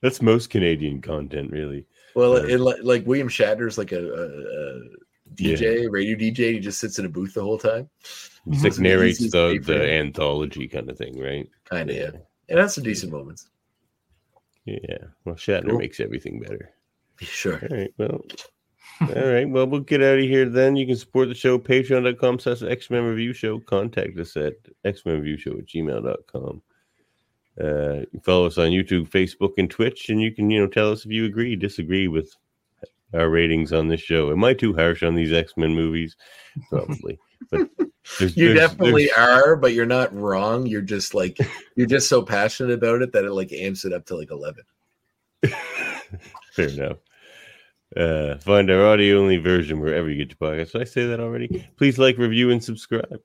That's 0.00 0.20
most 0.20 0.50
Canadian 0.50 1.00
content, 1.00 1.50
really. 1.52 1.86
Well, 2.14 2.36
Uh, 2.36 2.42
it, 2.44 2.58
like, 2.60 3.06
William 3.06 3.28
Shatner's 3.28 3.78
like 3.78 3.92
a, 3.92 4.00
a, 4.04 4.24
a 4.24 4.80
DJ, 5.36 5.86
radio 5.90 6.16
DJ. 6.16 6.54
He 6.54 6.58
just 6.60 6.80
sits 6.80 6.98
in 6.98 7.04
a 7.06 7.08
booth 7.08 7.34
the 7.34 7.42
whole 7.42 7.58
time. 7.58 7.88
Just 8.50 8.64
Mhm. 8.64 8.70
like 8.70 8.78
narrates 8.78 9.30
the, 9.30 9.58
the 9.62 9.90
anthology 9.90 10.68
kind 10.68 10.90
of 10.90 10.98
thing, 10.98 11.18
right? 11.18 11.48
Kind 11.64 11.90
of, 11.90 11.96
yeah. 11.96 12.10
It 12.48 12.58
has 12.58 12.74
some 12.74 12.84
decent 12.84 13.10
moments. 13.12 13.48
Yeah. 14.66 14.98
Well, 15.24 15.34
Shatner 15.34 15.70
Cool. 15.70 15.78
makes 15.78 16.00
everything 16.00 16.40
better. 16.40 16.70
Sure. 17.20 17.60
All 17.70 17.76
right. 17.76 17.92
Well. 17.98 18.24
All 19.00 19.28
right. 19.32 19.48
Well, 19.48 19.66
we'll 19.66 19.80
get 19.80 20.02
out 20.02 20.18
of 20.18 20.24
here 20.24 20.48
then. 20.48 20.76
You 20.76 20.86
can 20.86 20.96
support 20.96 21.28
the 21.28 21.34
show, 21.34 21.58
patreon.com 21.58 22.38
slash 22.38 22.62
X-Men 22.62 23.02
Review 23.04 23.32
Show. 23.32 23.58
Contact 23.60 24.16
us 24.18 24.36
at 24.36 24.54
X-Men 24.84 25.16
Review 25.16 25.36
Show 25.36 25.52
at 25.58 25.66
gmail.com. 25.66 26.62
Uh, 27.60 28.00
you 28.12 28.20
follow 28.22 28.46
us 28.46 28.58
on 28.58 28.70
YouTube, 28.70 29.08
Facebook, 29.08 29.54
and 29.58 29.70
Twitch, 29.70 30.10
and 30.10 30.20
you 30.20 30.32
can, 30.32 30.50
you 30.50 30.60
know, 30.60 30.66
tell 30.68 30.90
us 30.92 31.04
if 31.04 31.10
you 31.12 31.24
agree, 31.24 31.56
disagree 31.56 32.08
with 32.08 32.32
our 33.14 33.30
ratings 33.30 33.72
on 33.72 33.88
this 33.88 34.00
show. 34.00 34.30
Am 34.32 34.42
I 34.44 34.54
too 34.54 34.74
harsh 34.74 35.02
on 35.02 35.14
these 35.14 35.32
X-Men 35.32 35.74
movies? 35.74 36.16
Probably. 36.68 37.18
But 37.50 37.68
there's, 38.18 38.36
You 38.36 38.54
there's- 38.54 38.70
definitely 38.70 39.10
are, 39.12 39.56
but 39.56 39.72
you're 39.72 39.86
not 39.86 40.14
wrong. 40.14 40.66
You're 40.66 40.82
just 40.82 41.14
like 41.14 41.38
you're 41.76 41.86
just 41.86 42.08
so 42.08 42.22
passionate 42.22 42.72
about 42.72 43.02
it 43.02 43.12
that 43.12 43.24
it 43.24 43.32
like 43.32 43.52
amps 43.52 43.84
it 43.84 43.92
up 43.92 44.06
to 44.06 44.16
like 44.16 44.30
eleven. 44.30 44.64
Fair 46.52 46.68
enough. 46.68 46.98
Uh, 47.96 48.36
find 48.38 48.70
our 48.70 48.86
audio 48.86 49.20
only 49.20 49.36
version 49.36 49.78
wherever 49.78 50.10
you 50.10 50.24
get 50.24 50.36
your 50.38 50.50
podcasts. 50.50 50.72
Did 50.72 50.80
I 50.80 50.84
say 50.84 51.06
that 51.06 51.20
already? 51.20 51.68
Please 51.76 51.96
like, 51.98 52.18
review, 52.18 52.50
and 52.50 52.62
subscribe. 52.62 53.20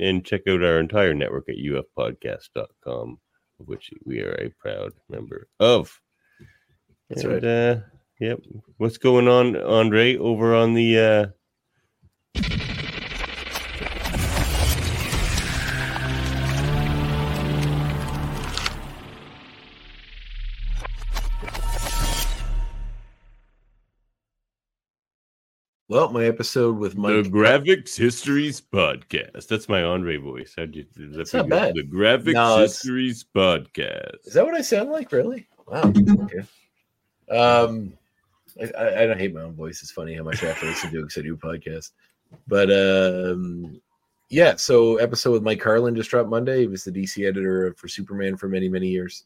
And 0.00 0.24
check 0.24 0.42
out 0.48 0.62
our 0.62 0.78
entire 0.80 1.14
network 1.14 1.48
at 1.48 1.56
ufpodcast.com, 1.56 3.18
of 3.60 3.68
which 3.68 3.90
we 4.04 4.20
are 4.20 4.32
a 4.34 4.50
proud 4.60 4.92
member 5.08 5.48
of. 5.60 6.00
That's 7.08 7.22
and, 7.22 7.32
right. 7.32 7.44
Uh, 7.44 7.80
yep. 8.20 8.40
What's 8.76 8.98
going 8.98 9.28
on, 9.28 9.56
Andre, 9.56 10.16
over 10.16 10.54
on 10.54 10.74
the. 10.74 11.32
Uh... 12.36 12.40
Well, 25.90 26.10
my 26.10 26.26
episode 26.26 26.76
with 26.76 26.96
The 26.96 27.30
Graphics 27.30 27.96
Histories 27.96 28.60
Podcast. 28.60 29.48
That's 29.48 29.70
my 29.70 29.82
Andre 29.82 30.18
voice. 30.18 30.52
How'd 30.54 30.74
you? 30.74 30.84
Is 30.98 31.14
that 31.14 31.20
It's 31.22 31.32
not 31.32 31.48
bad. 31.48 31.76
The 31.76 31.82
Graphics 31.82 32.34
No, 32.34 32.58
Histories 32.58 33.24
Podcast. 33.34 34.26
Is 34.26 34.34
that 34.34 34.44
what 34.44 34.54
I 34.54 34.60
sound 34.60 34.90
like? 34.90 35.10
Really? 35.12 35.46
Wow. 35.66 35.84
Okay. 35.84 36.40
Um, 37.30 37.94
I, 38.60 39.02
I, 39.02 39.06
don't 39.06 39.18
hate 39.18 39.32
my 39.32 39.40
own 39.40 39.54
voice. 39.54 39.80
It's 39.80 39.90
funny 39.90 40.14
how 40.14 40.24
much 40.24 40.42
I 40.42 40.48
have 40.48 40.60
to 40.60 40.66
listen 40.66 40.90
to 40.90 41.00
because 41.00 41.16
I 41.16 41.22
do 41.22 41.32
a 41.32 41.36
podcast. 41.38 41.92
But 42.46 42.70
um, 42.70 43.80
yeah. 44.28 44.56
So 44.56 44.96
episode 44.96 45.32
with 45.32 45.42
Mike 45.42 45.60
Carlin 45.60 45.96
just 45.96 46.10
dropped 46.10 46.28
Monday. 46.28 46.60
He 46.60 46.66
was 46.66 46.84
the 46.84 46.92
DC 46.92 47.26
editor 47.26 47.72
for 47.78 47.88
Superman 47.88 48.36
for 48.36 48.48
many 48.48 48.68
many 48.68 48.88
years. 48.88 49.24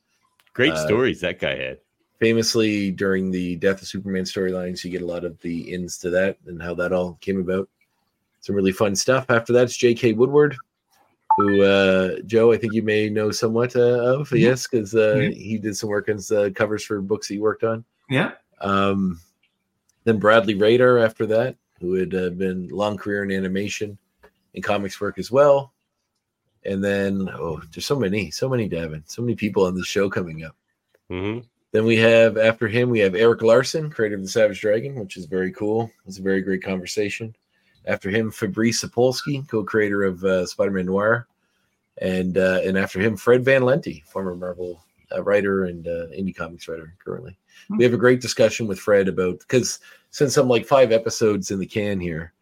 Great 0.53 0.75
Uh, 0.75 0.87
stories 0.87 1.23
that 1.23 1.41
guy 1.41 1.57
had. 1.57 1.79
Famously 2.23 2.93
during 2.93 3.33
the 3.33 3.57
death 3.57 3.83
of 3.83 3.89
superman 3.89 4.23
storylines 4.23 4.85
you 4.85 4.93
get 4.93 5.03
a 5.03 5.07
lot 5.07 5.25
of 5.25 5.41
the 5.41 5.75
ins 5.75 5.99
to 5.99 6.11
that 6.11 6.39
and 6.47 6.63
how 6.63 6.73
that 6.75 6.93
all 6.93 7.19
came 7.21 7.41
about. 7.41 7.69
Some 8.39 8.55
really 8.55 8.71
fun 8.71 8.95
stuff. 8.95 9.27
After 9.29 9.53
that's 9.53 9.77
jk 9.77 10.15
woodward 10.15 10.57
who 11.37 11.63
uh 11.63 12.21
joe 12.27 12.53
i 12.53 12.57
think 12.57 12.75
you 12.75 12.83
may 12.83 13.09
know 13.09 13.33
somewhat 13.33 13.75
uh, 13.75 14.21
of 14.21 14.29
Mhm. 14.31 14.39
yes 14.39 14.69
because 14.69 14.95
uh 14.95 15.31
he 15.35 15.59
did 15.59 15.77
some 15.77 15.89
work 15.91 16.09
on 16.09 16.21
uh, 16.31 16.51
covers 16.55 16.85
for 16.85 17.01
books 17.01 17.27
he 17.27 17.41
worked 17.41 17.65
on. 17.65 17.85
Yeah. 18.09 18.33
um 18.61 19.19
then 20.05 20.21
bradley 20.21 20.55
radar 20.55 20.99
after 20.99 21.27
that 21.27 21.57
who 21.81 21.95
had 21.95 22.15
uh, 22.15 22.31
been 22.31 22.69
long 22.69 22.97
career 22.99 23.25
in 23.25 23.33
animation 23.33 23.99
and 24.55 24.63
comics 24.63 25.01
work 25.01 25.19
as 25.19 25.33
well. 25.33 25.73
And 26.65 26.85
then 26.85 27.29
oh 27.35 27.61
there's 27.73 27.87
so 27.87 27.99
many 27.99 28.31
so 28.31 28.49
many 28.49 28.69
Davan, 28.69 29.03
so 29.07 29.23
many 29.23 29.35
people 29.35 29.67
on 29.67 29.75
the 29.75 29.83
show 29.83 30.09
coming 30.09 30.45
up. 30.45 30.55
Hmm 31.11 31.41
Then 31.73 31.87
we 31.87 31.97
have 31.97 32.37
after 32.37 32.69
him 32.69 32.91
we 32.91 33.01
have 33.01 33.15
Erik 33.15 33.43
Larsen, 33.43 33.91
creator 33.91 34.17
of 34.17 34.23
the 34.23 34.29
Savage 34.29 34.61
Dragon, 34.61 34.95
which 34.97 35.17
is 35.17 35.25
very 35.25 35.51
cool. 35.53 35.91
It's 36.07 36.19
a 36.19 36.23
very 36.23 36.43
great 36.43 36.63
conversation. 36.63 37.35
After 37.87 38.11
him, 38.11 38.31
Fabrice 38.31 38.85
Sapolsky, 38.85 39.49
co-creator 39.49 40.05
of 40.05 40.23
uh, 40.23 40.47
Spider-Man 40.47 40.87
Noir, 40.87 41.27
and 41.99 42.37
uh, 42.37 42.61
and 42.63 42.79
after 42.79 43.01
him, 43.01 43.17
Fred 43.17 43.45
Van 43.45 43.63
Lente, 43.63 44.05
former 44.05 44.37
Marvel 44.37 44.85
uh, 45.15 45.23
writer 45.23 45.65
and 45.65 45.87
uh, 45.87 46.07
indie 46.17 46.37
comics 46.37 46.69
writer 46.69 46.95
currently. 47.03 47.37
We 47.71 47.85
have 47.85 47.95
a 47.95 47.99
great 47.99 48.21
discussion 48.21 48.67
with 48.67 48.79
Fred 48.79 49.09
about 49.09 49.39
because 49.41 49.81
since 50.11 50.37
I'm 50.37 50.49
like 50.49 50.67
five 50.67 50.93
episodes 50.93 51.51
in 51.51 51.59
the 51.59 51.67
can 51.67 52.01
here 52.01 52.33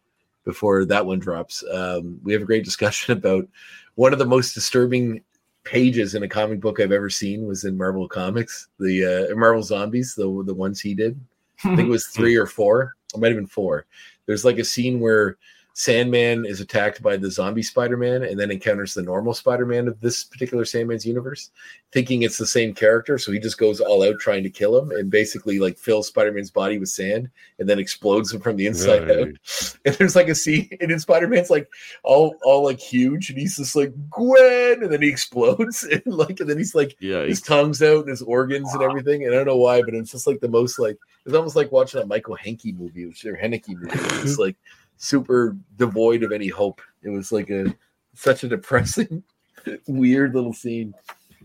before 0.43 0.83
that 0.85 1.05
one 1.05 1.19
drops, 1.19 1.63
um, 1.71 2.19
we 2.23 2.33
have 2.33 2.41
a 2.41 2.45
great 2.45 2.65
discussion 2.65 3.13
about 3.17 3.47
one 3.95 4.11
of 4.11 4.19
the 4.19 4.25
most 4.25 4.53
disturbing 4.53 5.23
pages 5.63 6.15
in 6.15 6.23
a 6.23 6.27
comic 6.27 6.59
book 6.59 6.79
I've 6.79 6.91
ever 6.91 7.09
seen 7.09 7.45
was 7.45 7.65
in 7.65 7.77
Marvel 7.77 8.07
Comics, 8.07 8.67
the 8.79 9.29
uh, 9.31 9.35
Marvel 9.35 9.63
Zombies, 9.63 10.15
the 10.15 10.43
the 10.45 10.53
ones 10.53 10.79
he 10.79 10.93
did. 10.93 11.19
I 11.63 11.75
think 11.75 11.87
it 11.87 11.89
was 11.91 12.07
three 12.07 12.35
or 12.35 12.45
four. 12.45 12.95
It 13.13 13.19
might 13.19 13.27
have 13.27 13.37
been 13.37 13.47
four. 13.47 13.85
There's 14.25 14.45
like 14.45 14.57
a 14.57 14.63
scene 14.63 14.99
where 14.99 15.37
Sandman 15.73 16.45
is 16.45 16.59
attacked 16.59 17.01
by 17.01 17.15
the 17.17 17.31
zombie 17.31 17.63
Spider-Man 17.63 18.23
and 18.23 18.39
then 18.39 18.51
encounters 18.51 18.93
the 18.93 19.01
normal 19.01 19.33
Spider-Man 19.33 19.87
of 19.87 19.99
this 20.01 20.23
particular 20.25 20.65
Sandman's 20.65 21.05
universe, 21.05 21.49
thinking 21.91 22.23
it's 22.23 22.37
the 22.37 22.45
same 22.45 22.73
character. 22.73 23.17
So 23.17 23.31
he 23.31 23.39
just 23.39 23.57
goes 23.57 23.79
all 23.79 24.03
out 24.03 24.19
trying 24.19 24.43
to 24.43 24.49
kill 24.49 24.77
him 24.77 24.91
and 24.91 25.09
basically 25.09 25.59
like 25.59 25.77
fills 25.77 26.07
Spider-Man's 26.07 26.51
body 26.51 26.77
with 26.77 26.89
sand 26.89 27.29
and 27.57 27.69
then 27.69 27.79
explodes 27.79 28.33
him 28.33 28.41
from 28.41 28.57
the 28.57 28.67
inside 28.67 29.07
Right. 29.07 29.19
out. 29.19 29.27
And 29.85 29.95
there's 29.95 30.15
like 30.15 30.27
a 30.27 30.35
scene 30.35 30.69
and 30.81 30.91
then 30.91 30.99
Spider-Man's 30.99 31.49
like 31.49 31.69
all 32.03 32.35
all 32.43 32.63
like 32.63 32.79
huge 32.79 33.29
and 33.29 33.39
he's 33.39 33.57
just 33.57 33.75
like 33.75 33.93
Gwen 34.11 34.83
and 34.83 34.91
then 34.91 35.01
he 35.01 35.09
explodes 35.15 35.83
and 35.83 36.01
like 36.05 36.39
and 36.39 36.49
then 36.49 36.57
he's 36.57 36.75
like 36.75 36.95
Yeah, 36.99 37.23
his 37.23 37.41
tongue's 37.41 37.81
out 37.81 38.01
and 38.01 38.09
his 38.09 38.21
organs 38.21 38.71
and 38.73 38.83
everything. 38.83 39.23
And 39.23 39.33
I 39.33 39.37
don't 39.37 39.47
know 39.47 39.57
why, 39.57 39.81
but 39.81 39.93
it's 39.95 40.11
just 40.11 40.27
like 40.27 40.39
the 40.41 40.49
most 40.49 40.77
like 40.79 40.97
it's 41.25 41.35
almost 41.35 41.55
like 41.55 41.71
watching 41.71 42.01
a 42.01 42.05
Michael 42.05 42.35
Henke 42.35 42.73
movie, 42.75 43.05
which 43.05 43.23
or 43.25 43.35
Haneke 43.37 43.69
movie. 43.69 43.89
It's 44.23 44.37
like 44.39 44.55
super 45.01 45.57
devoid 45.77 46.21
of 46.21 46.31
any 46.31 46.47
hope. 46.47 46.79
It 47.01 47.09
was 47.09 47.31
like 47.31 47.49
a 47.49 47.75
such 48.13 48.43
a 48.43 48.47
depressing, 48.47 49.23
weird 49.87 50.35
little 50.35 50.53
scene. 50.53 50.93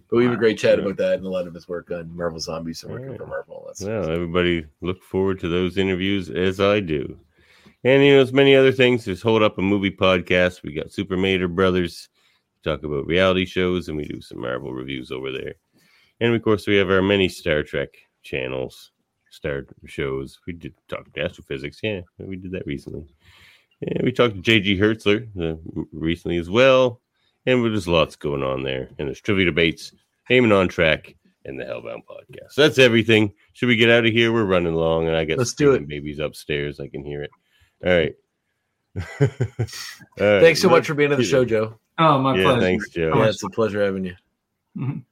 But 0.08 0.18
we 0.18 0.24
have 0.24 0.34
a 0.34 0.36
great 0.36 0.58
chat 0.58 0.78
about 0.78 0.98
that 0.98 1.14
and 1.14 1.26
a 1.26 1.30
lot 1.30 1.48
of 1.48 1.54
his 1.54 1.66
work 1.66 1.90
on 1.90 2.14
Marvel 2.16 2.38
Zombies 2.38 2.84
and 2.84 2.92
working 2.92 3.06
Alright. 3.06 3.20
for 3.20 3.26
Marvel. 3.26 3.64
That's 3.66 3.82
Well, 3.82 4.08
everybody 4.08 4.64
look 4.82 5.02
forward 5.02 5.40
to 5.40 5.48
those 5.48 5.78
interviews 5.78 6.30
as 6.30 6.60
I 6.60 6.78
do. 6.78 7.18
And 7.82 8.04
you 8.04 8.14
know, 8.14 8.20
as 8.20 8.32
many 8.32 8.54
other 8.54 8.72
things. 8.72 9.04
There's 9.04 9.22
Hold 9.22 9.42
Up 9.42 9.58
a 9.58 9.62
Movie 9.62 9.90
podcast. 9.90 10.62
We 10.62 10.72
got 10.72 10.92
Super 10.92 11.16
Mater 11.16 11.48
Brothers. 11.48 12.08
We 12.54 12.70
talk 12.70 12.84
about 12.84 13.06
reality 13.06 13.46
shows 13.46 13.88
and 13.88 13.96
we 13.96 14.04
do 14.04 14.20
some 14.20 14.40
Marvel 14.40 14.72
reviews 14.72 15.10
over 15.10 15.32
there. 15.32 15.54
And 16.20 16.34
of 16.34 16.42
course, 16.42 16.66
we 16.66 16.76
have 16.76 16.90
our 16.90 17.02
many 17.02 17.28
Star 17.28 17.62
Trek 17.62 17.88
channels, 18.22 18.92
Star 19.30 19.66
shows. 19.86 20.38
We 20.46 20.52
did 20.52 20.74
talk 20.88 21.06
about 21.06 21.24
astrophysics. 21.24 21.80
Yeah, 21.82 22.02
we 22.18 22.36
did 22.36 22.52
that 22.52 22.66
recently. 22.66 23.06
And 23.82 24.02
we 24.02 24.12
talked 24.12 24.34
to 24.34 24.40
JG 24.42 24.78
Hertzler 24.78 25.28
uh, 25.40 25.84
recently 25.92 26.38
as 26.38 26.48
well. 26.48 27.00
And 27.44 27.64
there's 27.64 27.86
lots 27.86 28.16
going 28.16 28.42
on 28.42 28.62
there. 28.62 28.88
And 28.98 29.06
there's 29.08 29.20
trivia 29.20 29.44
debates, 29.44 29.92
Aiming 30.30 30.52
on 30.52 30.68
Track, 30.68 31.14
and 31.44 31.60
the 31.60 31.64
Hellbound 31.64 32.02
podcast. 32.08 32.50
So 32.52 32.62
that's 32.62 32.78
everything. 32.78 33.32
Should 33.52 33.68
we 33.68 33.76
get 33.76 33.90
out 33.90 34.04
of 34.06 34.12
here? 34.12 34.32
We're 34.32 34.44
running 34.44 34.74
long, 34.74 35.06
and 35.06 35.16
I 35.16 35.24
got 35.24 35.38
Let's 35.38 35.54
do 35.54 35.66
screaming 35.72 35.86
babies 35.88 36.18
upstairs. 36.18 36.80
I 36.80 36.88
can 36.88 37.04
hear 37.04 37.22
it. 37.22 37.30
All 37.84 37.92
right. 37.92 38.14
All 39.20 40.26
right. 40.26 40.40
Thanks 40.40 40.60
so 40.60 40.68
much 40.68 40.86
for 40.86 40.94
being 40.94 41.12
on 41.12 41.18
the 41.18 41.24
show, 41.24 41.44
Joe. 41.44 41.78
Oh, 41.98 42.18
my 42.18 42.36
Yeah, 42.36 42.42
pleasure. 42.44 42.60
thanks, 42.60 42.90
Joe. 42.90 43.12
Yeah, 43.14 43.26
it's 43.28 43.42
a 43.44 43.50
pleasure 43.50 43.84
having 43.84 44.04
you. 44.04 44.16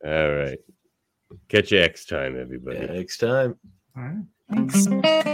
All 0.05 0.33
right. 0.35 0.59
Catch 1.49 1.71
you 1.71 1.81
next 1.81 2.09
time, 2.09 2.41
everybody. 2.41 2.79
Yeah, 2.79 2.87
next 2.87 3.19
time. 3.19 3.57
All 3.97 4.03
right. 4.03 4.25
Thanks. 4.51 5.25